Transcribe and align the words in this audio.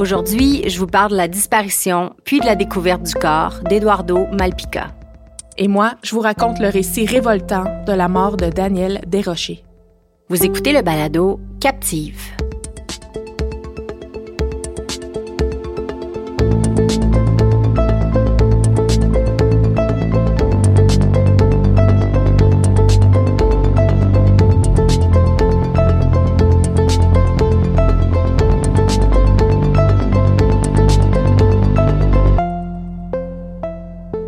Aujourd'hui, 0.00 0.62
je 0.66 0.78
vous 0.78 0.86
parle 0.86 1.10
de 1.10 1.16
la 1.18 1.28
disparition 1.28 2.14
puis 2.24 2.40
de 2.40 2.46
la 2.46 2.56
découverte 2.56 3.02
du 3.02 3.12
corps 3.12 3.60
d'Eduardo 3.68 4.28
Malpica. 4.32 4.94
Et 5.58 5.68
moi, 5.68 5.92
je 6.02 6.14
vous 6.14 6.22
raconte 6.22 6.58
le 6.58 6.68
récit 6.68 7.04
révoltant 7.04 7.64
de 7.86 7.92
la 7.92 8.08
mort 8.08 8.38
de 8.38 8.48
Daniel 8.48 9.02
Desrochers. 9.06 9.62
Vous 10.30 10.42
écoutez 10.42 10.72
le 10.72 10.80
balado 10.80 11.38
Captive. 11.60 12.39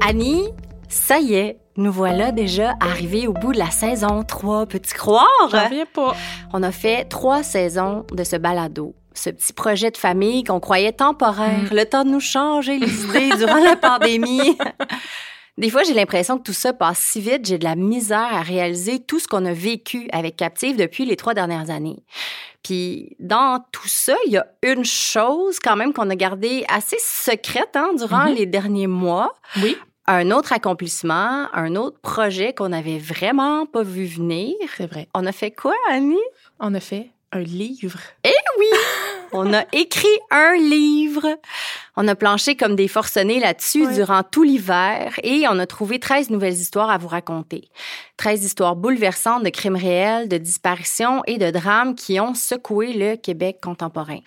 Annie, 0.04 0.48
ça 0.88 1.20
y 1.20 1.34
est, 1.34 1.58
nous 1.76 1.92
voilà 1.92 2.32
déjà 2.32 2.74
arrivés 2.80 3.28
au 3.28 3.32
bout 3.32 3.52
de 3.52 3.58
la 3.58 3.70
saison 3.70 4.24
3. 4.24 4.66
Peux-tu 4.66 4.94
croire? 4.94 5.28
J'en 5.48 5.64
reviens 5.64 5.86
pas. 5.86 6.16
On 6.52 6.64
a 6.64 6.72
fait 6.72 7.04
trois 7.04 7.44
saisons 7.44 8.04
de 8.12 8.24
ce 8.24 8.34
balado. 8.34 8.96
Ce 9.14 9.30
petit 9.30 9.52
projet 9.52 9.92
de 9.92 9.96
famille 9.96 10.42
qu'on 10.42 10.58
croyait 10.58 10.92
temporaire, 10.92 11.72
le 11.72 11.84
temps 11.84 12.04
de 12.04 12.10
nous 12.10 12.20
changer 12.20 12.78
les 12.78 13.04
idées 13.04 13.36
durant 13.36 13.62
la 13.62 13.76
pandémie. 13.76 14.58
Des 15.58 15.70
fois, 15.70 15.84
j'ai 15.84 15.94
l'impression 15.94 16.38
que 16.38 16.42
tout 16.42 16.52
ça 16.52 16.72
passe 16.72 16.98
si 16.98 17.20
vite, 17.20 17.44
j'ai 17.44 17.58
de 17.58 17.64
la 17.64 17.76
misère 17.76 18.34
à 18.34 18.40
réaliser 18.40 18.98
tout 18.98 19.20
ce 19.20 19.28
qu'on 19.28 19.44
a 19.44 19.52
vécu 19.52 20.08
avec 20.10 20.34
Captive 20.36 20.76
depuis 20.76 21.04
les 21.04 21.14
trois 21.14 21.34
dernières 21.34 21.70
années. 21.70 22.02
Puis 22.64 23.16
dans 23.20 23.62
tout 23.70 23.88
ça, 23.88 24.14
il 24.26 24.32
y 24.32 24.36
a 24.36 24.46
une 24.62 24.84
chose 24.84 25.58
quand 25.60 25.76
même 25.76 25.92
qu'on 25.92 26.10
a 26.10 26.16
gardée 26.16 26.64
assez 26.68 26.96
secrète 26.98 27.76
hein, 27.76 27.90
durant 27.96 28.24
les 28.24 28.46
derniers 28.46 28.86
mois. 28.86 29.34
Oui. 29.62 29.76
Un 30.06 30.32
autre 30.32 30.52
accomplissement, 30.52 31.46
un 31.52 31.76
autre 31.76 31.98
projet 32.00 32.52
qu'on 32.52 32.70
n'avait 32.70 32.98
vraiment 32.98 33.66
pas 33.66 33.84
vu 33.84 34.04
venir. 34.04 34.54
C'est 34.76 34.88
vrai. 34.88 35.08
On 35.14 35.24
a 35.26 35.32
fait 35.32 35.52
quoi, 35.52 35.74
Annie? 35.90 36.16
On 36.58 36.74
a 36.74 36.80
fait 36.80 37.10
un 37.30 37.40
livre. 37.40 38.00
Eh 38.24 38.30
oui! 38.58 38.66
On 39.34 39.52
a 39.54 39.64
écrit 39.72 40.06
un 40.30 40.54
livre. 40.56 41.26
On 41.96 42.06
a 42.08 42.14
planché 42.14 42.56
comme 42.56 42.76
des 42.76 42.88
forcenés 42.88 43.40
là-dessus 43.40 43.86
Ouais. 43.86 43.94
durant 43.94 44.22
tout 44.22 44.42
l'hiver 44.42 45.14
et 45.22 45.44
on 45.48 45.58
a 45.58 45.66
trouvé 45.66 45.98
13 45.98 46.30
nouvelles 46.30 46.52
histoires 46.54 46.90
à 46.90 46.98
vous 46.98 47.08
raconter. 47.08 47.68
13 48.18 48.44
histoires 48.44 48.76
bouleversantes 48.76 49.42
de 49.42 49.48
crimes 49.50 49.76
réels, 49.76 50.28
de 50.28 50.36
disparitions 50.38 51.22
et 51.26 51.38
de 51.38 51.50
drames 51.50 51.94
qui 51.94 52.20
ont 52.20 52.34
secoué 52.34 52.92
le 52.92 53.16
Québec 53.16 53.58
contemporain. 53.62 54.20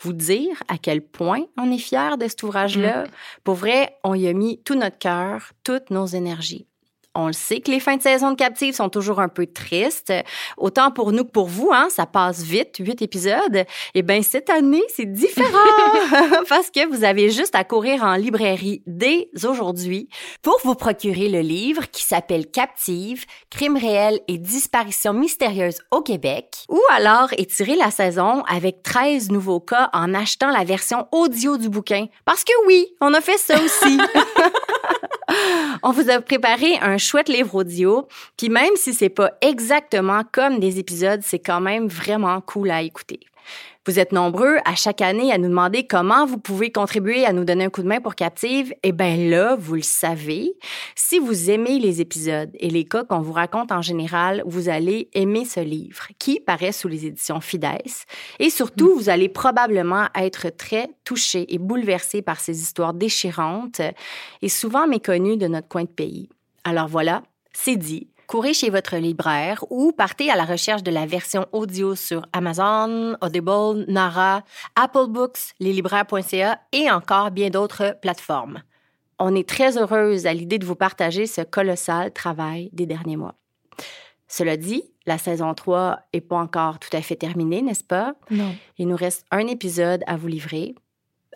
Vous 0.00 0.12
dire 0.12 0.62
à 0.68 0.76
quel 0.76 1.02
point 1.02 1.42
on 1.58 1.70
est 1.70 1.78
fiers 1.78 2.16
de 2.18 2.26
cet 2.28 2.42
ouvrage-là. 2.42 3.04
Pour 3.44 3.54
vrai, 3.54 3.96
on 4.04 4.14
y 4.14 4.26
a 4.28 4.32
mis 4.32 4.60
tout 4.64 4.74
notre 4.74 4.98
cœur, 4.98 5.52
toutes 5.64 5.90
nos 5.90 6.06
énergies. 6.06 6.66
On 7.14 7.26
le 7.26 7.34
sait 7.34 7.60
que 7.60 7.70
les 7.70 7.80
fins 7.80 7.96
de 7.96 8.02
saison 8.02 8.30
de 8.30 8.36
Captive 8.36 8.74
sont 8.74 8.88
toujours 8.88 9.20
un 9.20 9.28
peu 9.28 9.46
tristes. 9.46 10.12
Autant 10.56 10.90
pour 10.90 11.12
nous 11.12 11.24
que 11.24 11.30
pour 11.30 11.46
vous, 11.46 11.70
hein, 11.70 11.88
ça 11.90 12.06
passe 12.06 12.42
vite, 12.42 12.76
huit 12.78 13.02
épisodes. 13.02 13.64
Et 13.94 14.02
bien, 14.02 14.22
cette 14.22 14.48
année, 14.48 14.82
c'est 14.88 15.12
différent 15.12 15.58
parce 16.48 16.70
que 16.70 16.86
vous 16.86 17.04
avez 17.04 17.30
juste 17.30 17.54
à 17.54 17.64
courir 17.64 18.02
en 18.02 18.14
librairie 18.14 18.82
dès 18.86 19.28
aujourd'hui 19.44 20.08
pour 20.40 20.58
vous 20.64 20.74
procurer 20.74 21.28
le 21.28 21.40
livre 21.40 21.82
qui 21.90 22.02
s'appelle 22.02 22.46
Captive, 22.46 23.26
crimes 23.50 23.76
réels 23.76 24.20
et 24.26 24.38
disparitions 24.38 25.12
mystérieuses 25.12 25.80
au 25.90 26.00
Québec. 26.00 26.64
Ou 26.70 26.80
alors 26.92 27.28
étirer 27.36 27.76
la 27.76 27.90
saison 27.90 28.42
avec 28.48 28.82
13 28.82 29.30
nouveaux 29.30 29.60
cas 29.60 29.90
en 29.92 30.14
achetant 30.14 30.50
la 30.50 30.64
version 30.64 31.06
audio 31.12 31.58
du 31.58 31.68
bouquin. 31.68 32.06
Parce 32.24 32.42
que 32.42 32.52
oui, 32.66 32.86
on 33.02 33.12
a 33.12 33.20
fait 33.20 33.38
ça 33.38 33.56
aussi. 33.62 33.98
On 35.82 35.90
vous 35.90 36.10
a 36.10 36.20
préparé 36.20 36.78
un 36.80 36.98
chouette 36.98 37.28
livre 37.28 37.54
audio, 37.54 38.08
puis 38.36 38.48
même 38.48 38.76
si 38.76 38.94
c'est 38.94 39.08
pas 39.08 39.32
exactement 39.40 40.22
comme 40.30 40.58
des 40.60 40.78
épisodes, 40.78 41.20
c'est 41.22 41.38
quand 41.38 41.60
même 41.60 41.88
vraiment 41.88 42.40
cool 42.40 42.70
à 42.70 42.82
écouter. 42.82 43.20
Vous 43.84 43.98
êtes 43.98 44.12
nombreux 44.12 44.58
à 44.64 44.76
chaque 44.76 45.00
année 45.00 45.32
à 45.32 45.38
nous 45.38 45.48
demander 45.48 45.88
comment 45.88 46.24
vous 46.24 46.38
pouvez 46.38 46.70
contribuer 46.70 47.26
à 47.26 47.32
nous 47.32 47.44
donner 47.44 47.64
un 47.64 47.70
coup 47.70 47.82
de 47.82 47.88
main 47.88 48.00
pour 48.00 48.14
Captive. 48.14 48.72
Eh 48.84 48.92
bien 48.92 49.16
là, 49.16 49.56
vous 49.56 49.74
le 49.74 49.82
savez. 49.82 50.52
Si 50.94 51.18
vous 51.18 51.50
aimez 51.50 51.80
les 51.80 52.00
épisodes 52.00 52.50
et 52.60 52.70
les 52.70 52.84
cas 52.84 53.02
qu'on 53.02 53.20
vous 53.20 53.32
raconte 53.32 53.72
en 53.72 53.82
général, 53.82 54.44
vous 54.46 54.68
allez 54.68 55.08
aimer 55.14 55.44
ce 55.44 55.58
livre 55.58 56.06
qui 56.20 56.38
paraît 56.38 56.70
sous 56.70 56.86
les 56.86 57.06
éditions 57.06 57.40
Fides. 57.40 57.66
Et 58.38 58.50
surtout, 58.50 58.94
vous 58.94 59.08
allez 59.08 59.28
probablement 59.28 60.06
être 60.14 60.50
très 60.50 60.88
touché 61.04 61.52
et 61.52 61.58
bouleversé 61.58 62.22
par 62.22 62.38
ces 62.38 62.60
histoires 62.60 62.94
déchirantes 62.94 63.80
et 64.42 64.48
souvent 64.48 64.86
méconnues 64.86 65.38
de 65.38 65.48
notre 65.48 65.66
coin 65.66 65.82
de 65.82 65.88
pays. 65.88 66.28
Alors 66.62 66.86
voilà, 66.86 67.24
c'est 67.52 67.76
dit. 67.76 68.11
Courez 68.32 68.54
chez 68.54 68.70
votre 68.70 68.96
libraire 68.96 69.62
ou 69.68 69.92
partez 69.92 70.30
à 70.30 70.36
la 70.36 70.46
recherche 70.46 70.82
de 70.82 70.90
la 70.90 71.04
version 71.04 71.44
audio 71.52 71.94
sur 71.94 72.24
Amazon, 72.32 73.14
Audible, 73.20 73.84
Nara, 73.88 74.42
Apple 74.74 75.08
Books, 75.10 75.52
leslibraires.ca 75.60 76.58
et 76.72 76.90
encore 76.90 77.30
bien 77.30 77.50
d'autres 77.50 77.94
plateformes. 78.00 78.62
On 79.18 79.34
est 79.34 79.46
très 79.46 79.76
heureuse 79.76 80.24
à 80.24 80.32
l'idée 80.32 80.58
de 80.58 80.64
vous 80.64 80.76
partager 80.76 81.26
ce 81.26 81.42
colossal 81.42 82.10
travail 82.10 82.70
des 82.72 82.86
derniers 82.86 83.18
mois. 83.18 83.34
Cela 84.28 84.56
dit, 84.56 84.82
la 85.04 85.18
saison 85.18 85.52
3 85.52 85.98
est 86.14 86.22
pas 86.22 86.38
encore 86.38 86.78
tout 86.78 86.96
à 86.96 87.02
fait 87.02 87.16
terminée, 87.16 87.60
n'est-ce 87.60 87.84
pas? 87.84 88.14
Non. 88.30 88.54
Il 88.78 88.88
nous 88.88 88.96
reste 88.96 89.26
un 89.30 89.46
épisode 89.46 90.04
à 90.06 90.16
vous 90.16 90.28
livrer. 90.28 90.74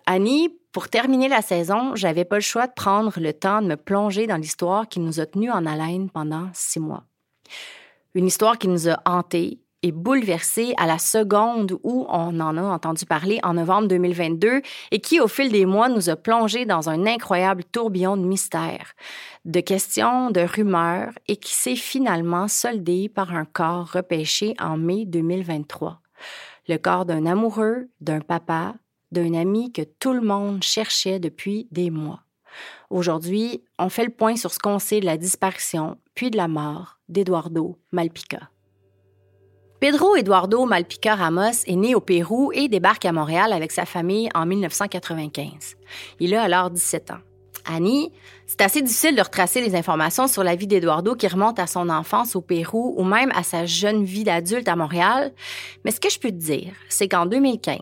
Annie, 0.06 0.48
pour 0.76 0.90
terminer 0.90 1.28
la 1.28 1.40
saison, 1.40 1.96
j'avais 1.96 2.26
pas 2.26 2.36
le 2.36 2.42
choix 2.42 2.66
de 2.66 2.72
prendre 2.74 3.18
le 3.18 3.32
temps 3.32 3.62
de 3.62 3.66
me 3.66 3.76
plonger 3.76 4.26
dans 4.26 4.36
l'histoire 4.36 4.86
qui 4.86 5.00
nous 5.00 5.20
a 5.20 5.24
tenus 5.24 5.50
en 5.50 5.64
haleine 5.64 6.10
pendant 6.10 6.50
six 6.52 6.80
mois. 6.80 7.04
Une 8.14 8.26
histoire 8.26 8.58
qui 8.58 8.68
nous 8.68 8.86
a 8.86 9.00
hantés 9.06 9.58
et 9.82 9.90
bouleversés 9.90 10.74
à 10.76 10.86
la 10.86 10.98
seconde 10.98 11.78
où 11.82 12.04
on 12.10 12.40
en 12.40 12.58
a 12.58 12.62
entendu 12.62 13.06
parler 13.06 13.40
en 13.42 13.54
novembre 13.54 13.88
2022 13.88 14.60
et 14.90 15.00
qui, 15.00 15.18
au 15.18 15.28
fil 15.28 15.50
des 15.50 15.64
mois, 15.64 15.88
nous 15.88 16.10
a 16.10 16.16
plongés 16.16 16.66
dans 16.66 16.90
un 16.90 17.06
incroyable 17.06 17.64
tourbillon 17.64 18.18
de 18.18 18.26
mystères, 18.26 18.92
de 19.46 19.60
questions, 19.60 20.30
de 20.30 20.42
rumeurs 20.42 21.12
et 21.26 21.38
qui 21.38 21.54
s'est 21.54 21.76
finalement 21.76 22.48
soldé 22.48 23.08
par 23.08 23.34
un 23.34 23.46
corps 23.46 23.92
repêché 23.92 24.54
en 24.60 24.76
mai 24.76 25.06
2023. 25.06 26.02
Le 26.68 26.76
corps 26.76 27.06
d'un 27.06 27.24
amoureux, 27.24 27.88
d'un 28.02 28.20
papa, 28.20 28.74
d'un 29.16 29.34
ami 29.34 29.72
que 29.72 29.82
tout 29.82 30.12
le 30.12 30.20
monde 30.20 30.62
cherchait 30.62 31.18
depuis 31.18 31.66
des 31.70 31.90
mois. 31.90 32.20
Aujourd'hui, 32.90 33.64
on 33.78 33.88
fait 33.88 34.04
le 34.04 34.10
point 34.10 34.36
sur 34.36 34.52
ce 34.52 34.58
qu'on 34.58 34.78
sait 34.78 35.00
de 35.00 35.06
la 35.06 35.16
disparition 35.16 35.96
puis 36.14 36.30
de 36.30 36.36
la 36.36 36.48
mort 36.48 36.98
d'Eduardo 37.08 37.78
Malpica. 37.92 38.50
Pedro 39.80 40.16
Eduardo 40.16 40.64
Malpica 40.64 41.14
Ramos 41.14 41.64
est 41.66 41.76
né 41.76 41.94
au 41.94 42.00
Pérou 42.00 42.50
et 42.52 42.68
débarque 42.68 43.04
à 43.04 43.12
Montréal 43.12 43.52
avec 43.52 43.72
sa 43.72 43.84
famille 43.84 44.28
en 44.34 44.46
1995. 44.46 45.76
Il 46.20 46.34
a 46.34 46.42
alors 46.42 46.70
17 46.70 47.10
ans. 47.10 47.35
Annie, 47.66 48.12
c'est 48.46 48.60
assez 48.60 48.82
difficile 48.82 49.16
de 49.16 49.22
retracer 49.22 49.60
les 49.60 49.74
informations 49.74 50.28
sur 50.28 50.44
la 50.44 50.54
vie 50.54 50.66
d'Eduardo 50.66 51.14
qui 51.14 51.26
remonte 51.26 51.58
à 51.58 51.66
son 51.66 51.88
enfance 51.88 52.36
au 52.36 52.40
Pérou 52.40 52.94
ou 52.96 53.04
même 53.04 53.32
à 53.34 53.42
sa 53.42 53.66
jeune 53.66 54.04
vie 54.04 54.24
d'adulte 54.24 54.68
à 54.68 54.76
Montréal. 54.76 55.32
Mais 55.84 55.90
ce 55.90 56.00
que 56.00 56.10
je 56.10 56.18
peux 56.18 56.30
te 56.30 56.34
dire, 56.34 56.72
c'est 56.88 57.08
qu'en 57.08 57.26
2015, 57.26 57.78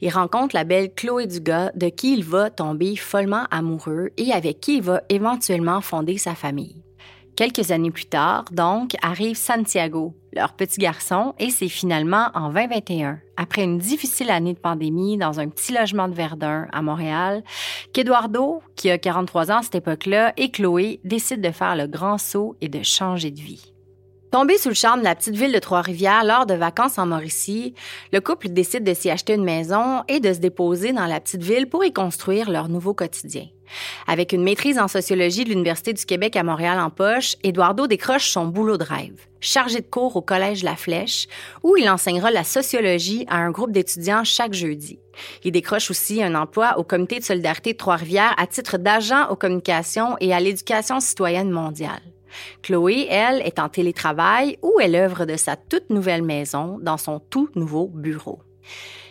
il 0.00 0.10
rencontre 0.10 0.54
la 0.54 0.64
belle 0.64 0.92
Chloé 0.94 1.26
Dugas 1.26 1.72
de 1.74 1.88
qui 1.88 2.14
il 2.14 2.24
va 2.24 2.50
tomber 2.50 2.96
follement 2.96 3.46
amoureux 3.50 4.10
et 4.16 4.32
avec 4.32 4.60
qui 4.60 4.76
il 4.76 4.82
va 4.82 5.02
éventuellement 5.08 5.80
fonder 5.80 6.16
sa 6.16 6.34
famille. 6.34 6.76
Quelques 7.38 7.70
années 7.70 7.92
plus 7.92 8.06
tard, 8.06 8.46
donc, 8.50 8.96
arrive 9.00 9.36
Santiago, 9.36 10.12
leur 10.32 10.54
petit 10.54 10.80
garçon, 10.80 11.36
et 11.38 11.50
c'est 11.50 11.68
finalement 11.68 12.30
en 12.34 12.48
2021, 12.52 13.20
après 13.36 13.62
une 13.62 13.78
difficile 13.78 14.30
année 14.30 14.54
de 14.54 14.58
pandémie 14.58 15.16
dans 15.16 15.38
un 15.38 15.46
petit 15.46 15.72
logement 15.72 16.08
de 16.08 16.14
Verdun 16.14 16.66
à 16.72 16.82
Montréal, 16.82 17.44
qu'Eduardo, 17.92 18.60
qui 18.74 18.90
a 18.90 18.98
43 18.98 19.52
ans 19.52 19.58
à 19.58 19.62
cette 19.62 19.76
époque-là, 19.76 20.32
et 20.36 20.50
Chloé 20.50 20.98
décident 21.04 21.48
de 21.48 21.54
faire 21.54 21.76
le 21.76 21.86
grand 21.86 22.18
saut 22.18 22.56
et 22.60 22.68
de 22.68 22.82
changer 22.82 23.30
de 23.30 23.38
vie. 23.38 23.72
Tombé 24.30 24.58
sous 24.58 24.68
le 24.68 24.74
charme 24.74 25.00
de 25.00 25.04
la 25.04 25.14
petite 25.14 25.36
ville 25.36 25.52
de 25.52 25.58
Trois-Rivières 25.58 26.22
lors 26.22 26.44
de 26.44 26.52
vacances 26.52 26.98
en 26.98 27.06
Mauricie, 27.06 27.72
le 28.12 28.20
couple 28.20 28.50
décide 28.50 28.84
de 28.84 28.92
s'y 28.92 29.08
acheter 29.08 29.32
une 29.32 29.44
maison 29.44 30.02
et 30.06 30.20
de 30.20 30.34
se 30.34 30.38
déposer 30.38 30.92
dans 30.92 31.06
la 31.06 31.18
petite 31.18 31.42
ville 31.42 31.66
pour 31.66 31.82
y 31.82 31.94
construire 31.94 32.50
leur 32.50 32.68
nouveau 32.68 32.92
quotidien. 32.92 33.46
Avec 34.06 34.32
une 34.34 34.42
maîtrise 34.42 34.78
en 34.78 34.86
sociologie 34.86 35.44
de 35.44 35.48
l'Université 35.48 35.94
du 35.94 36.04
Québec 36.04 36.36
à 36.36 36.42
Montréal 36.42 36.78
en 36.78 36.90
poche, 36.90 37.36
Eduardo 37.42 37.86
décroche 37.86 38.28
son 38.28 38.46
boulot 38.46 38.76
de 38.76 38.84
rêve, 38.84 39.18
chargé 39.40 39.80
de 39.80 39.86
cours 39.86 40.16
au 40.16 40.22
Collège 40.22 40.62
La 40.62 40.76
Flèche, 40.76 41.26
où 41.62 41.78
il 41.78 41.88
enseignera 41.88 42.30
la 42.30 42.44
sociologie 42.44 43.24
à 43.28 43.38
un 43.38 43.50
groupe 43.50 43.72
d'étudiants 43.72 44.24
chaque 44.24 44.52
jeudi. 44.52 44.98
Il 45.42 45.52
décroche 45.52 45.90
aussi 45.90 46.22
un 46.22 46.34
emploi 46.34 46.78
au 46.78 46.84
Comité 46.84 47.18
de 47.18 47.24
solidarité 47.24 47.72
de 47.72 47.78
Trois-Rivières 47.78 48.34
à 48.36 48.46
titre 48.46 48.76
d'agent 48.76 49.28
aux 49.30 49.36
communications 49.36 50.16
et 50.20 50.34
à 50.34 50.40
l'éducation 50.40 51.00
citoyenne 51.00 51.50
mondiale. 51.50 52.02
Chloé, 52.62 53.06
elle, 53.10 53.42
est 53.42 53.58
en 53.58 53.68
télétravail 53.68 54.58
où 54.62 54.74
elle 54.80 54.94
œuvre 54.94 55.24
de 55.24 55.36
sa 55.36 55.56
toute 55.56 55.90
nouvelle 55.90 56.22
maison 56.22 56.78
dans 56.80 56.96
son 56.96 57.20
tout 57.20 57.48
nouveau 57.54 57.88
bureau. 57.88 58.40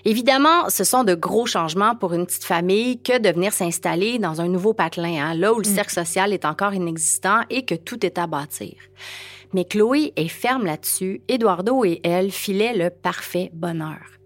Évidemment, 0.05 0.69
ce 0.69 0.83
sont 0.83 1.03
de 1.03 1.15
gros 1.15 1.45
changements 1.45 1.95
pour 1.95 2.13
une 2.13 2.25
petite 2.25 2.43
famille 2.45 3.01
que 3.01 3.19
de 3.19 3.29
venir 3.29 3.51
s'installer 3.51 4.19
dans 4.19 4.39
un 4.39 4.47
nouveau 4.47 4.73
patelin, 4.73 5.21
hein, 5.21 5.33
là 5.33 5.53
où 5.53 5.57
le 5.59 5.69
mm. 5.69 5.75
cercle 5.75 5.93
social 5.93 6.33
est 6.33 6.45
encore 6.45 6.73
inexistant 6.73 7.41
et 7.49 7.65
que 7.65 7.75
tout 7.75 8.05
est 8.05 8.17
à 8.17 8.27
bâtir. 8.27 8.75
Mais 9.53 9.65
Chloé 9.65 10.13
est 10.15 10.27
ferme 10.27 10.65
là-dessus. 10.65 11.21
Eduardo 11.27 11.83
et 11.83 11.99
elle 12.03 12.31
filaient 12.31 12.75
le 12.75 12.89
parfait 12.89 13.49
bonheur. 13.53 14.16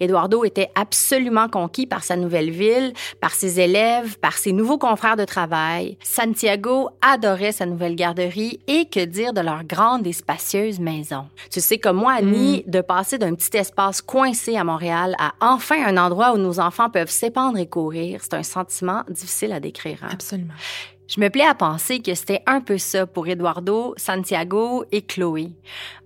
Eduardo 0.00 0.44
était 0.44 0.70
absolument 0.74 1.48
conquis 1.48 1.86
par 1.86 2.04
sa 2.04 2.16
nouvelle 2.16 2.50
ville, 2.50 2.92
par 3.20 3.32
ses 3.32 3.60
élèves, 3.60 4.18
par 4.18 4.34
ses 4.34 4.52
nouveaux 4.52 4.78
confrères 4.78 5.16
de 5.16 5.24
travail. 5.24 5.96
Santiago 6.02 6.90
adorait 7.00 7.52
sa 7.52 7.66
nouvelle 7.66 7.94
garderie 7.94 8.60
et 8.66 8.86
que 8.86 9.04
dire 9.04 9.32
de 9.32 9.40
leur 9.40 9.64
grande 9.64 10.06
et 10.06 10.12
spacieuse 10.12 10.80
maison. 10.80 11.26
Tu 11.50 11.60
sais 11.60 11.78
comme 11.78 11.98
moi, 11.98 12.12
Annie, 12.12 12.64
mm. 12.66 12.70
de 12.70 12.80
passer 12.80 13.18
d'un 13.18 13.34
petit 13.34 13.56
espace 13.56 14.02
coincé 14.02 14.56
à 14.56 14.64
Montréal 14.64 15.14
à 15.18 15.32
enfin 15.40 15.84
un 15.86 15.96
endroit 15.96 16.32
où 16.32 16.38
nos 16.38 16.60
enfants 16.60 16.90
peuvent 16.90 17.10
s'épandre 17.10 17.58
et 17.58 17.66
courir, 17.66 18.20
c'est 18.22 18.34
un 18.34 18.42
sentiment 18.42 19.04
difficile 19.08 19.52
à 19.52 19.60
décrire. 19.60 19.98
Hein. 20.02 20.10
Absolument. 20.12 20.54
Je 21.08 21.22
me 21.22 21.30
plais 21.30 21.46
à 21.46 21.54
penser 21.54 22.00
que 22.00 22.14
c'était 22.14 22.42
un 22.44 22.60
peu 22.60 22.76
ça 22.76 23.06
pour 23.06 23.26
Eduardo, 23.28 23.94
Santiago 23.96 24.84
et 24.92 25.00
Chloé. 25.00 25.52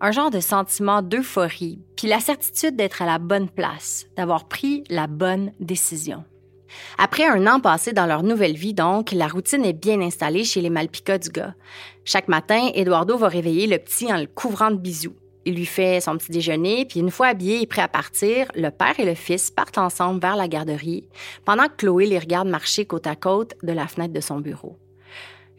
Un 0.00 0.12
genre 0.12 0.30
de 0.30 0.38
sentiment 0.38 1.02
d'euphorie, 1.02 1.80
puis 1.96 2.06
la 2.06 2.20
certitude 2.20 2.76
d'être 2.76 3.02
à 3.02 3.06
la 3.06 3.18
bonne 3.18 3.48
place, 3.48 4.06
d'avoir 4.16 4.46
pris 4.46 4.84
la 4.90 5.08
bonne 5.08 5.50
décision. 5.58 6.22
Après 6.98 7.26
un 7.26 7.48
an 7.48 7.58
passé 7.58 7.92
dans 7.92 8.06
leur 8.06 8.22
nouvelle 8.22 8.54
vie, 8.54 8.74
donc, 8.74 9.10
la 9.10 9.26
routine 9.26 9.64
est 9.64 9.72
bien 9.72 10.00
installée 10.00 10.44
chez 10.44 10.60
les 10.60 10.70
Malpica 10.70 11.18
du 11.18 11.30
gars. 11.30 11.56
Chaque 12.04 12.28
matin, 12.28 12.70
Eduardo 12.72 13.18
va 13.18 13.26
réveiller 13.26 13.66
le 13.66 13.78
petit 13.78 14.12
en 14.12 14.18
le 14.18 14.28
couvrant 14.28 14.70
de 14.70 14.76
bisous. 14.76 15.16
Il 15.44 15.56
lui 15.56 15.66
fait 15.66 16.00
son 16.00 16.16
petit 16.16 16.30
déjeuner, 16.30 16.84
puis 16.84 17.00
une 17.00 17.10
fois 17.10 17.26
habillé 17.26 17.60
et 17.60 17.66
prêt 17.66 17.82
à 17.82 17.88
partir, 17.88 18.46
le 18.54 18.70
père 18.70 19.00
et 19.00 19.04
le 19.04 19.16
fils 19.16 19.50
partent 19.50 19.78
ensemble 19.78 20.20
vers 20.20 20.36
la 20.36 20.46
garderie, 20.46 21.08
pendant 21.44 21.64
que 21.64 21.74
Chloé 21.78 22.06
les 22.06 22.20
regarde 22.20 22.46
marcher 22.46 22.86
côte 22.86 23.08
à 23.08 23.16
côte 23.16 23.54
de 23.64 23.72
la 23.72 23.88
fenêtre 23.88 24.14
de 24.14 24.20
son 24.20 24.38
bureau. 24.38 24.78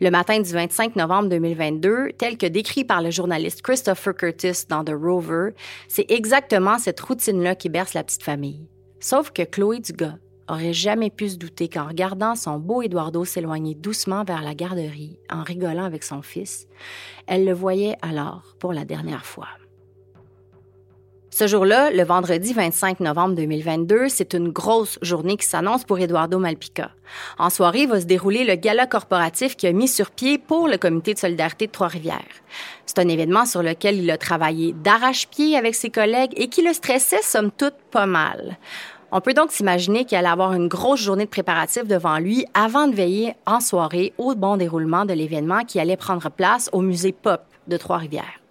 Le 0.04 0.12
matin 0.12 0.42
du 0.42 0.52
25 0.52 0.98
novembre 0.98 1.30
2022, 1.30 2.10
tel 2.18 2.38
que 2.38 2.46
décrit 2.46 2.84
par 2.84 3.02
le 3.02 3.10
journaliste 3.10 3.62
Christopher 3.62 4.14
Curtis 4.14 4.66
dans 4.68 4.84
The 4.84 4.92
Rover, 4.92 5.52
c'est 5.88 6.12
exactement 6.12 6.78
cette 6.78 7.00
routine-là 7.00 7.56
qui 7.56 7.70
berce 7.70 7.94
la 7.94 8.04
petite 8.04 8.22
famille. 8.22 8.68
Sauf 9.00 9.32
que 9.32 9.44
Chloé 9.44 9.80
Dugas 9.80 10.18
aurait 10.50 10.74
jamais 10.74 11.10
pu 11.10 11.30
se 11.30 11.38
douter 11.38 11.70
qu'en 11.70 11.88
regardant 11.88 12.36
son 12.36 12.60
beau 12.60 12.82
Eduardo 12.82 13.24
s'éloigner 13.24 13.76
doucement 13.76 14.26
vers 14.26 14.42
la 14.42 14.56
garderie, 14.56 15.20
en 15.32 15.42
rigolant 15.42 15.86
avec 15.86 16.04
son 16.04 16.22
fils, 16.22 16.68
elle 17.26 17.46
le 17.46 17.54
voyait 17.54 17.96
alors 18.02 18.58
pour 18.60 18.74
la 18.74 18.84
dernière 18.84 19.26
fois. 19.26 19.48
Ce 21.36 21.48
jour-là, 21.48 21.90
le 21.90 22.04
vendredi 22.04 22.54
25 22.54 23.00
novembre 23.00 23.34
2022, 23.34 24.08
c'est 24.08 24.36
une 24.36 24.50
grosse 24.50 25.00
journée 25.02 25.36
qui 25.36 25.48
s'annonce 25.48 25.84
pour 25.84 25.98
Eduardo 25.98 26.38
Malpica. 26.38 26.92
En 27.40 27.50
soirée 27.50 27.88
va 27.88 28.00
se 28.00 28.06
dérouler 28.06 28.44
le 28.44 28.54
gala 28.54 28.86
corporatif 28.86 29.56
qui 29.56 29.66
a 29.66 29.72
mis 29.72 29.88
sur 29.88 30.12
pied 30.12 30.38
pour 30.38 30.68
le 30.68 30.78
comité 30.78 31.16
de 31.16 31.18
solidarité 31.18 31.66
de 31.66 31.72
Trois-Rivières. 31.72 32.22
C'est 32.86 33.00
un 33.00 33.08
événement 33.08 33.48
sur 33.48 33.64
lequel 33.64 33.98
il 33.98 34.12
a 34.12 34.20
travaillé 34.20 34.74
d'arrache-pied 34.74 35.58
avec 35.58 35.74
ses 35.74 35.90
collègues 35.90 36.34
et 36.36 36.50
qui 36.50 36.62
le 36.62 36.72
stressait 36.72 37.24
somme 37.24 37.50
toute 37.50 37.78
pas 37.90 38.06
mal. 38.06 38.60
On 39.12 39.20
peut 39.20 39.34
donc 39.34 39.52
s'imaginer 39.52 40.06
qu'il 40.06 40.20
allait 40.20 40.28
avoir 40.28 40.54
une 40.54 40.68
grosse 40.68 41.02
journée 41.02 41.26
de 41.26 41.32
préparatifs 41.32 41.88
devant 41.88 42.20
lui 42.20 42.46
avant 42.54 42.88
de 42.88 42.94
veiller 42.94 43.34
en 43.48 43.60
soirée 43.60 44.14
au 44.20 44.36
bon 44.36 44.56
déroulement 44.56 45.06
de 45.06 45.14
l'événement 45.14 45.64
qui 45.66 45.80
allait 45.80 45.98
prendre 45.98 46.30
place 46.30 46.70
au 46.74 46.82
musée 46.82 47.12
Pop 47.12 47.42
de 47.68 47.78
Trois-Rivières. 47.78 48.43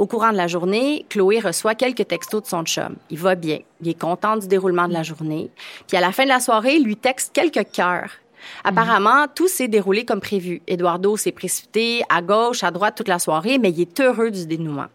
Au 0.00 0.06
courant 0.06 0.32
de 0.32 0.38
la 0.38 0.46
journée, 0.46 1.04
Chloé 1.10 1.40
reçoit 1.40 1.74
quelques 1.74 2.08
textos 2.08 2.44
de 2.44 2.46
son 2.46 2.64
chum. 2.64 2.96
Il 3.10 3.18
va 3.18 3.34
bien. 3.34 3.58
Il 3.82 3.88
est 3.90 4.00
content 4.00 4.38
du 4.38 4.48
déroulement 4.48 4.88
de 4.88 4.94
la 4.94 5.02
journée. 5.02 5.50
Puis 5.86 5.94
à 5.98 6.00
la 6.00 6.10
fin 6.10 6.24
de 6.24 6.30
la 6.30 6.40
soirée, 6.40 6.76
il 6.76 6.84
lui 6.84 6.96
texte 6.96 7.34
quelques 7.34 7.70
cœurs. 7.70 8.10
Apparemment, 8.64 9.26
tout 9.34 9.46
s'est 9.46 9.68
déroulé 9.68 10.06
comme 10.06 10.22
prévu. 10.22 10.62
Eduardo 10.66 11.18
s'est 11.18 11.32
précipité 11.32 12.02
à 12.08 12.22
gauche, 12.22 12.64
à 12.64 12.70
droite 12.70 12.94
toute 12.96 13.08
la 13.08 13.18
soirée, 13.18 13.58
mais 13.58 13.72
il 13.72 13.82
est 13.82 14.00
heureux 14.00 14.30
du 14.30 14.46
dénouement. 14.46 14.86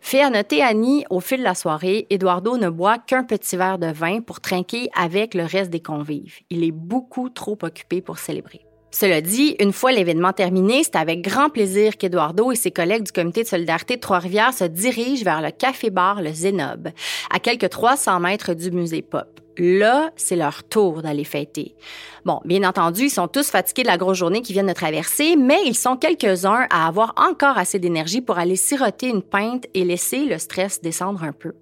Fait 0.00 0.22
à 0.22 0.30
noter 0.30 0.62
Annie, 0.62 1.04
au 1.10 1.20
fil 1.20 1.40
de 1.40 1.44
la 1.44 1.54
soirée, 1.54 2.06
Eduardo 2.08 2.56
ne 2.56 2.70
boit 2.70 2.96
qu'un 2.96 3.24
petit 3.24 3.58
verre 3.58 3.78
de 3.78 3.92
vin 3.92 4.22
pour 4.22 4.40
trinquer 4.40 4.88
avec 4.98 5.34
le 5.34 5.44
reste 5.44 5.68
des 5.68 5.82
convives. 5.82 6.36
Il 6.48 6.64
est 6.64 6.72
beaucoup 6.72 7.28
trop 7.28 7.58
occupé 7.60 8.00
pour 8.00 8.16
célébrer. 8.16 8.62
Cela 8.94 9.22
dit, 9.22 9.56
une 9.58 9.72
fois 9.72 9.90
l'événement 9.90 10.34
terminé, 10.34 10.84
c'est 10.84 10.96
avec 10.96 11.22
grand 11.22 11.48
plaisir 11.48 11.96
qu'Eduardo 11.96 12.52
et 12.52 12.56
ses 12.56 12.70
collègues 12.70 13.04
du 13.04 13.12
comité 13.12 13.42
de 13.42 13.48
solidarité 13.48 13.96
de 13.96 14.00
Trois-Rivières 14.00 14.52
se 14.52 14.64
dirigent 14.64 15.24
vers 15.24 15.40
le 15.40 15.50
café-bar 15.50 16.20
Le 16.20 16.30
Zénob, 16.30 16.90
à 17.30 17.38
quelques 17.38 17.70
300 17.70 18.20
mètres 18.20 18.52
du 18.52 18.70
musée 18.70 19.00
Pop. 19.00 19.40
Là, 19.58 20.10
c'est 20.16 20.36
leur 20.36 20.64
tour 20.64 21.02
d'aller 21.02 21.24
fêter. 21.24 21.74
Bon, 22.24 22.40
bien 22.44 22.66
entendu, 22.66 23.04
ils 23.04 23.10
sont 23.10 23.28
tous 23.28 23.50
fatigués 23.50 23.82
de 23.82 23.88
la 23.88 23.98
grosse 23.98 24.18
journée 24.18 24.40
qu'ils 24.40 24.54
viennent 24.54 24.66
de 24.66 24.72
traverser, 24.72 25.36
mais 25.36 25.62
ils 25.66 25.76
sont 25.76 25.96
quelques-uns 25.96 26.66
à 26.70 26.86
avoir 26.86 27.12
encore 27.16 27.58
assez 27.58 27.78
d'énergie 27.78 28.22
pour 28.22 28.38
aller 28.38 28.56
siroter 28.56 29.08
une 29.08 29.22
pinte 29.22 29.66
et 29.74 29.84
laisser 29.84 30.24
le 30.24 30.38
stress 30.38 30.80
descendre 30.80 31.22
un 31.24 31.32
peu. 31.32 31.52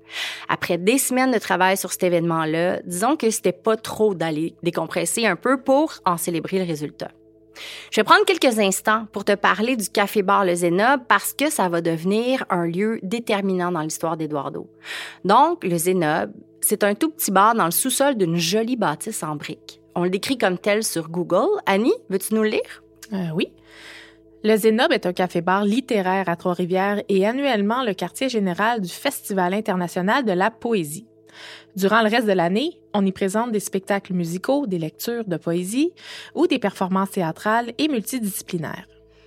Après 0.49 0.79
des 0.79 0.99
semaines 0.99 1.33
de 1.33 1.39
travail 1.39 1.77
sur 1.77 1.91
cet 1.91 2.05
événement-là, 2.05 2.81
disons 2.85 3.17
que 3.17 3.31
c'était 3.31 3.53
pas 3.53 3.77
trop 3.77 4.15
d'aller 4.15 4.55
décompresser 4.63 5.27
un 5.27 5.37
peu 5.37 5.61
pour 5.61 5.95
en 6.05 6.17
célébrer 6.17 6.59
le 6.59 6.65
résultat. 6.65 7.11
Je 7.91 8.01
vais 8.01 8.05
prendre 8.05 8.25
quelques 8.25 8.59
instants 8.59 9.07
pour 9.13 9.25
te 9.25 9.35
parler 9.35 9.77
du 9.77 9.89
café-bar 9.89 10.45
Le 10.45 10.55
Zénob 10.55 11.01
parce 11.09 11.33
que 11.33 11.51
ça 11.51 11.69
va 11.69 11.81
devenir 11.81 12.45
un 12.51 12.67
lieu 12.67 12.99
déterminant 13.03 13.73
dans 13.73 13.81
l'histoire 13.81 14.17
d'Eduardo. 14.17 14.69
Donc, 15.25 15.65
le 15.65 15.77
Zénob, 15.77 16.33
c'est 16.61 16.85
un 16.85 16.95
tout 16.95 17.11
petit 17.11 17.31
bar 17.31 17.55
dans 17.55 17.65
le 17.65 17.71
sous-sol 17.71 18.17
d'une 18.17 18.37
jolie 18.37 18.77
bâtisse 18.77 19.23
en 19.23 19.37
briques. 19.37 19.81
On 19.95 20.05
le 20.05 20.11
décrit 20.11 20.39
comme 20.39 20.59
tel 20.59 20.85
sur 20.85 21.09
Google. 21.09 21.61
Annie, 21.67 21.95
veux-tu 22.09 22.35
nous 22.35 22.43
le 22.43 22.51
lire? 22.51 22.83
Euh, 23.13 23.31
oui. 23.35 23.53
Le 24.43 24.57
Zénob 24.57 24.93
est 24.93 25.05
un 25.05 25.13
café-bar 25.13 25.65
littéraire 25.65 26.29
à 26.29 26.37
Trois-Rivières 26.37 27.03
et 27.11 27.27
annuellement 27.27 27.83
le 27.83 27.93
quartier 27.93 28.31
général 28.31 28.81
du 28.81 28.89
Festival 28.89 29.53
international 29.53 30.25
de 30.25 30.33
la 30.33 30.51
poésie. 30.51 31.07
Durant 31.77 32.03
le 32.03 32.09
reste 32.09 32.27
de 32.27 32.33
l'année, 32.33 32.79
on 32.95 33.05
y 33.07 33.13
présente 33.13 33.53
des 33.53 33.61
spectacles 33.61 34.13
musicaux, 34.13 34.67
des 34.67 34.79
lectures 34.79 35.25
de 35.25 35.37
poésie 35.37 35.93
ou 36.35 36.47
des 36.47 36.59
performances 36.59 37.13
théâtrales 37.13 37.73
et 37.79 37.89
multidisciplinaires. 37.89 38.87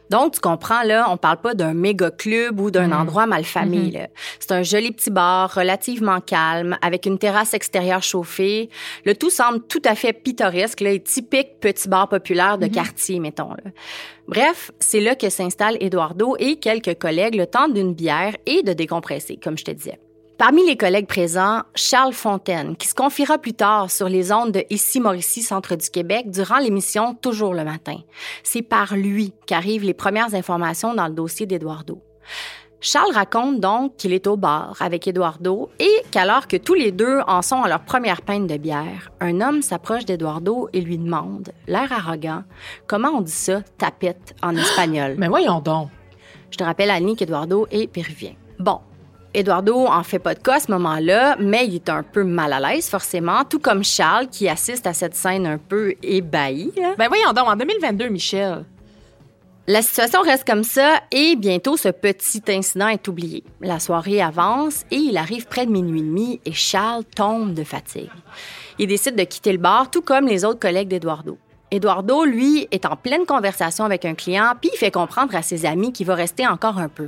Donc, 0.09 0.33
tu 0.33 0.41
comprends, 0.41 0.83
là, 0.83 1.07
on 1.09 1.17
parle 1.17 1.37
pas 1.37 1.55
d'un 1.55 1.73
méga 1.73 2.11
club 2.11 2.59
ou 2.59 2.69
d'un 2.69 2.89
mm. 2.89 2.93
endroit 2.93 3.25
mal 3.25 3.43
famé. 3.43 3.89
Mm-hmm. 3.89 4.07
C'est 4.39 4.51
un 4.51 4.61
joli 4.61 4.91
petit 4.91 5.09
bar 5.09 5.51
relativement 5.53 6.19
calme, 6.19 6.77
avec 6.81 7.05
une 7.05 7.17
terrasse 7.17 7.53
extérieure 7.53 8.03
chauffée. 8.03 8.69
Le 9.05 9.15
tout 9.15 9.29
semble 9.29 9.61
tout 9.61 9.81
à 9.85 9.95
fait 9.95 10.13
pittoresque, 10.13 10.81
là, 10.81 10.91
et 10.91 10.99
typique 10.99 11.59
petit 11.59 11.87
bar 11.87 12.09
populaire 12.09 12.57
de 12.57 12.67
mm-hmm. 12.67 12.71
quartier, 12.71 13.19
mettons. 13.19 13.51
Là. 13.51 13.71
Bref, 14.27 14.71
c'est 14.79 14.99
là 14.99 15.15
que 15.15 15.29
s'installe 15.29 15.77
Eduardo 15.79 16.35
et 16.37 16.57
quelques 16.57 16.99
collègues 16.99 17.35
le 17.35 17.47
temps 17.47 17.67
d'une 17.67 17.93
bière 17.93 18.35
et 18.45 18.61
de 18.61 18.73
décompresser, 18.73 19.37
comme 19.37 19.57
je 19.57 19.63
te 19.63 19.71
disais. 19.71 19.99
Parmi 20.37 20.65
les 20.65 20.77
collègues 20.77 21.07
présents, 21.07 21.61
Charles 21.75 22.13
Fontaine, 22.13 22.75
qui 22.75 22.87
se 22.87 22.95
confiera 22.95 23.37
plus 23.37 23.53
tard 23.53 23.91
sur 23.91 24.09
les 24.09 24.31
ondes 24.31 24.51
de 24.51 24.63
Ici 24.71 24.99
Mauricie, 24.99 25.43
centre 25.43 25.75
du 25.75 25.89
Québec, 25.89 26.31
durant 26.31 26.57
l'émission 26.57 27.13
Toujours 27.13 27.53
le 27.53 27.63
matin. 27.63 27.97
C'est 28.41 28.63
par 28.63 28.95
lui 28.95 29.33
qu'arrivent 29.45 29.83
les 29.83 29.93
premières 29.93 30.33
informations 30.33 30.95
dans 30.95 31.07
le 31.07 31.13
dossier 31.13 31.45
d'Eduardo. 31.45 32.01
Charles 32.81 33.13
raconte 33.13 33.61
donc 33.61 33.95
qu'il 33.95 34.11
est 34.11 34.27
au 34.27 34.35
bar 34.35 34.75
avec 34.81 35.07
Eduardo 35.07 35.69
et 35.79 36.01
qu'alors 36.11 36.47
que 36.47 36.57
tous 36.57 36.73
les 36.73 36.91
deux 36.91 37.19
en 37.27 37.41
sont 37.41 37.61
à 37.61 37.69
leur 37.69 37.85
première 37.85 38.23
pinte 38.23 38.47
de 38.47 38.57
bière, 38.57 39.11
un 39.21 39.39
homme 39.39 39.61
s'approche 39.61 40.03
d'Eduardo 40.03 40.67
et 40.73 40.81
lui 40.81 40.97
demande, 40.97 41.53
l'air 41.67 41.93
arrogant, 41.93 42.43
comment 42.87 43.09
on 43.09 43.21
dit 43.21 43.31
ça, 43.31 43.61
tapette 43.77 44.35
en 44.41 44.55
espagnol. 44.57 45.15
Mais 45.17 45.29
voyons 45.29 45.61
donc. 45.61 45.89
Je 46.49 46.57
te 46.57 46.63
rappelle, 46.63 46.89
Annie, 46.89 47.15
qu'Eduardo 47.15 47.67
est 47.71 47.87
péruvien. 47.87 48.33
Bon, 48.59 48.79
Eduardo 49.33 49.87
en 49.87 50.03
fait 50.03 50.19
pas 50.19 50.35
de 50.35 50.39
cas 50.39 50.55
à 50.55 50.59
ce 50.59 50.71
moment-là, 50.71 51.35
mais 51.39 51.65
il 51.65 51.75
est 51.75 51.89
un 51.89 52.03
peu 52.03 52.23
mal 52.23 52.53
à 52.53 52.59
l'aise, 52.59 52.89
forcément, 52.89 53.43
tout 53.45 53.59
comme 53.59 53.83
Charles 53.83 54.27
qui 54.27 54.47
assiste 54.47 54.85
à 54.85 54.93
cette 54.93 55.15
scène 55.15 55.47
un 55.47 55.57
peu 55.57 55.95
ébahi. 56.03 56.71
Ben 56.97 57.07
voyons 57.07 57.33
donc, 57.33 57.47
en 57.47 57.55
2022, 57.55 58.09
Michel. 58.09 58.65
La 59.65 59.81
situation 59.81 60.21
reste 60.21 60.45
comme 60.45 60.65
ça 60.65 61.01
et 61.09 61.37
bientôt 61.37 61.77
ce 61.77 61.87
petit 61.87 62.41
incident 62.49 62.89
est 62.89 63.07
oublié. 63.07 63.45
La 63.61 63.79
soirée 63.79 64.21
avance 64.21 64.83
et 64.91 64.97
il 64.97 65.15
arrive 65.15 65.47
près 65.47 65.65
de 65.65 65.71
minuit 65.71 66.01
et 66.01 66.03
demi 66.03 66.41
et 66.43 66.51
Charles 66.51 67.05
tombe 67.05 67.53
de 67.53 67.63
fatigue. 67.63 68.09
Il 68.77 68.87
décide 68.87 69.15
de 69.15 69.23
quitter 69.23 69.53
le 69.53 69.59
bar, 69.59 69.89
tout 69.89 70.01
comme 70.01 70.27
les 70.27 70.43
autres 70.43 70.59
collègues 70.59 70.89
d'Eduardo. 70.89 71.37
Eduardo, 71.73 72.23
lui, 72.23 72.67
est 72.69 72.85
en 72.85 72.95
pleine 72.95 73.25
conversation 73.25 73.83
avec 73.83 74.05
un 74.05 74.13
client, 74.13 74.53
puis 74.61 74.69
il 74.71 74.77
fait 74.77 74.91
comprendre 74.91 75.35
à 75.35 75.41
ses 75.41 75.65
amis 75.65 75.91
qu'il 75.91 76.05
va 76.05 76.13
rester 76.13 76.45
encore 76.45 76.77
un 76.77 76.87
peu. 76.87 77.07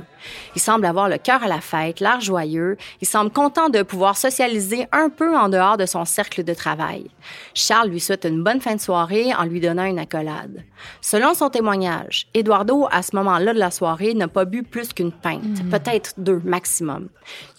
Il 0.56 0.60
semble 0.60 0.86
avoir 0.86 1.08
le 1.08 1.18
cœur 1.18 1.44
à 1.44 1.46
la 1.46 1.60
fête, 1.60 2.00
l'air 2.00 2.20
joyeux, 2.20 2.76
il 3.00 3.06
semble 3.06 3.30
content 3.30 3.68
de 3.68 3.82
pouvoir 3.82 4.16
socialiser 4.16 4.88
un 4.90 5.08
peu 5.08 5.36
en 5.36 5.48
dehors 5.48 5.76
de 5.76 5.86
son 5.86 6.04
cercle 6.04 6.42
de 6.42 6.52
travail. 6.52 7.06
Charles 7.54 7.90
lui 7.90 8.00
souhaite 8.00 8.24
une 8.24 8.42
bonne 8.42 8.60
fin 8.60 8.74
de 8.74 8.80
soirée 8.80 9.32
en 9.38 9.44
lui 9.44 9.60
donnant 9.60 9.84
une 9.84 10.00
accolade. 10.00 10.64
Selon 11.00 11.34
son 11.34 11.48
témoignage, 11.48 12.26
Eduardo, 12.34 12.88
à 12.90 13.02
ce 13.02 13.14
moment-là 13.14 13.54
de 13.54 13.60
la 13.60 13.70
soirée, 13.70 14.14
n'a 14.14 14.26
pas 14.26 14.46
bu 14.46 14.64
plus 14.64 14.92
qu'une 14.92 15.12
pinte, 15.12 15.70
peut-être 15.70 16.14
deux 16.18 16.42
maximum. 16.44 17.08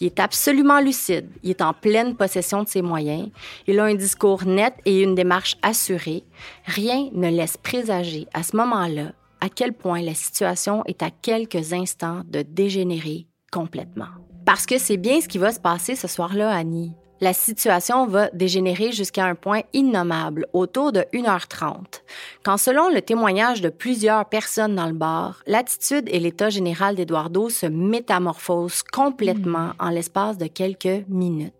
Il 0.02 0.08
est 0.08 0.20
absolument 0.20 0.82
lucide, 0.82 1.30
il 1.42 1.52
est 1.52 1.62
en 1.62 1.72
pleine 1.72 2.18
possession 2.18 2.64
de 2.64 2.68
ses 2.68 2.82
moyens, 2.82 3.30
il 3.66 3.80
a 3.80 3.86
un 3.86 3.96
discours 3.96 4.44
net 4.44 4.74
et 4.84 5.04
une 5.04 5.16
démarche 5.16 5.56
assurée. 5.62 6.26
Rien 6.66 7.10
ne 7.14 7.30
laisse 7.30 7.58
présager 7.58 8.28
à 8.34 8.44
ce 8.44 8.56
moment-là 8.56 9.12
à 9.42 9.50
quel 9.50 9.74
point 9.74 10.02
la 10.02 10.14
situation 10.14 10.84
est 10.86 11.04
à 11.04 11.10
quelques 11.10 11.74
instants 11.74 12.22
de 12.26 12.42
dégénérer 12.42 13.28
complètement. 13.52 14.10
Parce 14.46 14.66
que 14.66 14.78
c'est 14.78 14.98
bien 14.98 15.22
ce 15.22 15.28
qui 15.28 15.38
va 15.38 15.52
se 15.52 15.60
passer 15.60 15.96
ce 15.96 16.08
soir-là, 16.08 16.52
Annie. 16.52 16.94
La 17.20 17.34
situation 17.34 18.06
va 18.06 18.30
dégénérer 18.30 18.92
jusqu'à 18.92 19.26
un 19.26 19.34
point 19.34 19.62
innommable, 19.74 20.46
autour 20.54 20.92
de 20.92 21.00
1h30, 21.14 22.04
quand 22.44 22.58
selon 22.58 22.90
le 22.90 23.02
témoignage 23.02 23.62
de 23.62 23.70
plusieurs 23.70 24.26
personnes 24.26 24.76
dans 24.76 24.86
le 24.86 24.94
bar, 24.94 25.42
l'attitude 25.48 26.08
et 26.12 26.20
l'état 26.20 26.52
général 26.52 26.96
d'Eduardo 26.96 27.50
se 27.50 27.66
métamorphosent 27.66 28.84
complètement 28.84 29.72
en 29.80 29.90
l'espace 29.90 30.38
de 30.38 30.46
quelques 30.46 31.06
minutes. 31.08 31.54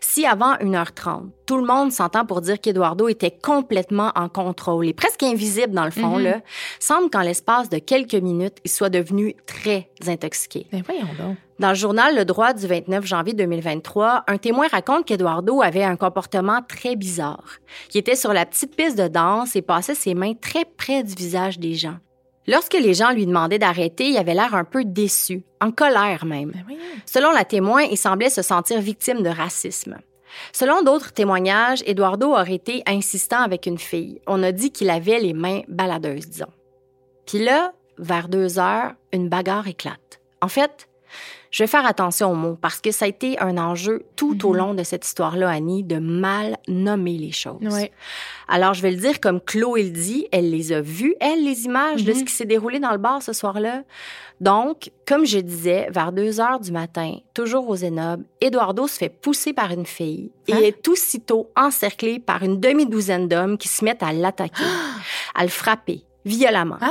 Si 0.00 0.26
avant 0.26 0.54
1h30, 0.56 1.30
tout 1.46 1.56
le 1.56 1.64
monde 1.64 1.92
s'entend 1.92 2.24
pour 2.24 2.40
dire 2.40 2.60
qu'Eduardo 2.60 3.08
était 3.08 3.30
complètement 3.30 4.12
en 4.14 4.28
contrôle 4.28 4.86
et 4.88 4.92
presque 4.94 5.22
invisible 5.22 5.72
dans 5.74 5.84
le 5.84 5.90
fond, 5.90 6.18
Mhm. 6.18 6.24
là, 6.24 6.40
semble 6.78 7.10
qu'en 7.10 7.20
l'espace 7.20 7.68
de 7.68 7.78
quelques 7.78 8.14
minutes, 8.14 8.58
il 8.64 8.70
soit 8.70 8.88
devenu 8.90 9.34
très 9.46 9.90
intoxiqué. 10.06 10.66
Ben 10.72 10.82
voyons 10.86 11.08
donc. 11.18 11.36
Dans 11.58 11.68
le 11.68 11.74
journal 11.74 12.16
Le 12.16 12.24
Droit 12.24 12.54
du 12.54 12.66
29 12.66 13.04
janvier 13.04 13.34
2023, 13.34 14.24
un 14.26 14.38
témoin 14.38 14.66
raconte 14.68 15.04
qu'Eduardo 15.04 15.60
avait 15.60 15.84
un 15.84 15.96
comportement 15.96 16.60
très 16.66 16.96
bizarre. 16.96 17.44
Il 17.92 17.98
était 17.98 18.16
sur 18.16 18.32
la 18.32 18.46
petite 18.46 18.74
piste 18.74 18.96
de 18.96 19.08
danse 19.08 19.54
et 19.56 19.62
passait 19.62 19.94
ses 19.94 20.14
mains 20.14 20.32
très 20.34 20.64
près 20.64 21.02
du 21.02 21.14
visage 21.14 21.58
des 21.58 21.74
gens. 21.74 21.96
Lorsque 22.46 22.74
les 22.74 22.94
gens 22.94 23.12
lui 23.12 23.26
demandaient 23.26 23.58
d'arrêter, 23.58 24.08
il 24.08 24.16
avait 24.16 24.34
l'air 24.34 24.54
un 24.54 24.64
peu 24.64 24.84
déçu, 24.84 25.42
en 25.60 25.70
colère 25.70 26.24
même. 26.24 26.52
Ben. 26.66 26.76
Selon 27.06 27.30
la 27.32 27.44
témoin, 27.44 27.82
il 27.82 27.98
semblait 27.98 28.30
se 28.30 28.42
sentir 28.42 28.80
victime 28.80 29.22
de 29.22 29.28
racisme. 29.28 29.98
Selon 30.52 30.82
d'autres 30.82 31.12
témoignages, 31.12 31.82
Eduardo 31.86 32.32
aurait 32.32 32.54
été 32.54 32.82
insistant 32.86 33.40
avec 33.40 33.66
une 33.66 33.78
fille. 33.78 34.20
On 34.26 34.42
a 34.42 34.52
dit 34.52 34.70
qu'il 34.70 34.90
avait 34.90 35.18
les 35.18 35.32
mains 35.32 35.62
baladeuses, 35.68 36.28
disons. 36.28 36.52
Puis 37.26 37.44
là, 37.44 37.72
vers 37.98 38.28
deux 38.28 38.58
heures, 38.58 38.94
une 39.12 39.28
bagarre 39.28 39.68
éclate. 39.68 40.20
En 40.40 40.48
fait, 40.48 40.88
je 41.50 41.62
vais 41.62 41.66
faire 41.66 41.84
attention 41.86 42.30
aux 42.30 42.36
mots 42.36 42.56
parce 42.60 42.80
que 42.80 42.90
ça 42.92 43.04
a 43.04 43.08
été 43.08 43.38
un 43.40 43.58
enjeu 43.58 44.04
tout 44.16 44.46
au 44.46 44.52
long 44.54 44.74
de 44.74 44.82
cette 44.84 45.04
histoire-là, 45.04 45.48
Annie, 45.50 45.82
de 45.82 45.98
mal 45.98 46.56
nommer 46.68 47.16
les 47.18 47.32
choses. 47.32 47.58
Alors, 48.48 48.72
je 48.74 48.82
vais 48.82 48.90
le 48.92 48.96
dire 48.96 49.20
comme 49.20 49.40
Chloé 49.40 49.82
le 49.84 49.90
dit, 49.90 50.26
elle 50.32 50.50
les 50.50 50.72
a 50.72 50.80
vues, 50.80 51.14
elle, 51.20 51.44
les 51.44 51.64
images 51.64 52.04
de 52.04 52.12
Mhm. 52.12 52.18
ce 52.18 52.24
qui 52.24 52.32
s'est 52.32 52.44
déroulé 52.44 52.78
dans 52.78 52.92
le 52.92 52.98
bar 52.98 53.22
ce 53.22 53.32
soir-là. 53.32 53.82
Donc, 54.40 54.90
comme 55.06 55.26
je 55.26 55.38
disais, 55.38 55.88
vers 55.90 56.12
2 56.12 56.40
heures 56.40 56.60
du 56.60 56.72
matin, 56.72 57.16
toujours 57.34 57.68
au 57.68 57.76
Zénob, 57.76 58.22
Eduardo 58.40 58.86
se 58.86 58.96
fait 58.96 59.08
pousser 59.10 59.52
par 59.52 59.70
une 59.72 59.86
fille 59.86 60.30
Hein? 60.50 60.58
et 60.62 60.68
est 60.68 60.88
aussitôt 60.88 61.50
encerclé 61.56 62.18
par 62.20 62.42
une 62.42 62.58
demi-douzaine 62.60 63.28
d'hommes 63.28 63.58
qui 63.58 63.68
se 63.68 63.84
mettent 63.84 64.02
à 64.02 64.12
l'attaquer, 64.12 64.62
à 65.34 65.42
le 65.42 65.48
frapper 65.50 66.04
violemment. 66.24 66.78
Ah! 66.80 66.88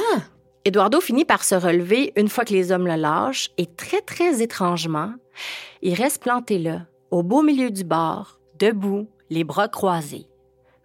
Eduardo 0.69 1.01
finit 1.01 1.25
par 1.25 1.43
se 1.43 1.55
relever 1.55 2.13
une 2.15 2.29
fois 2.29 2.45
que 2.45 2.53
les 2.53 2.71
hommes 2.71 2.85
le 2.85 2.93
lâchent 2.93 3.49
et 3.57 3.65
très, 3.65 4.01
très 4.01 4.43
étrangement, 4.43 5.13
il 5.81 5.95
reste 5.95 6.21
planté 6.21 6.59
là, 6.59 6.83
au 7.09 7.23
beau 7.23 7.41
milieu 7.41 7.71
du 7.71 7.83
bar, 7.83 8.39
debout, 8.59 9.07
les 9.31 9.43
bras 9.43 9.67
croisés. 9.67 10.27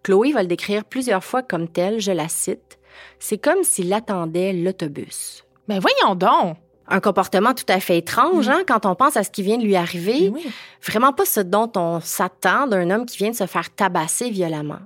Chloé 0.03 0.33
va 0.33 0.41
le 0.41 0.49
décrire 0.49 0.87
plusieurs 0.87 1.23
fois 1.23 1.43
comme 1.43 1.69
tel, 1.69 2.00
je 2.00 2.12
la 2.12 2.29
cite. 2.29 2.79
C'est 3.19 3.37
comme 3.37 3.62
s'il 3.62 3.93
attendait 3.93 4.55
l'autobus. 4.55 5.45
Ben 5.69 5.81
voyons 5.81 6.14
donc. 6.14 6.57
Un 6.88 7.00
comportement 7.00 7.53
tout 7.53 7.64
à 7.69 7.79
fait 7.79 7.99
étrange, 7.99 8.49
hein, 8.49 8.62
quand 8.67 8.87
on 8.87 8.95
pense 8.95 9.19
à 9.19 9.23
ce 9.23 9.31
qui 9.31 9.43
vient 9.43 9.59
de 9.59 9.64
lui 9.64 9.76
arriver. 9.76 10.31
Oui. 10.33 10.47
Vraiment 10.83 11.12
pas 11.12 11.26
ce 11.26 11.41
dont 11.41 11.71
on 11.76 12.00
s'attend 12.00 12.67
d'un 12.67 12.91
homme 12.91 13.05
qui 13.05 13.19
vient 13.19 13.33
de 13.33 13.37
se 13.37 13.47
faire 13.47 13.69
tabasser 13.75 14.31
violemment. 14.31 14.81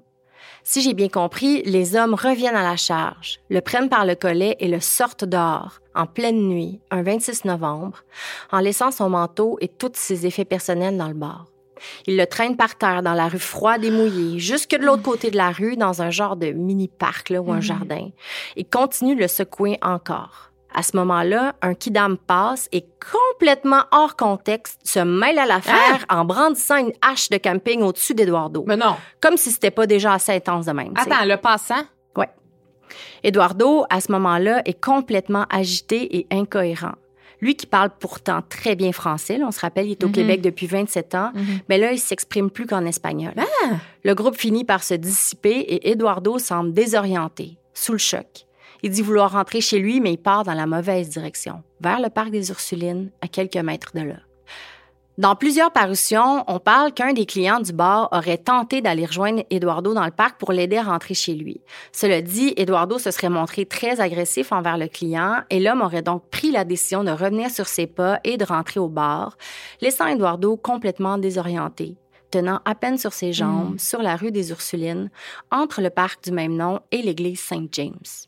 Si 0.71 0.83
j'ai 0.83 0.93
bien 0.93 1.09
compris, 1.09 1.63
les 1.63 1.97
hommes 1.97 2.13
reviennent 2.13 2.55
à 2.55 2.63
la 2.63 2.77
charge, 2.77 3.41
le 3.49 3.63
prennent 3.63 3.89
par 3.89 4.05
le 4.05 4.15
collet 4.15 4.55
et 4.61 4.69
le 4.69 4.81
sortent 4.81 5.25
dehors, 5.25 5.81
en 5.95 6.05
pleine 6.05 6.47
nuit, 6.47 6.79
un 6.91 7.01
26 7.01 7.47
novembre, 7.47 8.05
en 8.53 8.59
laissant 8.59 8.91
son 8.91 9.09
manteau 9.09 9.57
et 9.63 9.69
tous 9.69 9.93
ses 9.95 10.27
effets 10.27 10.45
personnels 10.45 10.99
dans 10.99 11.09
le 11.09 11.15
bar. 11.15 11.47
Ils 12.07 12.19
le 12.19 12.27
traînent 12.27 12.59
par 12.59 12.77
terre 12.77 13.03
dans 13.03 13.15
la 13.15 13.29
rue 13.29 13.39
froide 13.39 13.83
et 13.83 13.91
mouillée, 13.91 14.39
jusque 14.39 14.77
de 14.77 14.85
l'autre 14.85 15.03
côté 15.03 15.31
de 15.31 15.39
la 15.39 15.53
rue, 15.53 15.79
dans 15.79 16.03
un 16.03 16.11
genre 16.11 16.37
de 16.37 16.51
mini-parc 16.51 17.31
là, 17.31 17.41
ou 17.41 17.51
un 17.51 17.63
jardin, 17.63 18.11
et 18.57 18.65
continuent 18.65 19.17
de 19.17 19.23
le 19.23 19.29
secouer 19.29 19.79
encore. 19.81 20.51
À 20.75 20.83
ce 20.83 20.97
moment-là, 20.97 21.55
un 21.63 21.75
kidam 21.75 22.17
passe 22.19 22.69
et 22.73 22.85
complètement 23.13 23.83
hors 23.91 24.17
contexte 24.17 24.79
se 24.85 25.01
mêle 25.01 25.39
à 25.39 25.47
l'affaire 25.47 26.05
en 26.11 26.25
brandissant 26.25 26.77
une 26.77 26.93
hache 27.03 27.31
de 27.31 27.39
camping 27.39 27.83
au-dessus 27.83 28.15
d'Eduardo. 28.15 28.65
Mais 28.67 28.77
non. 28.77 28.95
Comme 29.21 29.37
si 29.37 29.51
c'était 29.51 29.71
pas 29.71 29.87
déjà 29.87 30.13
assez 30.13 30.33
intense 30.33 30.67
de 30.67 30.73
même. 30.73 30.93
Attends, 30.97 31.25
le 31.25 31.37
passant? 31.37 31.83
Ouais. 32.17 32.29
Eduardo, 33.25 33.85
à 33.91 34.01
ce 34.01 34.13
moment-là, 34.13 34.63
est 34.67 34.81
complètement 34.81 35.47
agité 35.51 36.17
et 36.19 36.27
incohérent. 36.31 36.93
Lui 37.41 37.55
qui 37.55 37.67
parle 37.67 37.91
pourtant 38.01 38.41
très 38.49 38.75
bien 38.75 38.91
français, 38.93 39.39
là, 39.39 39.47
on 39.47 39.53
se 39.53 39.61
rappelle, 39.61 39.87
il 39.87 39.93
est 39.93 40.03
au 40.05 40.09
Mhm. 40.09 40.13
Québec 40.13 40.41
depuis 40.43 40.67
27 40.67 41.15
ans, 41.15 41.31
mais 41.69 41.79
là, 41.79 41.93
il 41.93 41.99
s'exprime 42.01 42.51
plus 42.51 42.67
qu'en 42.67 42.85
espagnol. 42.85 43.33
Ah! 43.39 43.77
Le 44.05 44.15
groupe 44.15 44.37
finit 44.37 44.65
par 44.65 44.83
se 44.83 44.95
dissiper 44.95 45.51
et 45.61 45.91
Eduardo 45.91 46.39
semble 46.39 46.73
désorienté, 46.73 47.57
sous 47.75 47.93
le 47.93 47.99
choc. 47.99 48.27
Il 48.82 48.90
dit 48.90 49.02
vouloir 49.02 49.32
rentrer 49.32 49.61
chez 49.61 49.78
lui, 49.78 50.00
mais 50.00 50.12
il 50.12 50.18
part 50.18 50.44
dans 50.44 50.54
la 50.54 50.66
mauvaise 50.66 51.08
direction, 51.08 51.62
vers 51.80 52.00
le 52.00 52.11
parc 52.11 52.30
des 52.30 52.50
Ursulines, 52.50 53.11
à 53.20 53.28
quelques 53.28 53.56
mètres 53.56 53.92
de 53.94 54.02
là. 54.02 54.16
Dans 55.18 55.35
plusieurs 55.35 55.73
parutions, 55.73 56.44
on 56.47 56.61
parle 56.61 56.92
qu'un 56.92 57.12
des 57.12 57.26
clients 57.26 57.58
du 57.58 57.73
bar 57.73 58.08
aurait 58.12 58.38
tenté 58.38 58.80
d'aller 58.80 59.04
rejoindre 59.04 59.42
Eduardo 59.50 59.92
dans 59.92 60.04
le 60.04 60.12
parc 60.12 60.38
pour 60.38 60.52
l'aider 60.52 60.76
à 60.76 60.85
rentrer 60.85 61.14
chez 61.14 61.35
lui. 61.35 61.61
Cela 61.90 62.23
dit, 62.23 62.54
Eduardo 62.56 63.00
se 63.00 63.11
serait 63.11 63.28
montré 63.28 63.66
très 63.66 64.00
agressif 64.00 64.52
envers 64.52 64.78
le 64.78 64.87
client 64.87 65.38
et 65.50 65.58
l'homme 65.58 65.80
aurait 65.80 66.02
donc 66.02 66.28
pris 66.30 66.52
la 66.52 66.62
décision 66.62 67.02
de 67.02 67.11
revenir 67.11 67.50
sur 67.50 67.66
ses 67.66 67.88
pas 67.88 68.20
et 68.23 68.37
de 68.37 68.44
rentrer 68.44 68.78
au 68.78 68.88
bar, 68.88 69.37
laissant 69.80 70.06
Eduardo 70.06 70.56
complètement 70.56 71.18
désorienté, 71.18 71.97
tenant 72.30 72.61
à 72.64 72.76
peine 72.76 72.97
sur 72.97 73.12
ses 73.12 73.32
jambes 73.32 73.76
sur 73.80 74.02
la 74.02 74.14
rue 74.14 74.30
des 74.30 74.50
Ursulines, 74.50 75.11
entre 75.50 75.82
le 75.82 75.90
parc 75.90 76.23
du 76.23 76.30
même 76.30 76.54
nom 76.54 76.78
et 76.92 77.02
l'église 77.02 77.40
Saint-James. 77.40 78.27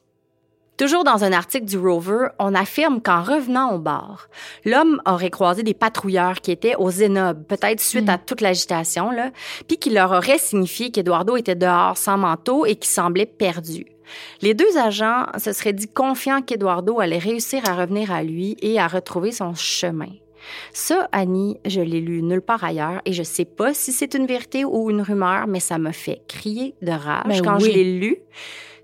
Toujours 0.81 1.05
dans 1.05 1.25
un 1.25 1.33
article 1.33 1.67
du 1.67 1.77
Rover, 1.77 2.29
on 2.39 2.55
affirme 2.55 3.03
qu'en 3.03 3.23
revenant 3.23 3.75
au 3.75 3.79
bar, 3.79 4.31
l'homme 4.65 5.03
aurait 5.05 5.29
croisé 5.29 5.63
des 5.63 5.75
patrouilleurs 5.75 6.41
qui 6.41 6.53
étaient 6.53 6.75
au 6.75 6.91
Zénob, 6.91 7.45
peut-être 7.45 7.83
suite 7.83 8.09
à 8.09 8.17
toute 8.17 8.41
l'agitation, 8.41 9.11
là, 9.11 9.31
puis 9.69 9.77
qui 9.77 9.91
leur 9.91 10.11
aurait 10.11 10.39
signifié 10.39 10.91
qu'Eduardo 10.91 11.37
était 11.37 11.55
dehors 11.55 11.99
sans 11.99 12.17
manteau 12.17 12.65
et 12.65 12.77
qu'il 12.77 12.91
semblait 12.91 13.27
perdu. 13.27 13.89
Les 14.41 14.55
deux 14.55 14.79
agents 14.79 15.27
se 15.37 15.53
seraient 15.53 15.75
dit 15.75 15.87
confiants 15.87 16.41
qu'Eduardo 16.41 16.99
allait 16.99 17.19
réussir 17.19 17.61
à 17.69 17.75
revenir 17.75 18.11
à 18.11 18.23
lui 18.23 18.57
et 18.63 18.81
à 18.81 18.87
retrouver 18.87 19.33
son 19.33 19.55
chemin. 19.55 20.09
Ça, 20.73 21.11
Annie, 21.13 21.59
je 21.67 21.83
l'ai 21.83 22.01
lu 22.01 22.23
nulle 22.23 22.41
part 22.41 22.65
ailleurs 22.65 23.03
et 23.05 23.13
je 23.13 23.23
sais 23.23 23.45
pas 23.45 23.75
si 23.75 23.93
c'est 23.93 24.15
une 24.15 24.25
vérité 24.25 24.65
ou 24.65 24.89
une 24.89 25.03
rumeur, 25.03 25.47
mais 25.47 25.61
ça 25.61 25.77
m'a 25.77 25.93
fait 25.93 26.23
crier 26.27 26.75
de 26.81 26.93
rage 26.93 27.27
Ben 27.27 27.43
quand 27.43 27.59
je 27.59 27.67
l'ai 27.67 27.99
lu. 27.99 28.17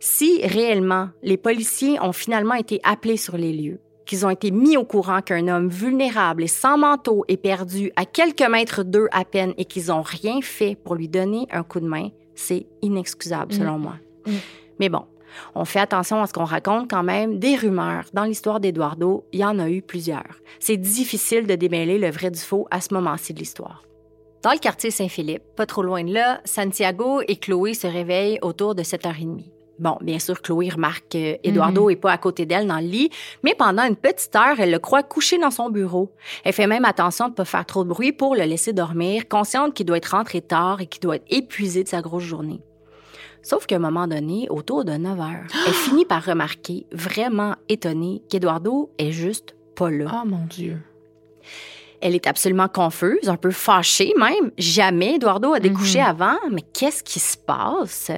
Si 0.00 0.40
réellement 0.46 1.08
les 1.22 1.36
policiers 1.36 2.00
ont 2.00 2.12
finalement 2.12 2.54
été 2.54 2.80
appelés 2.84 3.16
sur 3.16 3.36
les 3.36 3.52
lieux, 3.52 3.80
qu'ils 4.06 4.24
ont 4.24 4.30
été 4.30 4.50
mis 4.50 4.76
au 4.76 4.84
courant 4.84 5.20
qu'un 5.20 5.48
homme 5.48 5.68
vulnérable 5.68 6.44
et 6.44 6.48
sans 6.48 6.78
manteau 6.78 7.24
est 7.28 7.36
perdu 7.36 7.92
à 7.96 8.04
quelques 8.04 8.48
mètres 8.48 8.84
d'eux 8.84 9.08
à 9.12 9.24
peine 9.24 9.52
et 9.58 9.64
qu'ils 9.64 9.92
ont 9.92 10.02
rien 10.02 10.40
fait 10.40 10.76
pour 10.76 10.94
lui 10.94 11.08
donner 11.08 11.46
un 11.50 11.62
coup 11.62 11.80
de 11.80 11.88
main, 11.88 12.08
c'est 12.34 12.66
inexcusable 12.82 13.52
selon 13.52 13.78
moi. 13.78 13.96
Mm. 14.26 14.32
Mais 14.78 14.88
bon, 14.88 15.02
on 15.54 15.64
fait 15.64 15.80
attention 15.80 16.22
à 16.22 16.26
ce 16.26 16.32
qu'on 16.32 16.44
raconte 16.44 16.88
quand 16.88 17.02
même. 17.02 17.38
Des 17.38 17.56
rumeurs. 17.56 18.04
Dans 18.12 18.24
l'histoire 18.24 18.60
d'Eduardo, 18.60 19.24
il 19.32 19.40
y 19.40 19.44
en 19.44 19.58
a 19.58 19.68
eu 19.68 19.82
plusieurs. 19.82 20.40
C'est 20.60 20.76
difficile 20.76 21.46
de 21.46 21.54
démêler 21.54 21.98
le 21.98 22.10
vrai 22.10 22.30
du 22.30 22.40
faux 22.40 22.66
à 22.70 22.80
ce 22.80 22.94
moment-ci 22.94 23.34
de 23.34 23.40
l'histoire. 23.40 23.82
Dans 24.42 24.52
le 24.52 24.58
quartier 24.58 24.90
Saint-Philippe, 24.90 25.42
pas 25.56 25.66
trop 25.66 25.82
loin 25.82 26.04
de 26.04 26.12
là, 26.12 26.40
Santiago 26.44 27.20
et 27.26 27.36
Chloé 27.36 27.74
se 27.74 27.86
réveillent 27.86 28.38
autour 28.42 28.74
de 28.74 28.82
7h30. 28.82 29.55
Bon, 29.78 29.98
bien 30.00 30.18
sûr, 30.18 30.40
Chloé 30.40 30.70
remarque 30.70 31.04
que 31.10 31.38
Eduardo 31.46 31.90
est 31.90 31.96
pas 31.96 32.12
à 32.12 32.18
côté 32.18 32.46
d'elle 32.46 32.66
dans 32.66 32.78
le 32.78 32.86
lit, 32.86 33.10
mais 33.42 33.54
pendant 33.54 33.84
une 33.84 33.96
petite 33.96 34.34
heure, 34.34 34.58
elle 34.58 34.70
le 34.70 34.78
croit 34.78 35.02
couché 35.02 35.36
dans 35.38 35.50
son 35.50 35.68
bureau. 35.68 36.10
Elle 36.44 36.54
fait 36.54 36.66
même 36.66 36.86
attention 36.86 37.28
de 37.28 37.34
pas 37.34 37.44
faire 37.44 37.66
trop 37.66 37.84
de 37.84 37.88
bruit 37.90 38.12
pour 38.12 38.34
le 38.34 38.44
laisser 38.44 38.72
dormir, 38.72 39.28
consciente 39.28 39.74
qu'il 39.74 39.84
doit 39.84 39.98
être 39.98 40.16
rentré 40.16 40.40
tard 40.40 40.80
et 40.80 40.86
qu'il 40.86 41.00
doit 41.00 41.16
être 41.16 41.26
épuisé 41.28 41.84
de 41.84 41.88
sa 41.88 42.00
grosse 42.00 42.24
journée. 42.24 42.60
Sauf 43.42 43.66
qu'à 43.66 43.76
un 43.76 43.80
moment 43.80 44.08
donné, 44.08 44.48
autour 44.50 44.84
de 44.84 44.92
9 44.92 45.20
heures, 45.20 45.46
elle 45.66 45.72
finit 45.74 46.06
par 46.06 46.24
remarquer, 46.24 46.86
vraiment 46.90 47.54
étonnée, 47.68 48.22
qu'Eduardo 48.30 48.90
est 48.98 49.12
juste 49.12 49.54
pas 49.76 49.90
là. 49.90 50.22
Oh 50.22 50.26
mon 50.26 50.46
Dieu. 50.46 50.78
Elle 52.00 52.14
est 52.14 52.26
absolument 52.26 52.68
confuse, 52.68 53.28
un 53.28 53.36
peu 53.36 53.50
fâchée 53.50 54.12
même. 54.18 54.50
Jamais 54.58 55.14
Eduardo 55.14 55.52
a 55.52 55.60
découché 55.60 56.00
avant, 56.00 56.36
mais 56.50 56.62
qu'est-ce 56.72 57.02
qui 57.02 57.20
se 57.20 57.36
passe? 57.36 58.10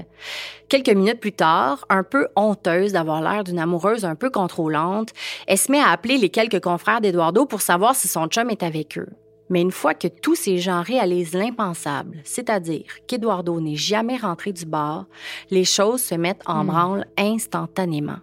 Quelques 0.69 0.91
minutes 0.91 1.21
plus 1.21 1.33
tard, 1.33 1.87
un 1.89 2.03
peu 2.03 2.29
honteuse 2.37 2.93
d'avoir 2.93 3.23
l'air 3.23 3.45
d'une 3.45 3.59
amoureuse 3.59 4.05
un 4.05 4.15
peu 4.15 4.31
contrôlante, 4.31 5.11
elle 5.47 5.59
se 5.59 5.73
met 5.73 5.81
à 5.81 5.91
appeler 5.91 6.19
les 6.19 6.29
quelques 6.29 6.61
confrères 6.61 7.01
d'Eduardo 7.01 7.47
pour 7.47 7.63
savoir 7.63 7.95
si 7.95 8.09
son 8.09 8.27
chum 8.27 8.51
est 8.51 8.63
avec 8.63 8.99
eux. 8.99 9.09
Mais 9.51 9.63
une 9.63 9.71
fois 9.71 9.95
que 9.95 10.09
tous 10.09 10.35
ces 10.35 10.59
gens 10.59 10.83
réalisent 10.83 11.33
l'impensable, 11.33 12.19
c'est-à-dire 12.25 12.85
qu'Eduardo 13.07 13.61
n'est 13.61 13.77
jamais 13.77 14.17
rentré 14.17 14.53
du 14.53 14.67
bar, 14.67 15.07
les 15.51 15.65
choses 15.65 16.03
se 16.03 16.15
mettent 16.15 16.43
en 16.47 16.65
branle 16.65 17.07
instantanément. 17.17 18.19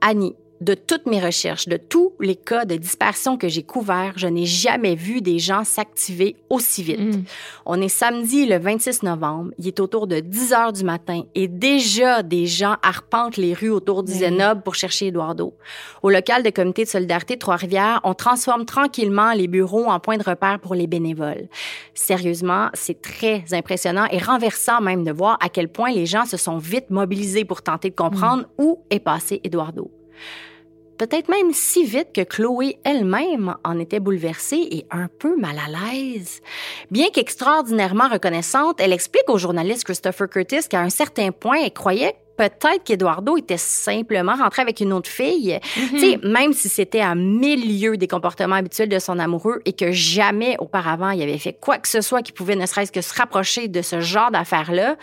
Annie, 0.00 0.34
de 0.60 0.74
toutes 0.74 1.06
mes 1.06 1.20
recherches, 1.20 1.68
de 1.68 1.76
tous 1.76 2.12
les 2.20 2.36
cas 2.36 2.64
de 2.64 2.76
disparition 2.76 3.36
que 3.36 3.48
j'ai 3.48 3.62
couverts, 3.62 4.14
je 4.16 4.26
n'ai 4.26 4.46
jamais 4.46 4.94
vu 4.94 5.20
des 5.20 5.38
gens 5.38 5.64
s'activer 5.64 6.36
aussi 6.50 6.82
vite. 6.82 7.00
Mm. 7.00 7.24
On 7.66 7.80
est 7.80 7.88
samedi 7.88 8.46
le 8.46 8.58
26 8.58 9.02
novembre, 9.02 9.50
il 9.58 9.66
est 9.68 9.80
autour 9.80 10.06
de 10.06 10.20
10 10.20 10.52
heures 10.52 10.72
du 10.72 10.84
matin 10.84 11.22
et 11.34 11.48
déjà 11.48 12.22
des 12.22 12.46
gens 12.46 12.76
arpentent 12.82 13.36
les 13.36 13.54
rues 13.54 13.70
autour 13.70 14.02
du 14.02 14.12
Oui. 14.12 14.18
Zénob 14.18 14.62
pour 14.62 14.74
chercher 14.74 15.08
Eduardo. 15.08 15.54
Au 16.02 16.10
local 16.10 16.42
de 16.42 16.50
comité 16.50 16.84
de 16.84 16.88
solidarité 16.88 17.36
Trois-Rivières, 17.36 18.00
on 18.04 18.14
transforme 18.14 18.64
tranquillement 18.64 19.32
les 19.32 19.48
bureaux 19.48 19.86
en 19.86 20.00
points 20.00 20.16
de 20.16 20.24
repère 20.24 20.58
pour 20.60 20.74
les 20.74 20.86
bénévoles. 20.86 21.48
Sérieusement, 21.94 22.68
c'est 22.74 23.00
très 23.00 23.44
impressionnant 23.52 24.06
et 24.10 24.18
renversant 24.18 24.80
même 24.80 25.04
de 25.04 25.12
voir 25.12 25.38
à 25.40 25.48
quel 25.48 25.68
point 25.68 25.92
les 25.92 26.06
gens 26.06 26.24
se 26.24 26.36
sont 26.36 26.58
vite 26.58 26.90
mobilisés 26.90 27.44
pour 27.44 27.62
tenter 27.62 27.90
de 27.90 27.94
comprendre 27.94 28.44
où 28.58 28.80
est 28.90 29.00
passé 29.00 29.40
Eduardo. 29.44 29.90
Peut-être 30.98 31.28
même 31.28 31.52
si 31.52 31.84
vite 31.84 32.08
que 32.14 32.22
Chloé 32.22 32.78
elle-même 32.84 33.54
en 33.64 33.78
était 33.78 34.00
bouleversée 34.00 34.66
et 34.70 34.86
un 34.90 35.08
peu 35.08 35.36
mal 35.36 35.56
à 35.58 35.92
l'aise. 35.92 36.40
Bien 36.90 37.08
qu'extraordinairement 37.10 38.08
reconnaissante, 38.08 38.80
elle 38.80 38.92
explique 38.92 39.28
au 39.28 39.38
journaliste 39.38 39.84
Christopher 39.84 40.28
Curtis 40.28 40.68
qu'à 40.68 40.80
un 40.80 40.90
certain 40.90 41.32
point, 41.32 41.58
elle 41.64 41.72
croyait 41.72 42.16
peut-être 42.36 42.84
qu'Eduardo 42.84 43.36
était 43.36 43.56
simplement 43.56 44.34
rentré 44.34 44.62
avec 44.62 44.80
une 44.80 44.92
autre 44.92 45.08
fille. 45.08 45.58
Tu 45.74 45.98
sais, 45.98 46.18
même 46.22 46.52
si 46.52 46.68
c'était 46.68 47.00
à 47.00 47.14
milieu 47.14 47.96
des 47.96 48.08
comportements 48.08 48.56
habituels 48.56 48.88
de 48.88 48.98
son 48.98 49.18
amoureux 49.18 49.60
et 49.64 49.72
que 49.72 49.92
jamais 49.92 50.56
auparavant 50.58 51.10
il 51.10 51.22
avait 51.22 51.38
fait 51.38 51.54
quoi 51.54 51.78
que 51.78 51.88
ce 51.88 52.00
soit 52.00 52.22
qui 52.22 52.32
pouvait 52.32 52.56
ne 52.56 52.66
serait-ce 52.66 52.92
que 52.92 53.00
se 53.00 53.14
rapprocher 53.14 53.68
de 53.68 53.82
ce 53.82 54.00
genre 54.00 54.30
d'affaires-là, 54.30 54.96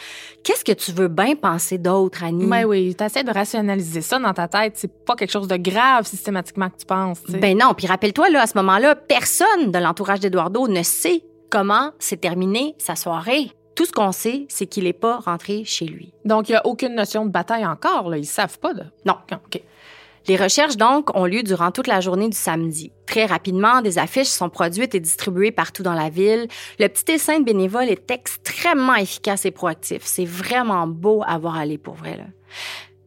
qu'est-ce 0.44 0.64
que 0.64 0.72
tu 0.72 0.92
veux 0.92 1.08
bien 1.08 1.36
penser 1.36 1.78
d'autre, 1.78 2.24
Annie? 2.24 2.46
Mais 2.46 2.64
oui, 2.66 2.96
t'essaies 2.96 3.24
de 3.24 3.32
rationaliser 3.32 4.02
ça 4.02 4.20
dans 4.20 4.34
ta 4.34 4.48
tête. 4.48 4.74
C'est 4.76 5.06
pas 5.06 5.16
quelque 5.16 5.32
chose 5.32 5.48
de 5.48 5.58
grave 5.58 6.06
systématiquement 6.06 6.70
que 6.70 6.78
tu 6.78 6.86
penses. 6.86 7.22
tu. 7.24 7.38
Ben 7.38 7.58
non, 7.58 7.74
puis 7.74 7.88
rappelle-toi, 7.88 8.30
là, 8.30 8.44
à 8.44 8.48
ce 8.48 8.58
moment-là, 8.58 8.96
personne 8.96 9.72
de 9.72 9.80
l'entourage 9.80 10.20
d'Eduardo 10.20 10.68
ne 10.68 10.84
sait 10.84 11.24
comment 11.50 11.92
s'est 12.00 12.18
terminée 12.18 12.76
sa 12.78 12.96
soirée. 12.96 13.52
Tout 13.76 13.86
ce 13.86 13.92
qu'on 13.92 14.12
sait, 14.12 14.46
c'est 14.50 14.68
qu'il 14.68 14.84
n'est 14.84 14.94
pas 14.94 15.18
rentré 15.18 15.64
chez 15.66 15.86
lui. 15.86 16.14
Donc, 16.26 16.50
il 16.50 16.54
n'y 16.54 16.58
a 16.58 16.66
aucune 16.66 16.96
notion 16.96 17.26
de 17.26 17.32
bataille 17.32 17.66
encore. 17.66 18.10
Là. 18.10 18.18
Ils 18.18 18.26
savent 18.26 18.60
pas. 18.60 18.74
De... 18.74 18.84
Non. 19.06 19.16
OK. 19.32 19.62
Les 20.28 20.38
recherches, 20.38 20.78
donc, 20.78 21.16
ont 21.18 21.26
lieu 21.26 21.44
durant 21.44 21.72
toute 21.72 21.88
la 21.88 22.00
journée 22.00 22.30
du 22.30 22.38
samedi. 22.38 22.94
Très 23.06 23.26
rapidement, 23.26 23.82
des 23.82 23.98
affiches 23.98 24.28
sont 24.28 24.50
produites 24.50 24.96
et 24.96 25.02
distribuées 25.02 25.52
partout 25.52 25.84
dans 25.84 25.94
la 25.94 26.10
ville. 26.10 26.48
Le 26.80 26.88
petit 26.88 27.04
dessin 27.04 27.40
de 27.40 27.44
bénévole 27.44 27.90
est 27.90 28.10
extrêmement 28.10 28.96
efficace 28.96 29.46
et 29.46 29.52
proactif. 29.52 30.04
C'est 30.06 30.26
vraiment 30.26 30.88
beau 30.88 31.24
à 31.28 31.38
voir 31.38 31.58
aller 31.58 31.78
pour 31.78 31.96
vrai. 31.96 32.16
Là. 32.16 32.26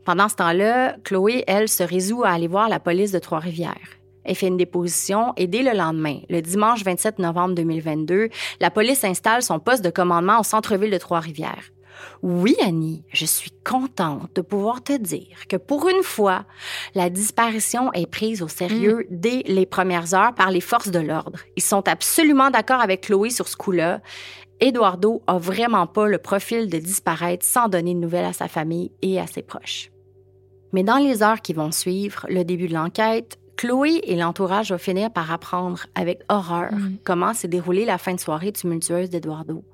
Pendant 0.05 0.29
ce 0.29 0.37
temps-là, 0.37 0.97
Chloé, 1.05 1.43
elle, 1.47 1.69
se 1.69 1.83
résout 1.83 2.23
à 2.23 2.31
aller 2.31 2.49
voir 2.49 2.69
la 2.69 2.81
police 2.81 3.13
de 3.13 3.19
Trois-Rivières. 3.19 3.96
Elle 4.27 4.35
fait 4.35 4.49
une 4.49 4.57
déposition 4.57 5.33
et 5.37 5.47
dès 5.47 5.63
le 5.63 5.73
lendemain, 5.73 6.19
le 6.29 6.43
dimanche 6.43 6.85
27 6.85 7.21
novembre 7.21 7.55
2022, 7.55 8.29
la 8.61 8.71
police 8.71 9.05
installe 9.05 9.43
son 9.43 9.61
poste 9.61 9.85
de 9.85 9.91
commandement 9.91 10.41
au 10.41 10.43
centre-ville 10.43 10.91
de 10.91 10.99
Trois-Rivières. 10.99 11.71
Oui, 12.23 12.57
Annie, 12.61 13.05
je 13.13 13.25
suis 13.25 13.53
contente 13.65 14.35
de 14.35 14.43
pouvoir 14.43 14.83
te 14.83 14.97
dire 14.97 15.47
que 15.49 15.57
pour 15.57 15.89
une 15.89 16.03
fois, 16.03 16.45
la 16.95 17.09
disparition 17.09 17.93
est 17.93 18.11
prise 18.11 18.43
au 18.43 18.49
sérieux 18.49 19.07
dès 19.11 19.43
les 19.47 19.65
premières 19.65 20.13
heures 20.13 20.35
par 20.35 20.51
les 20.51 20.61
forces 20.61 20.91
de 20.91 20.99
l'ordre. 20.99 21.39
Ils 21.57 21.63
sont 21.63 21.89
absolument 21.89 22.51
d'accord 22.51 22.81
avec 22.81 23.03
Chloé 23.03 23.31
sur 23.31 23.49
ce 23.49 23.57
coup-là. 23.57 24.01
Eduardo 24.61 25.23
a 25.27 25.39
vraiment 25.39 25.87
pas 25.87 26.07
le 26.07 26.19
profil 26.19 26.69
de 26.69 26.79
disparaître 26.79 27.45
sans 27.45 27.69
donner 27.69 27.95
de 27.95 28.01
nouvelles 28.01 28.25
à 28.25 28.33
sa 28.33 28.49
famille 28.49 28.93
et 29.03 29.21
à 29.21 29.27
ses 29.27 29.43
proches. 29.43 29.91
Mais 30.73 30.83
dans 30.83 30.99
les 30.99 31.23
heures 31.23 31.43
qui 31.43 31.53
vont 31.53 31.73
suivre 31.73 32.27
le 32.29 32.45
début 32.45 32.69
de 32.69 32.75
l'enquête, 32.75 33.39
Chloé 33.57 34.01
et 34.05 34.17
l'entourage 34.17 34.71
vont 34.71 34.79
finir 34.79 35.11
par 35.11 35.33
apprendre 35.33 35.87
avec 35.95 36.21
horreur 36.29 36.71
comment 37.05 37.33
s'est 37.33 37.49
déroulée 37.49 37.87
la 37.87 37.99
fin 37.99 38.15
de 38.15 38.21
soirée 38.21 38.53
tumultueuse 38.53 39.09
d'Eduardo. 39.09 39.65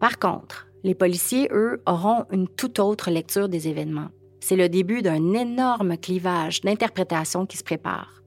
Par 0.00 0.18
contre, 0.18 0.66
les 0.82 0.94
policiers, 0.94 1.48
eux, 1.52 1.80
auront 1.86 2.24
une 2.30 2.48
toute 2.48 2.78
autre 2.78 3.10
lecture 3.10 3.48
des 3.48 3.68
événements. 3.68 4.08
C'est 4.40 4.56
le 4.56 4.68
début 4.68 5.00
d'un 5.00 5.32
énorme 5.32 5.96
clivage 5.96 6.60
d'interprétation 6.60 7.46
qui 7.46 7.56
se 7.56 7.64
prépare. 7.64 8.22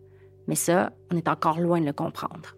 Mais 0.48 0.56
ça, 0.56 0.92
on 1.12 1.18
est 1.18 1.28
encore 1.28 1.60
loin 1.60 1.80
de 1.80 1.86
le 1.86 1.94
comprendre. 1.94 2.57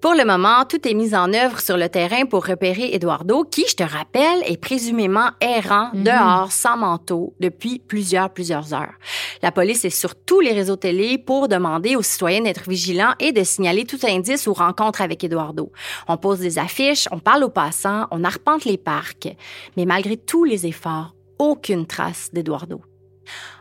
Pour 0.00 0.14
le 0.14 0.24
moment, 0.24 0.64
tout 0.64 0.88
est 0.88 0.94
mis 0.94 1.14
en 1.14 1.34
œuvre 1.34 1.60
sur 1.60 1.76
le 1.76 1.90
terrain 1.90 2.24
pour 2.24 2.46
repérer 2.46 2.94
Eduardo, 2.94 3.44
qui, 3.44 3.66
je 3.68 3.76
te 3.76 3.82
rappelle, 3.82 4.42
est 4.46 4.56
présumément 4.56 5.28
errant 5.42 5.90
dehors 5.92 6.50
sans 6.52 6.78
manteau 6.78 7.34
depuis 7.38 7.80
plusieurs, 7.80 8.30
plusieurs 8.30 8.72
heures. 8.72 8.94
La 9.42 9.52
police 9.52 9.84
est 9.84 9.90
sur 9.90 10.14
tous 10.14 10.40
les 10.40 10.52
réseaux 10.52 10.76
télé 10.76 11.18
pour 11.18 11.48
demander 11.48 11.96
aux 11.96 12.02
citoyens 12.02 12.40
d'être 12.40 12.66
vigilants 12.66 13.12
et 13.20 13.32
de 13.32 13.44
signaler 13.44 13.84
tout 13.84 13.98
indice 14.02 14.46
ou 14.46 14.54
rencontre 14.54 15.02
avec 15.02 15.22
Eduardo. 15.22 15.70
On 16.08 16.16
pose 16.16 16.38
des 16.38 16.58
affiches, 16.58 17.06
on 17.12 17.18
parle 17.18 17.44
aux 17.44 17.50
passants, 17.50 18.06
on 18.10 18.24
arpente 18.24 18.64
les 18.64 18.78
parcs. 18.78 19.28
Mais 19.76 19.84
malgré 19.84 20.16
tous 20.16 20.44
les 20.44 20.66
efforts, 20.66 21.14
aucune 21.38 21.86
trace 21.86 22.30
d'Eduardo. 22.32 22.80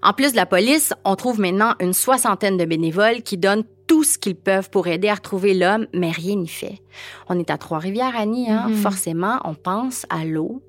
En 0.02 0.14
plus 0.14 0.32
de 0.32 0.38
la 0.38 0.46
police, 0.46 0.94
on 1.04 1.18
trouve 1.18 1.42
maintenant 1.42 1.76
une 1.82 1.94
soixantaine 1.94 2.56
de 2.56 2.64
bénévoles 2.64 3.24
qui 3.24 3.38
donnent 3.38 3.66
tout 3.90 4.04
ce 4.04 4.20
qu'ils 4.20 4.36
peuvent 4.36 4.70
pour 4.70 4.88
aider 4.88 5.10
à 5.10 5.16
retrouver 5.16 5.56
l'homme, 5.56 5.88
mais 5.94 6.12
rien 6.12 6.36
n'y 6.36 6.48
fait. 6.48 6.80
On 7.28 7.40
est 7.40 7.50
à 7.50 7.58
Trois-Rivières, 7.58 8.16
Annie, 8.16 8.50
hein? 8.50 8.70
forcément, 8.76 9.40
on 9.44 9.56
pense 9.56 10.06
à 10.12 10.26
l'eau. 10.26 10.62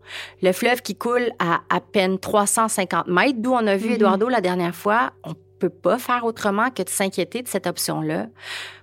Le 0.42 0.52
fleuve 0.52 0.80
qui 0.80 0.96
coule 0.96 1.30
à 1.38 1.60
à 1.68 1.80
peine 1.80 2.18
350 2.18 3.08
mètres, 3.08 3.38
d'où 3.38 3.52
on 3.52 3.66
a 3.66 3.76
vu 3.76 3.92
Eduardo 3.92 4.28
la 4.28 4.40
dernière 4.40 4.74
fois, 4.74 5.12
on 5.22 5.34
peut 5.60 5.68
pas 5.68 5.98
faire 5.98 6.24
autrement 6.24 6.70
que 6.70 6.82
de 6.82 6.88
s'inquiéter 6.88 7.42
de 7.42 7.48
cette 7.48 7.66
option-là. 7.66 8.26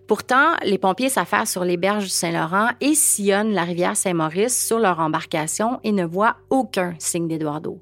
Pourtant, 0.08 0.54
les 0.64 0.78
pompiers 0.78 1.10
s'affairent 1.10 1.48
sur 1.48 1.66
les 1.66 1.76
berges 1.76 2.06
du 2.06 2.10
Saint-Laurent 2.10 2.70
et 2.80 2.96
sillonnent 2.96 3.52
la 3.52 3.64
rivière 3.64 3.98
Saint-Maurice 3.98 4.66
sur 4.66 4.80
leur 4.80 5.00
embarcation 5.00 5.82
et 5.84 5.92
ne 5.92 6.06
voient 6.06 6.38
aucun 6.50 6.94
signe 6.98 7.28
d'Eduardo. 7.28 7.82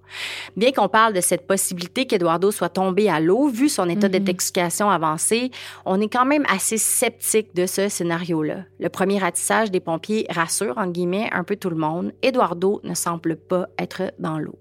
Bien 0.57 0.71
qu'on 0.71 0.89
parle 0.89 1.13
de 1.13 1.21
cette 1.21 1.45
possibilité 1.45 2.07
qu'Eduardo 2.07 2.49
soit 2.49 2.69
tombé 2.69 3.09
à 3.09 3.19
l'eau, 3.19 3.47
vu 3.47 3.69
son 3.69 3.87
état 3.89 4.09
d'intoxication 4.09 4.89
avancé, 4.89 5.51
on 5.85 6.01
est 6.01 6.11
quand 6.11 6.25
même 6.25 6.45
assez 6.49 6.77
sceptique 6.77 7.53
de 7.53 7.67
ce 7.67 7.89
scénario-là. 7.89 8.63
Le 8.79 8.89
premier 8.89 9.19
ratissage 9.19 9.69
des 9.69 9.79
pompiers 9.79 10.25
rassure, 10.31 10.79
entre 10.79 10.93
guillemets, 10.93 11.29
un 11.31 11.43
peu 11.43 11.57
tout 11.57 11.69
le 11.69 11.75
monde. 11.75 12.11
Eduardo 12.23 12.81
ne 12.83 12.95
semble 12.95 13.35
pas 13.35 13.67
être 13.77 14.13
dans 14.17 14.39
l'eau. 14.39 14.57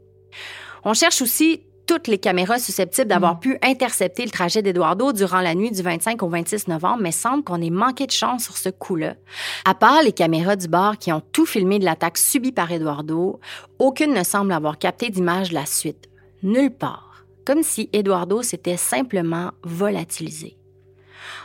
On 0.84 0.92
cherche 0.92 1.22
aussi 1.22 1.62
toutes 1.86 2.08
les 2.08 2.18
caméras 2.18 2.58
susceptibles 2.58 3.08
d'avoir 3.08 3.40
pu 3.40 3.58
intercepter 3.62 4.24
le 4.24 4.30
trajet 4.30 4.62
d'Eduardo 4.62 5.12
durant 5.12 5.40
la 5.40 5.54
nuit 5.54 5.70
du 5.70 5.82
25 5.82 6.22
au 6.22 6.28
26 6.28 6.68
novembre, 6.68 7.02
mais 7.02 7.12
semble 7.12 7.44
qu'on 7.44 7.60
ait 7.60 7.70
manqué 7.70 8.06
de 8.06 8.12
chance 8.12 8.44
sur 8.44 8.56
ce 8.56 8.68
coup-là. 8.68 9.14
À 9.64 9.74
part 9.74 10.02
les 10.02 10.12
caméras 10.12 10.56
du 10.56 10.68
bar 10.68 10.98
qui 10.98 11.12
ont 11.12 11.22
tout 11.32 11.46
filmé 11.46 11.78
de 11.78 11.84
l'attaque 11.84 12.18
subie 12.18 12.52
par 12.52 12.72
Eduardo, 12.72 13.40
aucune 13.78 14.14
ne 14.14 14.24
semble 14.24 14.52
avoir 14.52 14.78
capté 14.78 15.10
d'image 15.10 15.50
de 15.50 15.54
la 15.54 15.66
suite. 15.66 16.08
Nulle 16.42 16.74
part. 16.74 17.24
Comme 17.44 17.62
si 17.62 17.90
Eduardo 17.92 18.42
s'était 18.42 18.78
simplement 18.78 19.50
volatilisé. 19.62 20.56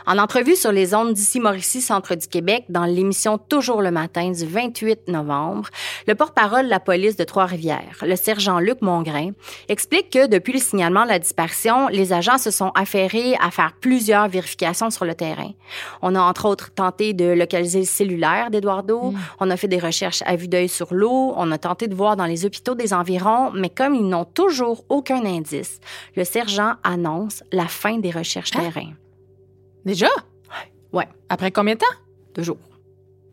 En 0.06 0.18
entrevue 0.18 0.56
sur 0.56 0.72
les 0.72 0.94
ondes 0.94 1.12
d'ici 1.12 1.40
Mauricie, 1.40 1.80
centre 1.80 2.14
du 2.14 2.26
Québec, 2.26 2.64
dans 2.68 2.84
l'émission 2.84 3.38
Toujours 3.38 3.82
le 3.82 3.90
matin 3.90 4.30
du 4.30 4.46
28 4.46 5.08
novembre, 5.08 5.68
le 6.06 6.14
porte-parole 6.14 6.64
de 6.64 6.70
la 6.70 6.80
police 6.80 7.16
de 7.16 7.24
Trois-Rivières, 7.24 7.98
le 8.02 8.16
sergent 8.16 8.58
Luc 8.58 8.82
Mongrain, 8.82 9.30
explique 9.68 10.10
que 10.10 10.26
depuis 10.26 10.52
le 10.52 10.58
signalement 10.58 11.04
de 11.04 11.08
la 11.08 11.18
disparition, 11.18 11.88
les 11.88 12.12
agents 12.12 12.38
se 12.38 12.50
sont 12.50 12.72
affairés 12.74 13.34
à 13.40 13.50
faire 13.50 13.72
plusieurs 13.80 14.28
vérifications 14.28 14.90
sur 14.90 15.04
le 15.04 15.14
terrain. 15.14 15.50
On 16.02 16.14
a 16.14 16.20
entre 16.20 16.46
autres 16.46 16.70
tenté 16.72 17.12
de 17.12 17.26
localiser 17.26 17.80
le 17.80 17.84
cellulaire 17.84 18.50
d'Eduardo, 18.50 19.10
mm. 19.10 19.18
on 19.40 19.50
a 19.50 19.56
fait 19.56 19.68
des 19.68 19.78
recherches 19.78 20.22
à 20.26 20.36
vue 20.36 20.48
d'œil 20.48 20.68
sur 20.68 20.94
l'eau, 20.94 21.32
on 21.36 21.50
a 21.52 21.58
tenté 21.58 21.88
de 21.88 21.94
voir 21.94 22.16
dans 22.16 22.26
les 22.26 22.44
hôpitaux 22.44 22.74
des 22.74 22.92
environs, 22.92 23.50
mais 23.54 23.70
comme 23.70 23.94
ils 23.94 24.08
n'ont 24.08 24.24
toujours 24.24 24.84
aucun 24.88 25.24
indice, 25.24 25.80
le 26.16 26.24
sergent 26.24 26.74
annonce 26.82 27.42
la 27.52 27.66
fin 27.66 27.98
des 27.98 28.10
recherches 28.10 28.52
hein? 28.56 28.60
terrain. 28.60 28.92
Déjà? 29.84 30.08
Ouais. 30.92 31.08
Après 31.28 31.50
combien 31.50 31.74
de 31.74 31.80
temps? 31.80 31.96
Deux 32.34 32.42
jours. 32.42 32.58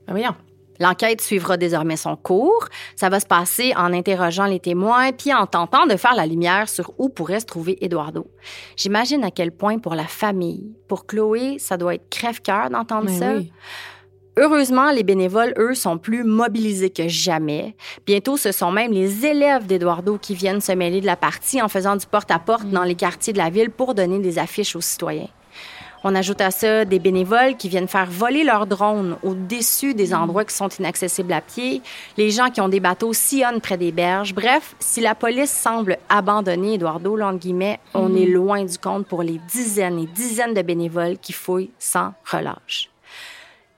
Ben 0.07 0.13
voyons. 0.13 0.35
L'enquête 0.79 1.21
suivra 1.21 1.57
désormais 1.57 1.97
son 1.97 2.15
cours. 2.15 2.67
Ça 2.95 3.09
va 3.09 3.19
se 3.19 3.25
passer 3.25 3.73
en 3.75 3.93
interrogeant 3.93 4.45
les 4.45 4.59
témoins 4.59 5.11
puis 5.11 5.33
en 5.33 5.47
tentant 5.47 5.87
de 5.87 5.95
faire 5.95 6.15
la 6.15 6.27
lumière 6.27 6.69
sur 6.69 6.93
où 6.99 7.09
pourrait 7.09 7.39
se 7.39 7.45
trouver 7.45 7.77
Eduardo. 7.83 8.27
J'imagine 8.75 9.23
à 9.23 9.31
quel 9.31 9.51
point 9.51 9.79
pour 9.79 9.95
la 9.95 10.05
famille, 10.05 10.71
pour 10.87 11.07
Chloé, 11.07 11.57
ça 11.59 11.77
doit 11.77 11.95
être 11.95 12.09
crève-cœur 12.09 12.69
d'entendre 12.69 13.07
ben 13.07 13.19
ça. 13.19 13.33
Heureusement, 14.39 14.91
les 14.91 15.01
bénévoles, 15.01 15.55
eux, 15.57 15.73
sont 15.73 15.97
plus 15.97 16.23
mobilisés 16.23 16.91
que 16.91 17.07
jamais. 17.07 17.75
Bientôt, 18.05 18.37
ce 18.37 18.51
sont 18.51 18.71
même 18.71 18.91
les 18.91 19.25
élèves 19.25 19.65
d'Eduardo 19.65 20.19
qui 20.19 20.35
viennent 20.35 20.61
se 20.61 20.73
mêler 20.73 21.01
de 21.01 21.07
la 21.07 21.15
partie 21.15 21.59
en 21.59 21.67
faisant 21.67 21.95
du 21.95 22.05
porte-à-porte 22.05 22.65
-porte 22.65 22.69
dans 22.69 22.83
les 22.83 22.93
quartiers 22.93 23.33
de 23.33 23.39
la 23.39 23.49
ville 23.49 23.71
pour 23.71 23.95
donner 23.95 24.19
des 24.19 24.37
affiches 24.37 24.75
aux 24.75 24.81
citoyens. 24.81 25.29
On 26.03 26.15
ajoute 26.15 26.41
à 26.41 26.51
ça 26.51 26.85
des 26.85 26.99
bénévoles 26.99 27.57
qui 27.57 27.69
viennent 27.69 27.87
faire 27.87 28.09
voler 28.09 28.43
leurs 28.43 28.67
drones 28.67 29.17
au-dessus 29.23 29.93
des 29.93 30.09
mm. 30.09 30.21
endroits 30.21 30.45
qui 30.45 30.55
sont 30.55 30.69
inaccessibles 30.69 31.33
à 31.33 31.41
pied, 31.41 31.81
les 32.17 32.31
gens 32.31 32.49
qui 32.49 32.61
ont 32.61 32.69
des 32.69 32.79
bateaux 32.79 33.13
sillonnent 33.13 33.61
près 33.61 33.77
des 33.77 33.91
berges. 33.91 34.33
Bref, 34.33 34.75
si 34.79 35.01
la 35.01 35.15
police 35.15 35.51
semble 35.51 35.97
abandonner 36.09 36.75
Eduardo, 36.75 37.15
là, 37.15 37.33
guillemets, 37.33 37.79
on 37.93 38.09
mm. 38.09 38.17
est 38.17 38.25
loin 38.25 38.63
du 38.63 38.77
compte 38.77 39.07
pour 39.07 39.23
les 39.23 39.39
dizaines 39.51 39.99
et 39.99 40.05
dizaines 40.05 40.53
de 40.53 40.61
bénévoles 40.61 41.17
qui 41.17 41.33
fouillent 41.33 41.71
sans 41.79 42.13
relâche. 42.29 42.89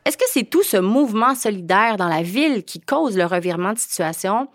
Est-ce 0.05 0.17
que 0.17 0.25
c'est 0.27 0.49
tout 0.49 0.63
ce 0.63 0.77
mouvement 0.77 1.36
solidaire 1.36 1.97
dans 1.97 2.08
la 2.08 2.23
ville 2.23 2.63
qui 2.63 2.79
cause 2.79 3.17
le 3.17 3.25
revirement 3.25 3.73
de 3.73 3.77
situation? 3.77 4.47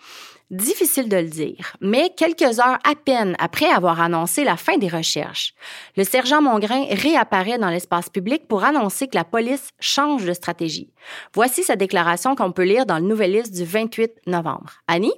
Difficile 0.54 1.08
de 1.08 1.16
le 1.16 1.26
dire, 1.26 1.76
mais 1.80 2.12
quelques 2.16 2.60
heures 2.60 2.78
à 2.84 2.94
peine 2.94 3.34
après 3.40 3.66
avoir 3.66 4.00
annoncé 4.00 4.44
la 4.44 4.56
fin 4.56 4.78
des 4.78 4.86
recherches, 4.86 5.52
le 5.96 6.04
sergent 6.04 6.40
Mongrain 6.40 6.84
réapparaît 6.90 7.58
dans 7.58 7.70
l'espace 7.70 8.08
public 8.08 8.46
pour 8.46 8.62
annoncer 8.62 9.08
que 9.08 9.16
la 9.16 9.24
police 9.24 9.70
change 9.80 10.24
de 10.24 10.32
stratégie. 10.32 10.92
Voici 11.32 11.64
sa 11.64 11.74
déclaration 11.74 12.36
qu'on 12.36 12.52
peut 12.52 12.62
lire 12.62 12.86
dans 12.86 13.00
le 13.00 13.04
Nouvelliste 13.04 13.52
du 13.52 13.64
28 13.64 14.28
novembre. 14.28 14.74
Annie? 14.86 15.12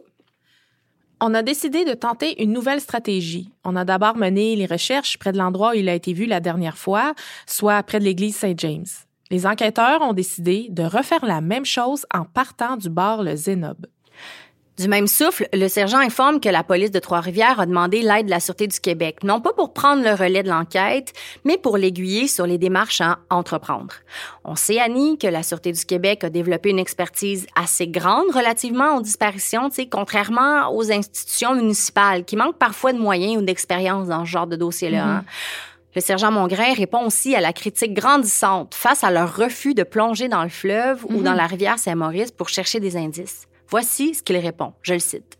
On 1.20 1.34
a 1.34 1.42
décidé 1.42 1.84
de 1.84 1.92
tenter 1.92 2.42
une 2.42 2.52
nouvelle 2.52 2.80
stratégie. 2.80 3.50
On 3.62 3.76
a 3.76 3.84
d'abord 3.84 4.16
mené 4.16 4.56
les 4.56 4.66
recherches 4.66 5.18
près 5.18 5.32
de 5.32 5.38
l'endroit 5.38 5.72
où 5.72 5.74
il 5.74 5.90
a 5.90 5.94
été 5.94 6.14
vu 6.14 6.24
la 6.24 6.40
dernière 6.40 6.78
fois, 6.78 7.12
soit 7.46 7.82
près 7.82 7.98
de 7.98 8.04
l'église 8.04 8.36
Saint-James. 8.36 8.86
Les 9.30 9.46
enquêteurs 9.46 10.00
ont 10.00 10.14
décidé 10.14 10.68
de 10.70 10.84
refaire 10.84 11.26
la 11.26 11.42
même 11.42 11.66
chose 11.66 12.06
en 12.14 12.24
partant 12.24 12.78
du 12.78 12.88
bar 12.88 13.22
Le 13.22 13.36
Zénob. 13.36 13.86
Du 14.78 14.88
même 14.88 15.06
souffle, 15.06 15.48
le 15.54 15.68
sergent 15.68 15.98
informe 15.98 16.38
que 16.38 16.50
la 16.50 16.62
police 16.62 16.90
de 16.90 16.98
Trois-Rivières 16.98 17.58
a 17.58 17.64
demandé 17.64 18.02
l'aide 18.02 18.26
de 18.26 18.30
la 18.30 18.40
Sûreté 18.40 18.66
du 18.66 18.78
Québec, 18.78 19.24
non 19.24 19.40
pas 19.40 19.54
pour 19.54 19.72
prendre 19.72 20.02
le 20.02 20.12
relais 20.12 20.42
de 20.42 20.50
l'enquête, 20.50 21.14
mais 21.46 21.56
pour 21.56 21.78
l'aiguiller 21.78 22.28
sur 22.28 22.46
les 22.46 22.58
démarches 22.58 23.00
à 23.00 23.18
entreprendre. 23.30 23.94
On 24.44 24.54
sait, 24.54 24.78
Annie, 24.78 25.16
que 25.16 25.26
la 25.28 25.42
Sûreté 25.42 25.72
du 25.72 25.82
Québec 25.86 26.24
a 26.24 26.28
développé 26.28 26.68
une 26.68 26.78
expertise 26.78 27.46
assez 27.54 27.88
grande 27.88 28.30
relativement 28.34 28.96
aux 28.96 29.00
disparitions, 29.00 29.70
contrairement 29.90 30.68
aux 30.68 30.92
institutions 30.92 31.54
municipales 31.54 32.26
qui 32.26 32.36
manquent 32.36 32.58
parfois 32.58 32.92
de 32.92 32.98
moyens 32.98 33.38
ou 33.38 33.42
d'expérience 33.42 34.08
dans 34.08 34.26
ce 34.26 34.30
genre 34.30 34.46
de 34.46 34.56
dossier-là. 34.56 35.04
Hein. 35.04 35.20
Mm-hmm. 35.20 35.94
Le 35.94 36.00
sergent 36.02 36.30
Mongrain 36.30 36.74
répond 36.74 37.06
aussi 37.06 37.34
à 37.34 37.40
la 37.40 37.54
critique 37.54 37.94
grandissante 37.94 38.74
face 38.74 39.02
à 39.04 39.10
leur 39.10 39.34
refus 39.34 39.72
de 39.72 39.84
plonger 39.84 40.28
dans 40.28 40.42
le 40.42 40.50
fleuve 40.50 41.06
ou 41.06 41.22
dans 41.22 41.32
mm-hmm. 41.32 41.36
la 41.36 41.46
rivière 41.46 41.78
Saint-Maurice 41.78 42.30
pour 42.30 42.50
chercher 42.50 42.78
des 42.78 42.98
indices. 42.98 43.48
Voici 43.68 44.14
ce 44.14 44.22
qu'il 44.22 44.36
répond. 44.36 44.72
Je 44.82 44.94
le 44.94 44.98
cite. 44.98 45.38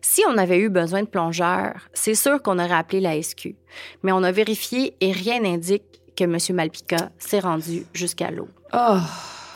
Si 0.00 0.22
on 0.28 0.38
avait 0.38 0.58
eu 0.58 0.68
besoin 0.68 1.02
de 1.02 1.08
plongeurs, 1.08 1.88
c'est 1.92 2.14
sûr 2.14 2.40
qu'on 2.40 2.58
aurait 2.58 2.72
appelé 2.72 3.00
la 3.00 3.20
SQ. 3.20 3.56
Mais 4.02 4.12
on 4.12 4.22
a 4.22 4.30
vérifié 4.30 4.94
et 5.00 5.10
rien 5.10 5.40
n'indique 5.40 6.00
que 6.16 6.24
M. 6.24 6.38
Malpica 6.54 7.10
s'est 7.18 7.40
rendu 7.40 7.86
jusqu'à 7.92 8.30
l'eau. 8.30 8.48
Oh, 8.72 8.98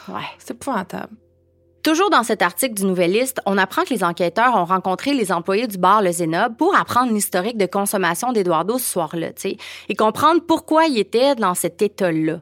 ouais. 0.09 0.27
C'est 0.39 0.53
épouvantable. 0.53 1.15
Toujours 1.83 2.11
dans 2.11 2.25
cet 2.25 2.43
article 2.43 2.75
du 2.75 2.85
Nouvelliste, 2.85 3.41
on 3.47 3.57
apprend 3.57 3.85
que 3.85 3.95
les 3.95 4.05
enquêteurs 4.05 4.55
ont 4.55 4.67
rencontré 4.67 5.15
les 5.15 5.33
employés 5.33 5.67
du 5.67 5.79
bar 5.79 6.03
Le 6.03 6.13
Zénob 6.13 6.57
pour 6.57 6.77
apprendre 6.77 7.13
l'historique 7.13 7.57
de 7.57 7.65
consommation 7.65 8.33
d'Eduardo 8.33 8.77
ce 8.77 8.85
soir-là, 8.85 9.29
et 9.89 9.95
comprendre 9.95 10.43
pourquoi 10.47 10.87
il 10.87 10.99
était 10.99 11.35
dans 11.37 11.55
cet 11.55 11.81
état-là. 11.81 12.41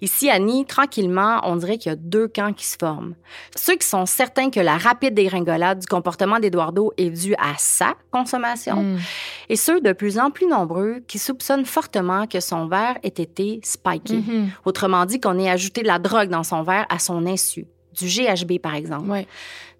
Ici, 0.00 0.30
Annie, 0.30 0.64
tranquillement, 0.64 1.40
on 1.44 1.56
dirait 1.56 1.78
qu'il 1.78 1.90
y 1.90 1.92
a 1.92 1.96
deux 1.96 2.28
camps 2.28 2.52
qui 2.52 2.66
se 2.66 2.76
forment. 2.78 3.14
Ceux 3.56 3.76
qui 3.76 3.86
sont 3.86 4.06
certains 4.06 4.50
que 4.50 4.60
la 4.60 4.76
rapide 4.76 5.14
dégringolade 5.14 5.80
du 5.80 5.86
comportement 5.86 6.38
d'Eduardo 6.38 6.92
est 6.96 7.10
due 7.10 7.34
à 7.34 7.54
sa 7.58 7.94
consommation, 8.10 8.82
hmm. 8.82 8.98
et 9.48 9.56
ceux 9.56 9.80
de 9.80 9.92
plus 9.92 10.18
en 10.18 10.30
plus 10.30 10.46
nombreux 10.46 11.00
qui 11.06 11.18
soupçonnent 11.18 11.66
fortement 11.66 12.26
que 12.26 12.40
son 12.40 12.66
verre 12.66 12.96
ait 13.02 13.08
été 13.08 13.60
spiké. 13.62 14.14
Mm-hmm. 14.14 14.48
Autrement 14.64 15.04
dit, 15.06 15.20
qu'on 15.20 15.38
ait 15.38 15.50
ajouté 15.50 15.82
de 15.82 15.86
la 15.86 15.98
drogue 15.98 16.28
dans 16.28 16.42
son 16.42 16.62
verre 16.62 16.86
à 16.88 16.98
son 16.98 17.26
insu 17.26 17.66
du 17.98 18.06
GHB, 18.06 18.58
par 18.58 18.74
exemple 18.74 19.24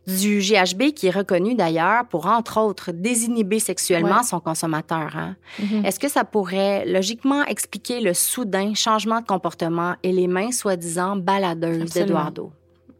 du 0.07 0.39
GHB 0.39 0.93
qui 0.95 1.09
est 1.09 1.11
reconnu 1.11 1.55
d'ailleurs 1.55 2.07
pour, 2.07 2.27
entre 2.27 2.61
autres, 2.61 2.93
désinhiber 2.93 3.59
sexuellement 3.59 4.23
son 4.23 4.39
consommateur. 4.39 5.17
Hein? 5.17 5.37
Mm-hmm. 5.61 5.85
Est-ce 5.85 5.99
que 5.99 6.09
ça 6.09 6.25
pourrait 6.25 6.85
logiquement 6.87 7.45
expliquer 7.45 8.01
le 8.01 8.15
soudain 8.15 8.75
changement 8.75 9.21
de 9.21 9.27
comportement 9.27 9.95
et 10.03 10.13
les 10.13 10.29
mains 10.29 10.53
soi-disant 10.53 11.17
baladeuses 11.17 11.91
d'Eduardo? 11.91 12.53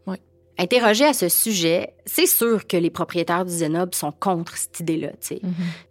Oui. 0.05 0.17
Interrogé 0.57 1.05
à 1.05 1.13
ce 1.13 1.29
sujet, 1.29 1.93
c'est 2.05 2.25
sûr 2.25 2.67
que 2.67 2.75
les 2.75 2.89
propriétaires 2.89 3.45
du 3.45 3.53
Zenob 3.53 3.93
sont 3.93 4.11
contre 4.11 4.57
cette 4.57 4.81
idée-là. 4.81 5.11
Mm-hmm. 5.21 5.41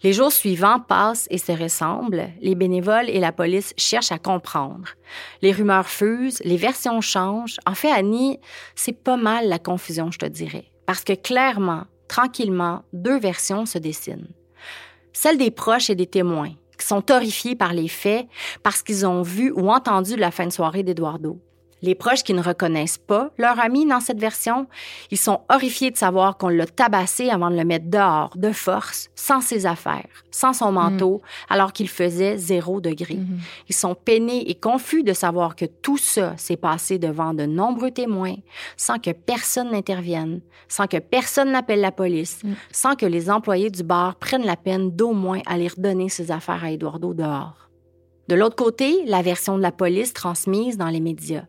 Les 0.02 0.12
jours 0.12 0.33
suivants 0.33 0.81
passent 0.81 1.29
et 1.31 1.38
se 1.38 1.52
ressemblent. 1.52 2.29
Les 2.42 2.55
bénévoles 2.55 3.09
et 3.09 3.20
la 3.20 3.33
police 3.33 3.72
cherchent 3.79 4.12
à 4.12 4.18
comprendre. 4.18 4.88
Les 5.40 5.52
rumeurs 5.52 5.88
fusent, 5.88 6.42
les 6.44 6.59
versions 6.59 7.00
changent. 7.00 7.57
En 7.64 7.74
fait, 7.74 7.90
Annie, 7.90 8.38
c'est 8.74 8.92
pas 8.92 9.16
mal 9.16 9.48
la 9.48 9.59
confusion, 9.59 10.11
je 10.11 10.18
te 10.18 10.26
dirais. 10.26 10.66
Parce 10.87 11.05
que 11.05 11.12
clairement, 11.12 11.85
tranquillement, 12.09 12.83
deux 12.92 13.18
versions 13.18 13.66
se 13.66 13.79
dessinent. 13.79 14.29
Celle 15.12 15.38
des 15.38 15.51
proches 15.51 15.90
et 15.90 15.94
des 15.94 16.07
témoins, 16.07 16.53
qui 16.79 16.87
sont 16.87 17.11
horrifiés 17.11 17.57
par 17.57 17.72
les 17.72 17.88
faits 17.88 18.27
parce 18.62 18.83
qu'ils 18.83 19.07
ont 19.07 19.22
vu 19.22 19.51
ou 19.51 19.70
entendu 19.70 20.16
la 20.16 20.31
fin 20.31 20.46
de 20.46 20.53
soirée 20.53 20.83
d'Eduardo. 20.83 21.40
Les 21.82 21.94
proches 21.94 22.22
qui 22.22 22.32
ne 22.32 22.42
reconnaissent 22.42 22.98
pas 22.98 23.30
leur 23.36 23.60
ami 23.60 23.86
dans 23.86 24.00
cette 24.00 24.18
version, 24.18 24.66
ils 25.10 25.18
sont 25.18 25.42
horrifiés 25.50 25.90
de 25.90 25.96
savoir 25.96 26.38
qu'on 26.38 26.48
l'a 26.48 26.66
tabassé 26.66 27.28
avant 27.28 27.50
de 27.50 27.56
le 27.56 27.64
mettre 27.64 27.86
dehors, 27.86 28.30
de 28.34 28.50
force, 28.50 29.10
sans 29.14 29.40
ses 29.40 29.66
affaires, 29.66 30.06
sans 30.30 30.54
son 30.54 30.72
manteau, 30.72 31.18
mm. 31.18 31.52
alors 31.52 31.72
qu'il 31.72 31.88
faisait 31.88 32.38
zéro 32.38 32.80
degré. 32.80 33.14
Mm-hmm. 33.14 33.40
Ils 33.68 33.74
sont 33.74 33.94
peinés 33.94 34.48
et 34.50 34.54
confus 34.54 35.02
de 35.02 35.12
savoir 35.12 35.54
que 35.54 35.66
tout 35.66 35.98
ça 35.98 36.34
s'est 36.38 36.56
passé 36.56 36.98
devant 36.98 37.34
de 37.34 37.44
nombreux 37.44 37.90
témoins, 37.90 38.36
sans 38.76 38.98
que 38.98 39.10
personne 39.10 39.70
n'intervienne, 39.70 40.40
sans 40.68 40.86
que 40.86 40.98
personne 40.98 41.52
n'appelle 41.52 41.80
la 41.80 41.92
police, 41.92 42.40
mm. 42.42 42.52
sans 42.72 42.96
que 42.96 43.06
les 43.06 43.28
employés 43.30 43.70
du 43.70 43.82
bar 43.82 44.16
prennent 44.16 44.46
la 44.46 44.56
peine 44.56 44.90
d'au 44.90 45.12
moins 45.12 45.40
aller 45.46 45.68
redonner 45.68 46.08
ses 46.08 46.30
affaires 46.30 46.64
à 46.64 46.72
Eduardo 46.72 47.12
dehors. 47.12 47.65
De 48.28 48.34
l'autre 48.34 48.56
côté, 48.56 49.04
la 49.06 49.22
version 49.22 49.56
de 49.56 49.62
la 49.62 49.70
police 49.70 50.12
transmise 50.12 50.76
dans 50.76 50.88
les 50.88 51.00
médias. 51.00 51.44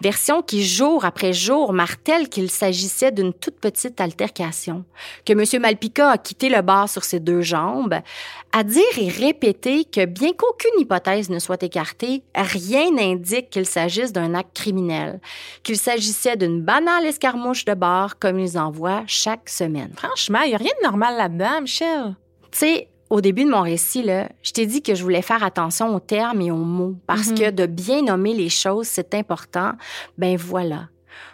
Version 0.00 0.40
qui, 0.40 0.64
jour 0.64 1.04
après 1.04 1.32
jour, 1.32 1.72
martèle 1.72 2.28
qu'il 2.28 2.50
s'agissait 2.50 3.12
d'une 3.12 3.34
toute 3.34 3.60
petite 3.60 4.00
altercation, 4.00 4.84
que 5.26 5.32
M. 5.32 5.60
Malpica 5.60 6.10
a 6.10 6.18
quitté 6.18 6.48
le 6.48 6.62
bar 6.62 6.88
sur 6.88 7.04
ses 7.04 7.20
deux 7.20 7.42
jambes, 7.42 7.96
à 8.52 8.64
dire 8.64 8.82
et 8.98 9.08
répéter 9.08 9.84
que 9.84 10.06
bien 10.06 10.32
qu'aucune 10.32 10.80
hypothèse 10.80 11.28
ne 11.28 11.38
soit 11.38 11.62
écartée, 11.62 12.22
rien 12.34 12.90
n'indique 12.90 13.50
qu'il 13.50 13.66
s'agisse 13.66 14.12
d'un 14.12 14.34
acte 14.34 14.54
criminel, 14.54 15.20
qu'il 15.62 15.76
s'agissait 15.76 16.36
d'une 16.36 16.62
banale 16.62 17.06
escarmouche 17.06 17.64
de 17.64 17.74
bar 17.74 18.18
comme 18.18 18.38
ils 18.38 18.58
en 18.58 18.70
voient 18.70 19.04
chaque 19.06 19.48
semaine. 19.48 19.92
Franchement, 19.96 20.40
il 20.42 20.48
n'y 20.48 20.54
a 20.54 20.58
rien 20.58 20.72
de 20.80 20.86
normal 20.86 21.16
là-dedans, 21.16 21.60
Michel. 21.60 22.16
Tu 22.50 22.58
sais, 22.58 22.88
au 23.12 23.20
début 23.20 23.44
de 23.44 23.50
mon 23.50 23.60
récit, 23.60 24.02
là, 24.02 24.30
je 24.42 24.52
t'ai 24.52 24.64
dit 24.64 24.80
que 24.82 24.94
je 24.94 25.02
voulais 25.02 25.20
faire 25.20 25.44
attention 25.44 25.94
aux 25.94 26.00
termes 26.00 26.40
et 26.40 26.50
aux 26.50 26.56
mots 26.56 26.96
parce 27.06 27.28
Mhm. 27.28 27.38
que 27.38 27.50
de 27.50 27.66
bien 27.66 28.00
nommer 28.02 28.32
les 28.32 28.48
choses, 28.48 28.86
c'est 28.86 29.12
important. 29.14 29.72
Ben 30.16 30.34
voilà. 30.38 30.88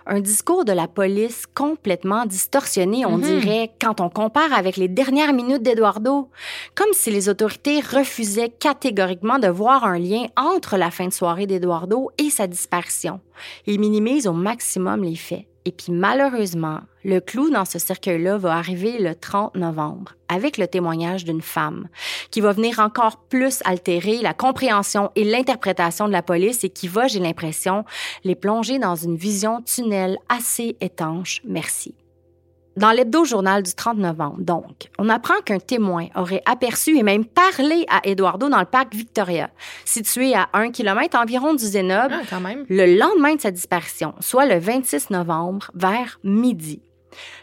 Un 0.07 0.21
discours 0.21 0.65
de 0.65 0.73
la 0.73 0.89
police 0.89 1.45
complètement 1.55 2.27
distorsionné, 2.27 3.07
on 3.07 3.19
Mhm. 3.19 3.23
dirait, 3.23 3.71
quand 3.81 4.01
on 4.01 4.09
compare 4.11 4.53
avec 4.53 4.77
les 4.77 4.89
dernières 4.89 5.33
minutes 5.33 5.63
d'Eduardo. 5.63 6.29
Comme 6.75 6.93
si 6.95 7.13
les 7.13 7.29
autorités 7.29 7.79
refusaient 7.81 8.49
catégoriquement 8.49 9.39
de 9.39 9.47
voir 9.49 9.85
un 9.85 9.99
lien 10.01 10.25
entre 10.37 10.77
la 10.79 10.91
fin 10.91 11.07
de 11.07 11.13
soirée 11.13 11.47
d'Eduardo 11.47 12.11
et 12.19 12.29
sa 12.31 12.49
disparition. 12.49 13.21
Ils 13.67 13.79
minimisent 13.79 14.27
au 14.27 14.33
maximum 14.33 15.05
les 15.05 15.15
faits. 15.15 15.45
Et 15.69 15.71
puis 15.71 15.93
malheureusement, 15.93 16.81
le 17.05 17.21
clou 17.21 17.51
dans 17.51 17.67
ce 17.67 17.79
cercueil-là 17.79 18.39
va 18.39 18.57
arriver 18.57 18.99
le 18.99 19.15
30 19.15 19.55
novembre 19.55 20.15
avec 20.31 20.57
le 20.57 20.67
témoignage 20.67 21.27
d'une 21.27 21.43
femme 21.43 21.89
qui 22.31 22.41
va 22.41 22.53
venir 22.53 22.79
encore 22.79 23.19
plus 23.29 23.61
altérer 23.67 24.23
la 24.23 24.33
compréhension 24.33 25.11
et 25.15 25.25
l'interprétation 25.25 26.07
de 26.07 26.13
la 26.13 26.23
police 26.23 26.65
et 26.65 26.71
qui 26.71 26.89
va, 26.89 27.07
j'ai 27.07 27.19
l'impression, 27.19 27.85
les 28.25 28.35
plonger 28.35 28.79
dans 28.79 28.97
une 28.97 29.17
vision 29.17 29.61
tunnel 29.61 30.17
assez 30.31 30.79
étanche. 30.81 31.43
Merci. 31.45 31.95
Dans 32.79 32.93
l'hebdo-journal 32.93 33.63
du 33.63 33.75
30 33.75 33.99
novembre, 33.99 34.37
donc, 34.39 34.89
on 34.99 35.09
apprend 35.09 35.35
qu'un 35.45 35.59
témoin 35.59 36.07
aurait 36.15 36.43
aperçu 36.47 36.97
et 36.97 37.03
même 37.03 37.25
parlé 37.25 37.85
à 37.91 38.07
Eduardo 38.09 38.49
dans 38.49 38.61
le 38.61 38.65
parc 38.67 38.95
Victoria, 38.95 39.51
situé 39.85 40.35
à 40.35 40.49
un 40.53 40.71
kilomètre 40.71 41.19
environ 41.19 41.55
du 41.55 41.65
Zénob, 41.65 42.13
Ah, 42.13 42.39
le 42.69 42.97
lendemain 42.99 43.35
de 43.35 43.41
sa 43.41 43.51
disparition, 43.51 44.15
soit 44.21 44.47
le 44.47 44.59
26 44.59 45.11
novembre, 45.11 45.71
vers 45.75 46.21
midi. 46.23 46.81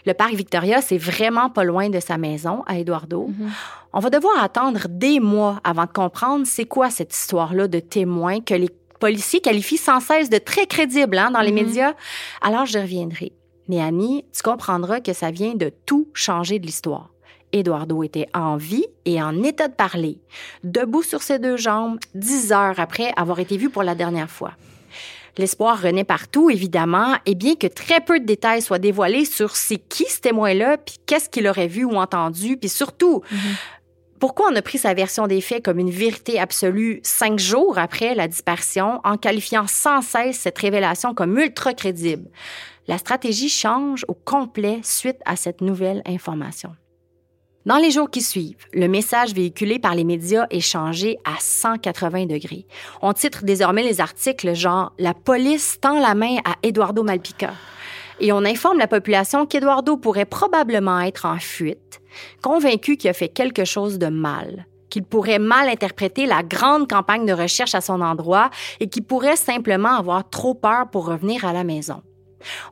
Le 0.06 0.14
parc 0.14 0.34
Victoria, 0.36 0.82
c'est 0.82 0.98
vraiment 0.98 1.50
pas 1.50 1.64
loin 1.66 1.90
de 1.90 2.00
sa 2.00 2.18
maison 2.18 2.64
à 2.66 2.78
Eduardo. 2.80 3.28
Mhm. 3.28 3.52
On 3.92 4.00
va 4.00 4.10
devoir 4.10 4.42
attendre 4.42 4.88
des 4.90 5.20
mois 5.20 5.60
avant 5.66 5.84
de 5.84 5.92
comprendre 5.92 6.46
c'est 6.48 6.66
quoi 6.66 6.90
cette 6.90 7.14
histoire-là 7.14 7.68
de 7.68 7.80
témoin 7.80 8.40
que 8.40 8.54
les 8.54 8.70
policiers 9.02 9.42
qualifient 9.42 9.78
sans 9.78 10.00
cesse 10.00 10.30
de 10.30 10.38
très 10.38 10.66
crédible 10.66 11.18
hein, 11.18 11.32
dans 11.32 11.42
les 11.42 11.52
Mhm. 11.52 11.56
médias. 11.66 11.94
Alors, 12.42 12.66
je 12.66 12.80
reviendrai. 12.80 13.34
Mais 13.68 13.82
Annie, 13.82 14.26
tu 14.34 14.44
comprendras 14.44 15.00
que 15.00 15.14
ça 15.14 15.32
vient 15.32 15.56
de 15.56 15.72
tout 15.86 16.08
changer 16.14 16.60
de 16.60 16.66
l'histoire. 16.66 17.10
Eduardo 17.52 18.04
était 18.04 18.28
en 18.34 18.58
vie 18.58 18.86
et 19.06 19.22
en 19.22 19.42
état 19.44 19.68
de 19.68 19.74
parler, 19.74 20.18
debout 20.64 21.04
sur 21.04 21.22
ses 21.22 21.40
deux 21.40 21.58
jambes, 21.58 22.00
dix 22.14 22.52
heures 22.52 22.80
après 22.80 23.14
avoir 23.16 23.40
été 23.40 23.56
vu 23.58 23.70
pour 23.70 23.84
la 23.84 23.96
dernière 23.96 24.30
fois. 24.30 24.52
L'espoir 25.38 25.82
renaît 25.82 26.06
partout, 26.06 26.50
évidemment, 26.50 27.16
et 27.26 27.36
bien 27.36 27.56
que 27.56 27.68
très 27.68 28.00
peu 28.00 28.20
de 28.20 28.26
détails 28.26 28.62
soient 28.62 28.80
dévoilés 28.80 29.26
sur 29.26 29.56
c'est 29.56 29.78
qui 29.78 30.06
ce 30.06 30.22
témoin-là, 30.22 30.78
puis 30.78 30.96
qu'est-ce 31.06 31.30
qu'il 31.30 31.48
aurait 31.48 31.68
vu 31.68 31.84
ou 31.84 31.96
entendu, 31.96 32.56
puis 32.56 32.70
surtout, 32.70 33.22
pourquoi 34.20 34.50
on 34.52 34.56
a 34.56 34.62
pris 34.62 34.78
sa 34.78 34.94
version 34.94 35.28
des 35.28 35.42
faits 35.42 35.64
comme 35.64 35.80
une 35.80 35.92
vérité 35.92 36.40
absolue 36.40 37.02
cinq 37.04 37.38
jours 37.38 37.78
après 37.78 38.16
la 38.16 38.28
disparition, 38.28 39.02
en 39.04 39.18
qualifiant 39.18 39.68
sans 39.68 40.02
cesse 40.02 40.38
cette 40.38 40.58
révélation 40.58 41.14
comme 41.14 41.38
ultra 41.38 41.74
crédible? 41.74 42.30
La 42.88 42.98
stratégie 42.98 43.50
change 43.50 44.06
au 44.08 44.14
complet 44.14 44.80
suite 44.84 45.20
à 45.26 45.36
cette 45.36 45.62
nouvelle 45.62 46.02
information. 46.06 46.76
Dans 47.66 47.78
les 47.78 47.90
jours 47.90 48.12
qui 48.12 48.22
suivent, 48.22 48.68
le 48.74 48.88
message 48.88 49.34
véhiculé 49.34 49.80
par 49.80 49.96
les 49.96 50.04
médias 50.04 50.46
est 50.52 50.60
changé 50.60 51.18
à 51.26 51.34
180 51.40 52.28
degrés. 52.28 52.68
On 53.02 53.12
titre 53.12 53.44
désormais 53.44 53.82
les 53.82 54.02
articles 54.02 54.54
genre 54.54 54.94
La 55.00 55.16
police 55.16 55.80
tend 55.82 56.00
la 56.00 56.14
main 56.14 56.38
à 56.46 56.56
Eduardo 56.62 57.02
Malpica. 57.02 57.54
Et 58.20 58.32
on 58.32 58.46
informe 58.46 58.78
la 58.78 58.88
population 58.88 59.46
qu'Eduardo 59.46 59.98
pourrait 59.98 60.26
probablement 60.26 61.02
être 61.02 61.26
en 61.26 61.38
fuite, 61.38 62.02
convaincu 62.42 62.98
qu'il 62.98 63.10
a 63.10 63.14
fait 63.14 63.28
quelque 63.28 63.66
chose 63.66 64.00
de 64.00 64.08
mal, 64.08 64.66
qu'il 64.90 65.04
pourrait 65.04 65.40
mal 65.40 65.68
interpréter 65.68 66.26
la 66.26 66.42
grande 66.44 66.90
campagne 66.90 67.26
de 67.26 67.34
recherche 67.34 67.76
à 67.76 67.82
son 67.82 68.02
endroit 68.02 68.50
et 68.80 68.88
qu'il 68.88 69.04
pourrait 69.04 69.36
simplement 69.36 69.96
avoir 69.98 70.30
trop 70.30 70.54
peur 70.54 70.90
pour 70.90 71.06
revenir 71.06 71.46
à 71.46 71.54
la 71.54 71.64
maison. 71.64 72.02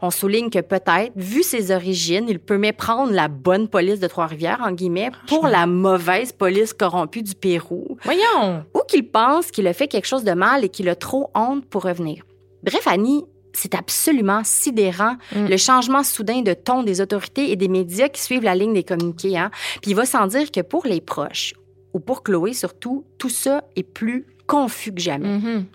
On 0.02 0.12
souligne 0.12 0.50
que 0.50 0.60
peut-être, 0.60 1.12
vu 1.16 1.42
ses 1.44 1.72
origines, 1.72 2.26
il 2.30 2.40
peut 2.40 2.60
méprendre 2.60 3.12
la 3.12 3.28
bonne 3.28 3.68
police 3.68 4.00
de 4.00 4.08
Trois-Rivières, 4.08 4.62
en 4.64 4.72
guillemets, 4.72 5.12
pour 5.28 5.48
la 5.48 5.66
mauvaise 5.66 6.32
police 6.32 6.74
corrompue 6.74 7.24
du 7.24 7.34
Pérou, 7.34 7.98
Voyons. 8.04 8.64
ou 8.76 8.82
qu'il 8.88 9.10
pense 9.10 9.50
qu'il 9.50 9.68
a 9.68 9.74
fait 9.74 9.88
quelque 9.88 10.06
chose 10.06 10.24
de 10.24 10.34
mal 10.34 10.64
et 10.64 10.70
qu'il 10.70 10.90
a 10.90 10.96
trop 10.96 11.32
honte 11.34 11.66
pour 11.66 11.84
revenir. 11.84 12.24
Bref, 12.64 12.88
Annie, 12.88 13.26
c'est 13.54 13.76
absolument 13.76 14.42
sidérant 14.44 15.16
Mm. 15.36 15.46
le 15.48 15.58
changement 15.58 16.04
soudain 16.04 16.42
de 16.42 16.54
ton 16.54 16.84
des 16.84 17.02
autorités 17.02 17.52
et 17.52 17.56
des 17.56 17.68
médias 17.68 18.10
qui 18.10 18.22
suivent 18.22 18.44
la 18.44 18.56
ligne 18.56 18.74
des 18.74 18.84
communiqués. 18.84 19.38
Hein? 19.38 19.52
Puis 19.82 19.92
il 19.92 19.96
va 19.96 20.06
sans 20.06 20.28
dire 20.28 20.52
que 20.52 20.62
pour 20.62 20.86
les 20.86 21.02
proches, 21.02 21.54
ou 21.94 22.00
pour 22.00 22.24
Chloé 22.24 22.54
surtout, 22.54 23.06
tout 23.20 23.30
ça 23.30 23.64
est 23.76 23.84
plus 23.84 24.26
confus 24.48 24.94
que 24.94 25.00
jamais. 25.02 25.28
Mhm. 25.38 25.66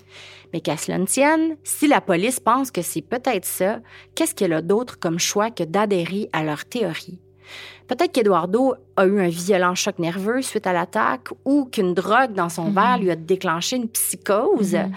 Mais 0.53 0.61
qu'à 0.61 0.77
cela 0.77 0.99
ne 0.99 1.05
tienne, 1.07 1.57
si 1.63 1.87
la 1.89 2.01
police 2.01 2.41
pense 2.41 2.71
que 2.71 2.83
c'est 2.83 3.03
peut-être 3.03 3.45
ça, 3.45 3.81
qu'est-ce 4.15 4.35
qu'elle 4.35 4.53
a 4.55 4.63
d'autre 4.63 4.99
comme 4.99 5.19
choix 5.19 5.51
que 5.51 5.63
d'adhérer 5.63 6.29
à 6.33 6.43
leur 6.43 6.65
théorie? 6.65 7.19
Peut-être 7.87 8.13
qu'Eduardo 8.13 8.75
a 8.97 9.07
eu 9.07 9.21
un 9.21 9.29
violent 9.29 9.75
choc 9.75 9.99
nerveux 9.99 10.43
suite 10.43 10.67
à 10.67 10.75
l'attaque 10.75 11.29
ou 11.47 11.65
qu'une 11.67 11.95
drogue 11.95 12.35
dans 12.35 12.49
son 12.51 12.65
Mhm. 12.65 12.75
verre 12.75 12.99
lui 12.99 13.11
a 13.11 13.17
déclenché 13.17 13.77
une 13.77 13.89
psychose. 13.89 14.75
Mhm. 14.75 14.93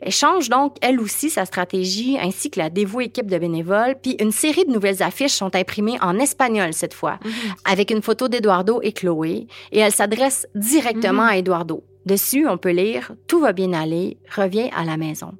Elle 0.00 0.12
change 0.12 0.48
donc, 0.50 0.76
elle 0.82 1.00
aussi, 1.00 1.30
sa 1.30 1.44
stratégie, 1.46 2.18
ainsi 2.20 2.50
que 2.50 2.58
la 2.58 2.68
dévouée 2.70 3.04
équipe 3.06 3.30
de 3.30 3.38
bénévoles, 3.38 3.96
puis 4.02 4.16
une 4.20 4.30
série 4.32 4.64
de 4.66 4.70
nouvelles 4.72 5.02
affiches 5.02 5.32
sont 5.32 5.54
imprimées 5.56 5.98
en 6.02 6.18
espagnol 6.18 6.72
cette 6.74 6.92
fois, 6.94 7.18
Mhm. 7.24 7.30
avec 7.64 7.90
une 7.90 8.02
photo 8.02 8.28
d'Eduardo 8.28 8.80
et 8.82 8.92
Chloé, 8.92 9.46
et 9.72 9.78
elle 9.78 9.92
s'adresse 9.92 10.46
directement 10.54 11.22
Mhm. 11.24 11.28
à 11.30 11.36
Eduardo. 11.38 11.82
Dessus, 12.04 12.46
on 12.46 12.58
peut 12.58 12.70
lire 12.70 13.12
Tout 13.26 13.40
va 13.40 13.52
bien 13.52 13.72
aller, 13.72 14.18
reviens 14.36 14.68
à 14.76 14.84
la 14.84 14.96
maison. 14.96 15.32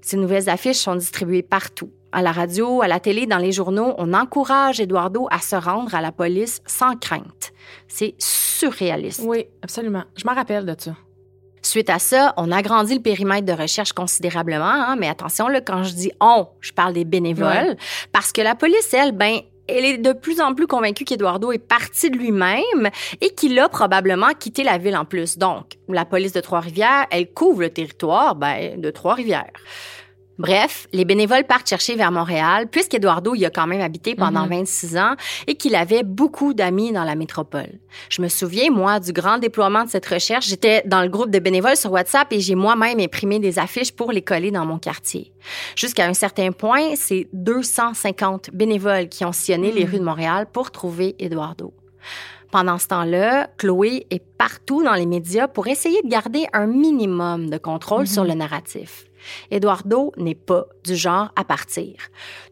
Ces 0.00 0.16
nouvelles 0.16 0.48
affiches 0.48 0.76
sont 0.76 0.94
distribuées 0.94 1.42
partout. 1.42 1.90
À 2.12 2.22
la 2.22 2.30
radio, 2.32 2.82
à 2.82 2.88
la 2.88 3.00
télé, 3.00 3.26
dans 3.26 3.38
les 3.38 3.50
journaux, 3.50 3.94
on 3.98 4.14
encourage 4.14 4.78
Eduardo 4.80 5.26
à 5.30 5.40
se 5.40 5.56
rendre 5.56 5.94
à 5.94 6.00
la 6.00 6.12
police 6.12 6.60
sans 6.66 6.94
crainte. 6.96 7.52
C'est 7.88 8.14
surréaliste. 8.18 9.22
Oui, 9.24 9.46
absolument. 9.62 10.04
Je 10.16 10.24
m'en 10.24 10.34
rappelle 10.34 10.64
de 10.64 10.74
ça. 10.78 10.94
Suite 11.66 11.90
à 11.90 11.98
ça, 11.98 12.32
on 12.36 12.52
agrandit 12.52 12.94
le 12.94 13.02
périmètre 13.02 13.44
de 13.44 13.52
recherche 13.52 13.92
considérablement, 13.92 14.64
hein, 14.64 14.94
mais 14.96 15.08
attention, 15.08 15.48
là, 15.48 15.60
quand 15.60 15.82
je 15.82 15.94
dis 15.94 16.12
on, 16.20 16.46
je 16.60 16.72
parle 16.72 16.92
des 16.92 17.04
bénévoles, 17.04 17.46
Ouais. 17.46 17.76
parce 18.12 18.30
que 18.30 18.40
la 18.40 18.54
police, 18.54 18.94
elle, 18.94 19.10
ben, 19.10 19.40
elle 19.66 19.84
est 19.84 19.98
de 19.98 20.12
plus 20.12 20.40
en 20.40 20.54
plus 20.54 20.68
convaincue 20.68 21.04
qu'Eduardo 21.04 21.50
est 21.50 21.58
parti 21.58 22.08
de 22.08 22.16
lui-même 22.16 22.88
et 23.20 23.30
qu'il 23.34 23.58
a 23.58 23.68
probablement 23.68 24.30
quitté 24.38 24.62
la 24.62 24.78
ville 24.78 24.96
en 24.96 25.04
plus. 25.04 25.38
Donc, 25.38 25.72
la 25.88 26.04
police 26.04 26.32
de 26.32 26.40
Trois-Rivières, 26.40 27.06
elle 27.10 27.32
couvre 27.32 27.62
le 27.62 27.70
territoire 27.70 28.36
ben, 28.36 28.80
de 28.80 28.90
Trois-Rivières. 28.92 29.50
Bref, 30.38 30.86
les 30.92 31.04
bénévoles 31.06 31.44
partent 31.44 31.68
chercher 31.68 31.96
vers 31.96 32.12
Montréal, 32.12 32.66
puisqu'Eduardo 32.70 33.34
y 33.34 33.46
a 33.46 33.50
quand 33.50 33.66
même 33.66 33.80
habité 33.80 34.14
pendant 34.14 34.42
Mhm. 34.42 34.50
26 34.50 34.98
ans 34.98 35.14
et 35.46 35.54
qu'il 35.54 35.74
avait 35.74 36.02
beaucoup 36.02 36.52
d'amis 36.52 36.92
dans 36.92 37.04
la 37.04 37.14
métropole. 37.14 37.78
Je 38.10 38.20
me 38.20 38.28
souviens, 38.28 38.70
moi, 38.70 39.00
du 39.00 39.12
grand 39.12 39.38
déploiement 39.38 39.84
de 39.84 39.88
cette 39.88 40.04
recherche. 40.06 40.46
J'étais 40.48 40.82
dans 40.84 41.00
le 41.02 41.08
groupe 41.08 41.30
de 41.30 41.38
bénévoles 41.38 41.76
sur 41.76 41.90
WhatsApp 41.92 42.30
et 42.32 42.40
j'ai 42.40 42.54
moi-même 42.54 43.00
imprimé 43.00 43.38
des 43.38 43.58
affiches 43.58 43.92
pour 43.92 44.12
les 44.12 44.20
coller 44.22 44.50
dans 44.50 44.66
mon 44.66 44.78
quartier. 44.78 45.32
Jusqu'à 45.74 46.04
un 46.06 46.14
certain 46.14 46.52
point, 46.52 46.96
c'est 46.96 47.28
250 47.32 48.50
bénévoles 48.52 49.08
qui 49.08 49.24
ont 49.24 49.32
sillonné 49.32 49.72
les 49.72 49.84
Mhm. 49.84 49.90
rues 49.90 49.98
de 50.00 50.04
Montréal 50.04 50.46
pour 50.52 50.70
trouver 50.70 51.16
Eduardo. 51.18 51.72
Pendant 52.56 52.78
ce 52.78 52.86
temps-là, 52.88 53.50
Chloé 53.58 54.06
est 54.08 54.24
partout 54.38 54.82
dans 54.82 54.94
les 54.94 55.04
médias 55.04 55.46
pour 55.46 55.66
essayer 55.66 56.00
de 56.02 56.08
garder 56.08 56.46
un 56.54 56.66
minimum 56.66 57.50
de 57.50 57.58
contrôle 57.58 58.04
Mhm. 58.04 58.06
sur 58.06 58.24
le 58.24 58.32
narratif. 58.32 59.04
Eduardo 59.50 60.10
n'est 60.16 60.34
pas 60.34 60.64
du 60.82 60.96
genre 60.96 61.30
à 61.36 61.44
partir. 61.44 61.92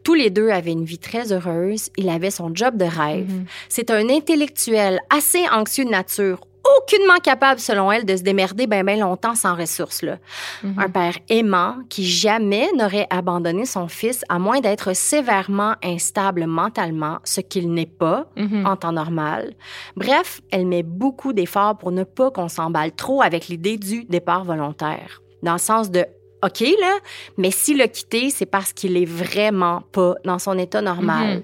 Tous 0.03 0.13
les 0.13 0.29
deux 0.29 0.49
avaient 0.51 0.73
une 0.73 0.85
vie 0.85 0.99
très 0.99 1.31
heureuse. 1.33 1.89
Il 1.97 2.07
avait 2.09 2.29
son 2.29 2.53
job 2.53 2.77
de 2.77 2.85
rêve. 2.85 3.31
Mhm. 3.31 3.45
C'est 3.67 3.89
un 3.89 4.07
intellectuel 4.09 4.99
assez 5.09 5.43
anxieux 5.51 5.85
de 5.85 5.89
nature, 5.89 6.41
aucunement 6.79 7.17
capable, 7.23 7.59
selon 7.59 7.91
elle, 7.91 8.05
de 8.05 8.15
se 8.15 8.23
démerder 8.23 8.67
bien 8.67 8.83
ben 8.83 8.99
longtemps 8.99 9.35
sans 9.35 9.55
ressources. 9.55 10.01
Là. 10.01 10.17
Mhm. 10.63 10.75
Un 10.79 10.89
père 10.89 11.17
aimant 11.29 11.77
qui 11.89 12.05
jamais 12.05 12.67
n'aurait 12.75 13.07
abandonné 13.09 13.65
son 13.65 13.87
fils 13.87 14.23
à 14.29 14.39
moins 14.39 14.59
d'être 14.59 14.93
sévèrement 14.95 15.75
instable 15.83 16.45
mentalement, 16.45 17.19
ce 17.23 17.41
qu'il 17.41 17.73
n'est 17.73 17.85
pas 17.85 18.25
Mhm. 18.35 18.65
en 18.65 18.75
temps 18.75 18.91
normal. 18.91 19.53
Bref, 19.95 20.41
elle 20.51 20.65
met 20.65 20.83
beaucoup 20.83 21.33
d'efforts 21.33 21.77
pour 21.77 21.91
ne 21.91 22.03
pas 22.03 22.31
qu'on 22.31 22.49
s'emballe 22.49 22.91
trop 22.93 23.21
avec 23.21 23.47
l'idée 23.47 23.77
du 23.77 24.03
départ 24.05 24.43
volontaire. 24.43 25.21
Dans 25.43 25.53
le 25.53 25.59
sens 25.59 25.91
de 25.91 26.05
OK, 26.43 26.59
là, 26.59 26.97
mais 27.37 27.49
s'il 27.49 27.77
l'a 27.77 27.87
quitté, 27.87 28.29
c'est 28.29 28.45
parce 28.45 28.71
qu'il 28.71 28.97
est 28.97 29.05
vraiment 29.05 29.81
pas 29.91 30.13
dans 30.25 30.37
son 30.37 30.59
état 30.59 30.79
normal. 30.81 31.43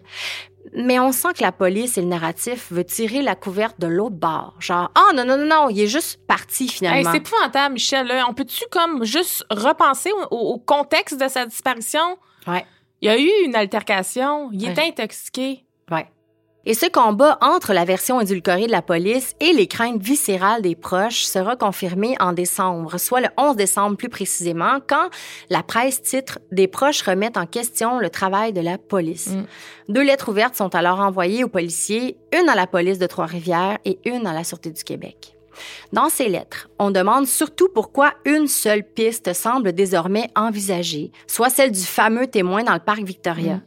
Mais 0.74 1.00
on 1.00 1.12
sent 1.12 1.30
que 1.38 1.42
la 1.44 1.52
police 1.52 1.98
et 1.98 2.02
le 2.02 2.08
narratif 2.08 2.72
veut 2.72 2.84
tirer 2.86 3.22
la 3.22 3.36
couverte 3.36 3.80
de 3.80 3.88
l'autre 3.88 4.16
bord. 4.16 4.56
Genre, 4.60 4.92
ah 4.96 5.10
non, 5.16 5.26
non, 5.26 5.36
non, 5.38 5.46
non, 5.46 5.70
il 5.70 5.80
est 5.82 5.88
juste 5.88 6.20
parti 6.28 6.64
Hey, 6.64 6.70
finalement. 6.70 7.12
c'est 7.12 7.18
épouvantable, 7.18 7.74
Michel. 7.74 8.08
là. 8.08 8.26
On 8.30 8.34
peut-tu 8.34 8.64
comme 8.72 9.04
juste 9.04 9.46
repenser 9.50 10.12
au, 10.30 10.36
au 10.38 10.58
contexte 10.60 11.20
de 11.20 11.28
sa 11.28 11.46
disparition? 11.46 12.18
Ouais. 12.48 12.66
Il 13.02 13.08
y 13.08 13.10
a 13.10 13.18
eu 13.20 13.30
une 13.46 13.56
altercation. 13.56 14.50
Il 14.54 14.64
Ouais. 14.66 14.72
était 14.72 14.84
intoxiqué. 14.84 15.66
ouais. 15.92 16.08
Et 16.64 16.76
ce 16.76 16.86
combat 16.86 17.40
entre 17.42 17.74
la 17.74 17.86
version 17.86 18.22
édulcorée 18.22 18.68
de 18.68 18.72
la 18.72 18.84
police 18.84 19.34
et 19.40 19.52
les 19.52 19.66
craintes 19.66 20.00
viscérales 20.00 20.62
des 20.62 20.76
proches 20.76 21.24
sera 21.24 21.56
confirmé 21.56 22.16
en 22.20 22.34
décembre, 22.34 23.00
soit 23.00 23.22
le 23.22 23.30
11 23.36 23.56
décembre 23.56 23.98
plus 23.98 24.10
précisément, 24.10 24.78
quand 24.88 25.10
la 25.50 25.64
presse 25.64 26.04
titre 26.04 26.38
Des 26.52 26.68
proches 26.68 27.02
remettent 27.02 27.38
en 27.38 27.48
question 27.48 27.98
le 27.98 28.12
travail 28.12 28.54
de 28.54 28.62
la 28.62 28.78
police. 28.78 29.30
Mm. 29.30 29.46
Deux 29.90 30.04
lettres 30.04 30.30
ouvertes 30.30 30.56
sont 30.56 30.76
alors 30.76 31.00
envoyées 31.00 31.44
aux 31.44 31.50
policiers, 31.50 32.18
une 32.40 32.48
à 32.48 32.54
la 32.54 32.68
police 32.68 33.00
de 33.00 33.08
Trois-Rivières 33.08 33.80
et 33.84 33.98
une 34.06 34.28
à 34.28 34.34
la 34.34 34.44
Sûreté 34.44 34.70
du 34.70 34.84
Québec. 34.84 35.36
Dans 35.94 36.10
ces 36.10 36.30
lettres, 36.30 36.70
on 36.80 36.92
demande 36.92 37.28
surtout 37.28 37.70
pourquoi 37.74 38.14
une 38.26 38.48
seule 38.48 38.84
piste 38.84 39.34
semble 39.34 39.74
désormais 39.74 40.30
envisagée, 40.36 41.12
soit 41.28 41.50
celle 41.50 41.72
du 41.72 41.82
fameux 41.82 42.28
témoin 42.28 42.64
dans 42.64 42.74
le 42.74 42.80
parc 42.80 43.02
Victoria. 43.02 43.56
Mm. 43.56 43.62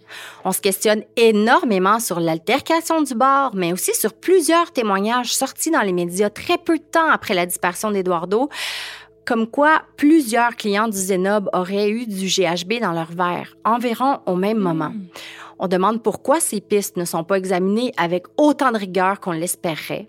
On 0.44 0.52
se 0.52 0.60
questionne 0.60 1.04
énormément 1.16 2.00
sur 2.00 2.20
l'altercation 2.20 3.02
du 3.02 3.14
bar, 3.14 3.54
mais 3.54 3.72
aussi 3.72 3.94
sur 3.94 4.12
plusieurs 4.12 4.72
témoignages 4.72 5.34
sortis 5.34 5.70
dans 5.70 5.82
les 5.82 5.92
médias 5.92 6.30
très 6.30 6.58
peu 6.58 6.78
de 6.78 6.84
temps 6.84 7.10
après 7.10 7.34
la 7.34 7.46
disparition 7.46 7.90
d'Eduardo, 7.90 8.48
comme 9.24 9.46
quoi 9.46 9.82
plusieurs 9.96 10.54
clients 10.56 10.88
du 10.88 10.98
Zenob 10.98 11.48
auraient 11.52 11.88
eu 11.88 12.06
du 12.06 12.26
GHB 12.26 12.80
dans 12.80 12.92
leur 12.92 13.10
verre, 13.12 13.56
environ 13.64 14.20
au 14.26 14.36
même 14.36 14.58
moment. 14.58 14.90
Mm. 14.90 15.06
On 15.58 15.68
demande 15.68 16.02
pourquoi 16.02 16.40
ces 16.40 16.60
pistes 16.60 16.96
ne 16.96 17.04
sont 17.04 17.24
pas 17.24 17.38
examinées 17.38 17.92
avec 17.96 18.24
autant 18.36 18.72
de 18.72 18.78
rigueur 18.78 19.20
qu'on 19.20 19.32
l'espérait. 19.32 20.08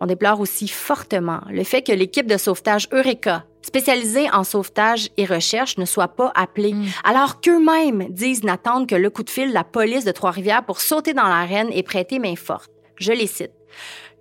On 0.00 0.06
déplore 0.06 0.40
aussi 0.40 0.68
fortement 0.68 1.40
le 1.50 1.64
fait 1.64 1.82
que 1.82 1.92
l'équipe 1.92 2.26
de 2.26 2.36
sauvetage 2.36 2.88
Eureka, 2.92 3.44
spécialisée 3.62 4.30
en 4.30 4.44
sauvetage 4.44 5.10
et 5.16 5.24
recherche, 5.24 5.78
ne 5.78 5.84
soit 5.84 6.08
pas 6.08 6.32
appelée, 6.34 6.74
mm. 6.74 6.86
alors 7.04 7.40
qu'eux-mêmes 7.40 8.08
disent 8.10 8.44
n'attendre 8.44 8.86
que 8.86 8.94
le 8.94 9.10
coup 9.10 9.22
de 9.22 9.30
fil 9.30 9.48
de 9.48 9.54
la 9.54 9.64
police 9.64 10.04
de 10.04 10.12
Trois-Rivières 10.12 10.64
pour 10.64 10.80
sauter 10.80 11.14
dans 11.14 11.28
l'arène 11.28 11.68
et 11.72 11.82
prêter 11.82 12.18
main 12.18 12.36
forte. 12.36 12.70
Je 12.96 13.12
les 13.12 13.26
cite. 13.26 13.52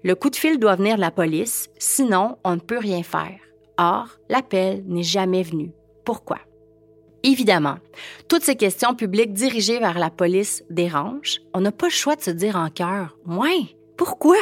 Le 0.04 0.16
coup 0.16 0.30
de 0.30 0.36
fil 0.36 0.60
doit 0.60 0.76
venir 0.76 0.96
de 0.96 1.02
la 1.02 1.12
police, 1.12 1.70
sinon 1.78 2.38
on 2.44 2.56
ne 2.56 2.60
peut 2.60 2.78
rien 2.78 3.04
faire. 3.04 3.40
Or, 3.78 4.08
l'appel 4.30 4.84
n'est 4.88 5.04
jamais 5.04 5.44
venu. 5.44 5.72
Pourquoi? 6.06 6.40
Évidemment, 7.24 7.78
toutes 8.30 8.44
ces 8.44 8.56
questions 8.56 8.96
publiques 8.96 9.34
dirigées 9.34 9.80
vers 9.80 10.00
la 10.00 10.10
police 10.10 10.64
dérangent. 10.70 11.42
On 11.54 11.62
n'a 11.62 11.72
pas 11.72 11.88
le 11.88 11.92
choix 11.92 12.16
de 12.16 12.22
se 12.22 12.32
dire 12.32 12.56
en 12.56 12.70
cœur, 12.70 13.18
ouais, 13.26 13.76
pourquoi? 13.98 14.38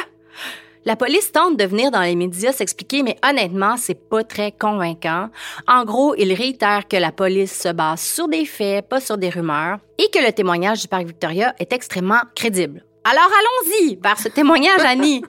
La 0.86 0.94
police 0.94 1.32
tente 1.32 1.56
de 1.56 1.64
venir 1.64 1.90
dans 1.90 2.02
les 2.02 2.14
médias 2.14 2.52
s'expliquer, 2.52 3.02
mais 3.02 3.16
honnêtement, 3.28 3.76
c'est 3.76 4.08
pas 4.08 4.22
très 4.22 4.52
convaincant. 4.52 5.30
En 5.66 5.84
gros, 5.84 6.14
il 6.14 6.32
réitère 6.32 6.86
que 6.86 6.96
la 6.96 7.10
police 7.10 7.60
se 7.60 7.70
base 7.70 8.00
sur 8.00 8.28
des 8.28 8.44
faits, 8.44 8.88
pas 8.88 9.00
sur 9.00 9.18
des 9.18 9.28
rumeurs, 9.28 9.78
et 9.98 10.08
que 10.14 10.24
le 10.24 10.32
témoignage 10.32 10.82
du 10.82 10.86
parc 10.86 11.04
Victoria 11.04 11.56
est 11.58 11.72
extrêmement 11.72 12.20
crédible. 12.36 12.84
Alors 13.02 13.24
allons-y 13.24 13.96
vers 13.96 14.16
ce 14.16 14.28
témoignage, 14.28 14.80
Annie. 14.84 15.24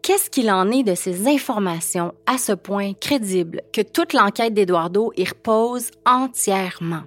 Qu'est-ce 0.00 0.30
qu'il 0.30 0.48
en 0.48 0.70
est 0.70 0.84
de 0.84 0.94
ces 0.94 1.26
informations 1.26 2.14
à 2.26 2.38
ce 2.38 2.52
point 2.52 2.92
crédibles 2.92 3.62
que 3.72 3.80
toute 3.80 4.12
l'enquête 4.12 4.54
d'Eduardo 4.54 5.12
y 5.16 5.24
repose 5.24 5.90
entièrement? 6.06 7.02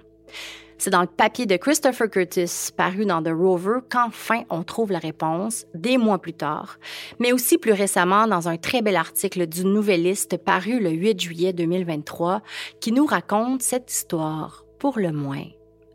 C'est 0.78 0.90
dans 0.90 1.00
le 1.00 1.08
papier 1.08 1.44
de 1.44 1.56
Christopher 1.56 2.08
Curtis, 2.08 2.70
paru 2.76 3.04
dans 3.04 3.20
The 3.20 3.32
Rover, 3.32 3.80
qu'enfin 3.90 4.44
on 4.48 4.62
trouve 4.62 4.92
la 4.92 5.00
réponse, 5.00 5.66
des 5.74 5.98
mois 5.98 6.20
plus 6.20 6.34
tard, 6.34 6.78
mais 7.18 7.32
aussi 7.32 7.58
plus 7.58 7.72
récemment 7.72 8.28
dans 8.28 8.48
un 8.48 8.56
très 8.56 8.80
bel 8.80 8.94
article 8.94 9.48
du 9.48 9.64
Nouvelliste 9.64 10.36
paru 10.36 10.78
le 10.78 10.90
8 10.90 11.20
juillet 11.20 11.52
2023, 11.52 12.42
qui 12.80 12.92
nous 12.92 13.06
raconte 13.06 13.62
cette 13.62 13.90
histoire, 13.90 14.64
pour 14.78 15.00
le 15.00 15.10
moins 15.10 15.46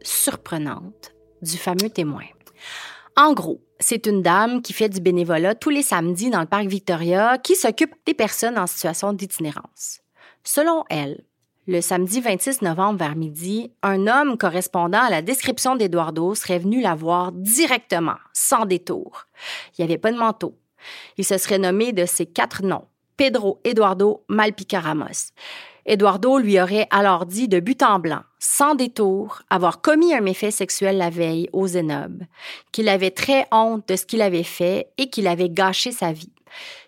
surprenante, 0.01 1.13
du 1.41 1.57
fameux 1.57 1.89
témoin. 1.89 2.25
En 3.15 3.33
gros, 3.33 3.61
c'est 3.79 4.05
une 4.05 4.21
dame 4.21 4.61
qui 4.61 4.73
fait 4.73 4.89
du 4.89 4.99
bénévolat 4.99 5.55
tous 5.55 5.69
les 5.69 5.83
samedis 5.83 6.29
dans 6.29 6.41
le 6.41 6.45
parc 6.45 6.65
Victoria 6.65 7.37
qui 7.37 7.55
s'occupe 7.55 7.95
des 8.05 8.13
personnes 8.13 8.57
en 8.57 8.67
situation 8.67 9.13
d'itinérance. 9.13 10.01
Selon 10.43 10.83
elle, 10.89 11.23
le 11.65 11.79
samedi 11.79 12.19
26 12.19 12.61
novembre 12.61 12.99
vers 12.99 13.15
midi, 13.15 13.71
un 13.83 14.07
homme 14.07 14.37
correspondant 14.37 15.01
à 15.01 15.09
la 15.09 15.21
description 15.21 15.75
d'Eduardo 15.75 16.35
serait 16.35 16.59
venu 16.59 16.81
la 16.81 16.93
voir 16.93 17.31
directement, 17.31 18.17
sans 18.33 18.65
détour. 18.65 19.27
Il 19.71 19.81
n'y 19.81 19.89
avait 19.89 19.97
pas 19.97 20.11
de 20.11 20.17
manteau. 20.17 20.57
Il 21.17 21.23
se 21.23 21.37
serait 21.37 21.59
nommé 21.59 21.93
de 21.93 22.05
ses 22.05 22.25
quatre 22.25 22.63
noms, 22.63 22.85
Pedro 23.15 23.61
Eduardo 23.63 24.25
Malpica 24.27 24.81
Ramos. 24.81 25.31
Eduardo 25.85 26.37
lui 26.37 26.59
aurait 26.59 26.87
alors 26.91 27.25
dit 27.25 27.47
de 27.47 27.59
but 27.59 27.81
en 27.81 27.99
blanc, 27.99 28.23
sans 28.39 28.75
détour, 28.75 29.41
avoir 29.49 29.81
commis 29.81 30.13
un 30.13 30.21
méfait 30.21 30.51
sexuel 30.51 30.97
la 30.97 31.09
veille 31.09 31.49
au 31.53 31.67
Zénob, 31.67 32.23
qu'il 32.73 32.89
avait 32.89 33.11
très 33.11 33.47
honte 33.51 33.87
de 33.87 33.95
ce 33.95 34.05
qu'il 34.05 34.21
avait 34.21 34.43
fait 34.43 34.87
et 34.97 35.09
qu'il 35.09 35.27
avait 35.27 35.49
gâché 35.49 35.91
sa 35.91 36.11
vie 36.11 36.31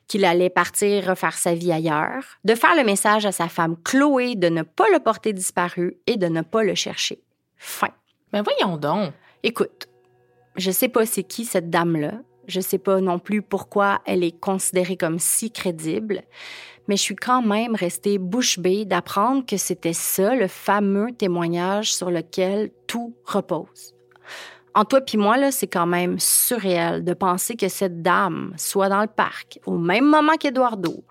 qu'il 0.07 0.25
allait 0.25 0.49
partir 0.49 1.05
refaire 1.05 1.33
sa 1.33 1.53
vie 1.53 1.71
ailleurs, 1.71 2.23
de 2.43 2.55
faire 2.55 2.75
le 2.75 2.83
message 2.83 3.25
à 3.25 3.31
sa 3.31 3.47
femme 3.47 3.75
Chloé 3.83 4.35
de 4.35 4.49
ne 4.49 4.61
pas 4.61 4.85
le 4.93 4.99
porter 4.99 5.33
disparu 5.33 5.97
et 6.07 6.17
de 6.17 6.27
ne 6.27 6.41
pas 6.41 6.63
le 6.63 6.75
chercher. 6.75 7.21
Fin. 7.57 7.89
Mais 8.33 8.41
ben 8.41 8.53
voyons 8.59 8.77
donc. 8.77 9.13
Écoute, 9.43 9.87
je 10.55 10.71
sais 10.71 10.89
pas 10.89 11.05
c'est 11.05 11.23
qui 11.23 11.45
cette 11.45 11.69
dame-là. 11.69 12.13
Je 12.47 12.59
sais 12.61 12.77
pas 12.77 13.01
non 13.01 13.17
plus 13.17 13.41
pourquoi 13.41 14.01
elle 14.05 14.23
est 14.23 14.39
considérée 14.39 14.97
comme 14.97 15.17
si 15.17 15.51
crédible, 15.51 16.21
mais 16.87 16.95
je 16.95 17.01
suis 17.01 17.15
quand 17.15 17.41
même 17.41 17.73
restée 17.73 18.19
bouche 18.19 18.59
bée 18.59 18.85
d'apprendre 18.85 19.45
que 19.45 19.57
c'était 19.57 19.93
ça 19.93 20.35
le 20.35 20.47
fameux 20.47 21.11
témoignage 21.11 21.93
sur 21.93 22.11
lequel 22.11 22.71
tout 22.85 23.15
repose 23.25 23.95
en 24.75 24.83
toi 24.83 25.01
puis 25.01 25.17
moi, 25.17 25.37
là, 25.37 25.51
c'est 25.51 25.67
quand 25.67 25.85
même 25.85 26.19
surréel 26.19 27.03
de 27.03 27.13
penser 27.13 27.55
que 27.55 27.69
cette 27.69 28.01
dame 28.01 28.53
soit 28.57 28.89
dans 28.89 29.01
le 29.01 29.07
parc 29.07 29.59
au 29.65 29.77
même 29.77 30.05
moment 30.05 30.35
qu'Eduardo. 30.35 31.03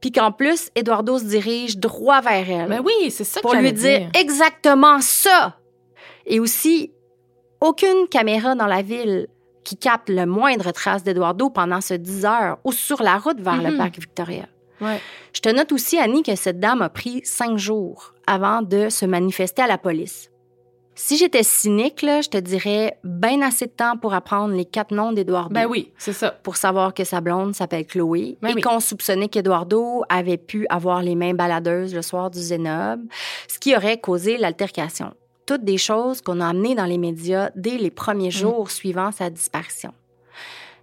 Puis 0.00 0.12
qu'en 0.12 0.30
plus, 0.30 0.70
Eduardo 0.76 1.18
se 1.18 1.24
dirige 1.24 1.78
droit 1.78 2.20
vers 2.20 2.48
elle. 2.48 2.68
Mais 2.68 2.76
ben 2.76 2.84
oui, 2.84 3.10
c'est 3.10 3.24
ça 3.24 3.40
Pour 3.40 3.54
lui 3.54 3.72
dire, 3.72 4.10
exactement 4.14 5.00
ça. 5.00 5.56
Et 6.26 6.38
aussi, 6.38 6.92
aucune 7.60 8.06
caméra 8.08 8.54
dans 8.54 8.66
la 8.66 8.82
ville 8.82 9.26
qui 9.64 9.76
capte 9.76 10.10
le 10.10 10.26
moindre 10.26 10.70
trace 10.70 11.02
d'Eduardo 11.02 11.50
pendant 11.50 11.80
ce 11.80 11.94
10 11.94 12.24
heures 12.26 12.58
ou 12.64 12.72
sur 12.72 13.02
la 13.02 13.16
route 13.16 13.40
vers 13.40 13.60
le 13.60 13.70
mm-hmm. 13.70 13.76
parc 13.78 13.98
Victoria. 13.98 14.46
Ouais. 14.80 15.00
Je 15.32 15.40
te 15.40 15.48
note 15.48 15.72
aussi, 15.72 15.98
Annie, 15.98 16.22
que 16.22 16.36
cette 16.36 16.60
dame 16.60 16.82
a 16.82 16.90
pris 16.90 17.22
cinq 17.24 17.56
jours 17.56 18.14
avant 18.26 18.62
de 18.62 18.90
se 18.90 19.06
manifester 19.06 19.62
à 19.62 19.66
la 19.66 19.78
police. 19.78 20.30
Si 20.98 21.18
j'étais 21.18 21.42
cynique, 21.42 22.00
là, 22.00 22.22
je 22.22 22.30
te 22.30 22.38
dirais 22.38 22.96
bien 23.04 23.42
assez 23.42 23.66
de 23.66 23.70
temps 23.70 23.98
pour 23.98 24.14
apprendre 24.14 24.54
les 24.54 24.64
quatre 24.64 24.94
noms 24.94 25.12
d'Eduardo. 25.12 25.54
Ben 25.54 25.66
oui, 25.66 25.92
c'est 25.98 26.14
ça. 26.14 26.30
Pour 26.30 26.56
savoir 26.56 26.94
que 26.94 27.04
sa 27.04 27.20
blonde 27.20 27.54
s'appelle 27.54 27.86
Chloé 27.86 28.38
ben 28.40 28.56
et 28.56 28.62
qu'on 28.62 28.80
soupçonnait 28.80 29.28
qu'Eduardo 29.28 30.04
avait 30.08 30.38
pu 30.38 30.66
avoir 30.70 31.02
les 31.02 31.14
mains 31.14 31.34
baladeuses 31.34 31.94
le 31.94 32.00
soir 32.00 32.30
du 32.30 32.38
Zénob, 32.38 33.02
ce 33.46 33.58
qui 33.58 33.76
aurait 33.76 33.98
causé 33.98 34.38
l'altercation. 34.38 35.12
Toutes 35.44 35.64
des 35.64 35.76
choses 35.76 36.22
qu'on 36.22 36.40
a 36.40 36.48
amenées 36.48 36.74
dans 36.74 36.86
les 36.86 36.98
médias 36.98 37.50
dès 37.54 37.76
les 37.76 37.90
premiers 37.90 38.28
mm. 38.28 38.32
jours 38.32 38.70
suivant 38.70 39.12
sa 39.12 39.28
disparition. 39.28 39.92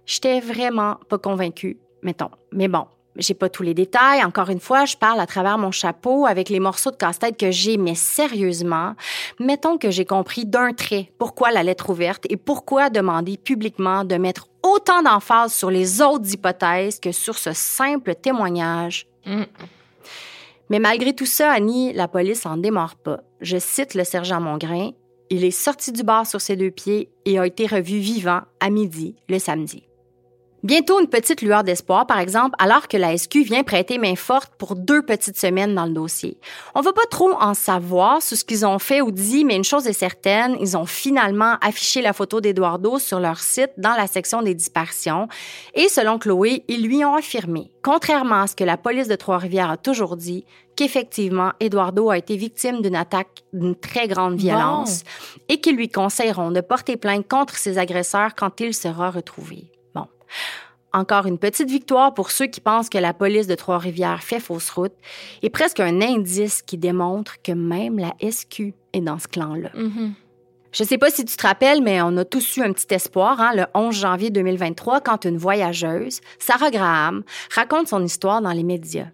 J'étais 0.06 0.38
vraiment 0.38 1.00
pas 1.08 1.18
convaincue, 1.18 1.76
mettons. 2.02 2.30
Mais 2.52 2.68
bon, 2.68 2.86
j'ai 3.16 3.34
pas 3.34 3.48
tous 3.48 3.62
les 3.62 3.74
détails. 3.74 4.24
Encore 4.24 4.50
une 4.50 4.60
fois, 4.60 4.84
je 4.84 4.96
parle 4.96 5.20
à 5.20 5.26
travers 5.26 5.58
mon 5.58 5.70
chapeau 5.70 6.26
avec 6.26 6.48
les 6.48 6.60
morceaux 6.60 6.90
de 6.90 6.96
casse-tête 6.96 7.36
que 7.36 7.50
j'ai, 7.50 7.76
mais 7.76 7.94
sérieusement, 7.94 8.94
mettons 9.38 9.78
que 9.78 9.90
j'ai 9.90 10.04
compris 10.04 10.46
d'un 10.46 10.72
trait 10.72 11.12
pourquoi 11.18 11.50
la 11.50 11.62
lettre 11.62 11.90
ouverte 11.90 12.26
et 12.28 12.36
pourquoi 12.36 12.90
demander 12.90 13.36
publiquement 13.36 14.04
de 14.04 14.16
mettre 14.16 14.48
autant 14.62 15.02
d'emphase 15.02 15.52
sur 15.52 15.70
les 15.70 16.00
autres 16.02 16.32
hypothèses 16.32 16.98
que 16.98 17.12
sur 17.12 17.38
ce 17.38 17.52
simple 17.52 18.14
témoignage. 18.14 19.06
Mm. 19.26 19.42
Mais 20.70 20.78
malgré 20.78 21.14
tout 21.14 21.26
ça, 21.26 21.52
Annie, 21.52 21.92
la 21.92 22.08
police 22.08 22.46
en 22.46 22.56
démarre 22.56 22.96
pas. 22.96 23.20
Je 23.40 23.58
cite 23.58 23.94
le 23.94 24.04
sergent 24.04 24.40
Mongrain. 24.40 24.90
Il 25.30 25.44
est 25.44 25.50
sorti 25.50 25.92
du 25.92 26.02
bar 26.02 26.26
sur 26.26 26.40
ses 26.40 26.56
deux 26.56 26.70
pieds 26.70 27.10
et 27.24 27.38
a 27.38 27.46
été 27.46 27.66
revu 27.66 27.98
vivant 27.98 28.42
à 28.60 28.70
midi 28.70 29.14
le 29.28 29.38
samedi. 29.38 29.84
Bientôt 30.64 30.98
une 30.98 31.08
petite 31.08 31.42
lueur 31.42 31.62
d'espoir, 31.62 32.06
par 32.06 32.18
exemple, 32.18 32.56
alors 32.58 32.88
que 32.88 32.96
la 32.96 33.14
SQ 33.14 33.44
vient 33.44 33.64
prêter 33.64 33.98
main 33.98 34.16
forte 34.16 34.50
pour 34.56 34.76
deux 34.76 35.02
petites 35.02 35.36
semaines 35.36 35.74
dans 35.74 35.84
le 35.84 35.92
dossier. 35.92 36.38
On 36.74 36.80
va 36.80 36.94
pas 36.94 37.04
trop 37.10 37.34
en 37.38 37.52
savoir 37.52 38.22
sur 38.22 38.38
ce 38.38 38.46
qu'ils 38.46 38.64
ont 38.64 38.78
fait 38.78 39.02
ou 39.02 39.10
dit, 39.10 39.44
mais 39.44 39.56
une 39.56 39.62
chose 39.62 39.86
est 39.86 39.92
certaine, 39.92 40.56
ils 40.58 40.74
ont 40.74 40.86
finalement 40.86 41.58
affiché 41.60 42.00
la 42.00 42.14
photo 42.14 42.40
d'Eduardo 42.40 42.98
sur 42.98 43.20
leur 43.20 43.40
site 43.40 43.72
dans 43.76 43.94
la 43.94 44.06
section 44.06 44.40
des 44.40 44.54
disparitions. 44.54 45.28
Et 45.74 45.90
selon 45.90 46.18
Chloé, 46.18 46.64
ils 46.66 46.82
lui 46.82 47.04
ont 47.04 47.14
affirmé, 47.14 47.70
contrairement 47.82 48.40
à 48.40 48.46
ce 48.46 48.56
que 48.56 48.64
la 48.64 48.78
police 48.78 49.08
de 49.08 49.16
Trois-Rivières 49.16 49.70
a 49.70 49.76
toujours 49.76 50.16
dit, 50.16 50.46
qu'effectivement, 50.76 51.52
Eduardo 51.60 52.08
a 52.08 52.16
été 52.16 52.36
victime 52.36 52.80
d'une 52.80 52.96
attaque 52.96 53.42
d'une 53.52 53.76
très 53.76 54.08
grande 54.08 54.36
violence 54.36 55.02
et 55.50 55.60
qu'ils 55.60 55.76
lui 55.76 55.90
conseilleront 55.90 56.52
de 56.52 56.62
porter 56.62 56.96
plainte 56.96 57.28
contre 57.28 57.58
ses 57.58 57.76
agresseurs 57.76 58.34
quand 58.34 58.62
il 58.62 58.72
sera 58.72 59.10
retrouvé. 59.10 59.73
Encore 60.92 61.26
une 61.26 61.38
petite 61.38 61.68
victoire 61.68 62.14
pour 62.14 62.30
ceux 62.30 62.46
qui 62.46 62.60
pensent 62.60 62.88
que 62.88 62.98
la 62.98 63.12
police 63.12 63.48
de 63.48 63.56
Trois-Rivières 63.56 64.22
fait 64.22 64.38
fausse 64.38 64.70
route 64.70 64.94
et 65.42 65.50
presque 65.50 65.80
un 65.80 66.00
indice 66.00 66.62
qui 66.62 66.78
démontre 66.78 67.42
que 67.42 67.50
même 67.50 67.98
la 67.98 68.14
SQ 68.22 68.74
est 68.92 69.00
dans 69.00 69.18
ce 69.18 69.26
clan-là. 69.26 69.70
Mm-hmm. 69.74 70.12
Je 70.70 70.82
sais 70.82 70.98
pas 70.98 71.10
si 71.10 71.24
tu 71.24 71.36
te 71.36 71.46
rappelles, 71.46 71.82
mais 71.82 72.02
on 72.02 72.16
a 72.16 72.24
tous 72.24 72.56
eu 72.56 72.62
un 72.62 72.72
petit 72.72 72.92
espoir 72.94 73.40
hein, 73.40 73.52
le 73.54 73.64
11 73.74 73.94
janvier 73.94 74.30
2023 74.30 75.00
quand 75.00 75.24
une 75.24 75.36
voyageuse, 75.36 76.20
Sarah 76.40 76.70
Graham, 76.70 77.22
raconte 77.54 77.88
son 77.88 78.04
histoire 78.04 78.42
dans 78.42 78.52
les 78.52 78.64
médias. 78.64 79.06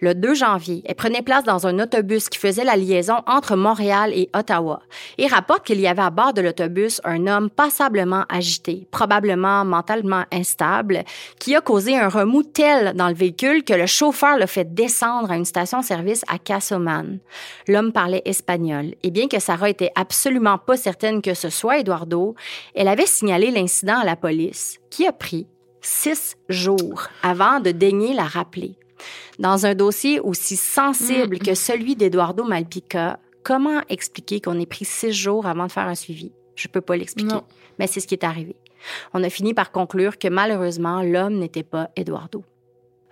Le 0.00 0.14
2 0.14 0.34
janvier, 0.34 0.82
elle 0.84 0.94
prenait 0.94 1.22
place 1.22 1.44
dans 1.44 1.66
un 1.66 1.78
autobus 1.78 2.28
qui 2.28 2.38
faisait 2.38 2.64
la 2.64 2.76
liaison 2.76 3.16
entre 3.26 3.56
Montréal 3.56 4.12
et 4.14 4.30
Ottawa 4.34 4.80
et 5.18 5.26
rapporte 5.26 5.66
qu'il 5.66 5.80
y 5.80 5.86
avait 5.86 6.02
à 6.02 6.10
bord 6.10 6.32
de 6.32 6.40
l'autobus 6.40 7.00
un 7.04 7.26
homme 7.26 7.50
passablement 7.50 8.24
agité, 8.28 8.86
probablement 8.90 9.64
mentalement 9.64 10.24
instable, 10.32 11.04
qui 11.38 11.54
a 11.56 11.60
causé 11.60 11.96
un 11.96 12.08
remous 12.08 12.42
tel 12.42 12.94
dans 12.94 13.08
le 13.08 13.14
véhicule 13.14 13.64
que 13.64 13.74
le 13.74 13.86
chauffeur 13.86 14.36
l'a 14.38 14.46
fait 14.46 14.74
descendre 14.74 15.30
à 15.30 15.36
une 15.36 15.44
station-service 15.44 16.24
à 16.28 16.38
Cassoman. 16.38 17.18
L'homme 17.66 17.92
parlait 17.92 18.22
espagnol 18.24 18.94
et 19.02 19.10
bien 19.10 19.28
que 19.28 19.40
Sarah 19.40 19.70
était 19.70 19.92
absolument 19.94 20.58
pas 20.58 20.76
certaine 20.76 21.22
que 21.22 21.34
ce 21.34 21.50
soit 21.50 21.78
Eduardo, 21.78 22.34
elle 22.74 22.88
avait 22.88 23.06
signalé 23.06 23.50
l'incident 23.50 23.98
à 23.98 24.04
la 24.04 24.16
police, 24.16 24.78
qui 24.90 25.06
a 25.06 25.12
pris 25.12 25.46
six 25.80 26.36
jours 26.48 27.08
avant 27.22 27.60
de 27.60 27.70
daigner 27.70 28.14
la 28.14 28.24
rappeler. 28.24 28.77
Dans 29.38 29.66
un 29.66 29.74
dossier 29.74 30.20
aussi 30.20 30.56
sensible 30.56 31.36
mm. 31.36 31.40
que 31.40 31.54
celui 31.54 31.96
d'Eduardo 31.96 32.44
Malpica, 32.44 33.18
comment 33.42 33.82
expliquer 33.88 34.40
qu'on 34.40 34.58
ait 34.58 34.66
pris 34.66 34.84
six 34.84 35.12
jours 35.12 35.46
avant 35.46 35.66
de 35.66 35.72
faire 35.72 35.86
un 35.86 35.94
suivi? 35.94 36.32
Je 36.56 36.68
peux 36.68 36.80
pas 36.80 36.96
l'expliquer, 36.96 37.36
mais 37.78 37.86
c'est 37.86 38.00
ce 38.00 38.06
qui 38.06 38.14
est 38.14 38.24
arrivé. 38.24 38.56
On 39.14 39.22
a 39.22 39.30
fini 39.30 39.54
par 39.54 39.70
conclure 39.70 40.18
que 40.18 40.28
malheureusement, 40.28 41.02
l'homme 41.02 41.38
n'était 41.38 41.62
pas 41.62 41.90
Eduardo. 41.96 42.44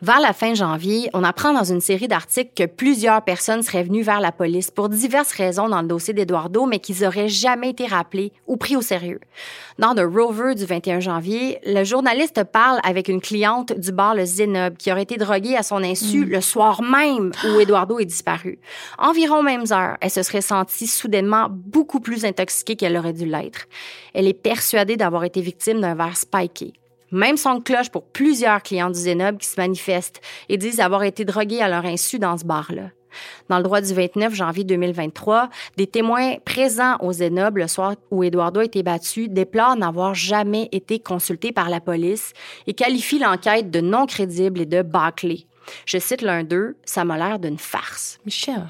Vers 0.02 0.20
la 0.20 0.34
fin 0.34 0.52
janvier, 0.52 1.08
on 1.14 1.24
apprend 1.24 1.54
dans 1.54 1.64
une 1.64 1.80
série 1.80 2.06
d'articles 2.06 2.50
que 2.54 2.66
plusieurs 2.66 3.22
personnes 3.22 3.62
seraient 3.62 3.82
venues 3.82 4.02
vers 4.02 4.20
la 4.20 4.30
police 4.30 4.70
pour 4.70 4.90
diverses 4.90 5.32
raisons 5.32 5.70
dans 5.70 5.80
le 5.80 5.88
dossier 5.88 6.12
d'Eduardo, 6.12 6.66
mais 6.66 6.80
qu'ils 6.80 7.02
auraient 7.06 7.30
jamais 7.30 7.70
été 7.70 7.86
rappelés 7.86 8.30
ou 8.46 8.58
pris 8.58 8.76
au 8.76 8.82
sérieux. 8.82 9.20
Dans 9.78 9.94
The 9.94 10.02
Rover 10.02 10.54
du 10.54 10.66
21 10.66 11.00
janvier, 11.00 11.60
le 11.64 11.82
journaliste 11.82 12.44
parle 12.44 12.78
avec 12.84 13.08
une 13.08 13.22
cliente 13.22 13.72
du 13.72 13.90
bar 13.90 14.14
Le 14.14 14.26
Zenob 14.26 14.76
qui 14.76 14.92
aurait 14.92 15.02
été 15.02 15.16
droguée 15.16 15.56
à 15.56 15.62
son 15.62 15.82
insu 15.82 16.26
mm. 16.26 16.28
le 16.28 16.40
soir 16.42 16.82
même 16.82 17.32
où 17.44 17.58
Eduardo 17.60 17.98
est 17.98 18.04
disparu. 18.04 18.58
Environ 18.98 19.42
mêmes 19.42 19.64
heures, 19.70 19.96
elle 20.02 20.10
se 20.10 20.22
serait 20.22 20.42
sentie 20.42 20.88
soudainement 20.88 21.48
beaucoup 21.50 22.00
plus 22.00 22.26
intoxiquée 22.26 22.76
qu'elle 22.76 22.98
aurait 22.98 23.14
dû 23.14 23.24
l'être. 23.24 23.66
Elle 24.12 24.28
est 24.28 24.34
persuadée 24.34 24.98
d'avoir 24.98 25.24
été 25.24 25.40
victime 25.40 25.80
d'un 25.80 25.94
verre 25.94 26.18
spiké. 26.18 26.74
Même 27.16 27.38
son 27.38 27.62
cloche 27.62 27.88
pour 27.88 28.04
plusieurs 28.04 28.62
clients 28.62 28.90
du 28.90 28.98
Zénob 29.00 29.38
qui 29.38 29.48
se 29.48 29.58
manifestent 29.58 30.20
et 30.50 30.58
disent 30.58 30.80
avoir 30.80 31.02
été 31.02 31.24
drogués 31.24 31.62
à 31.62 31.68
leur 31.68 31.86
insu 31.86 32.18
dans 32.18 32.36
ce 32.36 32.44
bar-là. 32.44 32.90
Dans 33.48 33.56
le 33.56 33.62
droit 33.62 33.80
du 33.80 33.94
29 33.94 34.34
janvier 34.34 34.64
2023, 34.64 35.48
des 35.78 35.86
témoins 35.86 36.34
présents 36.44 36.98
au 37.00 37.12
Zénob 37.12 37.56
le 37.56 37.68
soir 37.68 37.94
où 38.10 38.22
Eduardo 38.22 38.60
a 38.60 38.64
été 38.64 38.82
battu 38.82 39.30
déplorent 39.30 39.76
n'avoir 39.76 40.14
jamais 40.14 40.68
été 40.72 40.98
consultés 40.98 41.52
par 41.52 41.70
la 41.70 41.80
police 41.80 42.34
et 42.66 42.74
qualifient 42.74 43.20
l'enquête 43.20 43.70
de 43.70 43.80
non 43.80 44.04
crédible 44.04 44.60
et 44.60 44.66
de 44.66 44.82
bâclée. 44.82 45.46
Je 45.86 45.96
cite 45.96 46.20
l'un 46.20 46.44
d'eux, 46.44 46.76
ça 46.84 47.06
m'a 47.06 47.16
l'air 47.16 47.38
d'une 47.38 47.58
farce. 47.58 48.18
Michel, 48.26 48.68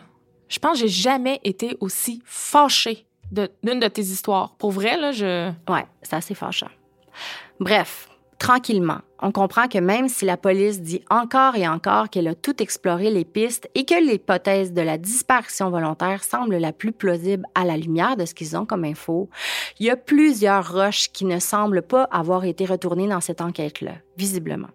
je 0.49 0.61
pense 0.61 0.75
que 0.75 0.87
j'ai 0.87 1.03
jamais 1.03 1.41
été 1.43 1.77
aussi 1.81 2.23
fâchée 2.25 3.07
d'une 3.33 3.81
de, 3.81 3.89
tes 3.89 4.03
histoires. 4.03 4.55
Pour 4.55 4.71
vrai, 4.71 4.97
là, 4.97 5.11
je... 5.11 5.51
Ouais, 5.69 5.85
c'est 6.01 6.15
assez 6.15 6.37
fâchant. 6.37 6.71
Bref, 7.59 8.09
tranquillement. 8.39 8.99
On 9.21 9.33
comprend 9.33 9.67
que 9.67 9.79
même 9.79 10.09
si 10.09 10.25
la 10.27 10.37
police 10.37 10.83
dit 10.83 11.03
encore 11.09 11.57
et 11.57 11.67
encore 11.67 12.11
qu'elle 12.11 12.29
a 12.29 12.35
tout 12.35 12.63
exploré 12.63 13.11
les 13.11 13.25
pistes 13.25 13.69
et 13.75 13.85
que 13.85 13.95
l'hypothèse 13.95 14.73
de 14.73 14.83
la 14.83 14.99
disparition 14.99 15.71
volontaire 15.71 16.23
semble 16.23 16.57
la 16.57 16.73
plus 16.73 16.93
plausible 16.93 17.47
à 17.55 17.65
la 17.65 17.77
lumière 17.77 18.17
de 18.17 18.27
ce 18.27 18.35
qu'ils 18.35 18.57
ont 18.57 18.67
comme 18.67 18.85
info, 18.85 19.31
il 19.81 19.87
y 19.87 19.91
a 19.91 19.97
plusieurs 19.97 20.71
roches 20.73 21.11
qui 21.13 21.25
ne 21.25 21.39
semblent 21.39 21.83
pas 21.83 22.05
avoir 22.05 22.45
été 22.45 22.67
retournées 22.67 23.09
dans 23.09 23.23
cette 23.23 23.41
enquête-là, 23.41 23.93
visiblement. 24.19 24.69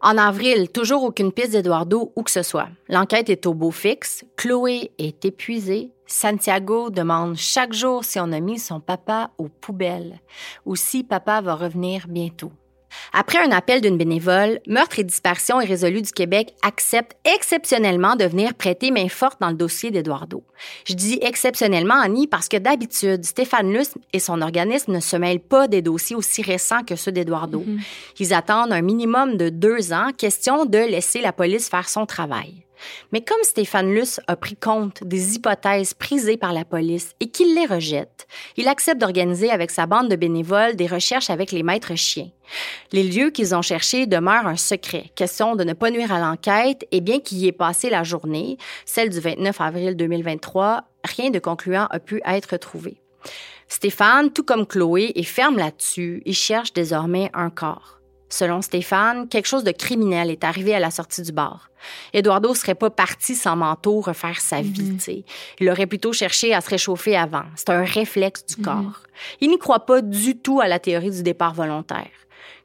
En 0.00 0.18
avril, 0.18 0.68
toujours 0.68 1.02
aucune 1.02 1.32
piste 1.32 1.52
d'Eduardo 1.52 2.12
où 2.14 2.22
que 2.22 2.30
ce 2.30 2.42
soit. 2.42 2.68
L'enquête 2.90 3.30
est 3.30 3.46
au 3.46 3.54
beau 3.54 3.70
fixe. 3.70 4.22
Chloé 4.36 4.92
est 4.98 5.24
épuisée. 5.24 5.92
Santiago 6.06 6.90
demande 6.90 7.36
chaque 7.36 7.72
jour 7.72 8.04
si 8.04 8.20
on 8.20 8.30
a 8.32 8.40
mis 8.40 8.58
son 8.58 8.80
papa 8.80 9.30
aux 9.38 9.48
poubelles 9.48 10.20
ou 10.66 10.76
si 10.76 11.04
papa 11.04 11.40
va 11.40 11.54
revenir 11.54 12.06
bientôt. 12.06 12.52
Après 13.12 13.38
un 13.38 13.50
appel 13.50 13.80
d'une 13.80 13.96
bénévole, 13.96 14.60
Meurtre 14.66 14.98
et 14.98 15.04
Disparition 15.04 15.60
et 15.60 15.66
Résolu 15.66 16.02
du 16.02 16.12
Québec 16.12 16.54
accepte 16.62 17.16
exceptionnellement 17.24 18.16
de 18.16 18.24
venir 18.24 18.54
prêter 18.54 18.90
main 18.90 19.08
forte 19.08 19.40
dans 19.40 19.50
le 19.50 19.54
dossier 19.54 19.90
d'Eduardo. 19.90 20.42
Je 20.86 20.94
dis 20.94 21.18
exceptionnellement, 21.22 22.00
Annie, 22.00 22.26
parce 22.26 22.48
que 22.48 22.56
d'habitude, 22.56 23.24
Stéphane 23.24 23.72
Luce 23.72 23.94
et 24.12 24.18
son 24.18 24.42
organisme 24.42 24.92
ne 24.92 25.00
se 25.00 25.16
mêlent 25.16 25.40
pas 25.40 25.68
des 25.68 25.82
dossiers 25.82 26.16
aussi 26.16 26.42
récents 26.42 26.82
que 26.82 26.96
ceux 26.96 27.12
d'Eduardo. 27.12 27.60
Mm-hmm. 27.60 27.80
Ils 28.20 28.34
attendent 28.34 28.72
un 28.72 28.82
minimum 28.82 29.36
de 29.36 29.48
deux 29.48 29.92
ans, 29.92 30.10
question 30.16 30.64
de 30.64 30.78
laisser 30.78 31.20
la 31.20 31.32
police 31.32 31.68
faire 31.68 31.88
son 31.88 32.06
travail. 32.06 32.64
Mais 33.12 33.22
comme 33.22 33.42
Stéphane 33.42 33.92
Luce 33.92 34.20
a 34.26 34.36
pris 34.36 34.56
compte 34.56 35.04
des 35.04 35.34
hypothèses 35.34 35.94
prisées 35.94 36.36
par 36.36 36.52
la 36.52 36.64
police 36.64 37.14
et 37.20 37.28
qu'il 37.28 37.54
les 37.54 37.66
rejette, 37.66 38.26
il 38.56 38.68
accepte 38.68 39.00
d'organiser 39.00 39.50
avec 39.50 39.70
sa 39.70 39.86
bande 39.86 40.08
de 40.08 40.16
bénévoles 40.16 40.76
des 40.76 40.86
recherches 40.86 41.30
avec 41.30 41.52
les 41.52 41.62
maîtres 41.62 41.94
chiens. 41.94 42.30
Les 42.92 43.02
lieux 43.02 43.30
qu'ils 43.30 43.54
ont 43.54 43.62
cherchés 43.62 44.06
demeurent 44.06 44.46
un 44.46 44.56
secret, 44.56 45.10
question 45.14 45.56
de 45.56 45.64
ne 45.64 45.72
pas 45.72 45.90
nuire 45.90 46.12
à 46.12 46.20
l'enquête 46.20 46.86
et 46.92 47.00
bien 47.00 47.20
qu'il 47.20 47.38
y 47.38 47.48
ait 47.48 47.52
passé 47.52 47.90
la 47.90 48.04
journée, 48.04 48.58
celle 48.84 49.10
du 49.10 49.20
29 49.20 49.60
avril 49.60 49.96
2023, 49.96 50.84
rien 51.04 51.30
de 51.30 51.38
concluant 51.38 51.86
a 51.90 51.98
pu 51.98 52.20
être 52.24 52.56
trouvé. 52.56 53.00
Stéphane, 53.68 54.30
tout 54.30 54.44
comme 54.44 54.66
Chloé, 54.66 55.12
est 55.14 55.22
ferme 55.22 55.56
là-dessus 55.56 56.22
et 56.26 56.32
cherche 56.32 56.72
désormais 56.72 57.30
un 57.34 57.50
corps. 57.50 57.98
Selon 58.34 58.62
Stéphane, 58.62 59.28
quelque 59.28 59.46
chose 59.46 59.62
de 59.62 59.70
criminel 59.70 60.28
est 60.28 60.42
arrivé 60.42 60.74
à 60.74 60.80
la 60.80 60.90
sortie 60.90 61.22
du 61.22 61.30
bar. 61.30 61.70
Eduardo 62.12 62.52
serait 62.52 62.74
pas 62.74 62.90
parti 62.90 63.36
sans 63.36 63.54
manteau 63.54 64.00
refaire 64.00 64.40
sa 64.40 64.60
mhm. 64.60 64.72
vie. 64.72 65.24
Il 65.60 65.70
aurait 65.70 65.86
plutôt 65.86 66.12
cherché 66.12 66.52
à 66.52 66.60
se 66.60 66.68
réchauffer 66.68 67.16
avant. 67.16 67.44
C'est 67.54 67.70
un 67.70 67.84
réflexe 67.84 68.44
du 68.44 68.56
mhm. 68.58 68.64
corps. 68.64 69.02
Il 69.40 69.50
n'y 69.50 69.58
croit 69.58 69.86
pas 69.86 70.02
du 70.02 70.36
tout 70.36 70.60
à 70.60 70.66
la 70.66 70.80
théorie 70.80 71.12
du 71.12 71.22
départ 71.22 71.54
volontaire. 71.54 72.10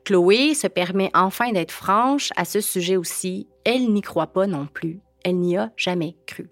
Chloé 0.05 0.55
se 0.55 0.65
permet 0.65 1.11
enfin 1.13 1.51
d'être 1.51 1.71
franche 1.71 2.31
à 2.35 2.45
ce 2.45 2.61
sujet 2.61 2.95
aussi. 2.95 3.47
Elle 3.63 3.93
n'y 3.93 4.01
croit 4.01 4.33
pas 4.33 4.47
non 4.47 4.65
plus. 4.65 5.01
Elle 5.23 5.37
n'y 5.37 5.55
a 5.55 5.69
jamais 5.77 6.15
cru. 6.25 6.49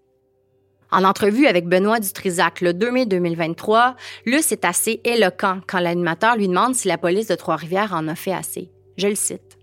En 0.91 1.03
entrevue 1.03 1.47
avec 1.47 1.65
Benoît 1.65 1.99
Dutrisac 1.99 2.61
le 2.61 2.71
2 2.71 2.91
mai 2.91 3.07
2023, 3.07 3.95
Luce 4.27 4.51
est 4.51 4.63
assez 4.63 5.01
éloquent 5.03 5.61
quand 5.65 5.79
l'animateur 5.79 6.35
lui 6.35 6.47
demande 6.47 6.75
si 6.75 6.87
la 6.87 6.99
police 6.99 7.27
de 7.27 7.35
Trois-Rivières 7.35 7.93
en 7.93 8.07
a 8.07 8.13
fait 8.13 8.31
assez. 8.31 8.69
Je 8.97 9.07
le 9.07 9.15
cite. 9.15 9.57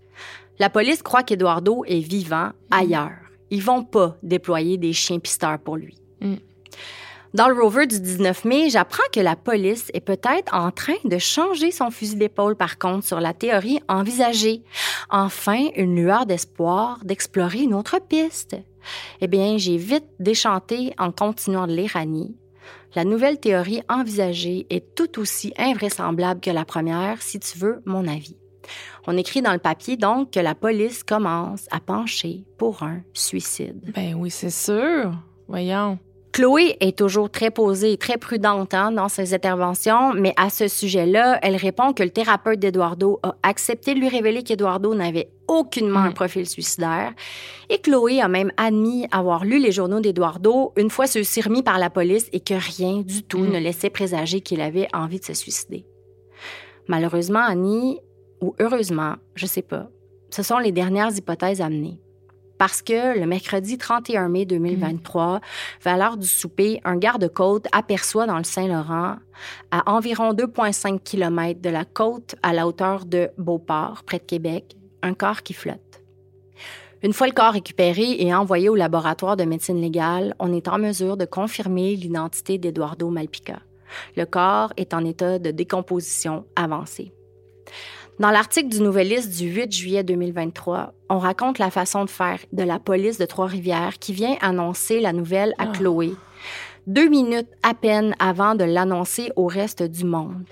La 0.59 0.69
police 0.69 1.03
croit 1.03 1.23
qu'Eduardo 1.23 1.83
est 1.85 1.99
vivant 1.99 2.51
ailleurs. 2.71 3.11
Ils 3.51 3.61
vont 3.61 3.83
pas 3.83 4.17
déployer 4.23 4.77
des 4.77 4.93
chiens 4.93 5.19
pisteurs 5.19 5.59
pour 5.59 5.75
lui. 5.75 5.97
Mm. 6.21 6.35
Dans 7.33 7.49
le 7.49 7.61
rover 7.61 7.85
du 7.85 7.99
19 7.99 8.45
mai, 8.45 8.69
j'apprends 8.69 9.03
que 9.11 9.19
la 9.19 9.35
police 9.35 9.91
est 9.93 9.99
peut-être 9.99 10.53
en 10.53 10.71
train 10.71 10.95
de 11.03 11.17
changer 11.17 11.71
son 11.71 11.91
fusil 11.91 12.15
d'épaule 12.15 12.55
par 12.55 12.77
contre 12.77 13.05
sur 13.05 13.19
la 13.19 13.33
théorie 13.33 13.81
envisagée. 13.89 14.63
Enfin, 15.09 15.67
une 15.75 15.97
lueur 15.97 16.25
d'espoir 16.25 16.99
d'explorer 17.03 17.63
une 17.63 17.73
autre 17.73 17.99
piste. 17.99 18.55
Eh 19.19 19.27
bien, 19.27 19.57
j'ai 19.57 19.75
vite 19.75 20.07
déchanté 20.17 20.93
en 20.97 21.11
continuant 21.11 21.67
de 21.67 21.73
lire 21.73 21.97
Annie. 21.97 22.37
La 22.95 23.03
nouvelle 23.03 23.37
théorie 23.37 23.81
envisagée 23.89 24.65
est 24.69 24.95
tout 24.95 25.19
aussi 25.19 25.53
invraisemblable 25.57 26.39
que 26.39 26.51
la 26.51 26.63
première, 26.63 27.21
si 27.21 27.41
tu 27.41 27.57
veux 27.57 27.81
mon 27.85 28.07
avis. 28.07 28.37
On 29.07 29.17
écrit 29.17 29.41
dans 29.41 29.53
le 29.53 29.59
papier 29.59 29.97
donc 29.97 30.31
que 30.31 30.39
la 30.39 30.55
police 30.55 31.03
commence 31.03 31.67
à 31.71 31.79
pencher 31.79 32.43
pour 32.57 32.83
un 32.83 33.01
suicide. 33.13 33.91
Ben 33.93 34.15
oui, 34.15 34.31
c'est 34.31 34.49
sûr. 34.49 35.13
Voyons. 35.47 35.99
Chloé 36.35 36.75
est 36.81 36.97
toujours 36.97 37.29
très 37.29 37.49
posée 37.49 37.93
et 37.93 37.97
très 37.97 38.17
prudente 38.17 38.73
hein, 38.73 38.91
dans 38.91 39.07
ses 39.07 39.33
interventions, 39.33 40.11
mais 40.13 40.33
à 40.35 40.49
ce 40.49 40.67
sujet-là, 40.67 41.39
elle 41.41 41.55
répond 41.55 41.93
que 41.93 42.03
le 42.03 42.09
thérapeute 42.09 42.59
d'Eduardo 42.59 43.21
a 43.23 43.37
accepté 43.41 43.93
de 43.93 44.01
lui 44.01 44.09
révéler 44.09 44.43
qu'Eduardo 44.43 44.93
n'avait 44.93 45.29
aucunement 45.47 45.99
un 45.99 46.09
mm. 46.09 46.13
profil 46.13 46.45
suicidaire. 46.45 47.13
Et 47.69 47.77
Chloé 47.77 48.19
a 48.19 48.27
même 48.27 48.51
admis 48.57 49.07
avoir 49.11 49.45
lu 49.45 49.59
les 49.59 49.71
journaux 49.71 50.01
d'Eduardo 50.01 50.73
une 50.75 50.89
fois 50.89 51.07
ceux-ci 51.07 51.39
remis 51.39 51.63
par 51.63 51.79
la 51.79 51.89
police 51.89 52.27
et 52.33 52.41
que 52.41 52.53
rien 52.53 52.97
du 52.97 53.23
tout 53.23 53.39
mm. 53.39 53.51
ne 53.51 53.59
laissait 53.59 53.89
présager 53.89 54.41
qu'il 54.41 54.59
avait 54.59 54.89
envie 54.93 55.21
de 55.21 55.25
se 55.25 55.33
suicider. 55.33 55.85
Malheureusement, 56.89 57.43
Annie, 57.47 58.01
ou 58.41 58.55
heureusement, 58.59 59.15
je 59.35 59.45
sais 59.45 59.61
pas, 59.61 59.89
ce 60.29 60.43
sont 60.43 60.57
les 60.57 60.71
dernières 60.71 61.15
hypothèses 61.15 61.61
amenées. 61.61 62.01
Parce 62.57 62.81
que 62.81 63.19
le 63.19 63.25
mercredi 63.25 63.77
31 63.77 64.29
mai 64.29 64.45
2023, 64.45 65.41
vers 65.83 65.97
l'heure 65.97 66.17
du 66.17 66.27
souper, 66.27 66.79
un 66.85 66.95
garde-côte 66.95 67.67
aperçoit 67.73 68.27
dans 68.27 68.37
le 68.37 68.45
Saint-Laurent, 68.45 69.17
à 69.71 69.91
environ 69.91 70.33
2,5 70.33 70.99
km 71.03 71.59
de 71.59 71.69
la 71.69 71.83
côte 71.83 72.35
à 72.43 72.53
la 72.53 72.65
hauteur 72.65 73.05
de 73.05 73.29
Beauport, 73.37 74.03
près 74.05 74.19
de 74.19 74.23
Québec, 74.23 74.77
un 75.01 75.13
corps 75.13 75.43
qui 75.43 75.53
flotte. 75.53 76.01
Une 77.03 77.13
fois 77.13 77.27
le 77.27 77.33
corps 77.33 77.53
récupéré 77.53 78.15
et 78.19 78.33
envoyé 78.33 78.69
au 78.69 78.75
laboratoire 78.75 79.35
de 79.35 79.43
médecine 79.43 79.81
légale, 79.81 80.33
on 80.39 80.53
est 80.53 80.67
en 80.67 80.79
mesure 80.79 81.17
de 81.17 81.25
confirmer 81.25 81.95
l'identité 81.95 82.57
d'Eduardo 82.57 83.09
Malpica. 83.09 83.59
Le 84.15 84.25
corps 84.25 84.73
est 84.77 84.93
en 84.93 85.03
état 85.05 85.39
de 85.39 85.51
décomposition 85.51 86.45
avancée. 86.55 87.13
Dans 88.17 88.31
l'article 88.31 88.69
du 88.69 88.79
Nouvelliste 88.79 89.37
du 89.37 89.49
8 89.49 89.71
juillet 89.73 90.03
2023, 90.03 90.93
on 91.09 91.19
raconte 91.19 91.59
la 91.59 91.69
façon 91.69 92.05
de 92.05 92.09
faire 92.09 92.39
de 92.53 92.63
la 92.63 92.79
police 92.79 93.17
de 93.17 93.25
Trois-Rivières 93.25 93.99
qui 93.99 94.13
vient 94.13 94.37
annoncer 94.39 95.01
la 95.01 95.11
nouvelle 95.11 95.53
à 95.57 95.63
ah. 95.63 95.71
Chloé, 95.73 96.13
deux 96.87 97.09
minutes 97.09 97.49
à 97.61 97.73
peine 97.73 98.15
avant 98.19 98.55
de 98.55 98.63
l'annoncer 98.63 99.33
au 99.35 99.47
reste 99.47 99.83
du 99.83 100.05
monde. 100.05 100.47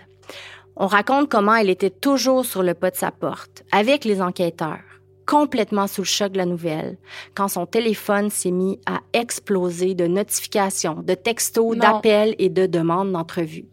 On 0.75 0.87
raconte 0.87 1.29
comment 1.29 1.55
elle 1.55 1.69
était 1.69 1.89
toujours 1.89 2.45
sur 2.45 2.63
le 2.63 2.73
pas 2.73 2.91
de 2.91 2.97
sa 2.97 3.11
porte, 3.11 3.63
avec 3.71 4.03
les 4.03 4.21
enquêteurs, 4.21 4.81
complètement 5.25 5.87
sous 5.87 6.01
le 6.01 6.05
choc 6.05 6.33
de 6.33 6.39
la 6.39 6.45
nouvelle, 6.45 6.97
quand 7.33 7.47
son 7.47 7.65
téléphone 7.65 8.29
s'est 8.29 8.51
mis 8.51 8.77
à 8.85 8.99
exploser 9.13 9.93
de 9.93 10.07
notifications, 10.07 10.95
de 11.01 11.13
textos, 11.13 11.77
d'appels 11.77 12.35
et 12.39 12.49
de 12.49 12.65
demandes 12.65 13.13
d'entrevue. 13.13 13.67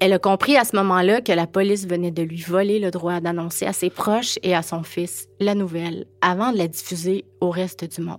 Elle 0.00 0.12
a 0.12 0.18
compris 0.18 0.56
à 0.56 0.64
ce 0.64 0.76
moment-là 0.76 1.20
que 1.20 1.32
la 1.32 1.46
police 1.46 1.86
venait 1.86 2.10
de 2.10 2.22
lui 2.22 2.40
voler 2.40 2.78
le 2.78 2.90
droit 2.90 3.20
d'annoncer 3.20 3.66
à 3.66 3.72
ses 3.72 3.90
proches 3.90 4.38
et 4.42 4.54
à 4.54 4.62
son 4.62 4.82
fils 4.82 5.28
la 5.40 5.54
nouvelle 5.54 6.06
avant 6.20 6.52
de 6.52 6.58
la 6.58 6.68
diffuser 6.68 7.24
au 7.40 7.50
reste 7.50 7.84
du 7.84 8.00
monde. 8.02 8.18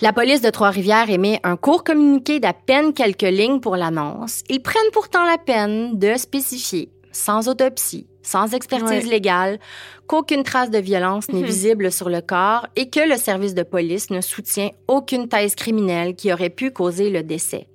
La 0.00 0.12
police 0.12 0.40
de 0.40 0.50
Trois-Rivières 0.50 1.10
émet 1.10 1.40
un 1.42 1.56
court 1.56 1.82
communiqué 1.82 2.38
d'à 2.38 2.52
peine 2.52 2.92
quelques 2.92 3.22
lignes 3.22 3.58
pour 3.58 3.76
l'annonce. 3.76 4.42
Ils 4.48 4.62
prennent 4.62 4.92
pourtant 4.92 5.24
la 5.24 5.38
peine 5.38 5.98
de 5.98 6.16
spécifier, 6.16 6.92
sans 7.10 7.48
autopsie, 7.48 8.06
sans 8.22 8.54
expertise 8.54 9.08
légale, 9.08 9.58
qu'aucune 10.06 10.44
trace 10.44 10.70
de 10.70 10.78
violence 10.78 11.28
n'est 11.30 11.40
mhm. 11.40 11.46
visible 11.46 11.90
sur 11.90 12.10
le 12.10 12.20
corps 12.20 12.66
et 12.76 12.90
que 12.90 13.08
le 13.08 13.16
service 13.16 13.54
de 13.54 13.64
police 13.64 14.10
ne 14.10 14.20
soutient 14.20 14.70
aucune 14.86 15.28
thèse 15.28 15.56
criminelle 15.56 16.14
qui 16.14 16.32
aurait 16.32 16.50
pu 16.50 16.70
causer 16.70 17.10
le 17.10 17.24
décès. 17.24 17.66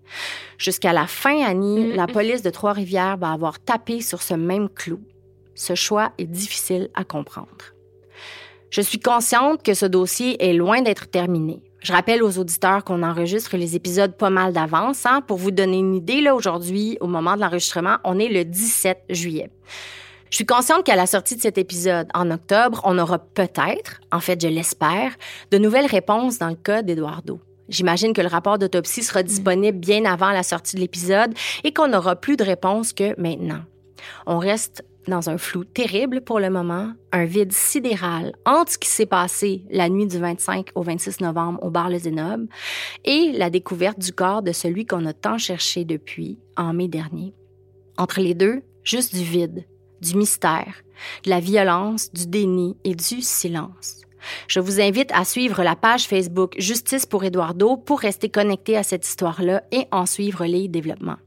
Jusqu'à 0.57 0.93
la 0.93 1.07
fin, 1.07 1.43
Annie, 1.43 1.87
mm. 1.87 1.95
la 1.95 2.07
police 2.07 2.41
de 2.41 2.49
Trois-Rivières 2.49 3.17
va 3.17 3.31
avoir 3.31 3.59
tapé 3.59 4.01
sur 4.01 4.21
ce 4.21 4.33
même 4.33 4.69
clou. 4.69 5.01
Ce 5.55 5.75
choix 5.75 6.11
est 6.17 6.25
difficile 6.25 6.89
à 6.93 7.03
comprendre. 7.03 7.73
Je 8.69 8.81
suis 8.81 8.99
consciente 8.99 9.61
que 9.61 9.73
ce 9.73 9.85
dossier 9.85 10.43
est 10.43 10.53
loin 10.53 10.81
d'être 10.81 11.07
terminé. 11.07 11.61
Je 11.83 11.91
rappelle 11.91 12.23
aux 12.23 12.39
auditeurs 12.39 12.83
qu'on 12.83 13.03
enregistre 13.03 13.57
les 13.57 13.75
épisodes 13.75 14.15
pas 14.15 14.29
mal 14.29 14.53
d'avance. 14.53 15.05
Hein. 15.05 15.21
Pour 15.21 15.37
vous 15.37 15.51
donner 15.51 15.77
une 15.77 15.95
idée, 15.95 16.21
là, 16.21 16.33
aujourd'hui, 16.33 16.97
au 17.01 17.07
moment 17.07 17.35
de 17.35 17.41
l'enregistrement, 17.41 17.97
on 18.03 18.17
est 18.17 18.29
le 18.29 18.45
17 18.45 19.03
juillet. 19.09 19.51
Je 20.31 20.37
suis 20.37 20.45
consciente 20.45 20.83
qu'à 20.85 20.95
la 20.95 21.05
sortie 21.05 21.35
de 21.35 21.41
cet 21.41 21.59
épisode, 21.59 22.07
en 22.15 22.31
octobre, 22.31 22.81
on 22.85 22.97
aura 22.97 23.19
peut-être, 23.19 24.01
en 24.11 24.19
fait, 24.19 24.41
je 24.41 24.47
l'espère, 24.47 25.11
de 25.51 25.59
nouvelles 25.59 25.85
réponses 25.85 26.39
dans 26.39 26.49
le 26.49 26.55
cas 26.55 26.81
d'Eduardo. 26.81 27.39
J'imagine 27.69 28.13
que 28.13 28.21
le 28.21 28.27
rapport 28.27 28.57
d'autopsie 28.57 29.03
sera 29.03 29.23
disponible 29.23 29.77
bien 29.77 30.05
avant 30.05 30.31
la 30.31 30.43
sortie 30.43 30.75
de 30.75 30.81
l'épisode 30.81 31.33
et 31.63 31.73
qu'on 31.73 31.87
n'aura 31.87 32.15
plus 32.15 32.35
de 32.35 32.43
réponses 32.43 32.93
que 32.93 33.19
maintenant. 33.19 33.61
On 34.25 34.37
reste 34.37 34.83
dans 35.07 35.29
un 35.29 35.37
flou 35.37 35.63
terrible 35.63 36.21
pour 36.21 36.39
le 36.39 36.49
moment, 36.49 36.93
un 37.11 37.25
vide 37.25 37.51
sidéral 37.51 38.33
entre 38.45 38.73
ce 38.73 38.77
qui 38.77 38.89
s'est 38.89 39.05
passé 39.05 39.65
la 39.69 39.89
nuit 39.89 40.07
du 40.07 40.17
25 40.17 40.69
au 40.75 40.81
26 40.81 41.21
novembre 41.21 41.59
au 41.61 41.69
bar 41.69 41.89
Le 41.89 41.97
Zénob 41.97 42.47
et 43.03 43.31
la 43.33 43.49
découverte 43.49 43.99
du 43.99 44.13
corps 44.13 44.43
de 44.43 44.51
celui 44.51 44.85
qu'on 44.85 45.05
a 45.05 45.13
tant 45.13 45.37
cherché 45.37 45.85
depuis 45.85 46.39
en 46.57 46.73
mai 46.73 46.87
dernier. 46.87 47.33
Entre 47.97 48.21
les 48.21 48.33
deux, 48.33 48.61
juste 48.83 49.13
du 49.13 49.23
vide, 49.23 49.65
du 50.01 50.15
mystère, 50.15 50.83
de 51.25 51.29
la 51.29 51.39
violence, 51.39 52.11
du 52.11 52.27
déni 52.27 52.75
et 52.83 52.95
du 52.95 53.21
silence. 53.21 54.01
Je 54.47 54.59
vous 54.59 54.79
invite 54.81 55.11
à 55.13 55.25
suivre 55.25 55.63
la 55.63 55.75
page 55.75 56.07
Facebook 56.07 56.55
Justice 56.57 57.05
pour 57.05 57.23
Eduardo 57.23 57.77
pour 57.77 57.99
rester 57.99 58.29
connecté 58.29 58.77
à 58.77 58.83
cette 58.83 59.07
histoire-là 59.07 59.63
et 59.71 59.87
en 59.91 60.05
suivre 60.05 60.45
les 60.45 60.67
développements. 60.67 61.17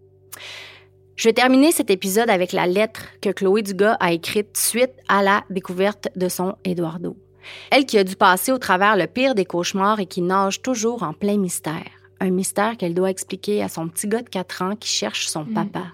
Je 1.17 1.29
vais 1.29 1.33
terminer 1.33 1.73
cet 1.73 1.91
épisode 1.91 2.29
avec 2.29 2.53
la 2.53 2.67
lettre 2.67 3.07
que 3.23 3.31
Chloé 3.31 3.63
Dugas 3.63 3.97
a 4.01 4.13
écrite 4.13 4.57
suite 4.57 4.93
à 5.09 5.23
la 5.23 5.45
découverte 5.49 6.09
de 6.15 6.29
son 6.29 6.57
Eduardo. 6.65 7.17
Elle 7.71 7.87
qui 7.87 7.97
a 7.97 8.05
dû 8.05 8.17
passer 8.17 8.53
au 8.53 8.59
travers 8.59 8.97
le 8.97 9.07
pire 9.07 9.35
des 9.35 9.45
cauchemars 9.45 10.01
et 10.01 10.07
qui 10.07 10.21
nage 10.21 10.61
toujours 10.61 11.03
en 11.03 11.15
plein 11.15 11.39
mystère. 11.39 11.91
Un 12.21 12.31
mystère 12.31 12.77
qu'elle 12.77 12.95
doit 12.95 13.11
expliquer 13.11 13.63
à 13.63 13.69
son 13.69 13.89
petit 13.89 14.09
gars 14.09 14.23
de 14.23 14.29
4 14.29 14.63
ans 14.63 14.77
qui 14.77 14.89
cherche 14.89 15.29
son 15.29 15.45
mm. 15.45 15.55
papa. 15.55 15.87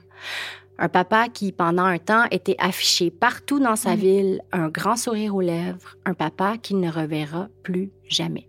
Un 0.82 0.88
papa 0.88 1.28
qui, 1.28 1.52
pendant 1.52 1.84
un 1.84 1.98
temps, 1.98 2.24
était 2.32 2.56
affiché 2.58 3.12
partout 3.12 3.60
dans 3.60 3.76
sa 3.76 3.94
mm. 3.94 3.98
ville, 4.00 4.42
un 4.50 4.68
grand 4.68 4.96
sourire 4.96 5.36
aux 5.36 5.40
lèvres, 5.40 5.94
un 6.04 6.12
papa 6.12 6.56
qu'il 6.58 6.80
ne 6.80 6.90
reverra 6.90 7.46
plus 7.62 7.92
jamais. 8.08 8.48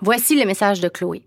Voici 0.00 0.38
le 0.38 0.46
message 0.46 0.80
de 0.80 0.88
Chloé. 0.88 1.26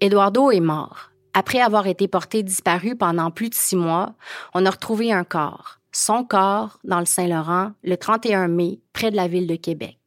Eduardo 0.00 0.52
est 0.52 0.60
mort. 0.60 1.10
Après 1.34 1.60
avoir 1.60 1.88
été 1.88 2.06
porté 2.06 2.44
disparu 2.44 2.94
pendant 2.94 3.32
plus 3.32 3.50
de 3.50 3.56
six 3.56 3.74
mois, 3.74 4.14
on 4.54 4.64
a 4.64 4.70
retrouvé 4.70 5.12
un 5.12 5.24
corps, 5.24 5.80
son 5.90 6.22
corps, 6.22 6.78
dans 6.84 7.00
le 7.00 7.04
Saint-Laurent, 7.04 7.72
le 7.82 7.96
31 7.96 8.46
mai, 8.46 8.78
près 8.92 9.10
de 9.10 9.16
la 9.16 9.26
ville 9.26 9.48
de 9.48 9.56
Québec. 9.56 9.98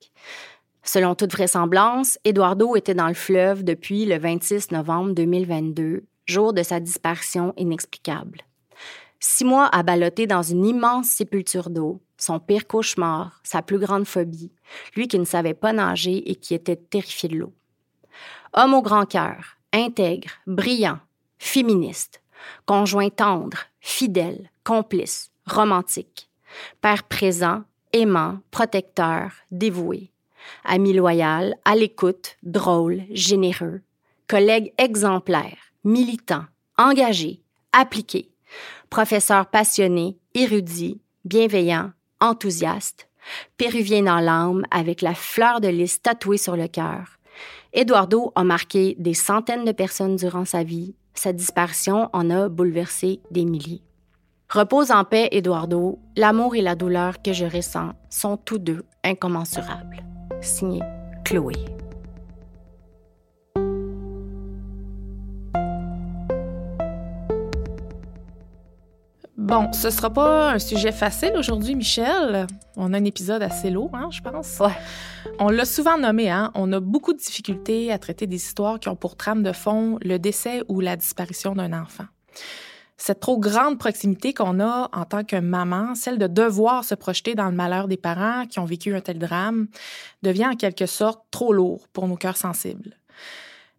Selon 0.81 1.13
toute 1.13 1.33
vraisemblance, 1.33 2.17
Eduardo 2.23 2.77
était 2.77 2.95
dans 2.95 3.09
le 3.09 3.13
fleuve 3.13 3.65
depuis 3.65 4.05
le 4.05 4.17
26 4.17 4.71
novembre 4.71 5.11
2022, 5.11 6.05
jour 6.25 6.53
de 6.53 6.63
sa 6.63 6.79
disparition 6.79 7.53
inexplicable. 7.57 8.45
Six 9.19 9.43
mois 9.43 9.67
à 9.67 9.83
balloter 9.83 10.27
dans 10.27 10.41
une 10.41 10.65
immense 10.65 11.07
sépulture 11.07 11.69
d'eau, 11.69 12.01
son 12.17 12.39
pire 12.39 12.67
cauchemar, 12.67 13.41
sa 13.43 13.61
plus 13.61 13.77
grande 13.77 14.05
phobie, 14.05 14.51
lui 14.95 15.07
qui 15.07 15.19
ne 15.19 15.25
savait 15.25 15.53
pas 15.53 15.73
nager 15.73 16.29
et 16.29 16.35
qui 16.35 16.53
était 16.53 16.77
terrifié 16.77 17.27
de 17.27 17.35
l'eau. 17.35 17.53
Homme 18.53 18.73
au 18.73 18.81
grand 18.81 19.05
cœur, 19.05 19.57
intègre, 19.73 20.29
brillant, 20.47 20.99
féministe, 21.37 22.21
conjoint 22.65 23.09
tendre, 23.09 23.57
fidèle, 23.81 24.49
complice, 24.63 25.31
romantique, 25.45 26.29
père 26.81 27.03
présent, 27.03 27.63
aimant, 27.91 28.39
protecteur, 28.51 29.31
dévoué, 29.51 30.11
ami 30.63 30.93
loyal, 30.93 31.55
à 31.65 31.75
l'écoute, 31.75 32.37
drôle, 32.43 33.03
généreux, 33.11 33.81
collègue 34.27 34.73
exemplaire, 34.77 35.57
militant, 35.83 36.45
engagé, 36.77 37.41
appliqué, 37.73 38.28
professeur 38.89 39.47
passionné, 39.47 40.17
érudit, 40.33 41.01
bienveillant, 41.25 41.91
enthousiaste, 42.19 43.09
péruvien 43.57 44.03
dans 44.03 44.19
l'âme 44.19 44.63
avec 44.71 45.01
la 45.01 45.13
fleur 45.13 45.61
de 45.61 45.67
lys 45.67 46.01
tatouée 46.01 46.37
sur 46.37 46.55
le 46.55 46.67
cœur. 46.67 47.17
Eduardo 47.73 48.31
a 48.35 48.43
marqué 48.43 48.95
des 48.97 49.13
centaines 49.13 49.65
de 49.65 49.71
personnes 49.71 50.15
durant 50.15 50.45
sa 50.45 50.63
vie 50.63 50.95
sa 51.19 51.33
disparition 51.33 52.09
en 52.13 52.29
a 52.29 52.49
bouleversé 52.49 53.19
des 53.29 53.45
milliers. 53.45 53.83
Repose 54.49 54.89
en 54.91 55.03
paix, 55.03 55.27
Eduardo. 55.31 55.99
L'amour 56.15 56.55
et 56.55 56.61
la 56.61 56.75
douleur 56.75 57.21
que 57.21 57.33
je 57.33 57.45
ressens 57.45 57.91
sont 58.09 58.37
tous 58.37 58.57
deux 58.57 58.83
incommensurables. 59.03 60.03
Signé 60.41 60.81
Chloé. 61.25 61.53
Bon, 69.49 69.73
ce 69.73 69.89
sera 69.89 70.11
pas 70.11 70.51
un 70.51 70.59
sujet 70.59 70.91
facile 70.91 71.33
aujourd'hui, 71.35 71.73
Michel. 71.73 72.45
On 72.77 72.93
a 72.93 72.97
un 72.97 73.03
épisode 73.03 73.41
assez 73.41 73.71
lourd, 73.71 73.89
hein, 73.95 74.09
je 74.11 74.21
pense. 74.21 74.59
Ouais. 74.59 74.77
On 75.39 75.49
l'a 75.49 75.65
souvent 75.65 75.97
nommé, 75.97 76.29
hein. 76.29 76.51
On 76.53 76.71
a 76.71 76.79
beaucoup 76.79 77.13
de 77.13 77.17
difficultés 77.17 77.91
à 77.91 77.97
traiter 77.97 78.27
des 78.27 78.35
histoires 78.35 78.79
qui 78.79 78.89
ont 78.89 78.95
pour 78.95 79.15
trame 79.15 79.41
de 79.41 79.51
fond 79.51 79.97
le 80.03 80.19
décès 80.19 80.61
ou 80.67 80.81
la 80.81 80.95
disparition 80.95 81.55
d'un 81.55 81.73
enfant. 81.73 82.03
Cette 82.95 83.21
trop 83.21 83.39
grande 83.39 83.79
proximité 83.79 84.35
qu'on 84.35 84.59
a 84.59 84.87
en 84.93 85.05
tant 85.05 85.23
que 85.23 85.37
maman, 85.37 85.95
celle 85.95 86.19
de 86.19 86.27
devoir 86.27 86.83
se 86.83 86.93
projeter 86.93 87.33
dans 87.33 87.49
le 87.49 87.55
malheur 87.55 87.87
des 87.87 87.97
parents 87.97 88.45
qui 88.45 88.59
ont 88.59 88.65
vécu 88.65 88.93
un 88.93 89.01
tel 89.01 89.17
drame, 89.17 89.65
devient 90.21 90.45
en 90.45 90.55
quelque 90.55 90.85
sorte 90.85 91.23
trop 91.31 91.53
lourd 91.53 91.87
pour 91.91 92.07
nos 92.07 92.17
cœurs 92.17 92.37
sensibles. 92.37 92.97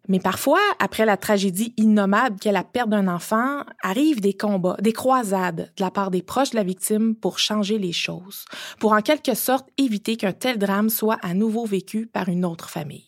Mais 0.07 0.19
parfois, 0.19 0.59
après 0.79 1.05
la 1.05 1.17
tragédie 1.17 1.73
innommable 1.77 2.37
qu'est 2.39 2.51
la 2.51 2.63
perte 2.63 2.89
d'un 2.89 3.07
enfant, 3.07 3.63
arrivent 3.83 4.21
des 4.21 4.33
combats, 4.33 4.77
des 4.81 4.93
croisades 4.93 5.71
de 5.77 5.83
la 5.83 5.91
part 5.91 6.11
des 6.11 6.23
proches 6.23 6.51
de 6.51 6.55
la 6.55 6.63
victime 6.63 7.15
pour 7.15 7.39
changer 7.39 7.77
les 7.77 7.93
choses, 7.93 8.45
pour 8.79 8.93
en 8.93 9.01
quelque 9.01 9.35
sorte 9.35 9.69
éviter 9.77 10.17
qu'un 10.17 10.33
tel 10.33 10.57
drame 10.57 10.89
soit 10.89 11.19
à 11.21 11.33
nouveau 11.33 11.65
vécu 11.65 12.07
par 12.07 12.29
une 12.29 12.45
autre 12.45 12.69
famille. 12.69 13.07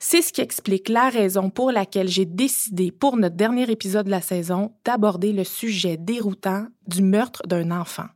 C'est 0.00 0.22
ce 0.22 0.32
qui 0.32 0.40
explique 0.40 0.88
la 0.88 1.08
raison 1.08 1.50
pour 1.50 1.72
laquelle 1.72 2.08
j'ai 2.08 2.24
décidé, 2.24 2.92
pour 2.92 3.16
notre 3.16 3.36
dernier 3.36 3.70
épisode 3.70 4.06
de 4.06 4.10
la 4.10 4.20
saison, 4.20 4.72
d'aborder 4.84 5.32
le 5.32 5.44
sujet 5.44 5.96
déroutant 5.96 6.66
du 6.86 7.02
meurtre 7.02 7.42
d'un 7.46 7.70
enfant 7.70 8.06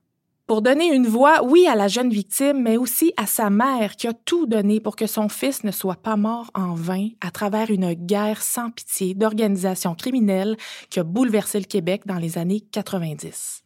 pour 0.52 0.60
donner 0.60 0.92
une 0.92 1.06
voix, 1.06 1.42
oui, 1.42 1.66
à 1.66 1.74
la 1.74 1.88
jeune 1.88 2.10
victime, 2.10 2.60
mais 2.60 2.76
aussi 2.76 3.14
à 3.16 3.24
sa 3.24 3.48
mère 3.48 3.96
qui 3.96 4.06
a 4.06 4.12
tout 4.12 4.44
donné 4.44 4.80
pour 4.80 4.96
que 4.96 5.06
son 5.06 5.30
fils 5.30 5.64
ne 5.64 5.70
soit 5.70 5.96
pas 5.96 6.16
mort 6.16 6.50
en 6.52 6.74
vain 6.74 7.08
à 7.22 7.30
travers 7.30 7.70
une 7.70 7.94
guerre 7.94 8.42
sans 8.42 8.70
pitié 8.70 9.14
d'organisations 9.14 9.94
criminelles 9.94 10.58
qui 10.90 11.00
a 11.00 11.04
bouleversé 11.04 11.58
le 11.58 11.64
Québec 11.64 12.02
dans 12.04 12.18
les 12.18 12.36
années 12.36 12.60
90. 12.60 13.64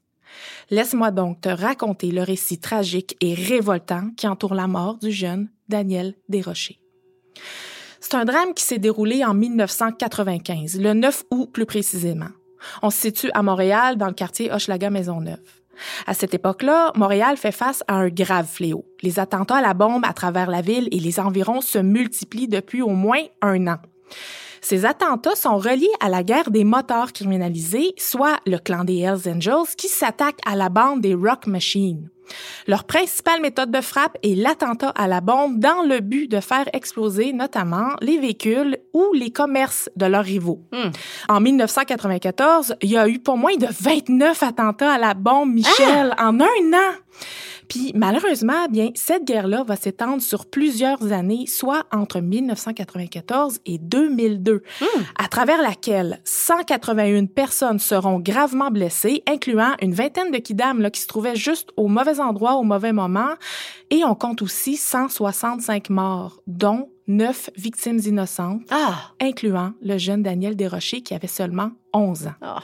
Laisse-moi 0.71 1.11
donc 1.11 1.41
te 1.41 1.49
raconter 1.49 2.13
le 2.13 2.23
récit 2.23 2.61
tragique 2.61 3.17
et 3.21 3.35
révoltant 3.35 4.11
qui 4.17 4.29
entoure 4.29 4.55
la 4.55 4.69
mort 4.69 4.97
du 4.99 5.11
jeune 5.11 5.49
Daniel 5.69 6.15
Desrochers. 6.29 6.79
C'est 7.99 8.15
un 8.15 8.25
drame 8.25 8.55
qui 8.55 8.63
s'est 8.63 8.79
déroulé 8.79 9.25
en 9.25 9.35
1995, 9.35 10.79
le 10.79 10.95
9 10.95 11.25
août 11.33 11.51
plus 11.53 11.67
précisément. 11.67 12.31
On 12.81 12.91
se 12.91 13.01
situe 13.01 13.31
à 13.35 13.43
Montréal, 13.43 13.97
dans 13.97 14.07
le 14.07 14.13
quartier 14.13 14.53
Hochelaga-Maisonneuve. 14.53 15.66
À 16.07 16.15
cette 16.15 16.35
époque-là, 16.35 16.93
Montréal 16.95 17.37
fait 17.37 17.53
face 17.53 17.83
à 17.89 17.95
un 17.95 18.09
grave 18.09 18.47
fléau. 18.47 18.85
Les 19.03 19.19
attentats 19.19 19.57
à 19.57 19.63
la 19.63 19.75
bombe 19.75 20.05
à 20.07 20.13
travers 20.13 20.51
la 20.51 20.61
ville 20.61 20.89
et 20.91 21.01
les 21.01 21.21
environs 21.21 21.61
se 21.61 21.79
multiplient 21.79 22.49
depuis 22.49 22.83
au 22.83 22.91
moins 22.91 23.23
un 23.43 23.67
an. 23.67 23.79
Ces 24.61 24.85
attentats 24.85 25.37
sont 25.37 25.59
reliés 25.59 25.93
à 26.01 26.09
la 26.09 26.23
guerre 26.23 26.51
des 26.51 26.65
moteurs 26.65 27.13
criminalisés, 27.13 27.95
soit 27.99 28.39
le 28.47 28.59
clan 28.59 28.85
des 28.85 28.99
Hells 28.99 29.29
Angels 29.29 29.77
qui 29.77 29.89
s'attaque 29.89 30.41
à 30.45 30.57
la 30.57 30.69
bande 30.69 31.01
des 31.01 31.15
Rock 31.15 31.47
Machines. 31.47 32.11
Leur 32.67 32.85
principale 32.85 33.41
méthode 33.41 33.71
de 33.71 33.81
frappe 33.81 34.17
est 34.23 34.35
l'attentat 34.35 34.91
à 34.91 35.07
la 35.07 35.21
bombe 35.21 35.59
dans 35.59 35.83
le 35.83 36.01
but 36.01 36.31
de 36.31 36.41
faire 36.41 36.69
exploser 36.73 37.33
notamment 37.33 37.95
les 38.01 38.19
véhicules 38.19 38.79
ou 38.93 39.13
les 39.15 39.31
commerces 39.31 39.89
de 39.97 40.07
leurs 40.07 40.25
rivaux. 40.25 40.61
Hmm. 40.73 40.91
En 41.29 41.41
1994, 41.41 42.77
il 42.83 42.91
y 42.91 42.97
a 42.97 43.09
eu 43.09 43.19
pour 43.19 43.37
moins 43.37 43.57
de 43.57 43.67
29 43.69 44.43
attentats 44.43 44.93
à 44.93 44.99
la 44.99 45.15
bombe 45.15 45.53
Michel 45.53 46.15
en 46.19 46.41
un 46.41 46.73
an. 46.75 46.95
Puis 47.69 47.93
malheureusement, 47.95 48.67
bien 48.71 48.91
cette 48.95 49.25
guerre-là 49.25 49.65
va 49.65 49.77
s'étendre 49.77 50.23
sur 50.23 50.47
plusieurs 50.47 51.13
années, 51.13 51.47
soit 51.47 51.85
entre 51.93 52.21
1994 52.21 53.61
et 53.67 53.79
2002, 53.79 54.63
à 55.19 55.29
travers 55.29 55.61
laquelle 55.63 56.21
181 56.25 57.27
personnes 57.27 57.79
seront 57.79 58.21
gravement 58.21 58.71
blessées, 58.71 59.23
incluant 59.27 59.75
une 59.83 59.95
vingtaine 59.95 60.31
de 60.31 60.39
kidams 60.39 60.81
là, 60.81 60.91
qui 60.91 61.01
se 61.01 61.07
trouvaient 61.07 61.37
juste 61.37 61.71
au 61.77 61.89
mauvais 61.89 62.21
endroit 62.21 62.55
au 62.55 62.63
mauvais 62.63 62.93
moment, 62.93 63.31
et 63.91 64.05
on 64.05 64.15
compte 64.15 64.43
aussi 64.43 64.77
165 64.77 65.91
morts, 65.91 66.41
dont 66.47 66.89
9 67.09 67.51
victimes 67.57 68.01
innocentes, 68.05 68.63
Ah! 68.71 69.13
incluant 69.21 69.73
le 69.81 69.97
jeune 69.99 70.23
Daniel 70.23 70.57
Desrochers 70.57 71.03
qui 71.03 71.15
avait 71.15 71.27
seulement 71.29 71.71
11 71.93 72.29
ans. 72.29 72.35
Ah. 72.43 72.63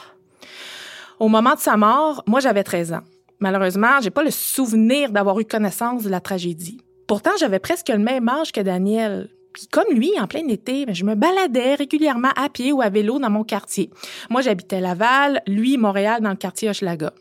Au 1.20 1.28
moment 1.28 1.54
de 1.54 1.60
sa 1.60 1.76
mort, 1.76 2.24
moi 2.26 2.40
j'avais 2.40 2.64
13 2.64 2.94
ans. 2.94 3.02
Malheureusement, 3.42 4.00
j'ai 4.00 4.10
pas 4.10 4.22
le 4.22 4.30
souvenir 4.30 5.10
d'avoir 5.10 5.40
eu 5.40 5.44
connaissance 5.44 6.04
de 6.04 6.08
la 6.08 6.20
tragédie. 6.20 6.78
Pourtant, 7.08 7.32
j'avais 7.40 7.58
presque 7.58 7.88
le 7.88 7.98
même 7.98 8.28
âge 8.28 8.52
que 8.52 8.60
Daniel. 8.60 9.30
Puis 9.52 9.66
comme 9.66 9.92
lui, 9.92 10.12
en 10.20 10.28
plein 10.28 10.46
été, 10.46 10.86
ben, 10.86 10.94
je 10.94 11.04
me 11.04 11.16
baladais 11.16 11.74
régulièrement 11.74 12.30
à 12.36 12.48
pied 12.48 12.70
ou 12.70 12.82
à 12.82 12.88
vélo 12.88 13.18
dans 13.18 13.30
mon 13.30 13.42
quartier. 13.42 13.90
Moi, 14.30 14.42
j'habitais 14.42 14.80
Laval, 14.80 15.42
lui, 15.48 15.76
Montréal, 15.76 16.20
dans 16.20 16.30
le 16.30 16.36
quartier 16.36 16.70
Hochelaga. 16.70 17.14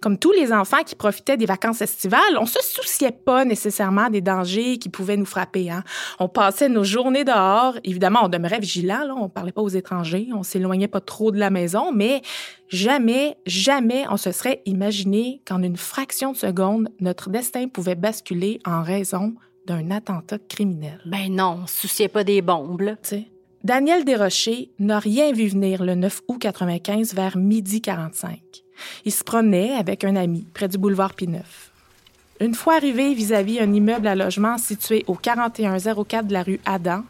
Comme 0.00 0.18
tous 0.18 0.32
les 0.32 0.52
enfants 0.52 0.82
qui 0.84 0.94
profitaient 0.94 1.36
des 1.36 1.46
vacances 1.46 1.82
estivales, 1.82 2.38
on 2.38 2.46
se 2.46 2.62
souciait 2.62 3.12
pas 3.12 3.44
nécessairement 3.44 4.10
des 4.10 4.20
dangers 4.20 4.78
qui 4.78 4.88
pouvaient 4.88 5.16
nous 5.16 5.24
frapper. 5.24 5.70
Hein. 5.70 5.82
On 6.18 6.28
passait 6.28 6.68
nos 6.68 6.84
journées 6.84 7.24
dehors. 7.24 7.78
Évidemment, 7.84 8.20
on 8.24 8.28
demeurait 8.28 8.60
vigilant. 8.60 9.04
Là. 9.06 9.14
On 9.16 9.28
parlait 9.28 9.52
pas 9.52 9.62
aux 9.62 9.68
étrangers. 9.68 10.28
On 10.34 10.42
s'éloignait 10.42 10.88
pas 10.88 11.00
trop 11.00 11.30
de 11.30 11.38
la 11.38 11.50
maison. 11.50 11.92
Mais 11.92 12.22
jamais, 12.68 13.36
jamais 13.46 14.04
on 14.10 14.16
se 14.16 14.32
serait 14.32 14.62
imaginé 14.66 15.42
qu'en 15.46 15.62
une 15.62 15.76
fraction 15.76 16.32
de 16.32 16.36
seconde, 16.36 16.88
notre 17.00 17.30
destin 17.30 17.68
pouvait 17.68 17.94
basculer 17.94 18.60
en 18.64 18.82
raison 18.82 19.34
d'un 19.66 19.90
attentat 19.90 20.38
criminel. 20.38 21.00
Ben 21.06 21.34
non, 21.34 21.60
on 21.62 21.66
se 21.66 21.82
souciait 21.82 22.08
pas 22.08 22.24
des 22.24 22.42
bombes, 22.42 22.82
là. 22.82 22.92
Tu 22.96 23.08
sais, 23.08 23.24
Daniel 23.64 24.04
Desrochers 24.04 24.70
n'a 24.78 24.98
rien 24.98 25.32
vu 25.32 25.48
venir 25.48 25.82
le 25.82 25.94
9 25.94 26.22
août 26.28 26.38
95 26.38 27.14
vers 27.14 27.38
midi 27.38 27.80
45. 27.80 28.63
Il 29.04 29.12
se 29.12 29.24
promenait 29.24 29.74
avec 29.74 30.04
un 30.04 30.16
ami 30.16 30.46
près 30.54 30.68
du 30.68 30.78
boulevard 30.78 31.14
Pineuf. 31.14 31.70
Une 32.40 32.54
fois 32.54 32.74
arrivé 32.74 33.14
vis-à-vis 33.14 33.60
un 33.60 33.72
immeuble 33.72 34.08
à 34.08 34.14
logement 34.14 34.58
situé 34.58 35.04
au 35.06 35.14
4104 35.14 36.26
de 36.26 36.32
la 36.32 36.42
rue 36.42 36.60
Adam, 36.66 37.04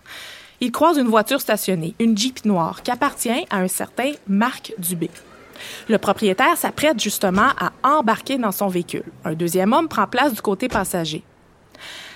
il 0.61 0.71
croise 0.71 0.99
une 0.99 1.09
voiture 1.09 1.41
stationnée, 1.41 1.95
une 1.99 2.17
Jeep 2.17 2.45
noire, 2.45 2.83
qui 2.83 2.91
appartient 2.91 3.47
à 3.51 3.59
un 3.59 3.69
certain 3.69 4.13
Marc 4.29 4.73
Dubé. 4.79 5.11
Le 5.89 5.99
propriétaire 5.99 6.57
s'apprête 6.57 7.01
justement 7.01 7.49
à 7.59 7.73
embarquer 7.83 8.39
dans 8.39 8.53
son 8.53 8.69
véhicule. 8.69 9.05
Un 9.25 9.35
deuxième 9.35 9.73
homme 9.73 9.89
prend 9.89 10.07
place 10.07 10.35
du 10.35 10.43
côté 10.43 10.69
passager. 10.69 11.23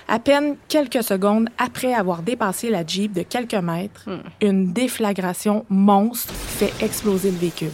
À 0.07 0.19
peine 0.19 0.55
quelques 0.67 1.03
secondes 1.03 1.49
après 1.57 1.93
avoir 1.93 2.23
dépassé 2.23 2.69
la 2.69 2.85
Jeep 2.85 3.13
de 3.13 3.21
quelques 3.21 3.53
mètres, 3.53 4.09
une 4.41 4.73
déflagration 4.73 5.65
monstre 5.69 6.33
fait 6.33 6.73
exploser 6.83 7.31
le 7.31 7.37
véhicule. 7.37 7.69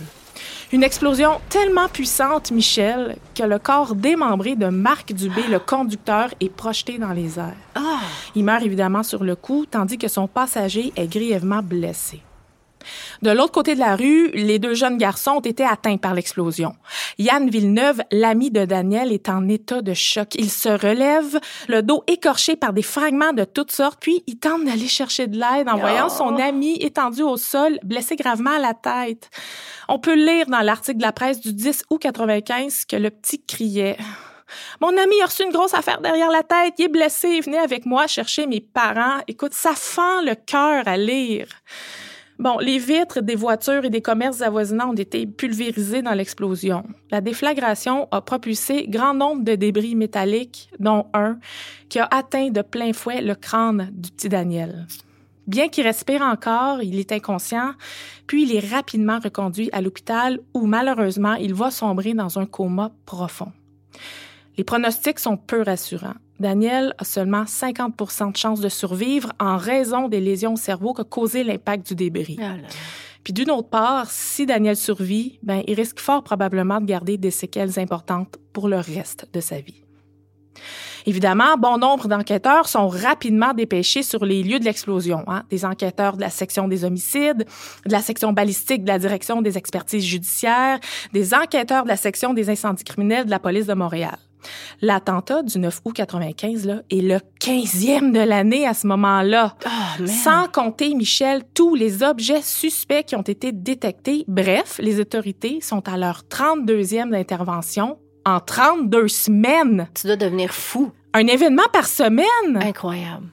Une 0.71 0.83
explosion 0.83 1.39
tellement 1.49 1.87
puissante, 1.87 2.51
Michel, 2.51 3.17
que 3.35 3.43
le 3.43 3.59
corps 3.59 3.93
démembré 3.93 4.55
de 4.55 4.67
Marc 4.67 5.13
Dubé, 5.13 5.43
le 5.49 5.59
conducteur, 5.59 6.29
est 6.39 6.49
projeté 6.49 6.97
dans 6.97 7.13
les 7.13 7.37
airs. 7.37 7.53
Ah! 7.75 7.99
Il 8.33 8.43
meurt 8.43 8.63
évidemment 8.63 9.03
sur 9.03 9.23
le 9.23 9.35
coup, 9.35 9.65
tandis 9.69 9.97
que 9.97 10.07
son 10.07 10.27
passager 10.27 10.91
est 10.95 11.07
grièvement 11.07 11.61
blessé. 11.61 12.21
De 13.21 13.31
l'autre 13.31 13.51
côté 13.51 13.75
de 13.75 13.79
la 13.79 13.95
rue, 13.95 14.29
les 14.31 14.59
deux 14.59 14.73
jeunes 14.73 14.97
garçons 14.97 15.31
ont 15.31 15.41
été 15.41 15.63
atteints 15.63 15.97
par 15.97 16.13
l'explosion. 16.13 16.75
Yann 17.17 17.49
Villeneuve, 17.49 18.01
l'ami 18.11 18.51
de 18.51 18.65
Daniel, 18.65 19.11
est 19.11 19.29
en 19.29 19.47
état 19.47 19.81
de 19.81 19.93
choc. 19.93 20.35
Il 20.35 20.49
se 20.49 20.69
relève, 20.69 21.39
le 21.67 21.81
dos 21.81 22.03
écorché 22.07 22.55
par 22.55 22.73
des 22.73 22.81
fragments 22.81 23.33
de 23.33 23.43
toutes 23.43 23.71
sortes, 23.71 23.99
puis 23.99 24.23
il 24.27 24.37
tente 24.37 24.65
d'aller 24.65 24.87
chercher 24.87 25.27
de 25.27 25.37
l'aide 25.37 25.69
en 25.69 25.77
voyant 25.77 26.09
son 26.09 26.37
ami 26.37 26.77
étendu 26.81 27.23
au 27.23 27.37
sol, 27.37 27.79
blessé 27.83 28.15
gravement 28.15 28.51
à 28.51 28.59
la 28.59 28.73
tête. 28.73 29.29
On 29.87 29.99
peut 29.99 30.15
lire 30.15 30.47
dans 30.47 30.61
l'article 30.61 30.97
de 30.97 31.03
la 31.03 31.11
presse 31.11 31.39
du 31.39 31.53
10 31.53 31.83
août 31.89 32.01
95 32.01 32.85
que 32.85 32.95
le 32.95 33.09
petit 33.09 33.43
criait. 33.43 33.97
Mon 34.81 34.95
ami 34.97 35.21
a 35.21 35.25
reçu 35.25 35.43
une 35.43 35.51
grosse 35.51 35.73
affaire 35.73 36.01
derrière 36.01 36.29
la 36.29 36.43
tête. 36.43 36.75
Il 36.77 36.85
est 36.85 36.89
blessé. 36.89 37.39
Venez 37.41 37.57
avec 37.57 37.85
moi 37.85 38.07
chercher 38.07 38.45
mes 38.45 38.61
parents. 38.61 39.19
Écoute, 39.27 39.53
ça 39.53 39.73
fend 39.73 40.21
le 40.21 40.35
cœur 40.35 40.87
à 40.87 40.97
lire. 40.97 41.47
Bon, 42.37 42.57
les 42.59 42.79
vitres 42.79 43.21
des 43.21 43.35
voitures 43.35 43.85
et 43.85 43.89
des 43.89 44.01
commerces 44.01 44.41
avoisinants 44.41 44.89
ont 44.89 44.95
été 44.95 45.25
pulvérisées 45.25 46.01
dans 46.01 46.13
l'explosion. 46.13 46.83
La 47.09 47.21
déflagration 47.21 48.09
a 48.11 48.19
propulsé 48.21 48.87
grand 48.89 49.13
nombre 49.13 49.43
de 49.43 49.55
débris 49.55 49.95
métalliques, 49.95 50.69
dont 50.79 51.05
un 51.13 51.39
qui 51.87 51.99
a 51.99 52.07
atteint 52.11 52.49
de 52.49 52.61
plein 52.61 52.91
fouet 52.91 53.21
le 53.21 53.35
crâne 53.35 53.89
du 53.93 54.11
petit 54.11 54.27
Daniel. 54.27 54.85
Bien 55.47 55.69
qu'il 55.69 55.85
respire 55.85 56.23
encore, 56.23 56.81
il 56.81 56.99
est 56.99 57.11
inconscient, 57.13 57.73
puis 58.27 58.43
il 58.43 58.55
est 58.55 58.67
rapidement 58.67 59.19
reconduit 59.23 59.69
à 59.71 59.79
l'hôpital 59.79 60.39
où 60.53 60.65
malheureusement 60.65 61.35
il 61.35 61.53
va 61.53 61.71
sombrer 61.71 62.13
dans 62.13 62.37
un 62.37 62.45
coma 62.45 62.91
profond. 63.05 63.51
Les 64.57 64.63
pronostics 64.63 65.19
sont 65.19 65.37
peu 65.37 65.61
rassurants. 65.61 66.15
Daniel 66.39 66.93
a 66.97 67.05
seulement 67.05 67.43
50% 67.43 68.31
de 68.31 68.37
chances 68.37 68.59
de 68.59 68.69
survivre 68.69 69.31
en 69.39 69.57
raison 69.57 70.07
des 70.07 70.19
lésions 70.19 70.53
au 70.53 70.57
cerveau 70.57 70.93
qu'a 70.93 71.03
causé 71.03 71.43
l'impact 71.43 71.87
du 71.87 71.95
débris. 71.95 72.37
Ah. 72.41 72.55
Puis 73.23 73.33
d'une 73.33 73.49
autre 73.49 73.69
part, 73.69 74.11
si 74.11 74.45
Daniel 74.45 74.75
survit, 74.75 75.39
ben 75.41 75.63
il 75.67 75.73
risque 75.73 75.99
fort 75.99 76.23
probablement 76.23 76.79
de 76.79 76.85
garder 76.85 77.17
des 77.17 77.31
séquelles 77.31 77.79
importantes 77.79 78.37
pour 78.53 78.67
le 78.67 78.77
reste 78.77 79.27
de 79.33 79.39
sa 79.39 79.59
vie. 79.59 79.81
Évidemment, 81.07 81.57
bon 81.57 81.77
nombre 81.77 82.07
d'enquêteurs 82.07 82.67
sont 82.67 82.87
rapidement 82.87 83.53
dépêchés 83.53 84.01
sur 84.01 84.25
les 84.25 84.41
lieux 84.41 84.59
de 84.59 84.65
l'explosion. 84.65 85.23
Hein? 85.27 85.43
Des 85.49 85.63
enquêteurs 85.63 86.17
de 86.17 86.21
la 86.21 86.31
section 86.31 86.67
des 86.67 86.83
homicides, 86.83 87.45
de 87.85 87.91
la 87.91 88.01
section 88.01 88.33
balistique 88.33 88.83
de 88.83 88.87
la 88.87 88.97
direction 88.97 89.41
des 89.41 89.57
expertises 89.57 90.03
judiciaires, 90.03 90.79
des 91.13 91.33
enquêteurs 91.33 91.83
de 91.83 91.89
la 91.89 91.97
section 91.97 92.33
des 92.33 92.49
incendies 92.49 92.83
criminels 92.83 93.25
de 93.25 93.31
la 93.31 93.39
police 93.39 93.67
de 93.67 93.73
Montréal. 93.75 94.17
L'attentat 94.81 95.43
du 95.43 95.59
9 95.59 95.81
août 95.85 95.93
95 95.93 96.65
là, 96.65 96.81
est 96.89 97.01
le 97.01 97.19
15e 97.39 98.11
de 98.11 98.19
l'année 98.19 98.67
à 98.67 98.73
ce 98.73 98.87
moment-là. 98.87 99.55
Ah. 99.65 100.05
Sans 100.05 100.47
compter, 100.47 100.93
Michel, 100.95 101.43
tous 101.53 101.75
les 101.75 102.03
objets 102.03 102.41
suspects 102.41 103.03
qui 103.05 103.15
ont 103.15 103.21
été 103.21 103.51
détectés. 103.51 104.25
Bref, 104.27 104.79
les 104.81 104.99
autorités 104.99 105.59
sont 105.61 105.87
à 105.87 105.97
leur 105.97 106.23
32e 106.29 107.11
d'intervention 107.11 107.97
en 108.25 108.39
32 108.39 109.07
semaines. 109.07 109.87
Tu 109.93 110.07
dois 110.07 110.15
devenir 110.15 110.53
fou. 110.53 110.91
Un 111.13 111.27
événement 111.27 111.67
par 111.71 111.85
semaine. 111.85 112.25
Incroyable. 112.55 113.27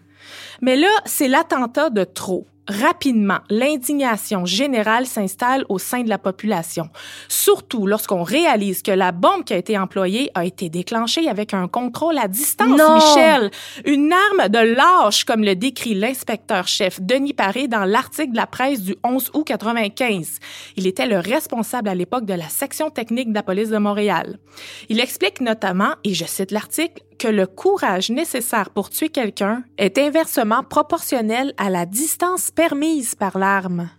Mais 0.60 0.76
là, 0.76 0.90
c'est 1.04 1.28
l'attentat 1.28 1.90
de 1.90 2.04
trop. 2.04 2.46
Rapidement, 2.68 3.40
l'indignation 3.50 4.46
générale 4.46 5.06
s'installe 5.06 5.64
au 5.68 5.78
sein 5.78 6.02
de 6.02 6.08
la 6.08 6.18
population, 6.18 6.90
surtout 7.28 7.88
lorsqu'on 7.88 8.22
réalise 8.22 8.82
que 8.82 8.92
la 8.92 9.10
bombe 9.10 9.42
qui 9.44 9.52
a 9.52 9.56
été 9.56 9.76
employée 9.76 10.30
a 10.34 10.44
été 10.44 10.68
déclenchée 10.68 11.28
avec 11.28 11.54
un 11.54 11.66
contrôle 11.66 12.18
à 12.18 12.28
distance, 12.28 12.78
Non. 12.78 12.94
Michel. 12.94 13.50
Une 13.84 14.12
arme 14.12 14.48
de 14.48 14.58
lâche, 14.58 15.24
comme 15.24 15.42
le 15.42 15.56
décrit 15.56 15.94
l'inspecteur-chef 15.94 17.00
Denis 17.00 17.32
Paré 17.32 17.66
dans 17.66 17.84
l'article 17.84 18.30
de 18.30 18.36
la 18.36 18.46
presse 18.46 18.82
du 18.82 18.94
11 19.02 19.30
août 19.34 19.44
95. 19.44 20.38
Il 20.76 20.86
était 20.86 21.06
le 21.06 21.18
responsable 21.18 21.88
à 21.88 21.96
l'époque 21.96 22.26
de 22.26 22.34
la 22.34 22.48
section 22.48 22.90
technique 22.90 23.30
de 23.30 23.34
la 23.34 23.42
police 23.42 23.70
de 23.70 23.78
Montréal. 23.78 24.38
Il 24.88 25.00
explique 25.00 25.40
notamment, 25.40 25.94
et 26.04 26.14
je 26.14 26.26
cite 26.26 26.52
l'article, 26.52 27.02
que 27.22 27.28
le 27.28 27.46
courage 27.46 28.10
nécessaire 28.10 28.70
pour 28.70 28.90
tuer 28.90 29.08
quelqu'un 29.08 29.62
est 29.78 29.96
inversement 29.96 30.64
proportionnel 30.64 31.54
à 31.56 31.70
la 31.70 31.86
distance 31.86 32.50
permise 32.50 33.14
par 33.14 33.38
l'arme. 33.38 33.90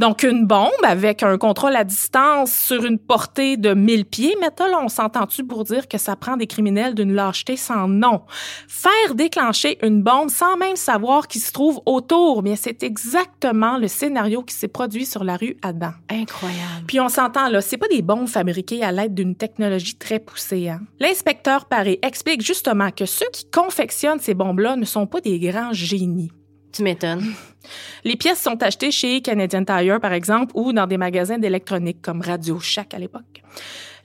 Donc, 0.00 0.22
une 0.22 0.46
bombe 0.46 0.70
avec 0.82 1.22
un 1.22 1.36
contrôle 1.36 1.76
à 1.76 1.84
distance 1.84 2.50
sur 2.50 2.86
une 2.86 2.98
portée 2.98 3.58
de 3.58 3.74
1000 3.74 4.06
pieds, 4.06 4.34
mais 4.40 4.48
là, 4.58 4.80
on 4.82 4.88
s'entend-tu 4.88 5.44
pour 5.44 5.62
dire 5.64 5.88
que 5.88 5.98
ça 5.98 6.16
prend 6.16 6.38
des 6.38 6.46
criminels 6.46 6.94
d'une 6.94 7.12
lâcheté 7.12 7.58
sans 7.58 7.86
nom? 7.86 8.22
Faire 8.66 9.14
déclencher 9.14 9.76
une 9.86 10.02
bombe 10.02 10.30
sans 10.30 10.56
même 10.56 10.76
savoir 10.76 11.28
qui 11.28 11.38
se 11.38 11.52
trouve 11.52 11.82
autour, 11.84 12.42
bien, 12.42 12.56
c'est 12.56 12.82
exactement 12.82 13.76
le 13.76 13.88
scénario 13.88 14.42
qui 14.42 14.54
s'est 14.54 14.68
produit 14.68 15.04
sur 15.04 15.22
la 15.22 15.36
rue 15.36 15.58
Adam. 15.60 15.92
Incroyable. 16.08 16.86
Puis 16.86 16.98
on 16.98 17.10
s'entend 17.10 17.50
là, 17.50 17.60
c'est 17.60 17.76
pas 17.76 17.88
des 17.88 18.00
bombes 18.00 18.26
fabriquées 18.26 18.82
à 18.82 18.92
l'aide 18.92 19.12
d'une 19.12 19.34
technologie 19.34 19.96
très 19.96 20.18
poussée. 20.18 20.70
Hein? 20.70 20.80
L'inspecteur 20.98 21.66
Paré 21.66 21.98
explique 22.00 22.40
justement 22.40 22.90
que 22.90 23.04
ceux 23.04 23.28
qui 23.34 23.44
confectionnent 23.50 24.18
ces 24.18 24.32
bombes-là 24.32 24.76
ne 24.76 24.86
sont 24.86 25.06
pas 25.06 25.20
des 25.20 25.38
grands 25.38 25.74
génies. 25.74 26.32
Tu 26.72 26.82
m'étonnes. 26.82 27.24
Les 28.04 28.16
pièces 28.16 28.40
sont 28.40 28.62
achetées 28.62 28.90
chez 28.90 29.20
Canadian 29.20 29.64
Tire, 29.64 30.00
par 30.00 30.12
exemple, 30.12 30.52
ou 30.54 30.72
dans 30.72 30.86
des 30.86 30.96
magasins 30.96 31.38
d'électronique 31.38 32.00
comme 32.02 32.20
Radio 32.20 32.58
Shack 32.58 32.94
à 32.94 32.98
l'époque. 32.98 33.42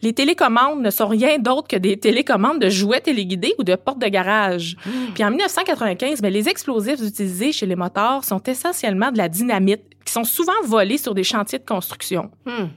Les 0.02 0.14
télécommandes 0.14 0.82
ne 0.82 0.90
sont 0.90 1.08
rien 1.08 1.40
d'autre 1.40 1.68
que 1.68 1.78
des 1.78 1.98
télécommandes 1.98 2.60
de 2.60 2.70
jouets 2.70 3.02
téléguidés 3.02 3.54
ou 3.58 3.64
de 3.64 3.76
portes 3.76 4.00
de 4.00 4.08
garage. 4.08 4.76
Puis 5.14 5.24
en 5.24 5.30
1995, 5.30 6.22
mais 6.22 6.30
les 6.30 6.50
explosifs 6.50 7.02
utilisés 7.02 7.52
chez 7.52 7.66
les 7.66 7.76
moteurs 7.76 8.24
sont 8.24 8.44
essentiellement 8.44 9.12
de 9.12 9.18
la 9.18 9.30
dynamite, 9.30 9.82
qui 10.06 10.14
sont 10.14 10.24
souvent 10.24 10.54
volés 10.66 10.98
sur 10.98 11.16
des 11.16 11.24
chantiers 11.24 11.60
de 11.60 11.66
construction. 11.66 12.30
Hmm. 12.46 12.68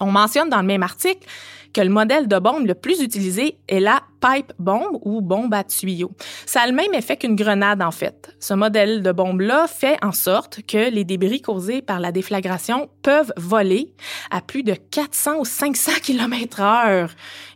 On 0.00 0.10
mentionne 0.10 0.48
dans 0.48 0.60
le 0.60 0.66
même 0.66 0.82
article 0.82 1.26
que 1.72 1.80
le 1.80 1.88
modèle 1.88 2.28
de 2.28 2.38
bombe 2.38 2.66
le 2.66 2.74
plus 2.74 3.00
utilisé 3.00 3.58
est 3.68 3.80
la 3.80 4.02
pipe 4.20 4.52
bombe 4.58 4.98
ou 5.02 5.20
bombe 5.20 5.54
à 5.54 5.64
tuyau. 5.64 6.10
Ça 6.46 6.62
a 6.62 6.66
le 6.66 6.72
même 6.72 6.94
effet 6.94 7.16
qu'une 7.16 7.36
grenade, 7.36 7.82
en 7.82 7.90
fait. 7.90 8.34
Ce 8.38 8.54
modèle 8.54 9.02
de 9.02 9.12
bombe-là 9.12 9.66
fait 9.66 9.96
en 10.02 10.12
sorte 10.12 10.60
que 10.66 10.90
les 10.90 11.04
débris 11.04 11.40
causés 11.40 11.82
par 11.82 12.00
la 12.00 12.12
déflagration 12.12 12.88
peuvent 13.02 13.32
voler 13.36 13.94
à 14.30 14.40
plus 14.40 14.62
de 14.62 14.74
400 14.74 15.38
ou 15.38 15.44
500 15.44 15.92
km 16.02 16.60
heure. 16.60 17.10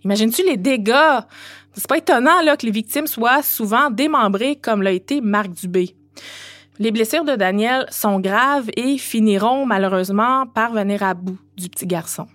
Imagines-tu 0.04 0.42
les 0.44 0.56
dégâts? 0.56 1.20
C'est 1.74 1.88
pas 1.88 1.98
étonnant, 1.98 2.40
là, 2.42 2.56
que 2.56 2.66
les 2.66 2.72
victimes 2.72 3.06
soient 3.06 3.42
souvent 3.42 3.90
démembrées 3.90 4.56
comme 4.56 4.82
l'a 4.82 4.92
été 4.92 5.20
Marc 5.20 5.50
Dubé. 5.50 5.96
Les 6.78 6.90
blessures 6.90 7.24
de 7.24 7.36
Daniel 7.36 7.86
sont 7.90 8.18
graves 8.18 8.68
et 8.76 8.98
finiront 8.98 9.64
malheureusement 9.64 10.46
par 10.46 10.72
venir 10.72 11.02
à 11.02 11.14
bout 11.14 11.38
du 11.56 11.68
petit 11.68 11.86
garçon. 11.86 12.26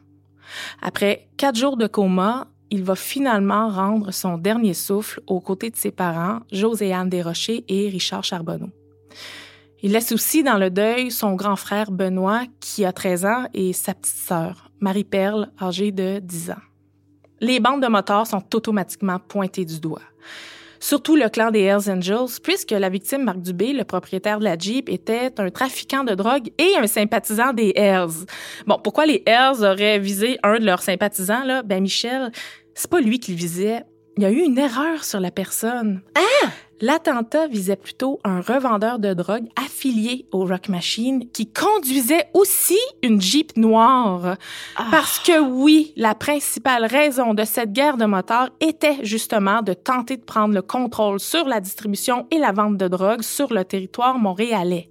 Après 0.82 1.28
quatre 1.38 1.56
jours 1.56 1.78
de 1.78 1.88
coma, 1.88 2.48
il 2.72 2.84
va 2.84 2.96
finalement 2.96 3.70
rendre 3.70 4.12
son 4.12 4.38
dernier 4.38 4.74
souffle 4.74 5.22
aux 5.28 5.40
côtés 5.40 5.70
de 5.70 5.76
ses 5.76 5.92
parents, 5.92 6.40
Joséanne 6.52 7.10
Desrochers 7.10 7.64
et 7.68 7.90
Richard 7.90 8.24
Charbonneau. 8.24 8.70
Il 9.82 9.94
laisse 9.94 10.12
aussi 10.12 10.44
dans 10.44 10.58
le 10.58 10.70
deuil 10.70 11.10
son 11.10 11.36
grand 11.36 11.56
frère 11.56 11.92
Benoît, 11.92 12.44
qui 12.60 12.86
a 12.86 12.92
13 12.92 13.26
ans, 13.26 13.46
et 13.54 13.74
sa 13.74 13.94
petite 13.94 14.16
sœur, 14.16 14.72
Marie-Perle, 14.82 15.52
âgée 15.62 15.92
de 15.92 16.20
10 16.20 16.52
ans. 16.52 16.64
Les 17.40 17.60
bandes 17.60 17.82
de 17.82 17.88
motards 17.88 18.28
sont 18.28 18.44
automatiquement 18.54 19.20
pointées 19.20 19.66
du 19.66 19.80
doigt 19.80 20.02
surtout 20.80 21.16
le 21.16 21.30
clan 21.30 21.52
des 21.52 21.62
Hells 21.62 21.90
Angels, 21.90 22.40
puisque 22.44 22.72
la 22.72 22.90
victime, 22.90 23.24
Marc 23.24 23.40
Dubé, 23.40 23.74
le 23.74 23.84
propriétaire 23.84 24.40
de 24.40 24.44
la 24.44 24.58
Jeep, 24.58 24.90
était 24.90 25.32
un 25.40 25.50
trafiquant 25.50 26.04
de 26.04 26.16
drogue 26.16 26.50
et 26.58 26.76
un 26.78 26.88
sympathisant 26.88 27.54
des 27.54 27.74
Hells. 27.76 28.26
Bon, 28.66 28.80
pourquoi 28.84 29.06
les 29.06 29.24
Hells 29.26 29.64
auraient 29.64 30.00
visé 30.00 30.38
un 30.44 30.60
de 30.60 30.66
leurs 30.66 30.82
sympathisants, 30.82 31.44
là? 31.44 31.64
Ben, 31.64 31.82
Michel, 31.82 32.32
c'est 32.74 32.90
pas 32.90 33.02
lui 33.02 33.20
qui 33.20 33.32
le 33.32 33.38
visait. 33.38 33.84
Il 34.20 34.24
y 34.24 34.26
a 34.26 34.32
eu 34.32 34.42
une 34.42 34.58
erreur 34.58 35.06
sur 35.06 35.22
la 35.22 35.32
personne. 35.32 36.02
Ah! 36.14 36.50
L'attentat 36.82 37.48
visait 37.48 37.78
plutôt 37.78 38.20
un 38.26 38.42
revendeur 38.42 39.00
de 39.00 39.14
drogue 39.14 39.48
affilié 39.56 40.26
au 40.34 40.46
Rock 40.46 40.68
Machine 40.68 41.30
qui 41.32 41.50
conduisait 41.50 42.28
aussi 42.34 42.78
une 43.02 43.22
Jeep 43.22 43.56
noire. 43.56 44.36
Parce 44.92 45.20
que 45.20 45.40
oui, 45.40 45.94
la 45.96 46.16
principale 46.16 46.84
raison 46.86 47.34
de 47.34 47.46
cette 47.46 47.72
guerre 47.72 47.96
de 47.96 48.04
motards 48.04 48.50
était 48.60 48.98
justement 49.04 49.62
de 49.62 49.72
tenter 49.72 50.18
de 50.18 50.26
prendre 50.26 50.54
le 50.54 50.64
contrôle 50.64 51.22
sur 51.22 51.48
la 51.48 51.62
distribution 51.62 52.28
et 52.30 52.40
la 52.40 52.52
vente 52.52 52.76
de 52.76 52.90
drogue 52.90 53.22
sur 53.22 53.54
le 53.54 53.64
territoire 53.64 54.20
montréalais. 54.20 54.90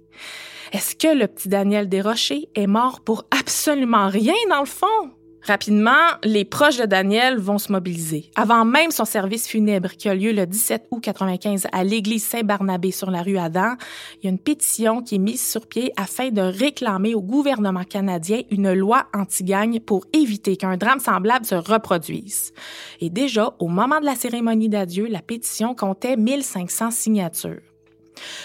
Est-ce 0.71 0.95
que 0.95 1.15
le 1.15 1.27
petit 1.27 1.49
Daniel 1.49 1.87
Desrochers 1.87 2.49
est 2.55 2.65
mort 2.65 3.01
pour 3.01 3.25
absolument 3.29 4.07
rien 4.07 4.33
dans 4.49 4.61
le 4.61 4.65
fond? 4.65 5.18
Rapidement, 5.43 6.07
les 6.23 6.45
proches 6.45 6.77
de 6.77 6.85
Daniel 6.85 7.37
vont 7.37 7.57
se 7.57 7.71
mobiliser. 7.71 8.29
Avant 8.35 8.65
même 8.65 8.91
son 8.91 9.05
service 9.05 9.47
funèbre 9.47 9.91
qui 9.91 10.09
a 10.09 10.15
lieu 10.15 10.31
le 10.31 10.45
17 10.45 10.87
août 10.91 11.01
95 11.01 11.67
à 11.71 11.83
l'église 11.83 12.23
Saint-Barnabé 12.25 12.91
sur 12.91 13.09
la 13.09 13.21
rue 13.21 13.37
Adam, 13.37 13.75
il 14.21 14.25
y 14.25 14.27
a 14.27 14.31
une 14.31 14.39
pétition 14.39 15.01
qui 15.01 15.15
est 15.15 15.19
mise 15.19 15.41
sur 15.41 15.67
pied 15.67 15.93
afin 15.97 16.29
de 16.29 16.41
réclamer 16.41 17.15
au 17.15 17.21
gouvernement 17.21 17.83
canadien 17.83 18.41
une 18.51 18.73
loi 18.73 19.05
anti-gagne 19.13 19.79
pour 19.79 20.05
éviter 20.13 20.57
qu'un 20.57 20.77
drame 20.77 20.99
semblable 20.99 21.45
se 21.45 21.55
reproduise. 21.55 22.53
Et 22.99 23.09
déjà, 23.09 23.53
au 23.59 23.67
moment 23.67 23.99
de 23.99 24.05
la 24.05 24.15
cérémonie 24.15 24.69
d'adieu, 24.69 25.07
la 25.07 25.21
pétition 25.21 25.73
comptait 25.73 26.17
1500 26.17 26.91
signatures. 26.91 27.68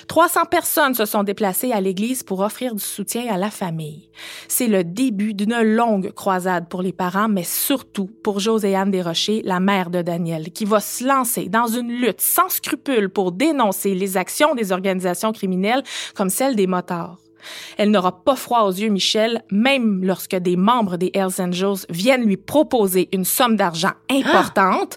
300 0.08 0.46
personnes 0.50 0.94
se 0.94 1.04
sont 1.04 1.22
déplacées 1.22 1.72
à 1.72 1.80
l'église 1.80 2.22
pour 2.22 2.40
offrir 2.40 2.74
du 2.74 2.82
soutien 2.82 3.32
à 3.32 3.36
la 3.36 3.50
famille. 3.50 4.08
C'est 4.48 4.66
le 4.66 4.84
début 4.84 5.34
d'une 5.34 5.60
longue 5.62 6.12
croisade 6.12 6.68
pour 6.68 6.82
les 6.82 6.92
parents, 6.92 7.28
mais 7.28 7.44
surtout 7.44 8.10
pour 8.22 8.40
Joséanne 8.40 8.90
Desrochers, 8.90 9.42
la 9.44 9.60
mère 9.60 9.90
de 9.90 10.02
Daniel, 10.02 10.50
qui 10.50 10.64
va 10.64 10.80
se 10.80 11.04
lancer 11.04 11.48
dans 11.48 11.66
une 11.66 11.90
lutte 11.90 12.20
sans 12.20 12.48
scrupules 12.48 13.08
pour 13.08 13.32
dénoncer 13.32 13.94
les 13.94 14.16
actions 14.16 14.54
des 14.54 14.72
organisations 14.72 15.32
criminelles 15.32 15.82
comme 16.14 16.30
celle 16.30 16.56
des 16.56 16.66
motards. 16.66 17.18
Elle 17.76 17.90
n'aura 17.90 18.24
pas 18.24 18.36
froid 18.36 18.62
aux 18.62 18.72
yeux, 18.72 18.88
Michel, 18.88 19.42
même 19.50 20.04
lorsque 20.04 20.36
des 20.36 20.56
membres 20.56 20.96
des 20.96 21.10
Hells 21.14 21.40
Angels 21.40 21.86
viennent 21.88 22.24
lui 22.24 22.36
proposer 22.36 23.08
une 23.12 23.24
somme 23.24 23.56
d'argent 23.56 23.92
importante 24.10 24.96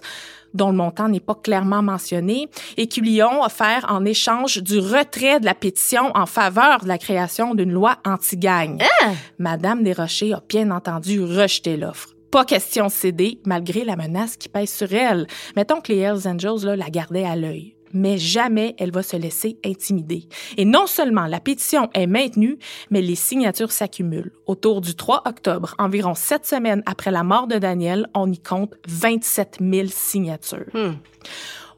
dont 0.58 0.70
le 0.70 0.76
montant 0.76 1.08
n'est 1.08 1.20
pas 1.20 1.34
clairement 1.34 1.82
mentionné, 1.82 2.48
et 2.76 2.86
qui 2.86 3.00
lui 3.00 3.22
ont 3.22 3.42
offert 3.42 3.86
en 3.88 4.04
échange 4.04 4.58
du 4.62 4.78
retrait 4.78 5.40
de 5.40 5.46
la 5.46 5.54
pétition 5.54 6.10
en 6.14 6.26
faveur 6.26 6.80
de 6.80 6.88
la 6.88 6.98
création 6.98 7.54
d'une 7.54 7.72
loi 7.72 7.96
anti-gang. 8.04 8.82
Ah! 9.02 9.12
Madame 9.38 9.82
Desrochers 9.82 10.34
a 10.34 10.42
bien 10.46 10.70
entendu 10.70 11.22
rejeté 11.22 11.76
l'offre. 11.78 12.10
Pas 12.30 12.44
question 12.44 12.86
de 12.86 12.90
céder, 12.90 13.40
malgré 13.46 13.84
la 13.84 13.96
menace 13.96 14.36
qui 14.36 14.50
pèse 14.50 14.70
sur 14.70 14.92
elle. 14.92 15.26
Mettons 15.56 15.80
que 15.80 15.92
les 15.92 16.00
Hells 16.00 16.28
Angels 16.28 16.66
là, 16.66 16.76
la 16.76 16.90
gardaient 16.90 17.24
à 17.24 17.36
l'œil 17.36 17.77
mais 17.92 18.18
jamais 18.18 18.74
elle 18.78 18.90
va 18.90 19.02
se 19.02 19.16
laisser 19.16 19.58
intimider. 19.64 20.28
Et 20.56 20.64
non 20.64 20.86
seulement 20.86 21.26
la 21.26 21.40
pétition 21.40 21.90
est 21.94 22.06
maintenue, 22.06 22.58
mais 22.90 23.02
les 23.02 23.14
signatures 23.14 23.72
s'accumulent. 23.72 24.32
Autour 24.46 24.80
du 24.80 24.94
3 24.94 25.22
octobre, 25.26 25.74
environ 25.78 26.14
sept 26.14 26.46
semaines 26.46 26.82
après 26.86 27.10
la 27.10 27.22
mort 27.22 27.46
de 27.46 27.58
Daniel, 27.58 28.06
on 28.14 28.30
y 28.30 28.38
compte 28.38 28.74
27 28.86 29.58
000 29.60 29.88
signatures. 29.88 30.66
Hmm. 30.72 30.94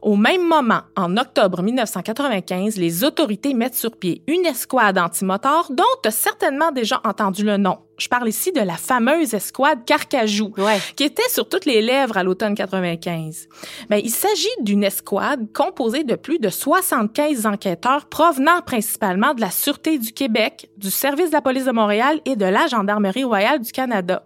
Au 0.02 0.16
même 0.16 0.46
moment, 0.46 0.80
en 0.96 1.16
octobre 1.18 1.62
1995, 1.62 2.76
les 2.78 3.04
autorités 3.04 3.52
mettent 3.52 3.74
sur 3.74 3.94
pied 3.96 4.22
une 4.26 4.46
escouade 4.46 4.96
antimotard 4.98 5.66
dont 5.70 5.84
tu 6.02 6.08
as 6.08 6.12
certainement 6.12 6.72
déjà 6.72 7.00
entendu 7.04 7.44
le 7.44 7.58
nom. 7.58 7.78
Je 7.98 8.08
parle 8.08 8.30
ici 8.30 8.50
de 8.50 8.60
la 8.62 8.76
fameuse 8.76 9.34
escouade 9.34 9.84
Carcajou, 9.84 10.54
Ouais. 10.56 10.78
qui 10.96 11.04
était 11.04 11.28
sur 11.28 11.46
toutes 11.46 11.66
les 11.66 11.82
lèvres 11.82 12.16
à 12.16 12.22
l'automne 12.22 12.54
95. 12.54 13.46
Ben, 13.90 14.00
il 14.02 14.08
s'agit 14.10 14.48
d'une 14.62 14.84
escouade 14.84 15.52
composée 15.52 16.02
de 16.04 16.14
plus 16.14 16.38
de 16.38 16.48
75 16.48 17.44
enquêteurs 17.44 18.06
provenant 18.06 18.62
principalement 18.62 19.34
de 19.34 19.42
la 19.42 19.50
Sûreté 19.50 19.98
du 19.98 20.12
Québec, 20.12 20.70
du 20.78 20.90
Service 20.90 21.28
de 21.28 21.34
la 21.34 21.42
police 21.42 21.66
de 21.66 21.72
Montréal 21.72 22.20
et 22.24 22.36
de 22.36 22.46
la 22.46 22.66
Gendarmerie 22.68 23.24
royale 23.24 23.60
du 23.60 23.70
Canada. 23.70 24.24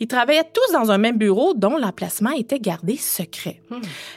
Ils 0.00 0.06
travaillaient 0.06 0.50
tous 0.52 0.72
dans 0.72 0.90
un 0.90 0.98
même 0.98 1.18
bureau 1.18 1.54
dont 1.54 1.76
l'emplacement 1.76 2.30
était 2.30 2.58
gardé 2.58 2.96
secret. 2.96 3.60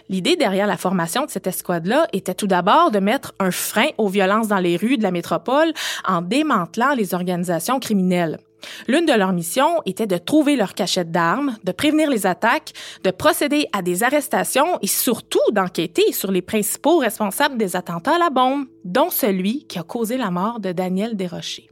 L'idée 0.10 0.36
derrière 0.36 0.68
la 0.68 0.78
formation 0.78 1.26
de 1.26 1.30
cette 1.30 1.48
escouade-là 1.48 2.08
était 2.14 2.34
tout 2.34 2.48
d'abord 2.48 2.92
de 2.92 3.00
mettre 3.00 3.34
un 3.40 3.52
frein 3.52 3.88
aux 3.98 4.08
violences 4.08 4.48
dans 4.48 4.60
les 4.60 4.78
rues 4.78 4.98
de 4.98 5.04
la 5.04 5.12
métropole 5.12 5.74
en 6.06 6.22
démantelant 6.22 6.94
les 6.94 7.14
organisations 7.14 7.80
criminelles. 7.80 8.40
L'une 8.88 9.06
de 9.06 9.14
leurs 9.14 9.34
missions 9.34 9.82
était 9.86 10.08
de 10.08 10.18
trouver 10.18 10.56
leurs 10.56 10.74
cachettes 10.74 11.12
d'armes, 11.12 11.58
de 11.64 11.72
prévenir 11.72 12.10
les 12.10 12.26
attaques, 12.26 12.74
de 13.04 13.12
procéder 13.12 13.68
à 13.74 13.82
des 13.82 14.04
arrestations 14.04 14.78
et 14.82 14.88
surtout 14.88 15.40
d'enquêter 15.52 16.12
sur 16.12 16.32
les 16.32 16.42
principaux 16.42 16.98
responsables 16.98 17.58
des 17.58 17.76
attentats 17.76 18.16
à 18.16 18.20
la 18.20 18.30
bombe, 18.30 18.66
dont 18.84 19.10
celui 19.10 19.66
qui 19.66 19.80
a 19.80 19.84
causé 19.84 20.18
la 20.18 20.32
mort 20.32 20.60
de 20.60 20.72
Daniel 20.72 21.16
Desrochers. 21.16 21.70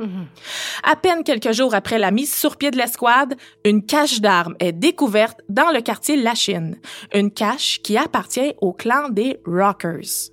À 0.83 0.95
peine 0.95 1.23
quelques 1.23 1.51
jours 1.51 1.73
après 1.73 1.99
la 1.99 2.11
mise 2.11 2.33
sur 2.33 2.57
pied 2.57 2.71
de 2.71 2.77
l'escouade, 2.77 3.35
une 3.63 3.85
cache 3.85 4.21
d'armes 4.21 4.55
est 4.59 4.73
découverte 4.73 5.41
dans 5.49 5.71
le 5.71 5.81
quartier 5.81 6.17
Lachine, 6.17 6.77
une 7.13 7.31
cache 7.31 7.81
qui 7.81 7.97
appartient 7.97 8.53
au 8.61 8.73
clan 8.73 9.09
des 9.09 9.39
Rockers. 9.45 10.31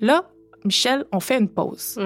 Là, 0.00 0.30
Michel, 0.64 1.04
on 1.12 1.20
fait 1.20 1.38
une 1.38 1.48
pause. 1.48 1.98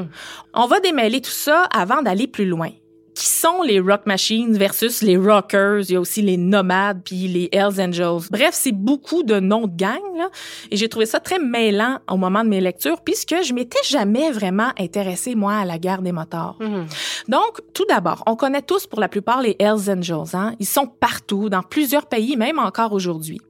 On 0.52 0.66
va 0.66 0.80
démêler 0.80 1.20
tout 1.20 1.30
ça 1.30 1.62
avant 1.72 2.02
d'aller 2.02 2.26
plus 2.26 2.46
loin. 2.46 2.70
Qui 3.18 3.26
sont 3.26 3.62
les 3.62 3.80
Rock 3.80 4.02
Machines 4.06 4.56
versus 4.56 5.02
les 5.02 5.16
Rockers. 5.16 5.80
Il 5.88 5.94
y 5.94 5.96
a 5.96 6.00
aussi 6.00 6.22
les 6.22 6.36
Nomades 6.36 7.00
puis 7.04 7.26
les 7.26 7.48
Hells 7.50 7.80
Angels. 7.80 8.28
Bref, 8.30 8.50
c'est 8.52 8.70
beaucoup 8.70 9.24
de 9.24 9.40
noms 9.40 9.66
de 9.66 9.76
gang, 9.76 9.98
là. 10.16 10.28
Et 10.70 10.76
j'ai 10.76 10.88
trouvé 10.88 11.04
ça 11.04 11.18
très 11.18 11.40
mêlant 11.40 11.98
au 12.08 12.16
moment 12.16 12.44
de 12.44 12.48
mes 12.48 12.60
lectures 12.60 13.00
puisque 13.00 13.34
je 13.42 13.52
m'étais 13.52 13.82
jamais 13.88 14.30
vraiment 14.30 14.70
intéressée, 14.78 15.34
moi, 15.34 15.54
à 15.54 15.64
la 15.64 15.78
guerre 15.78 16.00
des 16.00 16.12
motards. 16.12 16.58
Mhm. 16.60 16.86
Donc, 17.26 17.60
tout 17.74 17.84
d'abord, 17.88 18.22
on 18.26 18.36
connaît 18.36 18.62
tous 18.62 18.86
pour 18.86 19.00
la 19.00 19.08
plupart 19.08 19.42
les 19.42 19.56
Hells 19.58 19.90
Angels. 19.90 20.34
Hein? 20.34 20.54
Ils 20.60 20.68
sont 20.68 20.86
partout, 20.86 21.48
dans 21.48 21.62
plusieurs 21.62 22.06
pays, 22.06 22.36
même 22.36 22.60
encore 22.60 22.92
aujourd'hui. 22.92 23.40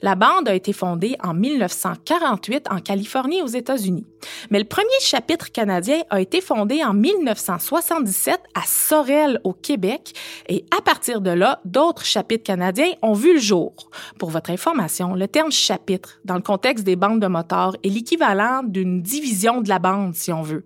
La 0.00 0.14
bande 0.14 0.48
a 0.48 0.54
été 0.54 0.72
fondée 0.72 1.16
en 1.22 1.34
1948 1.34 2.68
en 2.70 2.78
Californie 2.78 3.42
aux 3.42 3.48
États-Unis. 3.48 4.06
Mais 4.50 4.60
le 4.60 4.64
premier 4.64 4.88
chapitre 5.00 5.50
canadien 5.50 6.02
a 6.10 6.20
été 6.20 6.40
fondé 6.40 6.84
en 6.84 6.94
1977 6.94 8.40
à 8.54 8.62
Sorel 8.64 9.40
au 9.42 9.52
Québec 9.52 10.14
et 10.48 10.64
à 10.76 10.82
partir 10.82 11.20
de 11.20 11.30
là, 11.30 11.60
d'autres 11.64 12.04
chapitres 12.04 12.44
canadiens 12.44 12.92
ont 13.02 13.12
vu 13.12 13.34
le 13.34 13.40
jour. 13.40 13.74
Pour 14.18 14.30
votre 14.30 14.50
information, 14.50 15.14
le 15.14 15.26
terme 15.26 15.50
chapitre 15.50 16.20
dans 16.24 16.36
le 16.36 16.42
contexte 16.42 16.84
des 16.84 16.96
bandes 16.96 17.20
de 17.20 17.26
motards 17.26 17.76
est 17.82 17.88
l'équivalent 17.88 18.62
d'une 18.62 19.02
division 19.02 19.60
de 19.60 19.68
la 19.68 19.80
bande 19.80 20.14
si 20.14 20.32
on 20.32 20.42
veut. 20.42 20.62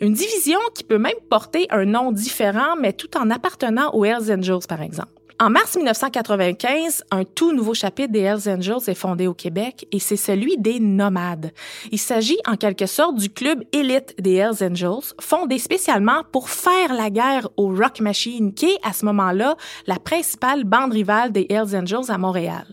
Une 0.00 0.12
division 0.12 0.60
qui 0.74 0.84
peut 0.84 0.98
même 0.98 1.12
porter 1.28 1.66
un 1.70 1.84
nom 1.84 2.12
différent 2.12 2.76
mais 2.80 2.92
tout 2.92 3.16
en 3.16 3.30
appartenant 3.30 3.90
aux 3.92 4.04
Hells 4.04 4.32
Angels 4.32 4.66
par 4.68 4.82
exemple. 4.82 5.17
En 5.40 5.50
mars 5.50 5.76
1995, 5.76 7.04
un 7.12 7.22
tout 7.22 7.52
nouveau 7.52 7.72
chapitre 7.72 8.10
des 8.10 8.22
Hells 8.22 8.48
Angels 8.48 8.88
est 8.88 8.94
fondé 8.94 9.28
au 9.28 9.34
Québec 9.34 9.86
et 9.92 10.00
c'est 10.00 10.16
celui 10.16 10.58
des 10.58 10.80
Nomades. 10.80 11.52
Il 11.92 12.00
s'agit 12.00 12.38
en 12.44 12.56
quelque 12.56 12.86
sorte 12.86 13.14
du 13.14 13.30
club 13.30 13.62
élite 13.70 14.16
des 14.18 14.34
Hells 14.34 14.64
Angels, 14.68 15.14
fondé 15.20 15.58
spécialement 15.58 16.24
pour 16.32 16.50
faire 16.50 16.92
la 16.92 17.08
guerre 17.10 17.48
au 17.56 17.68
Rock 17.68 18.00
Machine, 18.00 18.52
qui 18.52 18.66
est 18.66 18.78
à 18.82 18.92
ce 18.92 19.04
moment-là 19.04 19.56
la 19.86 20.00
principale 20.00 20.64
bande 20.64 20.92
rivale 20.92 21.30
des 21.30 21.46
Hells 21.48 21.76
Angels 21.76 22.10
à 22.10 22.18
Montréal. 22.18 22.66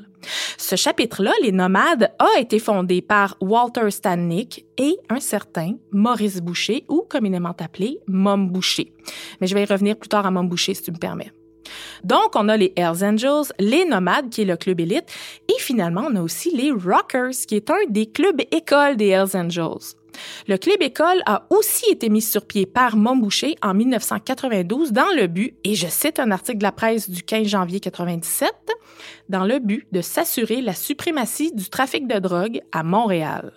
Ce 0.58 0.76
chapitre-là, 0.76 1.34
les 1.44 1.52
Nomades, 1.52 2.12
a 2.18 2.40
été 2.40 2.58
fondé 2.58 3.04
par 3.04 3.38
Walter 3.42 3.92
Stannick 3.92 4.66
et 4.80 4.98
un 5.10 5.20
certain 5.20 5.74
Maurice 5.92 6.42
Boucher, 6.42 6.84
ou 6.90 7.06
communément 7.08 7.54
appelé 7.60 8.00
Mom 8.08 8.50
Boucher. 8.50 8.92
Mais 9.40 9.46
je 9.46 9.54
vais 9.54 9.62
y 9.62 9.66
revenir 9.66 9.98
plus 9.98 10.10
tard 10.10 10.26
à 10.26 10.32
Mom 10.32 10.50
Boucher, 10.50 10.74
si 10.74 10.82
tu 10.82 10.92
me 10.92 10.98
permets. 10.98 11.32
Donc, 12.04 12.36
on 12.36 12.50
a 12.50 12.58
les 12.58 12.74
Hells 12.76 13.04
Angels, 13.04 13.54
les 13.60 13.86
Nomades, 13.86 14.30
qui 14.30 14.42
est 14.42 14.46
le 14.46 14.58
club 14.58 14.80
élite, 14.80 15.06
et 15.48 15.60
finalement, 15.60 16.08
on 16.10 16.16
a 16.16 16.22
aussi 16.22 16.56
les 16.56 16.72
Rockers, 16.72 17.32
qui 17.48 17.56
est 17.56 17.70
un 17.70 17.86
des 17.90 18.06
clubs 18.06 18.42
écoles 18.52 18.98
des 18.98 19.10
Hells 19.10 19.36
Angels. 19.36 19.96
Le 20.48 20.58
club 20.58 20.82
école 20.82 21.22
a 21.26 21.46
aussi 21.50 21.90
été 21.92 22.10
mis 22.10 22.22
sur 22.22 22.46
pied 22.46 22.66
par 22.66 22.96
Montboucher 22.96 23.56
en 23.62 23.74
1992 23.74 24.92
dans 24.92 25.12
le 25.16 25.28
but, 25.28 25.56
et 25.64 25.76
je 25.76 25.88
cite 25.88 26.20
un 26.20 26.32
article 26.32 26.60
de 26.60 26.64
la 26.64 26.72
presse 26.72 27.10
du 27.10 27.24
15 27.24 27.48
janvier 27.48 27.80
97, 27.80 28.54
dans 29.30 29.44
le 29.44 29.60
but 29.60 29.88
de 29.92 30.02
s'assurer 30.02 30.62
la 30.62 30.74
suprématie 30.74 31.52
du 31.52 31.70
trafic 31.70 32.08
de 32.08 32.20
drogue 32.20 32.62
à 32.72 32.84
Montréal. 32.84 33.52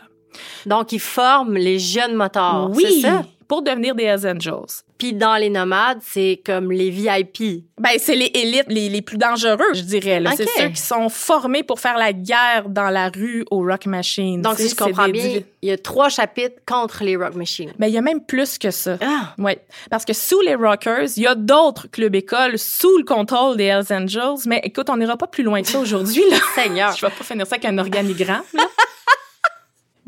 Donc, 0.66 0.92
ils 0.92 1.00
forment 1.00 1.54
les 1.54 1.78
jeunes 1.78 2.14
motards, 2.14 2.70
oui, 2.70 2.84
c'est 2.88 3.00
ça? 3.00 3.24
Pour 3.48 3.62
devenir 3.62 3.94
des 3.94 4.04
Hells 4.04 4.26
Angels. 4.26 4.84
Puis 4.98 5.14
dans 5.14 5.36
les 5.36 5.48
nomades, 5.48 6.00
c'est 6.02 6.42
comme 6.44 6.70
les 6.70 6.90
VIP. 6.90 7.64
Ben, 7.78 7.92
c'est 7.98 8.14
les 8.14 8.30
élites 8.34 8.66
les, 8.68 8.88
les 8.88 9.00
plus 9.00 9.16
dangereux, 9.16 9.72
je 9.72 9.80
dirais. 9.80 10.22
C'est 10.36 10.48
ceux 10.58 10.68
qui 10.68 10.80
sont 10.80 11.08
formés 11.08 11.62
pour 11.62 11.80
faire 11.80 11.96
la 11.96 12.12
guerre 12.12 12.68
dans 12.68 12.90
la 12.90 13.08
rue 13.08 13.44
au 13.50 13.62
Rock 13.62 13.86
Machine. 13.86 14.42
Donc, 14.42 14.58
si 14.58 14.68
je 14.68 14.74
comprends 14.74 15.06
des 15.06 15.12
bien, 15.12 15.40
il 15.62 15.68
y 15.68 15.72
a 15.72 15.78
trois 15.78 16.08
chapitres 16.08 16.56
contre 16.66 17.04
les 17.04 17.16
Rock 17.16 17.36
Machines. 17.36 17.72
Ben, 17.78 17.86
il 17.86 17.94
y 17.94 17.98
a 17.98 18.02
même 18.02 18.20
plus 18.20 18.58
que 18.58 18.70
ça. 18.70 18.98
Ah! 19.00 19.34
Oui, 19.38 19.52
parce 19.88 20.04
que 20.04 20.12
sous 20.12 20.40
les 20.42 20.54
Rockers, 20.54 21.08
il 21.16 21.22
y 21.22 21.26
a 21.26 21.34
d'autres 21.34 21.88
clubs 21.90 22.14
écoles 22.14 22.58
sous 22.58 22.98
le 22.98 23.04
contrôle 23.04 23.56
des 23.56 23.64
Hells 23.64 23.92
Angels. 23.92 24.46
Mais 24.46 24.60
écoute, 24.64 24.90
on 24.90 24.96
n'ira 24.96 25.16
pas 25.16 25.28
plus 25.28 25.44
loin 25.44 25.62
que 25.62 25.68
ça 25.68 25.78
aujourd'hui. 25.78 26.24
Seigneur. 26.54 26.94
Je 26.96 27.06
vais 27.06 27.12
pas 27.12 27.24
finir 27.24 27.46
ça 27.46 27.54
avec 27.54 27.64
un 27.64 27.78
organigramme. 27.78 28.42
là. 28.52 28.64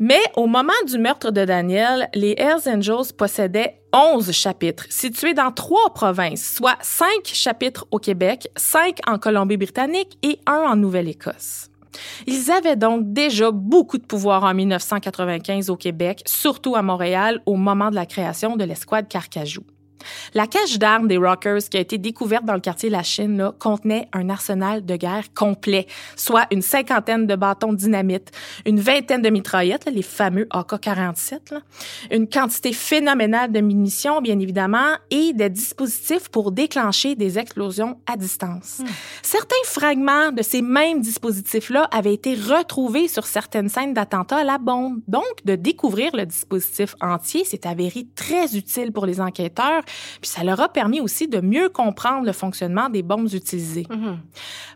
Mais 0.03 0.19
au 0.35 0.47
moment 0.47 0.73
du 0.87 0.97
meurtre 0.97 1.29
de 1.29 1.45
Daniel, 1.45 2.09
les 2.15 2.33
Hells 2.35 2.67
Angels 2.67 3.13
possédaient 3.15 3.83
11 3.93 4.31
chapitres, 4.31 4.87
situés 4.89 5.35
dans 5.35 5.51
trois 5.51 5.93
provinces, 5.93 6.55
soit 6.55 6.77
5 6.81 7.07
chapitres 7.25 7.85
au 7.91 7.99
Québec, 7.99 8.49
5 8.55 8.97
en 9.05 9.19
Colombie-Britannique 9.19 10.17
et 10.23 10.39
un 10.47 10.63
en 10.71 10.75
Nouvelle-Écosse. 10.75 11.69
Ils 12.25 12.49
avaient 12.49 12.77
donc 12.77 13.13
déjà 13.13 13.51
beaucoup 13.51 13.99
de 13.99 14.05
pouvoir 14.05 14.43
en 14.43 14.55
1995 14.55 15.69
au 15.69 15.75
Québec, 15.75 16.23
surtout 16.25 16.75
à 16.75 16.81
Montréal, 16.81 17.39
au 17.45 17.55
moment 17.55 17.91
de 17.91 17.95
la 17.95 18.07
création 18.07 18.57
de 18.57 18.63
l'escouade 18.63 19.07
Carcajou. 19.07 19.61
La 20.33 20.47
cache 20.47 20.77
d'armes 20.77 21.07
des 21.07 21.17
Rockers 21.17 21.69
qui 21.69 21.77
a 21.77 21.79
été 21.79 21.97
découverte 21.97 22.45
dans 22.45 22.53
le 22.53 22.59
quartier 22.59 22.89
La 22.89 23.03
Chine 23.03 23.37
là, 23.37 23.53
contenait 23.59 24.07
un 24.13 24.29
arsenal 24.29 24.85
de 24.85 24.95
guerre 24.95 25.33
complet, 25.33 25.87
soit 26.15 26.47
une 26.51 26.61
cinquantaine 26.61 27.27
de 27.27 27.35
bâtons 27.35 27.73
de 27.73 27.77
dynamite, 27.77 28.31
une 28.65 28.79
vingtaine 28.79 29.21
de 29.21 29.29
mitraillettes, 29.29 29.85
là, 29.85 29.91
les 29.91 30.01
fameux 30.01 30.47
AK-47, 30.51 31.53
là, 31.53 31.61
une 32.11 32.27
quantité 32.27 32.73
phénoménale 32.73 33.51
de 33.51 33.61
munitions, 33.61 34.21
bien 34.21 34.39
évidemment, 34.39 34.95
et 35.09 35.33
des 35.33 35.49
dispositifs 35.49 36.29
pour 36.29 36.51
déclencher 36.51 37.15
des 37.15 37.39
explosions 37.39 37.99
à 38.05 38.17
distance. 38.17 38.81
Certains 39.21 39.55
fragments 39.65 40.31
de 40.31 40.41
ces 40.41 40.61
mêmes 40.61 41.01
dispositifs-là 41.01 41.87
avaient 41.91 42.13
été 42.13 42.35
retrouvés 42.35 43.07
sur 43.07 43.25
certaines 43.25 43.69
scènes 43.69 43.93
d'attentats 43.93 44.37
à 44.37 44.43
la 44.43 44.57
bombe. 44.57 44.99
Donc, 45.07 45.23
de 45.45 45.55
découvrir 45.55 46.15
le 46.15 46.25
dispositif 46.25 46.95
entier 47.01 47.43
s'est 47.43 47.67
avéré 47.67 48.07
très 48.15 48.55
utile 48.55 48.91
pour 48.91 49.05
les 49.05 49.21
enquêteurs, 49.21 49.81
puis 50.21 50.29
ça 50.29 50.43
leur 50.43 50.59
a 50.59 50.69
permis 50.69 50.99
aussi 50.99 51.27
de 51.27 51.41
mieux 51.41 51.69
comprendre 51.69 52.25
le 52.25 52.33
fonctionnement 52.33 52.89
des 52.89 53.03
bombes 53.03 53.33
utilisées. 53.33 53.87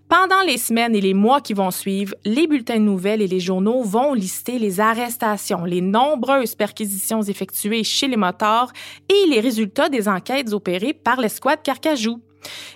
Pendant 0.07 0.41
les 0.45 0.57
semaines 0.57 0.95
et 0.95 1.01
les 1.01 1.15
mois 1.15 1.41
qui 1.41 1.53
vont 1.53 1.71
suivre, 1.71 2.13
les 2.25 2.45
bulletins 2.47 2.77
de 2.77 2.81
nouvelles 2.81 3.21
et 3.21 3.27
les 3.27 3.39
journaux 3.39 3.81
vont 3.83 4.13
lister 4.13 4.59
les 4.59 4.79
arrestations, 4.79 5.65
les 5.65 5.81
nombreuses 5.81 6.53
perquisitions 6.53 7.23
effectuées 7.23 7.83
chez 7.83 8.07
les 8.07 8.17
motards 8.17 8.71
et 9.09 9.29
les 9.29 9.39
résultats 9.39 9.89
des 9.89 10.07
enquêtes 10.07 10.53
opérées 10.53 10.93
par 10.93 11.19
l'escouade 11.19 11.63
Carcajou. 11.63 12.21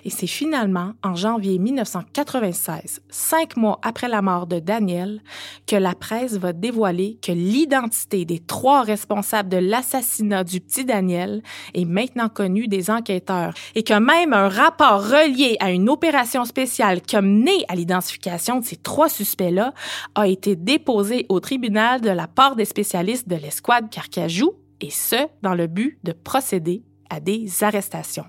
Et 0.04 0.10
c'est 0.10 0.26
finalement 0.26 0.92
en 1.02 1.14
janvier 1.14 1.58
1996, 1.58 3.02
cinq 3.10 3.56
mois 3.56 3.78
après 3.82 4.08
la 4.08 4.22
mort 4.22 4.46
de 4.46 4.58
Daniel, 4.58 5.22
que 5.66 5.76
la 5.76 5.94
presse 5.94 6.36
va 6.36 6.52
dévoiler 6.52 7.18
que 7.22 7.32
l'identité 7.32 8.24
des 8.24 8.38
trois 8.38 8.82
responsables 8.82 9.48
de 9.48 9.56
l'assassinat 9.56 10.44
du 10.44 10.60
petit 10.60 10.84
Daniel 10.84 11.42
est 11.74 11.84
maintenant 11.84 12.28
connue 12.28 12.68
des 12.68 12.90
enquêteurs 12.90 13.54
et 13.74 13.82
que 13.82 13.98
même 13.98 14.32
un 14.32 14.48
rapport 14.48 15.02
relié 15.02 15.56
à 15.60 15.70
une 15.70 15.88
opération 15.88 16.44
spéciale 16.44 17.00
qui 17.02 17.16
a 17.16 17.22
mené 17.22 17.64
à 17.68 17.74
l'identification 17.74 18.60
de 18.60 18.64
ces 18.64 18.76
trois 18.76 19.08
suspects-là 19.08 19.72
a 20.14 20.26
été 20.26 20.56
déposé 20.56 21.26
au 21.28 21.40
tribunal 21.40 22.00
de 22.00 22.10
la 22.10 22.26
part 22.26 22.56
des 22.56 22.64
spécialistes 22.64 23.28
de 23.28 23.36
l'escouade 23.36 23.90
Carcajou, 23.90 24.52
et 24.80 24.90
ce, 24.90 25.28
dans 25.42 25.54
le 25.54 25.66
but 25.66 25.98
de 26.04 26.12
procéder 26.12 26.82
à 27.10 27.20
des 27.20 27.62
arrestations. 27.62 28.24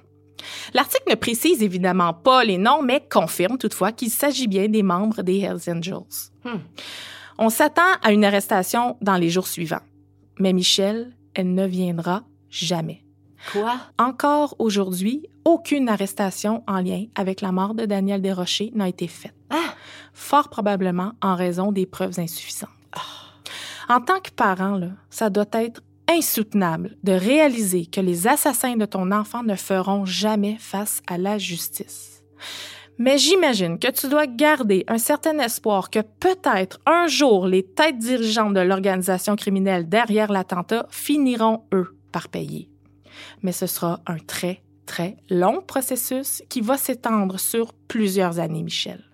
L'article 0.74 1.10
ne 1.10 1.16
précise 1.16 1.62
évidemment 1.64 2.14
pas 2.14 2.44
les 2.44 2.58
noms, 2.58 2.82
mais 2.82 3.06
confirme 3.10 3.58
toutefois 3.58 3.92
qu'il 3.92 4.10
s'agit 4.10 4.48
bien 4.48 4.68
des 4.68 4.84
membres 4.84 5.22
des 5.22 5.40
Hells 5.40 5.70
Angels. 5.70 6.32
Hmm. 6.44 6.60
On 7.38 7.50
s'attend 7.50 7.82
à 8.04 8.12
une 8.12 8.26
arrestation 8.26 8.98
dans 9.02 9.18
les 9.18 9.30
jours 9.30 9.48
suivants. 9.48 9.82
Mais 10.40 10.54
Michel, 10.54 11.16
elle 11.34 11.54
ne 11.54 11.66
viendra 11.66 12.24
jamais. 12.50 13.04
Quoi? 13.52 13.78
Encore 13.98 14.56
aujourd'hui, 14.60 15.26
aucune 15.46 15.90
arrestation 15.90 16.64
en 16.68 16.82
lien 16.82 17.06
avec 17.16 17.42
la 17.42 17.52
mort 17.52 17.74
de 17.74 17.86
Daniel 17.86 18.22
Desrochers 18.22 18.72
n'a 18.76 18.88
été 18.88 19.08
faite. 19.08 19.36
Ah! 19.50 19.76
Fort 20.14 20.50
probablement 20.50 21.14
en 21.22 21.36
raison 21.36 21.72
des 21.72 21.86
preuves 21.86 22.20
insuffisantes. 22.20 22.70
En 23.90 24.00
tant 24.00 24.20
que 24.20 24.32
parent, 24.32 24.78
là, 24.78 24.90
ça 25.10 25.30
doit 25.30 25.46
être 25.54 25.82
insoutenable 26.12 26.98
de 27.04 27.14
réaliser 27.14 27.86
que 27.86 28.02
les 28.02 28.28
assassins 28.28 28.76
de 28.76 28.86
ton 28.86 29.12
enfant 29.12 29.44
ne 29.44 29.56
feront 29.56 30.06
jamais 30.06 30.58
face 30.60 31.02
à 31.08 31.18
la 31.18 31.38
justice. 31.38 32.24
Mais 32.98 33.18
j'imagine 33.18 33.80
que 33.80 33.90
tu 33.90 34.08
dois 34.08 34.28
garder 34.28 34.84
un 34.88 34.98
certain 34.98 35.40
espoir 35.40 35.90
que 35.90 36.02
peut-être 36.20 36.80
un 36.86 37.08
jour 37.08 37.48
les 37.48 37.64
têtes 37.64 37.98
dirigeantes 37.98 38.54
de 38.54 38.60
l'organisation 38.60 39.36
criminelle 39.36 39.90
derrière 39.90 40.32
l'attentat 40.32 40.86
finiront, 40.90 41.64
eux, 41.74 41.98
par 42.12 42.30
payer. 42.30 42.70
Mais 43.42 43.52
ce 43.52 43.66
sera 43.66 44.02
un 44.06 44.18
très, 44.18 44.62
très 44.86 45.18
long 45.30 45.62
processus 45.62 46.44
qui 46.50 46.62
va 46.62 46.78
s'étendre 46.78 47.40
sur 47.40 47.74
plusieurs 47.74 48.40
années, 48.40 48.64
Michel. 48.64 49.11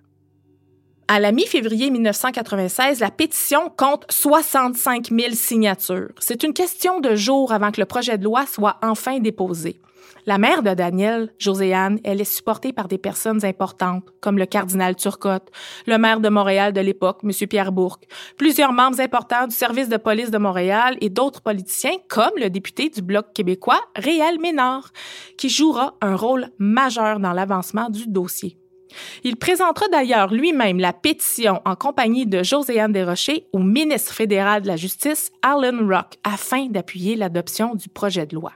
À 1.10 1.22
la 1.22 1.32
mi-février 1.32 1.90
1996, 1.90 3.00
la 3.00 3.12
pétition 3.12 3.72
compte 3.78 4.06
65 4.10 5.08
000 5.10 5.34
signatures. 5.36 6.12
C'est 6.20 6.44
une 6.44 6.52
question 6.52 7.00
de 7.00 7.16
jours 7.16 7.54
avant 7.54 7.72
que 7.72 7.80
le 7.80 7.86
projet 7.86 8.18
de 8.18 8.26
loi 8.26 8.46
soit 8.46 8.78
enfin 8.84 9.20
déposé. 9.20 9.80
La 10.26 10.38
mère 10.38 10.64
de 10.64 10.74
Daniel, 10.74 11.34
Joséanne, 11.40 12.02
elle 12.04 12.20
est 12.20 12.26
supportée 12.26 12.74
par 12.74 12.90
des 12.90 12.98
personnes 12.98 13.46
importantes, 13.46 14.04
comme 14.20 14.38
le 14.38 14.46
cardinal 14.46 14.98
Turcotte, 14.98 15.50
le 15.86 15.98
maire 15.98 16.20
de 16.20 16.28
Montréal 16.28 16.74
de 16.74 16.82
l'époque, 16.82 17.22
M. 17.24 17.32
Pierre 17.48 17.72
Bourque, 17.72 18.04
plusieurs 18.38 18.74
membres 18.74 19.00
importants 19.00 19.48
du 19.48 19.56
service 19.56 19.88
de 19.88 19.96
police 19.96 20.30
de 20.30 20.38
Montréal 20.38 20.98
et 21.00 21.10
d'autres 21.10 21.42
politiciens, 21.42 21.96
comme 22.10 22.32
le 22.36 22.50
député 22.50 22.90
du 22.90 23.02
Bloc 23.02 23.32
québécois, 23.34 23.80
Réal 23.96 24.40
Ménard, 24.42 24.92
qui 25.38 25.48
jouera 25.48 25.96
un 26.02 26.18
rôle 26.18 26.50
majeur 26.60 27.22
dans 27.22 27.32
l'avancement 27.32 27.90
du 27.90 28.08
dossier. 28.08 28.58
Il 29.24 29.36
présentera 29.38 29.88
d'ailleurs 29.90 30.34
lui-même 30.34 30.80
la 30.80 30.94
pétition 30.94 31.62
en 31.66 31.76
compagnie 31.76 32.26
de 32.26 32.44
Joséanne 32.44 32.92
Desrochers 32.92 33.48
au 33.54 33.60
ministre 33.60 34.14
fédéral 34.14 34.62
de 34.62 34.68
la 34.68 34.78
Justice, 34.78 35.32
Alan 35.42 35.88
Rock, 35.88 36.18
afin 36.24 36.68
d'appuyer 36.68 37.16
l'adoption 37.16 37.76
du 37.76 37.90
projet 37.90 38.26
de 38.26 38.36
loi. 38.36 38.54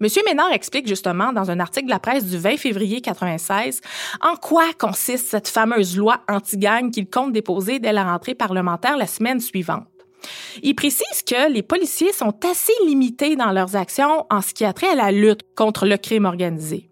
Monsieur 0.00 0.22
Ménard 0.26 0.52
explique 0.52 0.88
justement 0.88 1.32
dans 1.32 1.52
un 1.52 1.60
article 1.60 1.86
de 1.86 1.92
la 1.92 2.00
presse 2.00 2.26
du 2.26 2.36
20 2.36 2.56
février 2.56 3.00
96 3.00 3.80
en 4.20 4.34
quoi 4.34 4.64
consiste 4.76 5.28
cette 5.28 5.46
fameuse 5.46 5.96
loi 5.96 6.22
anti-gang 6.28 6.90
qu'il 6.90 7.08
compte 7.08 7.32
déposer 7.32 7.78
dès 7.78 7.92
la 7.92 8.02
rentrée 8.02 8.34
parlementaire 8.34 8.96
la 8.96 9.06
semaine 9.06 9.38
suivante. 9.38 9.86
Il 10.64 10.74
précise 10.74 11.22
que 11.24 11.52
les 11.52 11.62
policiers 11.62 12.12
sont 12.12 12.34
assez 12.44 12.72
limités 12.84 13.36
dans 13.36 13.52
leurs 13.52 13.76
actions 13.76 14.26
en 14.28 14.40
ce 14.40 14.52
qui 14.52 14.64
a 14.64 14.72
trait 14.72 14.88
à 14.88 14.96
la 14.96 15.12
lutte 15.12 15.42
contre 15.54 15.86
le 15.86 15.96
crime 15.96 16.24
organisé. 16.24 16.91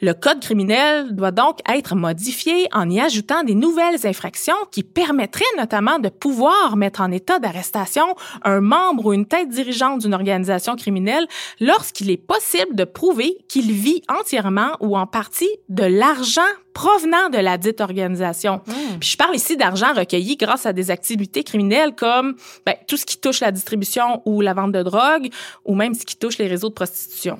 Le 0.00 0.12
code 0.12 0.40
criminel 0.40 1.14
doit 1.14 1.30
donc 1.30 1.58
être 1.68 1.94
modifié 1.94 2.68
en 2.72 2.88
y 2.90 3.00
ajoutant 3.00 3.42
des 3.44 3.54
nouvelles 3.54 4.06
infractions 4.06 4.54
qui 4.70 4.82
permettraient 4.82 5.44
notamment 5.58 5.98
de 5.98 6.08
pouvoir 6.08 6.76
mettre 6.76 7.00
en 7.00 7.10
état 7.10 7.38
d'arrestation 7.38 8.06
un 8.42 8.60
membre 8.60 9.06
ou 9.06 9.12
une 9.12 9.26
tête 9.26 9.48
dirigeante 9.48 10.00
d'une 10.00 10.14
organisation 10.14 10.76
criminelle 10.76 11.26
lorsqu'il 11.60 12.10
est 12.10 12.16
possible 12.16 12.74
de 12.74 12.84
prouver 12.84 13.36
qu'il 13.48 13.72
vit 13.72 14.02
entièrement 14.08 14.72
ou 14.80 14.96
en 14.96 15.06
partie 15.06 15.50
de 15.68 15.84
l'argent 15.84 16.42
provenant 16.74 17.30
de 17.30 17.38
la 17.38 17.56
dite 17.56 17.80
organisation. 17.80 18.60
Hmm. 18.66 18.98
Puis 19.00 19.10
je 19.10 19.16
parle 19.16 19.36
ici 19.36 19.56
d'argent 19.56 19.94
recueilli 19.94 20.36
grâce 20.36 20.66
à 20.66 20.72
des 20.72 20.90
activités 20.90 21.44
criminelles 21.44 21.94
comme 21.94 22.34
ben, 22.66 22.74
tout 22.88 22.96
ce 22.96 23.06
qui 23.06 23.16
touche 23.16 23.40
la 23.40 23.52
distribution 23.52 24.20
ou 24.26 24.40
la 24.40 24.52
vente 24.52 24.72
de 24.72 24.82
drogue 24.82 25.28
ou 25.64 25.74
même 25.76 25.94
ce 25.94 26.04
qui 26.04 26.16
touche 26.16 26.36
les 26.38 26.48
réseaux 26.48 26.68
de 26.68 26.74
prostitution. 26.74 27.38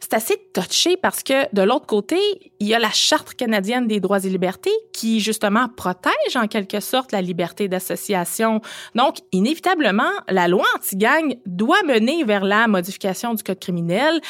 C'est 0.00 0.14
assez 0.14 0.36
touché 0.52 0.96
parce 0.96 1.22
que 1.22 1.54
de 1.54 1.59
l'autre 1.62 1.86
côté, 1.86 2.18
il 2.60 2.66
y 2.66 2.74
a 2.74 2.78
la 2.78 2.90
Charte 2.90 3.34
canadienne 3.34 3.86
des 3.86 4.00
droits 4.00 4.24
et 4.24 4.28
libertés 4.28 4.72
qui 4.92 5.20
justement 5.20 5.68
protège 5.68 6.36
en 6.36 6.46
quelque 6.46 6.80
sorte 6.80 7.12
la 7.12 7.22
liberté 7.22 7.68
d'association. 7.68 8.60
Donc, 8.94 9.16
inévitablement, 9.32 10.10
la 10.28 10.48
loi 10.48 10.66
anti-gang 10.76 11.36
doit 11.46 11.82
mener 11.84 12.24
vers 12.24 12.44
la 12.44 12.68
modification 12.68 13.34
du 13.34 13.42
code 13.42 13.58
criminel 13.58 14.20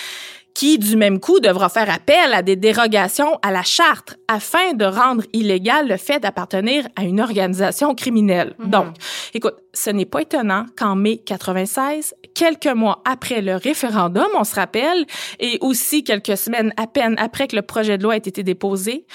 qui, 0.55 0.79
du 0.79 0.97
même 0.97 1.21
coup, 1.21 1.41
devra 1.41 1.69
faire 1.69 1.91
appel 1.91 2.33
à 2.33 2.43
des 2.43 2.57
dérogations 2.57 3.39
à 3.43 3.51
la 3.51 3.63
charte 3.63 4.17
afin 4.29 4.75
de 4.75 4.85
rendre 4.85 5.25
illégal 5.33 5.89
le 5.89 5.97
fait 5.97 6.21
d'appartenir 6.21 6.87
à 6.97 7.05
une 7.05 7.21
organisation 7.21 7.95
criminelle. 7.95 8.55
Mhm. 8.59 8.71
Donc, 8.71 8.87
écoute, 9.35 9.57
ce 9.73 9.91
n'est 9.91 10.07
pas 10.07 10.23
étonnant 10.23 10.67
qu'en 10.77 10.97
mai 10.97 11.19
96, 11.19 12.15
quelques 12.35 12.67
mois 12.67 13.03
après 13.05 13.41
le 13.41 13.57
référendum, 13.57 14.29
on 14.39 14.45
se 14.45 14.55
rappelle, 14.55 15.07
et 15.39 15.59
aussi 15.61 16.05
quelques 16.05 16.37
semaines 16.37 16.73
à 16.77 16.87
peine 16.87 17.15
après 17.19 17.49
que 17.49 17.57
le 17.57 17.63
projet 17.63 17.99
de 17.99 18.03
loi 18.03 18.17
ait 18.17 18.19
été 18.19 18.43
déposé, 18.43 19.07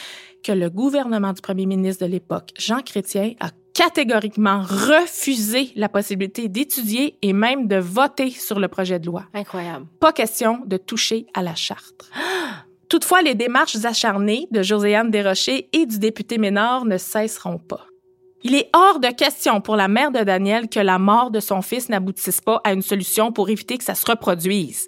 que 0.43 0.51
le 0.51 0.69
gouvernement 0.69 1.33
du 1.33 1.41
premier 1.41 1.65
ministre 1.65 2.05
de 2.05 2.11
l'époque, 2.11 2.49
Jean 2.57 2.81
Chrétien, 2.81 3.33
a 3.39 3.49
catégoriquement 3.75 4.61
refusé 4.61 5.71
la 5.75 5.89
possibilité 5.89 6.47
d'étudier 6.47 7.17
et 7.21 7.33
même 7.33 7.67
de 7.67 7.75
voter 7.75 8.31
sur 8.31 8.59
le 8.59 8.69
projet 8.69 8.99
de 8.99 9.05
loi. 9.05 9.25
Incroyable. 9.33 9.85
Pas 9.99 10.13
question 10.13 10.61
de 10.65 10.77
toucher 10.77 11.27
à 11.33 11.43
la 11.43 11.53
charte. 11.53 12.09
Toutefois, 12.89 13.21
les 13.21 13.35
démarches 13.35 13.83
acharnées 13.83 14.47
de 14.51 14.63
Joséanne 14.63 15.11
Desrochers 15.11 15.67
et 15.73 15.85
du 15.85 15.99
député 15.99 16.37
Ménard 16.37 16.85
ne 16.85 16.97
cesseront 16.97 17.57
pas. 17.57 17.85
Il 18.47 18.53
est 18.53 18.69
hors 18.75 18.99
de 18.99 19.07
question 19.07 19.59
pour 19.59 19.75
la 19.75 19.87
mère 19.87 20.11
de 20.11 20.19
Daniel 20.19 20.69
que 20.69 20.79
la 20.79 20.99
mort 20.99 21.31
de 21.31 21.39
son 21.39 21.63
fils 21.63 21.89
n'aboutisse 21.89 22.41
pas 22.41 22.61
à 22.63 22.73
une 22.73 22.83
solution 22.83 23.31
pour 23.31 23.49
éviter 23.49 23.75
que 23.75 23.83
ça 23.83 23.95
se 23.95 24.05
reproduise. 24.05 24.85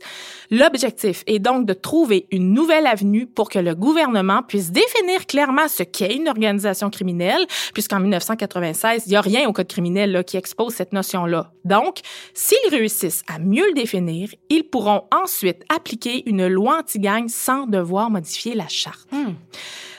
L'objectif 0.51 1.23
est 1.25 1.39
donc 1.39 1.65
de 1.65 1.73
trouver 1.73 2.27
une 2.29 2.53
nouvelle 2.53 2.85
avenue 2.85 3.25
pour 3.25 3.49
que 3.49 3.57
le 3.57 3.73
gouvernement 3.73 4.43
puisse 4.43 4.69
définir 4.71 5.25
clairement 5.25 5.67
ce 5.67 5.81
qu'est 5.81 6.15
une 6.15 6.29
organisation 6.29 6.91
criminelle, 6.91 7.47
puisqu'en 7.73 7.99
1996, 7.99 9.05
il 9.07 9.09
n'y 9.09 9.15
a 9.15 9.21
rien 9.21 9.49
au 9.49 9.53
code 9.53 9.67
criminel 9.67 10.11
là, 10.11 10.23
qui 10.23 10.37
expose 10.37 10.75
cette 10.75 10.93
notion-là. 10.93 11.51
Donc, 11.65 12.01
s'ils 12.35 12.69
réussissent 12.69 13.23
à 13.27 13.39
mieux 13.39 13.65
le 13.69 13.73
définir, 13.73 14.29
ils 14.51 14.65
pourront 14.65 15.05
ensuite 15.11 15.63
appliquer 15.75 16.29
une 16.29 16.45
loi 16.45 16.81
anti-gang 16.81 17.27
sans 17.27 17.65
devoir 17.65 18.11
modifier 18.11 18.53
la 18.53 18.67
charte. 18.67 19.11
Hmm. 19.11 19.33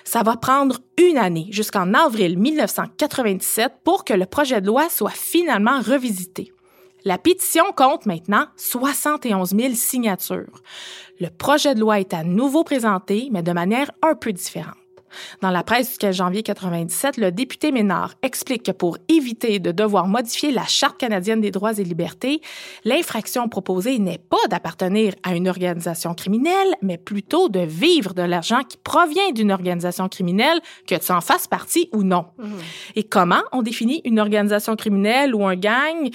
Ça 0.08 0.22
va 0.22 0.36
prendre 0.36 0.78
une 0.96 1.18
année, 1.18 1.48
jusqu'en 1.50 1.92
avril 1.92 2.38
1997, 2.38 3.74
pour 3.84 4.06
que 4.06 4.14
le 4.14 4.24
projet 4.24 4.62
de 4.62 4.66
loi 4.66 4.88
soit 4.88 5.10
finalement 5.10 5.82
revisité. 5.82 6.50
La 7.04 7.18
pétition 7.18 7.64
compte 7.76 8.06
maintenant 8.06 8.46
71 8.56 9.50
000 9.50 9.74
signatures. 9.74 10.62
Le 11.20 11.28
projet 11.28 11.74
de 11.74 11.80
loi 11.80 12.00
est 12.00 12.14
à 12.14 12.24
nouveau 12.24 12.64
présenté, 12.64 13.28
mais 13.32 13.42
de 13.42 13.52
manière 13.52 13.90
un 14.00 14.14
peu 14.14 14.32
différente. 14.32 14.78
Dans 15.40 15.50
la 15.50 15.62
presse 15.62 15.92
du 15.92 15.98
15 15.98 16.16
janvier 16.16 16.42
97, 16.42 17.16
le 17.16 17.32
député 17.32 17.72
Ménard 17.72 18.14
explique 18.22 18.64
que 18.64 18.72
pour 18.72 18.98
éviter 19.08 19.58
de 19.58 19.72
devoir 19.72 20.06
modifier 20.06 20.50
la 20.50 20.64
Charte 20.64 20.98
canadienne 20.98 21.40
des 21.40 21.50
droits 21.50 21.78
et 21.78 21.84
libertés, 21.84 22.40
l'infraction 22.84 23.48
proposée 23.48 23.98
n'est 23.98 24.18
pas 24.18 24.36
d'appartenir 24.50 25.14
à 25.22 25.34
une 25.34 25.48
organisation 25.48 26.14
criminelle, 26.14 26.74
mais 26.82 26.98
plutôt 26.98 27.48
de 27.48 27.60
vivre 27.60 28.14
de 28.14 28.22
l'argent 28.22 28.62
qui 28.62 28.76
provient 28.76 29.32
d'une 29.32 29.52
organisation 29.52 30.08
criminelle, 30.08 30.60
que 30.86 30.94
tu 30.94 31.12
en 31.12 31.20
fasses 31.20 31.46
partie 31.46 31.88
ou 31.92 32.02
non. 32.02 32.26
Mhm. 32.38 32.58
Et 32.96 33.04
comment 33.04 33.42
on 33.52 33.62
définit 33.62 34.00
une 34.04 34.20
organisation 34.20 34.76
criminelle 34.76 35.34
ou 35.34 35.44
un 35.46 35.56
gang? 35.56 36.10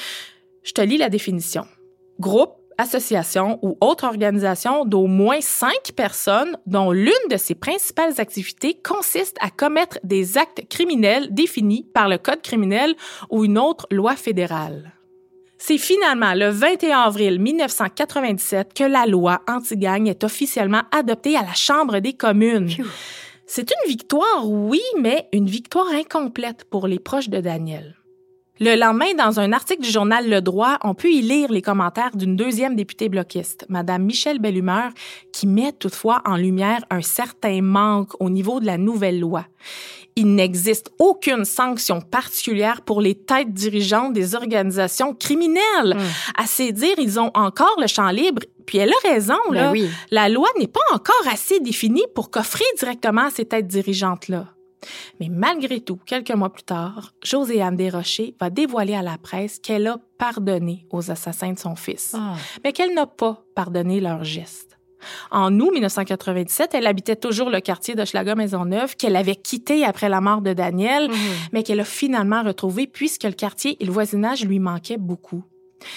Je 0.64 0.72
te 0.72 0.82
lis 0.82 0.98
la 0.98 1.10
définition. 1.10 1.66
Groupe 2.20 2.63
association 2.78 3.60
ou 3.62 3.78
autre 3.82 4.06
organisation 4.06 4.86
d'au 4.86 5.08
moins 5.08 5.42
cinq 5.42 5.92
personnes 5.96 6.58
dont 6.66 6.92
l'une 6.92 7.14
de 7.30 7.38
ses 7.38 7.56
principales 7.56 8.20
activités 8.20 8.78
consiste 8.84 9.38
à 9.42 9.50
commettre 9.50 10.00
des 10.04 10.38
actes 10.38 10.68
criminels 10.70 11.28
définis 11.32 11.86
par 11.94 12.10
le 12.10 12.18
Code 12.18 12.42
criminel 12.42 12.96
ou 13.30 13.46
une 13.46 13.58
autre 13.58 13.88
loi 13.92 14.16
fédérale. 14.16 14.94
C'est 15.58 15.78
finalement 15.78 16.34
le 16.34 16.50
21 16.50 17.00
avril 17.00 17.40
1997 17.40 18.74
que 18.74 18.84
la 18.84 19.06
loi 19.06 19.42
anti-gang 19.48 20.08
est 20.08 20.26
officiellement 20.26 20.82
adoptée 20.92 21.38
à 21.38 21.42
la 21.42 21.54
Chambre 21.54 22.00
des 22.00 22.14
communes. 22.14 22.70
C'est 23.46 23.72
une 23.72 23.90
victoire, 23.90 24.50
oui, 24.50 24.82
mais 25.00 25.30
une 25.32 25.48
victoire 25.48 25.88
incomplète 25.94 26.66
pour 26.66 26.88
les 26.88 27.00
proches 27.00 27.30
de 27.30 27.40
Daniel. 27.40 27.96
Le 28.66 28.78
lendemain, 28.78 29.14
dans 29.18 29.42
un 29.42 29.52
article 29.52 29.82
du 29.82 29.90
journal 29.90 30.30
Le 30.30 30.40
Droit, 30.40 30.78
on 30.86 30.94
peut 30.94 31.10
y 31.10 31.22
lire 31.22 31.52
les 31.52 31.62
commentaires 31.62 32.16
d'une 32.16 32.38
deuxième 32.38 32.78
députée 32.78 33.10
bloquiste, 33.10 33.66
Madame 33.68 34.04
Michelle 34.04 34.40
Bellumeur, 34.40 34.92
qui 35.34 35.48
met 35.48 35.74
toutefois 35.74 36.22
en 36.24 36.38
lumière 36.38 36.86
un 36.90 37.02
certain 37.02 37.62
manque 37.62 38.14
au 38.22 38.30
niveau 38.30 38.62
de 38.62 38.66
la 38.66 38.78
nouvelle 38.78 39.20
loi. 39.20 39.46
Il 40.16 40.34
n'existe 40.34 40.92
aucune 40.98 41.44
sanction 41.44 42.00
particulière 42.00 42.84
pour 42.84 43.02
les 43.02 43.16
têtes 43.16 43.52
dirigeantes 43.52 44.14
des 44.14 44.34
organisations 44.34 45.14
criminelles. 45.14 45.98
Hmm. 45.98 46.42
À 46.42 46.46
ces 46.46 46.72
dire, 46.72 46.96
ils 47.00 47.20
ont 47.20 47.32
encore 47.34 47.76
le 47.82 47.88
champ 47.88 48.12
libre 48.12 48.44
puis 48.66 48.78
elle 48.78 48.92
a 48.92 49.10
raison, 49.10 49.36
ben 49.50 49.74
là. 49.74 49.90
La 50.10 50.30
loi 50.30 50.48
n'est 50.58 50.68
pas 50.68 50.80
encore 50.94 51.28
assez 51.30 51.60
définie 51.60 52.06
pour 52.16 52.32
coffrer 52.32 52.64
directement 52.80 53.26
à 53.26 53.30
ces 53.30 53.44
têtes 53.44 53.68
dirigeantes-là. 53.68 54.54
Mais 55.20 55.30
malgré 55.30 55.80
tout, 55.80 56.00
quelques 56.06 56.32
mois 56.32 56.52
plus 56.52 56.64
tard, 56.64 57.14
Joséanne 57.24 57.76
Desrochers 57.76 58.36
va 58.40 58.50
dévoiler 58.50 58.96
à 58.96 59.02
la 59.02 59.18
presse 59.18 59.60
qu'elle 59.60 59.88
a 59.88 59.98
pardonné 60.18 60.86
aux 60.92 61.12
assassins 61.12 61.54
de 61.54 61.60
son 61.60 61.76
fils, 61.76 62.16
ah. 62.18 62.36
mais 62.64 62.74
qu'elle 62.74 62.94
n'a 62.94 63.08
pas 63.08 63.44
pardonné 63.56 64.00
leurs 64.00 64.24
gestes. 64.24 64.74
En 65.32 65.60
août 65.60 65.72
1997, 65.74 66.74
elle 66.74 66.88
habitait 66.88 67.16
toujours 67.16 67.50
le 67.50 67.60
quartier 67.60 67.96
de 67.96 68.34
Maisonneuve 68.36 68.96
qu'elle 68.96 69.16
avait 69.16 69.36
quitté 69.36 69.84
après 69.86 70.10
la 70.10 70.22
mort 70.22 70.42
de 70.42 70.54
Daniel, 70.54 71.10
mhm. 71.10 71.18
mais 71.52 71.64
qu'elle 71.64 71.80
a 71.80 71.86
finalement 71.86 72.44
retrouvé 72.44 72.88
puisque 72.88 73.24
le 73.24 73.32
quartier 73.32 73.78
et 73.82 73.86
le 73.86 73.92
voisinage 73.92 74.46
lui 74.46 74.60
manquaient 74.60 74.98
beaucoup. 74.98 75.44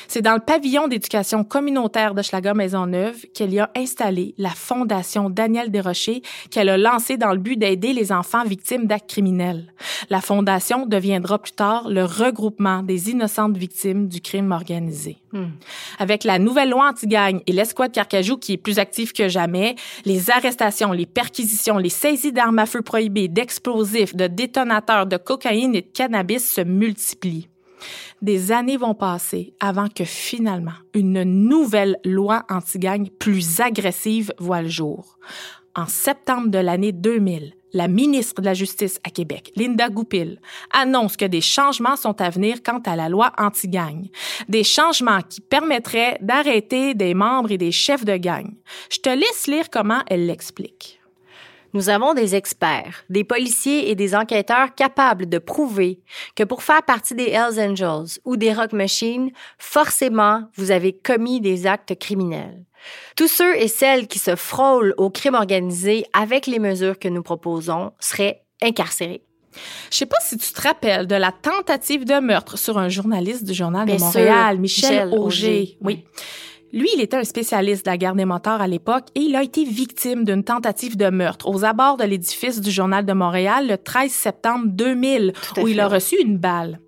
C'est 0.09 0.22
dans 0.22 0.34
le 0.34 0.41
pavillon 0.41 0.89
d'éducation 0.89 1.45
communautaire 1.45 2.14
de 2.14 2.22
Schlager 2.22 2.55
Maisonneuve 2.55 3.26
qu'elle 3.34 3.53
y 3.53 3.61
a 3.61 3.70
installé 3.76 4.34
la 4.39 4.51
fondation 4.51 5.30
Daniel 5.30 5.70
Desrochers 5.70 6.22
qu'elle 6.51 6.68
a 6.68 6.76
lancée 6.76 7.16
dans 7.16 7.32
le 7.32 7.39
but 7.39 7.57
d'aider 7.57 7.93
les 7.93 8.12
enfants 8.12 8.45
victimes 8.45 8.87
d'actes 8.87 9.09
criminels. 9.09 9.72
La 10.11 10.20
fondation 10.20 10.87
deviendra 10.87 11.39
plus 11.39 11.53
tard 11.53 11.89
le 11.89 12.05
regroupement 12.05 12.82
des 12.82 13.11
innocentes 13.11 13.57
victimes 13.57 14.09
du 14.09 14.20
crime 14.20 14.53
organisé. 14.53 15.18
Hmm. 15.32 15.51
Avec 15.99 16.24
la 16.24 16.39
nouvelle 16.39 16.70
loi 16.70 16.89
anti-gang 16.91 17.41
et 17.47 17.53
l'escouade 17.53 17.93
Carcajou 17.93 18.37
qui 18.37 18.55
est 18.55 18.59
plus 18.59 18.78
active 18.78 19.12
que 19.12 19.28
jamais, 19.28 19.76
les 20.05 20.30
arrestations, 20.30 20.93
les 20.93 21.07
perquisitions, 21.07 21.78
les 21.78 21.89
saisies 21.89 22.32
d'armes 22.32 22.59
à 22.59 22.66
feu 22.66 22.82
prohibées, 22.82 23.28
d'explosifs, 23.28 24.14
de 24.14 24.26
détonateurs, 24.26 25.07
de 25.07 25.16
cocaïne 25.16 25.74
et 25.74 25.82
de 25.82 25.91
cannabis 25.93 26.53
se 26.53 26.61
multiplient. 26.61 27.49
Des 28.22 28.50
années 28.50 28.78
vont 28.78 28.94
passer 28.94 29.54
avant 29.60 29.88
que 29.88 30.04
finalement 30.04 30.72
une 30.94 31.22
nouvelle 31.22 31.98
loi 32.04 32.44
anti-gang 32.48 33.10
plus 33.18 33.60
agressive 33.60 34.32
voit 34.38 34.62
le 34.62 34.68
jour. 34.68 35.18
En 35.74 35.86
septembre 35.86 36.48
de 36.48 36.58
l'année 36.58 36.92
2000, 36.92 37.52
la 37.74 37.88
ministre 37.88 38.40
de 38.40 38.46
la 38.46 38.54
Justice 38.54 38.98
à 39.04 39.10
Québec, 39.10 39.52
Linda 39.54 39.90
Goupil, 39.90 40.40
annonce 40.72 41.18
que 41.18 41.26
des 41.26 41.42
changements 41.42 41.96
sont 41.96 42.18
à 42.22 42.30
venir 42.30 42.62
quant 42.62 42.80
à 42.86 42.96
la 42.96 43.10
loi 43.10 43.32
anti-gang. 43.36 44.08
Des 44.48 44.64
changements 44.64 45.20
qui 45.20 45.42
permettraient 45.42 46.16
d'arrêter 46.22 46.94
des 46.94 47.12
membres 47.12 47.52
et 47.52 47.58
des 47.58 47.72
chefs 47.72 48.06
de 48.06 48.16
gang. 48.16 48.54
Je 48.90 48.98
te 49.00 49.10
laisse 49.10 49.46
lire 49.46 49.68
comment 49.70 50.00
elle 50.06 50.24
l'explique. 50.24 51.00
Nous 51.77 51.91
avons 51.91 52.14
des 52.14 52.35
experts, 52.35 53.05
des 53.11 53.22
policiers 53.22 53.91
et 53.91 53.95
des 53.95 54.14
enquêteurs 54.14 54.74
capables 54.74 55.29
de 55.29 55.37
prouver 55.37 56.01
que 56.35 56.43
pour 56.43 56.62
faire 56.62 56.83
partie 56.83 57.14
des 57.14 57.29
Hells 57.29 57.61
Angels 57.61 58.18
ou 58.24 58.39
des 58.39 58.55
Rock 58.55 58.72
Machines, 58.72 59.31
forcément, 59.59 60.45
vous 60.55 60.70
avez 60.70 60.95
commis 60.95 61.43
des 61.43 61.66
actes 61.66 61.95
criminels. 61.99 62.64
Tous 63.14 63.29
ceux 63.29 63.55
et 63.57 63.68
celles 63.68 64.07
qui 64.07 64.18
se 64.18 64.37
frôlent 64.37 64.95
au 64.97 65.11
crime 65.11 65.35
organisé 65.35 66.07
avec 66.14 66.47
les 66.47 66.61
mesures 66.61 66.99
que 66.99 67.09
nous 67.09 67.22
proposons 67.22 67.93
seraient 68.01 68.43
incarcérés. 68.62 69.22
Je 69.91 69.99
sais 69.99 70.07
pas 70.07 70.16
si 70.22 70.39
tu 70.39 70.51
te 70.55 70.62
rappelles 70.62 71.07
de 71.07 71.14
la 71.14 71.31
tentative 71.31 72.07
de 72.07 72.20
meurtre 72.20 72.57
sur 72.57 72.79
un 72.79 72.89
journaliste 72.89 73.45
du 73.45 73.53
Journal 73.53 73.87
de 73.87 73.99
Montréal, 73.99 74.59
Michel, 74.59 75.11
Auger. 75.12 75.77
Oui. 75.83 76.05
Lui, 76.72 76.88
il 76.94 77.00
était 77.00 77.16
un 77.16 77.24
spécialiste 77.24 77.86
de 77.86 77.90
la 77.90 77.96
guerre 77.96 78.14
des 78.14 78.24
moteurs 78.24 78.60
à 78.60 78.66
l'époque 78.66 79.06
et 79.14 79.20
il 79.20 79.36
a 79.36 79.42
été 79.42 79.64
victime 79.64 80.24
d'une 80.24 80.42
tentative 80.42 80.96
de 80.96 81.08
meurtre 81.10 81.48
aux 81.48 81.64
abords 81.64 81.96
de 81.96 82.04
l'édifice 82.04 82.60
du 82.60 82.70
Journal 82.70 83.06
de 83.06 83.12
Montréal 83.12 83.68
le 83.68 83.78
13 83.78 84.10
septembre 84.10 84.66
2000, 84.66 85.32
où 85.62 85.68
il 85.68 85.80
a 85.80 85.88
reçu 85.88 86.16
une 86.20 86.38
balle. 86.38 86.80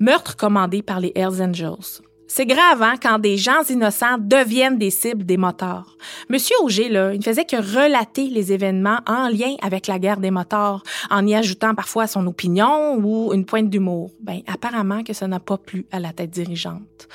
Meurtre 0.00 0.36
commandé 0.36 0.82
par 0.82 0.98
les 0.98 1.12
Hells 1.14 1.40
Angels. 1.40 2.02
C'est 2.34 2.46
grave 2.46 2.82
hein, 2.82 2.94
quand 3.00 3.18
des 3.18 3.36
gens 3.36 3.62
innocents 3.68 4.16
deviennent 4.18 4.78
des 4.78 4.88
cibles 4.88 5.24
des 5.24 5.36
moteurs. 5.36 5.98
Monsieur 6.30 6.56
Auger, 6.62 6.88
là, 6.88 7.12
il 7.12 7.18
ne 7.18 7.22
faisait 7.22 7.44
que 7.44 7.56
relater 7.56 8.28
les 8.28 8.52
événements 8.52 9.00
en 9.06 9.28
lien 9.28 9.54
avec 9.60 9.86
la 9.86 9.98
guerre 9.98 10.16
des 10.16 10.30
moteurs, 10.30 10.82
en 11.10 11.26
y 11.26 11.34
ajoutant 11.34 11.74
parfois 11.74 12.06
son 12.06 12.26
opinion 12.26 12.96
ou 12.96 13.34
une 13.34 13.44
pointe 13.44 13.68
d'humour. 13.68 14.12
Ben, 14.20 14.40
apparemment 14.46 15.02
que 15.04 15.12
ça 15.12 15.28
n'a 15.28 15.40
pas 15.40 15.58
plu 15.58 15.84
à 15.92 16.00
la 16.00 16.14
tête 16.14 16.30
dirigeante. 16.30 17.06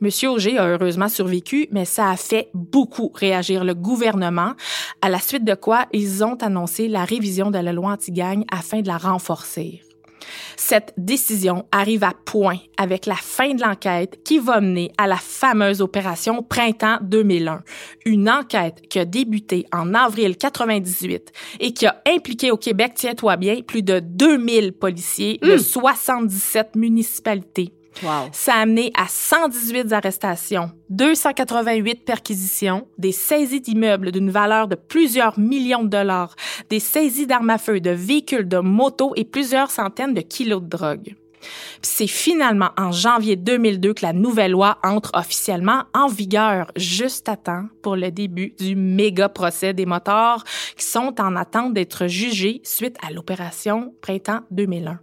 Monsieur 0.00 0.30
Auger 0.30 0.58
a 0.58 0.66
heureusement 0.66 1.08
survécu, 1.08 1.68
mais 1.70 1.86
ça 1.86 2.10
a 2.10 2.16
fait 2.16 2.50
beaucoup 2.52 3.10
réagir 3.14 3.64
le 3.64 3.74
gouvernement, 3.74 4.52
à 5.00 5.08
la 5.08 5.18
suite 5.18 5.44
de 5.44 5.54
quoi 5.54 5.86
ils 5.92 6.22
ont 6.22 6.36
annoncé 6.36 6.86
la 6.88 7.04
révision 7.04 7.50
de 7.50 7.58
la 7.58 7.72
loi 7.72 7.92
anti-gang 7.92 8.44
afin 8.50 8.82
de 8.82 8.88
la 8.88 8.98
renforcer. 8.98 9.80
Cette 10.56 10.92
décision 10.96 11.66
arrive 11.70 12.04
à 12.04 12.12
point 12.24 12.58
avec 12.76 13.06
la 13.06 13.14
fin 13.14 13.54
de 13.54 13.62
l'enquête 13.62 14.22
qui 14.24 14.38
va 14.38 14.60
mener 14.60 14.92
à 14.98 15.06
la 15.06 15.16
fameuse 15.16 15.80
opération 15.80 16.42
Printemps 16.42 16.98
2001, 17.02 17.62
une 18.04 18.28
enquête 18.28 18.82
qui 18.88 18.98
a 18.98 19.04
débuté 19.04 19.66
en 19.72 19.94
avril 19.94 20.36
98 20.36 21.32
et 21.60 21.72
qui 21.72 21.86
a 21.86 22.02
impliqué 22.06 22.50
au 22.50 22.56
Québec, 22.56 22.92
tiens-toi 22.96 23.36
bien, 23.36 23.62
plus 23.62 23.82
de 23.82 24.00
2000 24.00 24.72
policiers 24.72 25.38
de 25.42 25.56
77 25.56 26.74
hmm. 26.74 26.80
Ça 28.32 28.54
a 28.54 28.60
amené 28.60 28.92
à 28.94 29.06
118 29.08 29.92
arrestations, 29.92 30.70
288 30.90 32.04
perquisitions, 32.04 32.86
des 32.98 33.12
saisies 33.12 33.60
d'immeubles 33.60 34.12
d'une 34.12 34.30
valeur 34.30 34.68
de 34.68 34.74
plusieurs 34.74 35.38
millions 35.38 35.84
de 35.84 35.88
dollars, 35.88 36.34
des 36.68 36.80
saisies 36.80 37.26
d'armes 37.26 37.50
à 37.50 37.58
feu, 37.58 37.80
de 37.80 37.90
véhicules, 37.90 38.48
de 38.48 38.58
motos 38.58 39.12
et 39.16 39.24
plusieurs 39.24 39.70
centaines 39.70 40.14
de 40.14 40.20
kilos 40.20 40.62
de 40.62 40.68
drogue. 40.68 41.16
C'est 41.82 42.06
finalement 42.06 42.70
en 42.76 42.92
janvier 42.92 43.36
2002 43.36 43.94
que 43.94 44.04
la 44.04 44.12
nouvelle 44.12 44.52
loi 44.52 44.78
entre 44.82 45.12
officiellement 45.14 45.84
en 45.94 46.08
vigueur, 46.08 46.72
juste 46.76 47.28
à 47.28 47.36
temps 47.36 47.66
pour 47.82 47.96
le 47.96 48.10
début 48.10 48.54
du 48.58 48.74
méga 48.74 49.28
procès 49.28 49.72
des 49.72 49.86
motards 49.86 50.44
qui 50.76 50.84
sont 50.84 51.14
en 51.20 51.36
attente 51.36 51.74
d'être 51.74 52.06
jugés 52.06 52.60
suite 52.64 52.96
à 53.06 53.12
l'opération 53.12 53.94
Printemps 54.00 54.40
2001. 54.50 54.98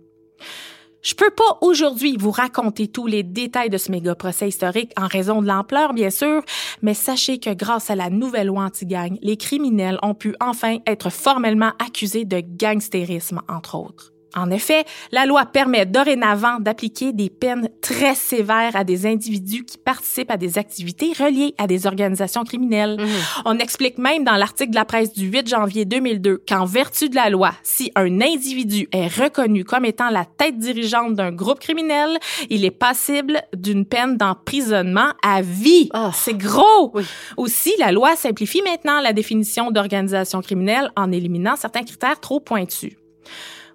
Je 1.03 1.15
peux 1.15 1.31
pas 1.31 1.57
aujourd'hui 1.59 2.15
vous 2.17 2.31
raconter 2.31 2.87
tous 2.87 3.07
les 3.07 3.23
détails 3.23 3.69
de 3.69 3.77
ce 3.77 3.91
méga 3.91 4.15
procès 4.15 4.47
historique 4.47 4.93
en 4.97 5.07
raison 5.07 5.41
de 5.41 5.47
l'ampleur, 5.47 5.93
bien 5.93 6.09
sûr, 6.09 6.41
mais 6.81 6.93
sachez 6.93 7.39
que 7.39 7.53
grâce 7.53 7.89
à 7.89 7.95
la 7.95 8.09
nouvelle 8.09 8.47
loi 8.47 8.63
anti-gang, 8.63 9.17
les 9.21 9.35
criminels 9.35 9.99
ont 10.01 10.15
pu 10.15 10.33
enfin 10.39 10.77
être 10.87 11.09
formellement 11.09 11.73
accusés 11.85 12.23
de 12.23 12.39
gangstérisme, 12.39 13.41
entre 13.49 13.75
autres. 13.75 14.12
En 14.35 14.49
effet, 14.49 14.85
la 15.11 15.25
loi 15.25 15.45
permet 15.45 15.85
dorénavant 15.85 16.59
d'appliquer 16.59 17.13
des 17.13 17.29
peines 17.29 17.69
très 17.81 18.15
sévères 18.15 18.75
à 18.75 18.83
des 18.83 19.05
individus 19.05 19.63
qui 19.63 19.77
participent 19.77 20.31
à 20.31 20.37
des 20.37 20.57
activités 20.57 21.13
reliées 21.17 21.53
à 21.57 21.67
des 21.67 21.87
organisations 21.87 22.43
criminelles. 22.43 22.97
Mhm. 22.99 23.07
On 23.45 23.59
explique 23.59 23.97
même 23.97 24.23
dans 24.23 24.35
l'article 24.35 24.71
de 24.71 24.75
la 24.75 24.85
presse 24.85 25.13
du 25.13 25.27
8 25.27 25.47
janvier 25.47 25.85
2002 25.85 26.41
qu'en 26.47 26.65
vertu 26.65 27.09
de 27.09 27.15
la 27.15 27.29
loi, 27.29 27.51
si 27.63 27.91
un 27.95 28.21
individu 28.21 28.87
est 28.91 29.07
reconnu 29.07 29.63
comme 29.63 29.85
étant 29.85 30.09
la 30.09 30.25
tête 30.25 30.57
dirigeante 30.57 31.13
d'un 31.13 31.31
groupe 31.31 31.59
criminel, 31.59 32.17
il 32.49 32.65
est 32.65 32.71
passible 32.71 33.41
d'une 33.55 33.85
peine 33.85 34.17
d'emprisonnement 34.17 35.11
à 35.23 35.41
vie. 35.41 35.89
Oh. 35.93 36.09
C'est 36.13 36.37
gros. 36.37 36.93
Aussi, 37.37 37.73
la 37.79 37.91
loi 37.91 38.15
simplifie 38.15 38.61
maintenant 38.61 38.99
la 39.01 39.13
définition 39.13 39.71
d'organisation 39.71 40.41
criminelle 40.41 40.91
en 40.95 41.11
éliminant 41.11 41.55
certains 41.55 41.83
critères 41.83 42.19
trop 42.19 42.39
pointus. 42.39 42.93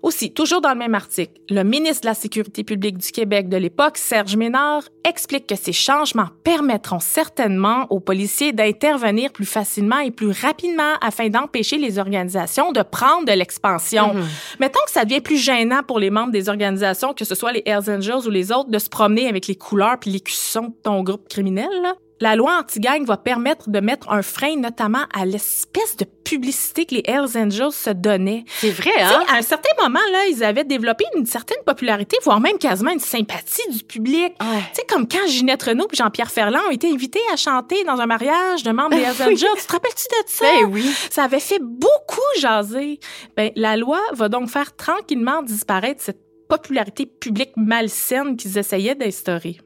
Aussi, 0.03 0.32
toujours 0.32 0.61
dans 0.61 0.70
le 0.72 0.78
même 0.78 0.94
article, 0.94 1.32
le 1.51 1.64
ministre 1.64 2.03
de 2.03 2.07
la 2.07 2.14
Sécurité 2.14 2.64
publique 2.64 2.99
du 2.99 3.11
Québec 3.11 3.49
de 3.49 3.57
l'époque, 3.57 3.99
Serge 3.99 4.36
Ménard, 4.36 4.82
explique 5.05 5.46
que 5.46 5.57
ces 5.57 5.72
changements 5.72 6.28
permettront 6.44 7.01
certainement 7.01 7.86
aux 7.90 8.01
policiers 8.01 8.53
d'intervenir 8.53 9.32
plus 9.32 9.46
facilement 9.46 9.99
et 9.99 10.11
plus 10.11 10.30
rapidement 10.30 10.94
afin 11.01 11.28
d'empêcher 11.28 11.78
les 11.78 11.99
organisations 11.99 12.72
de 12.72 12.82
prendre 12.82 13.26
de 13.26 13.32
l'expansion. 13.32 14.14
Mhm. 14.14 14.26
Mettons 14.61 14.80
que 14.86 14.92
ça 14.92 15.05
devient 15.05 15.20
plus 15.20 15.38
gênant 15.38 15.82
pour 15.82 15.99
les 15.99 16.11
membres 16.11 16.32
des 16.32 16.49
organisations, 16.49 17.14
que 17.14 17.24
ce 17.24 17.34
soit 17.34 17.53
les 17.53 17.62
Hells 17.66 17.90
Angels 17.90 18.26
ou 18.26 18.30
les 18.30 18.53
autres, 18.53 18.70
de 18.70 18.78
se 18.78 18.88
promener 18.88 19.28
avec 19.28 19.46
les 19.46 19.57
couleurs 19.57 19.99
puis 20.01 20.11
les 20.11 20.20
cuissons 20.20 20.68
de 20.68 20.74
ton 20.82 21.03
groupe 21.03 21.28
criminel. 21.28 21.68
Là 21.82 21.94
la 22.20 22.36
loi 22.36 22.58
anti-gang 22.58 23.04
va 23.04 23.16
permettre 23.16 23.70
de 23.70 23.80
mettre 23.80 24.10
un 24.10 24.22
frein 24.22 24.56
notamment 24.56 25.04
à 25.14 25.24
l'espèce 25.24 25.96
de 25.96 26.04
publicité 26.04 26.84
que 26.84 26.94
les 26.94 27.02
Hells 27.06 27.36
Angels 27.36 27.72
se 27.72 27.90
donnaient. 27.90 28.44
C'est 28.48 28.70
vrai, 28.70 28.90
hein? 29.00 29.22
à 29.32 29.36
un 29.36 29.42
certain 29.42 29.70
moment, 29.82 30.00
là, 30.12 30.26
ils 30.26 30.44
avaient 30.44 30.64
développé 30.64 31.04
une 31.16 31.26
certaine 31.26 31.62
popularité, 31.64 32.16
voire 32.24 32.40
même 32.40 32.58
quasiment 32.58 32.90
une 32.90 33.00
sympathie 33.00 33.68
du 33.70 33.84
public. 33.84 34.34
Tu 34.38 34.46
sais, 34.72 34.82
comme 34.88 35.08
quand 35.08 35.26
Ginette 35.26 35.62
Renault 35.62 35.88
et 35.92 35.96
Jean-Pierre 35.96 36.30
Ferland 36.30 36.60
ont 36.68 36.72
été 36.72 36.90
invités 36.90 37.20
à 37.32 37.36
chanter 37.36 37.84
dans 37.84 38.00
un 38.00 38.06
mariage 38.06 38.62
de 38.62 38.72
membres 38.72 38.96
des 38.96 39.02
Hells 39.02 39.22
Angels. 39.22 39.48
Tu 39.58 39.66
te 39.66 39.72
rappelles-tu 39.72 40.04
de 40.04 40.28
ça? 40.28 40.44
Ben 40.44 40.70
oui. 40.70 40.84
Ça 41.10 41.24
avait 41.24 41.40
fait 41.40 41.60
beaucoup 41.62 42.20
jaser. 42.40 43.00
Ben, 43.36 43.50
la 43.56 43.76
loi 43.76 44.00
va 44.12 44.28
donc 44.28 44.48
faire 44.48 44.76
tranquillement 44.76 45.42
disparaître 45.42 46.02
cette 46.02 46.20
popularité 46.48 47.06
publique 47.06 47.52
malsaine 47.56 48.36
qu'ils 48.36 48.58
essayaient 48.58 48.94
d'instaurer. 48.94 49.58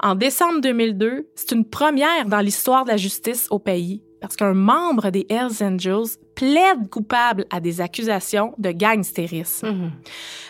En 0.00 0.14
décembre 0.14 0.60
2002, 0.60 1.28
c'est 1.34 1.52
une 1.52 1.64
première 1.64 2.26
dans 2.26 2.40
l'histoire 2.40 2.84
de 2.84 2.90
la 2.90 2.96
justice 2.96 3.46
au 3.50 3.58
pays 3.58 4.02
parce 4.22 4.36
qu'un 4.36 4.54
membre 4.54 5.10
des 5.10 5.26
Hells 5.28 5.62
Angels 5.62 6.16
plaide 6.36 6.88
coupable 6.90 7.44
à 7.50 7.60
des 7.60 7.80
accusations 7.80 8.54
de 8.56 8.70
gangstérisme. 8.70 9.66
Mhm. 9.66 9.90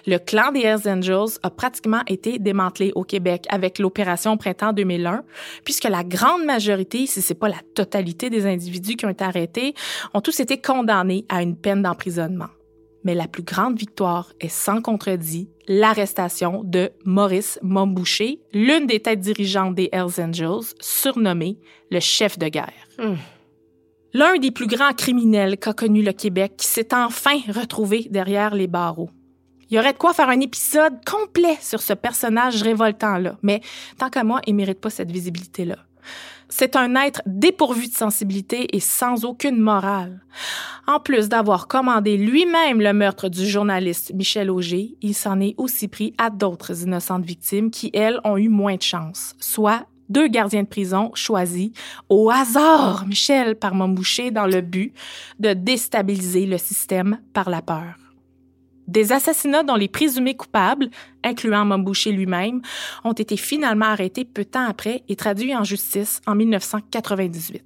Le 0.07 0.19
clan 0.19 0.53
des 0.53 0.61
Hells 0.61 0.87
Angels 0.87 1.39
a 1.43 1.51
pratiquement 1.51 2.03
été 2.07 2.39
démantelé 2.39 2.93
au 2.95 3.03
Québec 3.03 3.47
avec 3.49 3.79
l'opération 3.79 4.37
Printemps 4.37 4.75
2001, 4.75 5.25
puisque 5.65 5.85
la 5.85 6.05
grande 6.05 6.45
majorité, 6.45 7.07
si 7.07 7.23
c'est 7.23 7.35
pas 7.35 7.49
la 7.49 7.61
totalité 7.75 8.29
des 8.29 8.47
individus 8.47 8.97
qui 8.97 9.07
ont 9.07 9.11
été 9.11 9.25
arrêtés, 9.25 9.75
ont 10.13 10.21
tous 10.21 10.39
été 10.41 10.61
condamnés 10.61 11.25
à 11.31 11.43
une 11.43 11.57
peine 11.57 11.83
d'emprisonnement 11.83 12.49
mais 13.05 13.15
la 13.15 13.29
plus 13.29 13.43
grande 13.43 13.79
victoire 13.79 14.33
est 14.41 14.49
sans 14.49 14.81
contredit 14.81 15.49
l'arrestation 15.69 16.63
de 16.65 16.91
Maurice 17.05 17.59
Momboucher, 17.63 18.41
l'une 18.53 18.87
des 18.87 19.01
têtes 19.01 19.21
dirigeantes 19.21 19.75
des 19.75 19.89
Hells 19.93 20.21
Angels, 20.21 20.75
surnommé 20.81 21.59
le 21.91 22.01
chef 22.01 22.39
de 22.39 22.49
guerre. 22.49 22.73
Hmm. 22.99 23.15
L'un 24.15 24.37
des 24.37 24.51
plus 24.51 24.67
grands 24.67 24.93
criminels 24.93 25.57
qu'a 25.57 25.73
connu 25.73 26.03
le 26.03 26.13
Québec 26.13 26.55
qui 26.59 26.67
s'est 26.67 26.95
enfin 26.95 27.39
retrouvé 27.49 28.07
derrière 28.11 28.55
les 28.55 28.67
barreaux. 28.67 29.11
Il 29.71 29.77
y 29.77 29.79
aurait 29.79 29.95
de 29.95 29.99
quoi 29.99 30.13
faire 30.13 30.29
un 30.29 30.41
épisode 30.41 31.03
complet 31.07 31.57
sur 31.63 31.81
ce 31.81 31.95
personnage 31.95 32.63
révoltant-là, 32.63 33.39
mais 33.43 33.63
tant 33.97 34.11
qu'à 34.11 34.23
moi, 34.23 34.43
il 34.47 34.55
mérite 34.55 34.81
pas 34.81 34.91
cette 34.91 35.11
visibilité-là. 35.11 35.79
C'est 36.55 36.77
un 36.77 36.97
être 36.97 37.23
dépourvu 37.25 37.89
de 37.89 37.95
sensibilité 37.95 38.77
et 38.77 38.79
sans 38.79 39.25
aucune 39.25 39.59
morale. 39.59 40.21
En 40.87 41.01
plus 41.01 41.31
d'avoir 41.31 41.67
commandé 41.67 42.19
lui-même 42.19 42.79
le 42.79 42.93
meurtre 42.93 43.31
du 43.31 43.47
journaliste 43.47 44.13
Michel 44.13 44.51
Auger, 44.51 44.95
il 45.01 45.15
s'en 45.15 45.41
est 45.41 45.55
aussi 45.57 45.89
pris 45.89 46.13
à 46.19 46.29
d'autres 46.29 46.83
innocentes 46.83 47.25
victimes 47.25 47.71
qui, 47.71 47.91
elles, 47.95 48.21
ont 48.25 48.37
eu 48.37 48.51
moins 48.51 48.77
de 48.77 48.83
chance, 48.83 49.35
soit 49.41 49.87
deux 50.11 50.29
gardiens 50.29 50.65
de 50.65 50.69
prison 50.69 51.11
choisis 51.15 51.71
au 52.11 52.31
hasard, 52.31 53.07
Michel, 53.07 53.57
par 53.57 53.75
Momboucher, 53.75 54.31
dans 54.31 54.47
le 54.47 54.61
but 54.61 54.93
de 55.41 55.55
déstabiliser 55.55 56.45
le 56.45 56.59
système 56.59 57.19
par 57.33 57.49
la 57.49 57.63
peur. 57.63 58.02
Des 58.93 59.11
assassinats 59.13 59.63
dont 59.63 59.77
les 59.77 59.89
présumés 59.89 60.37
coupables, 60.37 60.91
incluant 61.25 61.65
Mombouché 61.65 62.13
lui-même, 62.13 62.61
ont 63.05 63.15
été 63.15 63.39
finalement 63.39 63.87
arrêtés 63.87 64.27
peu 64.27 64.45
de 64.45 64.51
temps 64.51 64.69
après 64.69 65.03
et 65.09 65.17
traduits 65.17 65.57
en 65.57 65.65
justice 65.65 66.21
en 66.27 66.35
1998. 66.35 67.65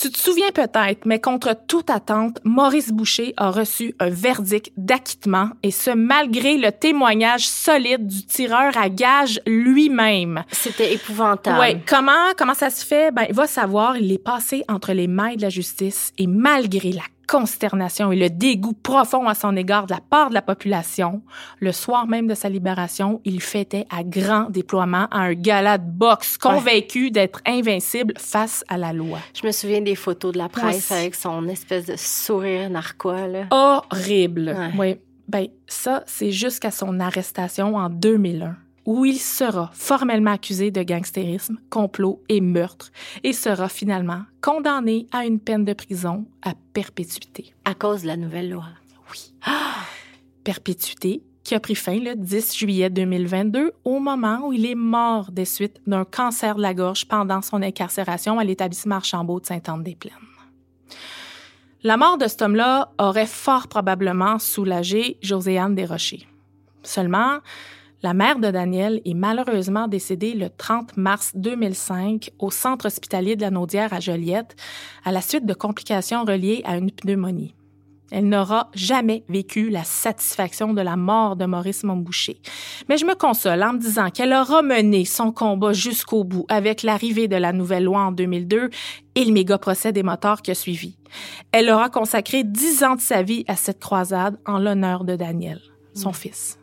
Tu 0.00 0.10
te 0.10 0.18
souviens 0.18 0.52
peut-être, 0.54 1.06
mais 1.06 1.20
contre 1.20 1.56
toute 1.66 1.90
attente, 1.90 2.38
Maurice 2.44 2.92
Boucher 2.92 3.34
a 3.36 3.50
reçu 3.50 3.96
un 3.98 4.10
verdict 4.10 4.72
d'acquittement 4.76 5.50
et 5.64 5.72
ce 5.72 5.90
malgré 5.90 6.56
le 6.56 6.70
témoignage 6.70 7.48
solide 7.48 8.06
du 8.06 8.24
tireur 8.24 8.76
à 8.76 8.88
gage 8.88 9.40
lui-même. 9.44 10.44
C'était 10.52 10.94
épouvantable. 10.94 11.58
Oui, 11.60 11.80
comment 11.84 12.32
comment 12.38 12.54
ça 12.54 12.70
se 12.70 12.86
fait? 12.86 13.12
Ben, 13.12 13.26
il 13.28 13.34
va 13.34 13.48
savoir, 13.48 13.96
il 13.96 14.12
est 14.12 14.22
passé 14.22 14.62
entre 14.68 14.92
les 14.92 15.08
mains 15.08 15.34
de 15.34 15.42
la 15.42 15.50
justice 15.50 16.12
et 16.16 16.28
malgré 16.28 16.92
la 16.92 17.02
consternation 17.32 18.12
et 18.12 18.16
le 18.16 18.28
dégoût 18.28 18.74
profond 18.74 19.26
à 19.26 19.34
son 19.34 19.56
égard 19.56 19.86
de 19.86 19.94
la 19.94 20.00
part 20.00 20.28
de 20.28 20.34
la 20.34 20.42
population, 20.42 21.22
le 21.60 21.72
soir 21.72 22.06
même 22.06 22.26
de 22.26 22.34
sa 22.34 22.50
libération, 22.50 23.22
il 23.24 23.40
fêtait 23.40 23.86
à 23.88 24.04
grand 24.04 24.50
déploiement 24.50 25.08
à 25.10 25.20
un 25.20 25.32
gala 25.32 25.78
de 25.78 25.90
boxe, 25.90 26.36
convaincu 26.36 27.10
d'être 27.10 27.40
invincible 27.46 28.12
face 28.18 28.66
à 28.68 28.76
la 28.76 28.92
loi. 28.92 29.18
Je 29.32 29.46
me 29.46 29.52
souviens 29.52 29.80
des 29.80 29.94
photos 29.94 30.32
de 30.32 30.38
la 30.38 30.50
presse 30.50 30.92
avec 30.92 31.14
son 31.14 31.48
espèce 31.48 31.86
de 31.86 31.94
sourire 31.96 32.68
narquois. 32.68 33.26
Là. 33.26 33.46
Horrible. 33.50 34.54
Oui. 34.78 34.98
Ben, 35.26 35.46
ça, 35.66 36.02
c'est 36.06 36.32
jusqu'à 36.32 36.70
son 36.70 37.00
arrestation 37.00 37.76
en 37.76 37.88
2001 37.88 38.56
où 38.84 39.04
il 39.04 39.18
sera 39.18 39.70
formellement 39.72 40.32
accusé 40.32 40.70
de 40.70 40.82
gangstérisme, 40.82 41.58
complot 41.70 42.22
et 42.28 42.40
meurtre 42.40 42.90
et 43.22 43.32
sera 43.32 43.68
finalement 43.68 44.22
condamné 44.40 45.06
à 45.12 45.24
une 45.24 45.40
peine 45.40 45.64
de 45.64 45.72
prison 45.72 46.26
à 46.42 46.54
perpétuité. 46.72 47.54
À 47.64 47.74
cause 47.74 48.02
de 48.02 48.08
la 48.08 48.16
nouvelle 48.16 48.50
loi. 48.50 48.64
Oui. 49.10 49.32
Perpétuité 50.44 51.22
qui 51.44 51.54
a 51.54 51.60
pris 51.60 51.74
fin 51.74 51.98
le 51.98 52.14
10 52.14 52.56
juillet 52.56 52.90
2022 52.90 53.72
au 53.84 53.98
moment 53.98 54.46
où 54.46 54.52
il 54.52 54.64
est 54.66 54.76
mort 54.76 55.30
des 55.32 55.44
suites 55.44 55.80
d'un 55.86 56.04
cancer 56.04 56.54
de 56.54 56.62
la 56.62 56.74
gorge 56.74 57.06
pendant 57.06 57.42
son 57.42 57.62
incarcération 57.62 58.38
à 58.38 58.44
l'établissement 58.44 58.96
Archambault 58.96 59.40
de 59.40 59.46
Sainte-Anne-des-Plaines. 59.46 60.12
La 61.84 61.96
mort 61.96 62.16
de 62.16 62.28
cet 62.28 62.42
homme-là 62.42 62.92
aurait 62.98 63.26
fort 63.26 63.66
probablement 63.66 64.38
soulagé 64.38 65.18
Joséanne 65.20 65.74
Desrochers. 65.74 66.28
Seulement, 66.84 67.38
la 68.02 68.14
mère 68.14 68.38
de 68.38 68.50
Daniel 68.50 69.00
est 69.04 69.14
malheureusement 69.14 69.86
décédée 69.86 70.34
le 70.34 70.50
30 70.50 70.96
mars 70.96 71.32
2005 71.36 72.30
au 72.40 72.50
centre 72.50 72.86
hospitalier 72.86 73.36
de 73.36 73.42
la 73.42 73.50
Naudière 73.50 73.92
à 73.92 74.00
Joliette 74.00 74.56
à 75.04 75.12
la 75.12 75.20
suite 75.20 75.46
de 75.46 75.54
complications 75.54 76.24
reliées 76.24 76.62
à 76.64 76.76
une 76.76 76.90
pneumonie. 76.90 77.54
Elle 78.10 78.28
n'aura 78.28 78.70
jamais 78.74 79.24
vécu 79.28 79.70
la 79.70 79.84
satisfaction 79.84 80.74
de 80.74 80.82
la 80.82 80.96
mort 80.96 81.34
de 81.36 81.46
Maurice 81.46 81.82
Montboucher. 81.82 82.42
Mais 82.88 82.98
je 82.98 83.06
me 83.06 83.14
console 83.14 83.62
en 83.62 83.72
me 83.72 83.78
disant 83.78 84.10
qu'elle 84.10 84.34
aura 84.34 84.60
mené 84.60 85.06
son 85.06 85.32
combat 85.32 85.72
jusqu'au 85.72 86.22
bout 86.22 86.44
avec 86.48 86.82
l'arrivée 86.82 87.26
de 87.26 87.36
la 87.36 87.54
nouvelle 87.54 87.84
loi 87.84 88.00
en 88.00 88.12
2002 88.12 88.68
et 89.14 89.24
le 89.24 89.32
méga 89.32 89.56
procès 89.56 89.92
des 89.92 90.02
moteurs 90.02 90.42
qui 90.42 90.50
a 90.50 90.54
suivi. 90.54 90.98
Elle 91.52 91.70
aura 91.70 91.88
consacré 91.88 92.44
dix 92.44 92.82
ans 92.82 92.96
de 92.96 93.00
sa 93.00 93.22
vie 93.22 93.44
à 93.48 93.56
cette 93.56 93.80
croisade 93.80 94.38
en 94.44 94.58
l'honneur 94.58 95.04
de 95.04 95.16
Daniel, 95.16 95.60
son 95.94 96.10
mmh. 96.10 96.14
fils 96.14 96.58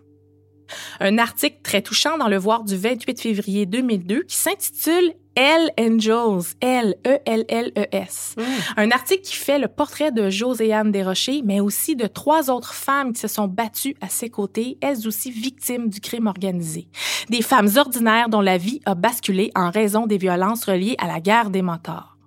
un 1.00 1.18
article 1.18 1.58
très 1.64 1.82
touchant 1.82 2.18
dans 2.18 2.28
le 2.28 2.38
Voir 2.38 2.64
du 2.64 2.78
28 2.78 3.20
février 3.20 3.66
2002 3.66 4.24
qui 4.24 4.36
s'intitule 4.36 5.14
Elle 5.36 5.72
Angels, 5.80 6.54
L-E-L-L-E-S. 6.62 8.36
Mm. 8.38 8.44
Un 8.78 8.92
article 8.92 9.22
qui 9.22 9.36
fait 9.36 9.60
le 9.60 9.68
portrait 9.68 10.12
de 10.12 10.30
Joséanne 10.30 10.92
Desrochers, 10.92 11.42
mais 11.44 11.60
aussi 11.60 11.96
de 11.96 12.08
trois 12.08 12.50
autres 12.50 12.74
femmes 12.74 13.14
qui 13.14 13.22
se 13.22 13.28
sont 13.28 13.48
battues 13.48 13.96
à 14.02 14.10
ses 14.10 14.30
côtés, 14.30 14.78
elles 14.82 15.08
aussi 15.08 15.32
victimes 15.32 15.90
du 15.90 16.00
crime 16.00 16.28
organisé. 16.28 16.88
Des 17.30 17.42
femmes 17.42 17.70
ordinaires 17.78 18.30
dont 18.30 18.42
la 18.42 18.58
vie 18.58 18.82
a 18.86 18.96
basculé 18.96 19.52
en 19.56 19.70
raison 19.70 20.08
des 20.08 20.18
violences 20.18 20.66
reliées 20.66 20.96
à 20.98 21.08
la 21.08 21.20
guerre 21.20 21.50
des 21.50 21.62
motards. 21.62 22.18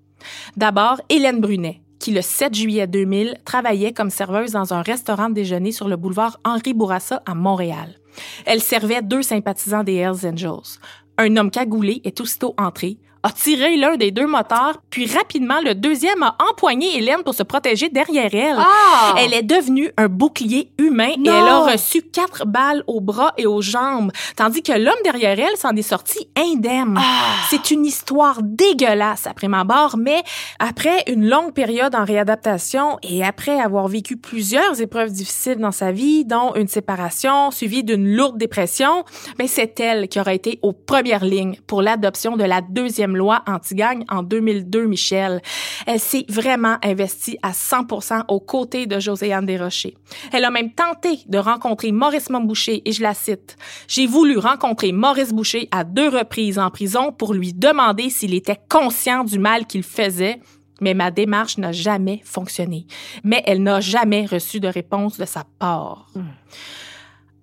D'abord, 0.56 1.00
Hélène 1.08 1.40
Brunet, 1.40 1.82
qui, 1.98 2.10
le 2.10 2.22
7 2.22 2.54
juillet 2.54 2.86
2000, 2.86 3.38
travaillait 3.44 3.92
comme 3.92 4.10
serveuse 4.10 4.52
dans 4.52 4.74
un 4.74 4.82
restaurant 4.82 5.28
de 5.28 5.34
déjeuner 5.34 5.72
sur 5.72 5.88
le 5.88 5.96
boulevard 5.96 6.40
Henri 6.44 6.74
Bourassa 6.74 7.22
à 7.26 7.34
Montréal. 7.34 7.98
Elle 8.44 8.60
servait 8.60 9.02
deux 9.02 9.22
sympathisants 9.22 9.84
des 9.84 9.96
Hells 9.96 10.26
Angels. 10.26 10.78
Un 11.18 11.36
homme 11.36 11.50
cagoulé 11.50 12.00
est 12.04 12.20
aussitôt 12.20 12.54
entré, 12.58 12.98
a 13.22 13.30
tiré 13.30 13.76
l'un 13.76 13.96
des 13.96 14.10
deux 14.10 14.26
moteurs, 14.26 14.78
puis 14.90 15.06
rapidement, 15.06 15.60
le 15.64 15.74
deuxième 15.74 16.22
a 16.22 16.36
empoigné 16.50 16.98
Hélène 16.98 17.22
pour 17.24 17.34
se 17.34 17.42
protéger 17.42 17.88
derrière 17.88 18.34
elle. 18.34 18.56
Ah! 18.58 19.14
Elle 19.18 19.32
est 19.32 19.42
devenue 19.42 19.92
un 19.96 20.08
bouclier 20.08 20.72
humain 20.78 21.12
et 21.24 21.28
elle 21.28 21.48
a 21.48 21.60
reçu 21.60 22.02
quatre 22.02 22.46
balles 22.46 22.82
aux 22.86 23.00
bras 23.00 23.32
et 23.36 23.46
aux 23.46 23.62
jambes, 23.62 24.10
tandis 24.36 24.62
que 24.62 24.72
l'homme 24.72 24.94
derrière 25.04 25.38
elle 25.38 25.56
s'en 25.56 25.74
est 25.76 25.82
sorti 25.82 26.28
indemne. 26.36 26.98
Ah! 26.98 27.36
C'est 27.48 27.70
une 27.70 27.86
histoire 27.86 28.40
dégueulasse 28.42 29.26
après 29.26 29.48
ma 29.48 29.64
barre, 29.64 29.96
mais 29.96 30.22
après 30.58 31.04
une 31.06 31.28
longue 31.28 31.52
période 31.52 31.94
en 31.94 32.04
réadaptation 32.04 32.98
et 33.02 33.24
après 33.24 33.60
avoir 33.60 33.86
vécu 33.88 34.16
plusieurs 34.16 34.80
épreuves 34.80 35.10
difficiles 35.10 35.58
dans 35.58 35.70
sa 35.70 35.92
vie, 35.92 36.24
dont 36.24 36.54
une 36.54 36.68
séparation 36.68 37.50
suivie 37.50 37.84
d'une 37.84 38.16
lourde 38.16 38.38
dépression, 38.38 39.04
mais 39.38 39.44
ben, 39.44 39.48
c'est 39.48 39.80
elle 39.80 40.08
qui 40.08 40.18
aura 40.18 40.34
été 40.34 40.58
aux 40.62 40.72
premières 40.72 41.24
lignes 41.24 41.56
pour 41.66 41.82
l'adoption 41.82 42.36
de 42.36 42.44
la 42.44 42.60
deuxième 42.60 43.11
loi 43.16 43.42
anti-gang 43.46 44.04
en 44.08 44.22
2002, 44.22 44.86
Michel. 44.86 45.40
Elle 45.86 46.00
s'est 46.00 46.24
vraiment 46.28 46.76
investie 46.82 47.38
à 47.42 47.52
100% 47.52 48.24
aux 48.28 48.40
côtés 48.40 48.86
de 48.86 48.98
Joséanne 48.98 49.46
Desrochers. 49.46 49.96
Elle 50.32 50.44
a 50.44 50.50
même 50.50 50.72
tenté 50.72 51.20
de 51.26 51.38
rencontrer 51.38 51.92
Maurice 51.92 52.30
Montboucher 52.30 52.82
et 52.84 52.92
je 52.92 53.02
la 53.02 53.14
cite. 53.14 53.56
J'ai 53.88 54.06
voulu 54.06 54.38
rencontrer 54.38 54.92
Maurice 54.92 55.32
Boucher 55.32 55.68
à 55.70 55.84
deux 55.84 56.08
reprises 56.08 56.58
en 56.58 56.70
prison 56.70 57.12
pour 57.12 57.34
lui 57.34 57.52
demander 57.52 58.10
s'il 58.10 58.34
était 58.34 58.60
conscient 58.68 59.24
du 59.24 59.38
mal 59.38 59.66
qu'il 59.66 59.82
faisait 59.82 60.40
mais 60.82 60.94
ma 60.94 61.12
démarche 61.12 61.58
n'a 61.58 61.70
jamais 61.70 62.20
fonctionné. 62.24 62.86
Mais 63.22 63.42
elle 63.46 63.62
n'a 63.62 63.80
jamais 63.80 64.26
reçu 64.26 64.58
de 64.58 64.66
réponse 64.66 65.16
de 65.16 65.24
sa 65.24 65.44
part. 65.58 66.08
Hmm. 66.14 66.22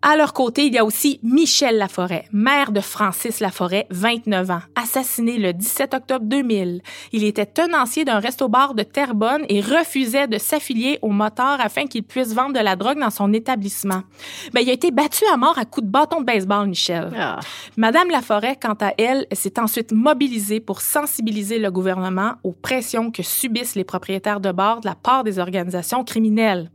À 0.01 0.15
leur 0.15 0.31
côté, 0.31 0.65
il 0.65 0.73
y 0.73 0.77
a 0.77 0.85
aussi 0.85 1.19
Michel 1.23 1.77
Laforêt, 1.77 2.23
mère 2.31 2.71
de 2.71 2.79
Francis 2.79 3.41
Laforêt, 3.41 3.85
29 3.89 4.49
ans, 4.49 4.61
assassiné 4.81 5.37
le 5.37 5.51
17 5.51 5.93
octobre 5.93 6.23
2000. 6.25 6.81
Il 7.11 7.25
était 7.25 7.45
tenancier 7.45 8.05
d'un 8.05 8.19
resto-bar 8.19 8.75
de 8.75 8.83
Terrebonne 8.83 9.43
et 9.49 9.59
refusait 9.59 10.29
de 10.29 10.37
s'affilier 10.37 10.99
au 11.01 11.09
moteur 11.09 11.57
afin 11.59 11.85
qu'il 11.85 12.03
puisse 12.03 12.33
vendre 12.33 12.53
de 12.53 12.63
la 12.63 12.77
drogue 12.77 12.97
dans 12.97 13.09
son 13.09 13.33
établissement. 13.33 14.03
Ben, 14.53 14.61
il 14.61 14.69
a 14.69 14.73
été 14.73 14.91
battu 14.91 15.25
à 15.33 15.35
mort 15.35 15.59
à 15.59 15.65
coups 15.65 15.85
de 15.85 15.91
bâton 15.91 16.21
de 16.21 16.25
baseball, 16.25 16.69
Michel. 16.69 17.11
Ah. 17.19 17.41
Madame 17.75 18.09
Laforêt, 18.09 18.55
quant 18.55 18.77
à 18.79 18.93
elle, 18.97 19.27
s'est 19.33 19.59
ensuite 19.59 19.91
mobilisée 19.91 20.61
pour 20.61 20.79
sensibiliser 20.79 21.59
le 21.59 21.71
gouvernement 21.71 22.35
aux 22.45 22.53
pressions 22.53 23.11
que 23.11 23.21
subissent 23.21 23.75
les 23.75 23.83
propriétaires 23.83 24.39
de 24.39 24.53
bars 24.53 24.79
de 24.79 24.87
la 24.87 24.95
part 24.95 25.25
des 25.25 25.39
organisations 25.39 26.05
criminelles. 26.05 26.71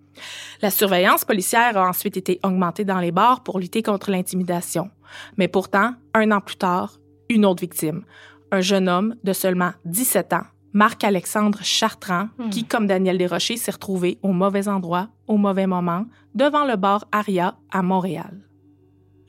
La 0.63 0.71
surveillance 0.71 1.25
policière 1.25 1.77
a 1.77 1.89
ensuite 1.89 2.17
été 2.17 2.41
augmentée 2.43 2.85
dans 2.85 3.01
les 3.01 3.13
bars 3.13 3.43
pour 3.43 3.59
lutter 3.59 3.83
contre 3.83 4.11
l'intimidation. 4.11 4.91
Mais 5.37 5.49
pourtant, 5.49 5.95
un 6.15 6.31
an 6.31 6.41
plus 6.41 6.57
tard, 6.57 6.99
une 7.29 7.45
autre 7.47 7.61
victime, 7.61 8.05
un 8.51 8.61
jeune 8.61 8.89
homme 8.89 9.17
de 9.25 9.33
seulement 9.33 9.73
17 9.85 10.33
ans, 10.33 10.45
Marc-Alexandre 10.73 11.61
Chartrand, 11.63 12.29
hmm. 12.39 12.51
qui, 12.51 12.65
comme 12.65 12.87
Daniel 12.87 13.17
Desrochers, 13.17 13.57
s'est 13.57 13.71
retrouvé 13.71 14.19
au 14.23 14.33
mauvais 14.33 14.69
endroit, 14.69 15.09
au 15.29 15.37
mauvais 15.37 15.67
moment, 15.67 16.07
devant 16.35 16.65
le 16.65 16.77
bar 16.77 17.05
Aria 17.13 17.57
à 17.71 17.83
Montréal. 17.83 18.45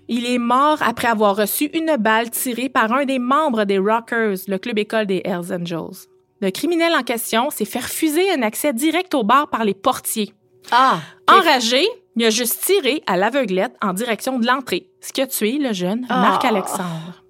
Il 0.07 0.25
est 0.25 0.39
mort 0.39 0.77
après 0.81 1.07
avoir 1.07 1.35
reçu 1.35 1.65
une 1.73 1.97
balle 1.97 2.29
tirée 2.29 2.69
par 2.69 2.91
un 2.91 3.05
des 3.05 3.19
membres 3.19 3.63
des 3.63 3.79
Rockers, 3.79 4.37
le 4.47 4.57
club 4.57 4.77
école 4.77 5.07
des 5.07 5.21
Hells 5.25 5.51
Angels. 5.51 6.07
Le 6.41 6.51
criminel 6.51 6.93
en 6.93 7.01
question 7.01 7.49
s'est 7.49 7.65
fait 7.65 7.79
refuser 7.79 8.31
un 8.31 8.41
accès 8.43 8.73
direct 8.73 9.15
au 9.15 9.23
bar 9.23 9.49
par 9.49 9.65
les 9.65 9.73
portiers. 9.73 10.33
Ah! 10.71 10.99
Enragé, 11.27 11.85
il 12.15 12.25
a 12.25 12.29
juste 12.29 12.63
tiré 12.63 13.03
à 13.07 13.17
l'aveuglette 13.17 13.75
en 13.81 13.93
direction 13.93 14.39
de 14.39 14.45
l'entrée, 14.47 14.89
ce 15.01 15.11
qui 15.11 15.21
a 15.21 15.27
tué 15.27 15.57
le 15.57 15.73
jeune 15.73 16.05
Ah. 16.09 16.21
Marc-Alexandre. 16.21 17.21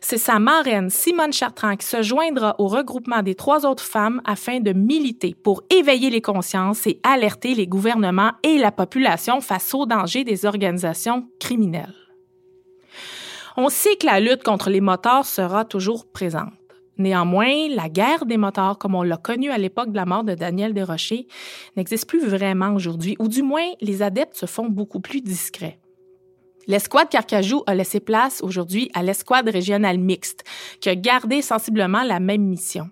C'est 0.00 0.18
sa 0.18 0.38
marraine, 0.38 0.88
Simone 0.88 1.32
Chartrand, 1.32 1.74
qui 1.74 1.84
se 1.86 2.00
joindra 2.00 2.54
au 2.58 2.68
regroupement 2.68 3.22
des 3.22 3.34
trois 3.34 3.66
autres 3.66 3.82
femmes 3.82 4.22
afin 4.24 4.60
de 4.60 4.72
militer 4.72 5.34
pour 5.34 5.62
éveiller 5.68 6.10
les 6.10 6.20
consciences 6.20 6.86
et 6.86 7.00
alerter 7.02 7.54
les 7.54 7.66
gouvernements 7.66 8.30
et 8.44 8.56
la 8.56 8.70
population 8.70 9.40
face 9.40 9.74
aux 9.74 9.84
dangers 9.84 10.22
des 10.22 10.46
organisations 10.46 11.28
criminelles. 11.40 11.94
On 13.56 13.68
sait 13.68 13.96
que 13.96 14.06
la 14.06 14.20
lutte 14.20 14.44
contre 14.44 14.70
les 14.70 14.80
motards 14.80 15.26
sera 15.26 15.64
toujours 15.64 16.06
présente. 16.06 16.52
Néanmoins, 16.98 17.68
la 17.68 17.88
guerre 17.88 18.24
des 18.24 18.36
motards, 18.36 18.78
comme 18.78 18.94
on 18.94 19.02
l'a 19.02 19.16
connue 19.16 19.50
à 19.50 19.58
l'époque 19.58 19.90
de 19.90 19.96
la 19.96 20.06
mort 20.06 20.24
de 20.24 20.34
Daniel 20.34 20.72
Desrochers, 20.72 21.26
n'existe 21.76 22.08
plus 22.08 22.26
vraiment 22.26 22.74
aujourd'hui, 22.74 23.16
ou 23.18 23.28
du 23.28 23.42
moins, 23.42 23.66
les 23.80 24.02
adeptes 24.02 24.36
se 24.36 24.46
font 24.46 24.68
beaucoup 24.68 25.00
plus 25.00 25.20
discrets. 25.20 25.78
L'escouade 26.66 27.08
Carcajou 27.08 27.62
a 27.66 27.74
laissé 27.74 28.00
place 28.00 28.40
aujourd'hui 28.42 28.90
à 28.92 29.02
l'escouade 29.02 29.48
régionale 29.48 29.98
mixte, 29.98 30.42
qui 30.80 30.88
a 30.88 30.96
gardé 30.96 31.42
sensiblement 31.42 32.02
la 32.02 32.18
même 32.18 32.42
mission. 32.42 32.90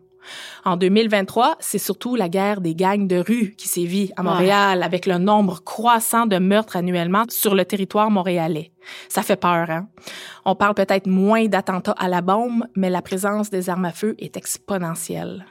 En 0.65 0.77
2023, 0.77 1.57
c'est 1.61 1.79
surtout 1.79 2.17
la 2.17 2.29
guerre 2.29 2.61
des 2.61 2.75
gangs 2.75 3.07
de 3.07 3.17
rue 3.17 3.55
qui 3.57 3.69
sévit 3.69 4.13
à 4.17 4.23
Montréal 4.23 4.83
avec 4.83 5.07
le 5.07 5.19
nombre 5.19 5.63
croissant 5.63 6.27
de 6.27 6.39
meurtres 6.39 6.77
annuellement 6.77 7.25
sur 7.29 7.55
le 7.55 7.65
territoire 7.65 8.11
montréalais. 8.11 8.73
Ça 9.09 9.23
fait 9.23 9.37
peur, 9.37 9.71
hein? 9.71 9.89
On 10.45 10.55
parle 10.55 10.75
peut-être 10.75 11.07
moins 11.07 11.47
d'attentats 11.47 11.95
à 11.99 12.09
la 12.09 12.21
bombe, 12.21 12.67
mais 12.77 12.91
la 12.91 13.03
présence 13.03 13.51
des 13.51 13.71
armes 13.71 13.87
à 13.87 13.93
feu 13.93 14.15
est 14.19 14.37
exponentielle. 14.37 15.47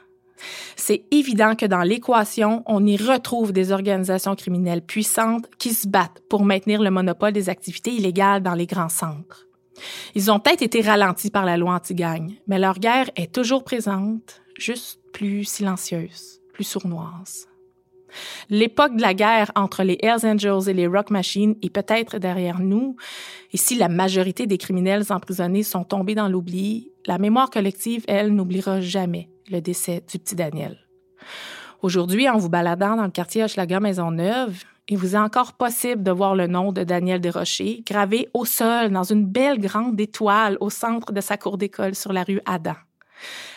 C'est 0.76 1.04
évident 1.10 1.54
que 1.54 1.66
dans 1.66 1.82
l'équation, 1.82 2.62
on 2.66 2.84
y 2.86 2.96
retrouve 2.96 3.52
des 3.52 3.72
organisations 3.72 4.34
criminelles 4.34 4.82
puissantes 4.82 5.46
qui 5.58 5.72
se 5.72 5.88
battent 5.88 6.22
pour 6.28 6.44
maintenir 6.44 6.82
le 6.82 6.90
monopole 6.90 7.32
des 7.32 7.48
activités 7.48 7.92
illégales 7.92 8.42
dans 8.42 8.54
les 8.54 8.66
grands 8.66 8.88
centres. 8.88 9.46
Ils 10.14 10.30
ont 10.30 10.38
peut-être 10.38 10.62
été 10.62 10.80
ralentis 10.80 11.30
par 11.30 11.44
la 11.44 11.56
loi 11.56 11.74
anti-gang, 11.74 12.32
mais 12.46 12.58
leur 12.58 12.78
guerre 12.78 13.10
est 13.16 13.34
toujours 13.34 13.64
présente, 13.64 14.42
juste 14.58 15.00
plus 15.12 15.44
silencieuse, 15.44 16.40
plus 16.52 16.64
sournoise. 16.64 17.48
L'époque 18.48 18.96
de 18.96 19.02
la 19.02 19.14
guerre 19.14 19.50
entre 19.56 19.82
les 19.82 19.98
Hells 20.00 20.24
Angels 20.24 20.68
et 20.68 20.74
les 20.74 20.86
Rock 20.86 21.10
Machines 21.10 21.56
est 21.62 21.70
peut-être 21.70 22.18
derrière 22.18 22.60
nous, 22.60 22.96
et 23.52 23.56
si 23.56 23.74
la 23.74 23.88
majorité 23.88 24.46
des 24.46 24.58
criminels 24.58 25.04
emprisonnés 25.10 25.62
sont 25.62 25.84
tombés 25.84 26.14
dans 26.14 26.28
l'oubli, 26.28 26.92
la 27.06 27.18
mémoire 27.18 27.50
collective, 27.50 28.04
elle, 28.08 28.34
n'oubliera 28.34 28.80
jamais 28.80 29.30
le 29.50 29.60
décès 29.60 30.02
du 30.10 30.18
petit 30.18 30.36
Daniel. 30.36 30.78
Aujourd'hui, 31.82 32.28
en 32.28 32.38
vous 32.38 32.48
baladant 32.48 32.96
dans 32.96 33.04
le 33.04 33.10
quartier 33.10 33.44
Hochelaga 33.44 33.80
Maisonneuve, 33.80 34.62
il 34.88 34.98
vous 34.98 35.14
est 35.14 35.18
encore 35.18 35.54
possible 35.54 36.02
de 36.02 36.10
voir 36.10 36.34
le 36.34 36.46
nom 36.46 36.70
de 36.72 36.84
Daniel 36.84 37.20
Desrochers 37.20 37.82
gravé 37.86 38.28
au 38.34 38.44
sol 38.44 38.90
dans 38.90 39.02
une 39.02 39.26
belle 39.26 39.58
grande 39.58 39.98
étoile 39.98 40.58
au 40.60 40.68
centre 40.68 41.12
de 41.12 41.20
sa 41.20 41.36
cour 41.38 41.56
d'école 41.56 41.94
sur 41.94 42.12
la 42.12 42.22
rue 42.22 42.40
Adam. 42.44 42.74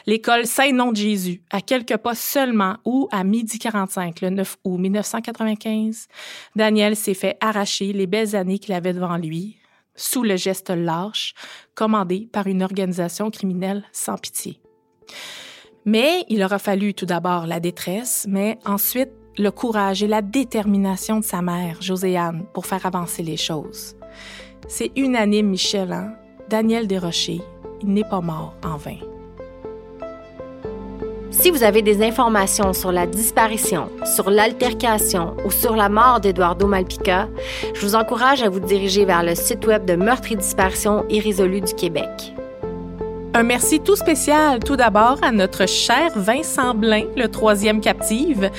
L'école 0.06 0.46
Saint-Nom 0.46 0.92
de 0.92 0.98
Jésus, 0.98 1.42
à 1.50 1.62
quelques 1.62 1.98
pas 1.98 2.16
seulement 2.16 2.78
où, 2.86 3.08
à 3.12 3.24
midi 3.24 3.60
45, 3.60 4.22
le 4.22 4.30
9 4.30 4.58
août 4.64 4.78
1995, 4.78 6.08
Daniel 6.56 6.96
s'est 6.96 7.14
fait 7.14 7.38
arracher 7.42 7.92
les 7.94 8.08
belles 8.08 8.36
années 8.36 8.60
qu'il 8.60 8.74
avait 8.74 8.94
devant 8.94 9.18
lui, 9.18 9.58
sous 9.96 10.24
le 10.24 10.38
geste 10.38 10.70
lâche, 10.70 11.34
commandé 11.76 12.30
par 12.32 12.48
une 12.48 12.64
organisation 12.64 13.30
criminelle 13.32 13.84
sans 13.92 14.18
pitié. 14.18 14.62
Mais 15.86 16.26
il 16.30 16.44
aura 16.44 16.60
fallu 16.60 16.94
tout 16.94 17.06
d'abord 17.06 17.48
la 17.48 17.60
détresse, 17.60 18.26
mais 18.30 18.60
ensuite 18.66 19.12
le 19.38 19.52
courage 19.52 20.04
et 20.04 20.08
la 20.08 20.22
détermination 20.22 21.20
de 21.20 21.24
sa 21.24 21.42
mère, 21.42 21.82
Joséanne, 21.82 22.46
pour 22.54 22.66
faire 22.66 22.86
avancer 22.86 23.24
les 23.24 23.38
choses. 23.38 23.96
C'est 24.68 24.92
unanime, 24.96 25.50
Michel, 25.50 25.92
hein? 25.92 26.16
Daniel 26.50 26.88
Desrochers, 26.88 27.42
il 27.82 27.90
n'est 27.90 28.04
pas 28.04 28.22
mort 28.22 28.56
en 28.64 28.78
vain. 28.78 28.98
Si 31.32 31.52
vous 31.52 31.64
avez 31.64 31.82
des 31.82 32.02
informations 32.04 32.74
sur 32.74 32.92
la 32.92 33.06
disparition, 33.06 33.90
sur 34.16 34.30
l'altercation 34.30 35.36
ou 35.46 35.52
sur 35.52 35.76
la 35.76 35.90
mort 35.90 36.20
d'Eduardo 36.20 36.68
Malpica, 36.68 37.28
je 37.74 37.82
vous 37.82 37.96
encourage 37.96 38.42
à 38.44 38.50
vous 38.50 38.62
diriger 38.62 39.06
vers 39.06 39.24
le 39.24 39.36
site 39.36 39.66
web 39.66 39.86
de 39.86 39.96
Meurtre 39.96 40.32
et 40.32 40.36
Disparition 40.36 41.06
irrésolue 41.10 41.62
du 41.62 41.74
Québec. 41.74 42.34
Un 43.34 43.44
merci 43.44 43.82
tout 43.82 43.96
spécial 43.96 44.64
tout 44.64 44.78
d'abord 44.78 45.20
à 45.22 45.32
notre 45.32 45.68
cher 45.68 46.12
Vincent 46.16 46.74
Blain, 46.74 47.04
le 47.16 47.28
troisième 47.28 47.82
captive, 47.82 48.50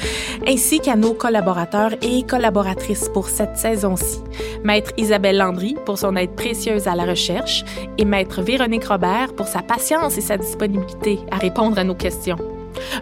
ainsi 0.47 0.79
qu'à 0.79 0.95
nos 0.95 1.15
collaborateurs 1.15 1.95
et 2.03 2.23
collaboratrices 2.23 3.09
pour 3.09 3.29
cette 3.29 3.57
saison-ci. 3.57 4.21
Maître 4.63 4.93
Isabelle 4.97 5.39
Landry 5.39 5.75
pour 5.85 5.99
son 5.99 6.15
aide 6.17 6.37
précieuse 6.37 6.87
à 6.87 6.95
la 6.95 7.07
recherche 7.07 7.65
et 7.97 8.05
Maître 8.05 8.43
Véronique 8.43 8.85
Robert 8.85 9.35
pour 9.35 9.49
sa 9.49 9.63
patience 9.63 10.17
et 10.19 10.21
sa 10.23 10.37
disponibilité 10.37 11.19
à 11.33 11.39
répondre 11.39 11.79
à 11.79 11.85
nos 11.85 11.97
questions. 11.97 12.39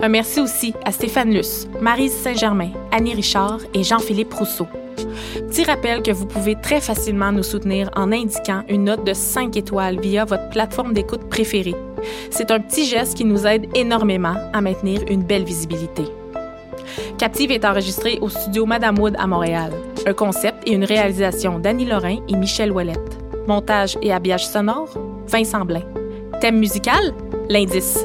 Un 0.01 0.09
merci 0.09 0.40
aussi 0.40 0.74
à 0.85 0.93
Stéphane 0.93 1.32
Luce, 1.32 1.66
Marise 1.81 2.12
Saint-Germain, 2.12 2.70
Annie 2.93 3.15
Richard 3.15 3.61
et 3.74 3.82
Jean-Philippe 3.82 4.35
Rousseau. 4.35 4.66
Petit 5.48 5.65
rappel 5.65 6.03
que 6.03 6.11
vous 6.11 6.27
pouvez 6.27 6.57
très 6.57 6.81
facilement 6.81 7.32
nous 7.32 7.43
soutenir 7.43 7.90
en 7.97 8.12
indiquant 8.12 8.62
une 8.69 8.85
note 8.85 9.05
de 9.05 9.12
5 9.12 9.57
étoiles 9.57 10.01
via 10.01 10.24
votre 10.24 10.48
plateforme 10.51 10.93
d'écoute 10.93 11.28
préférée. 11.28 11.74
C'est 12.31 12.51
un 12.51 12.61
petit 12.61 12.86
geste 12.86 13.16
qui 13.16 13.24
nous 13.24 13.47
aide 13.47 13.66
énormément 13.74 14.36
à 14.53 14.61
maintenir 14.61 15.03
une 15.09 15.23
belle 15.23 15.44
visibilité. 15.44 16.05
Captive 17.19 17.51
est 17.51 17.65
enregistré 17.65 18.19
au 18.20 18.28
studio 18.28 18.66
Madame 18.66 18.98
Wood 18.98 19.16
à 19.19 19.27
Montréal. 19.27 19.73
Un 20.07 20.12
concept 20.12 20.66
et 20.66 20.73
une 20.73 20.85
réalisation 20.85 21.59
d'Annie 21.59 21.86
Lorrain 21.86 22.19
et 22.28 22.36
Michel 22.36 22.73
Ouellette. 22.73 23.19
Montage 23.47 23.97
et 24.03 24.12
habillage 24.12 24.47
sonore, 24.47 24.89
Vincent 25.27 25.65
Blain. 25.65 25.82
Thème 26.40 26.59
musical, 26.59 27.15
l'indice. 27.48 28.05